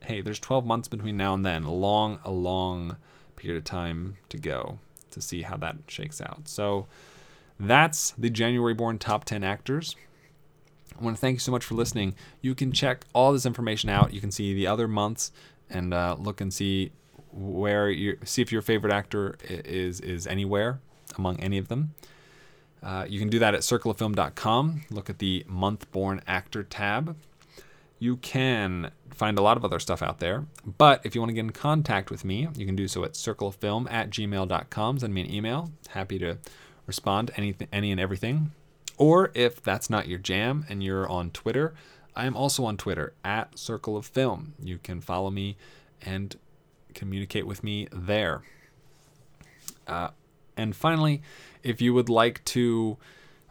hey 0.02 0.20
there's 0.22 0.40
12 0.40 0.66
months 0.66 0.88
between 0.88 1.16
now 1.16 1.34
and 1.34 1.46
then 1.46 1.64
a 1.64 1.72
long 1.72 2.20
a 2.26 2.32
long 2.32 2.98
period 3.36 3.58
of 3.58 3.64
time 3.64 4.18
to 4.30 4.38
go 4.38 4.80
to 5.12 5.22
see 5.22 5.44
how 5.44 5.56
that 5.56 5.76
shakes 5.88 6.20
out 6.20 6.42
so 6.48 6.88
that's 7.60 8.12
the 8.18 8.30
january 8.30 8.74
born 8.74 8.98
top 8.98 9.24
10 9.26 9.44
actors 9.44 9.96
I 11.00 11.04
want 11.04 11.16
to 11.18 11.22
thank 11.22 11.36
you 11.36 11.40
so 11.40 11.52
much 11.52 11.64
for 11.66 11.76
listening. 11.76 12.16
You 12.42 12.56
can 12.56 12.72
check 12.72 13.06
all 13.14 13.34
this 13.34 13.46
information 13.46 13.90
out. 13.90 14.14
You 14.14 14.22
can 14.22 14.32
see 14.32 14.54
the 14.54 14.68
other 14.68 14.88
months 14.88 15.32
and 15.70 15.94
uh, 15.94 16.16
look 16.20 16.42
and 16.42 16.54
see 16.54 16.92
where 17.32 17.90
you 17.90 18.18
see 18.24 18.42
if 18.42 18.52
your 18.52 18.62
favorite 18.62 18.94
actor 18.94 19.36
is 19.44 20.00
is 20.00 20.28
anywhere 20.28 20.80
among 21.18 21.40
any 21.40 21.58
of 21.58 21.68
them. 21.68 21.94
Uh, 22.82 23.06
you 23.08 23.20
can 23.20 23.30
do 23.30 23.40
that 23.40 23.54
at 23.54 23.62
circleoffilm.com. 23.62 24.82
Look 24.92 25.10
at 25.10 25.20
the 25.20 25.46
month 25.48 25.90
born 25.92 26.22
actor 26.28 26.64
tab. 26.64 27.16
You 27.98 28.18
can 28.18 28.92
find 29.12 29.38
a 29.38 29.42
lot 29.42 29.56
of 29.56 29.64
other 29.64 29.80
stuff 29.80 30.02
out 30.02 30.20
there, 30.20 30.46
but 30.78 31.00
if 31.06 31.16
you 31.16 31.22
want 31.22 31.30
to 31.30 31.34
get 31.34 31.46
in 31.46 31.52
contact 31.52 32.12
with 32.12 32.26
me, 32.26 32.50
you 32.56 32.66
can 32.66 32.76
do 32.76 32.90
so 32.90 33.06
at 33.06 33.14
circleoffilm 33.14 33.90
at 33.90 34.10
gmail.com. 34.10 35.00
Send 35.00 35.14
me 35.14 35.22
an 35.22 35.34
email. 35.34 35.72
Happy 35.90 36.20
to 36.20 36.38
respond 36.86 37.30
to 37.30 37.38
anything, 37.38 37.70
any 37.72 37.92
and 37.92 38.02
everything. 38.02 38.52
Or 38.98 39.32
if 39.34 39.62
that's 39.62 39.90
not 39.90 40.08
your 40.08 40.20
jam 40.20 40.66
and 40.70 40.84
you're 40.84 41.10
on 41.10 41.32
Twitter, 41.32 41.74
I 42.16 42.26
am 42.26 42.36
also 42.36 42.66
on 42.66 42.78
Twitter 42.78 43.14
at 43.24 43.58
Circle 43.58 43.98
of 43.98 44.06
Film. 44.06 44.54
You 44.62 44.78
can 44.78 45.02
follow 45.02 45.32
me 45.32 45.58
and 46.02 46.36
communicate 46.94 47.48
with 47.48 47.64
me 47.64 47.88
there. 47.92 48.44
Uh, 49.88 50.10
and 50.56 50.76
finally, 50.76 51.22
if 51.64 51.82
you 51.82 51.94
would 51.94 52.10
like 52.10 52.44
to 52.46 52.98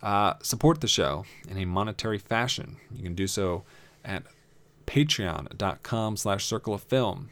uh, 0.02 0.34
support 0.42 0.80
the 0.80 0.88
show 0.88 1.24
in 1.48 1.58
a 1.58 1.64
monetary 1.64 2.18
fashion, 2.18 2.76
you 2.94 3.02
can 3.02 3.14
do 3.14 3.26
so 3.26 3.64
at 4.04 4.22
patreon.com 4.86 6.16
slash 6.16 6.44
circle 6.44 6.74
of 6.74 6.82
film. 6.82 7.30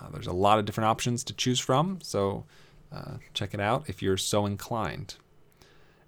Uh, 0.00 0.08
there's 0.10 0.26
a 0.26 0.32
lot 0.32 0.58
of 0.58 0.64
different 0.64 0.88
options 0.88 1.24
to 1.24 1.32
choose 1.34 1.60
from, 1.60 1.98
so 2.02 2.44
uh, 2.92 3.14
check 3.32 3.54
it 3.54 3.60
out 3.60 3.88
if 3.88 4.02
you're 4.02 4.16
so 4.16 4.46
inclined. 4.46 5.16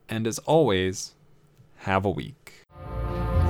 And 0.09 0.27
as 0.27 0.39
always, 0.41 1.15
have 1.87 2.05
a 2.05 2.11
week. 2.11 2.67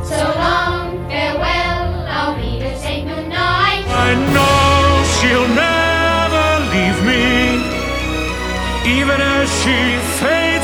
So 0.05 0.21
long, 0.37 1.09
farewell, 1.09 2.05
our 2.17 2.37
readers 2.37 2.79
say 2.81 3.01
goodnight. 3.03 3.85
I 3.89 4.13
know 4.37 4.77
she'll 5.17 5.51
never 5.67 6.47
leave 6.75 7.01
me, 7.11 7.25
even 9.01 9.19
as 9.23 9.49
she 9.61 9.79
fades 10.21 10.56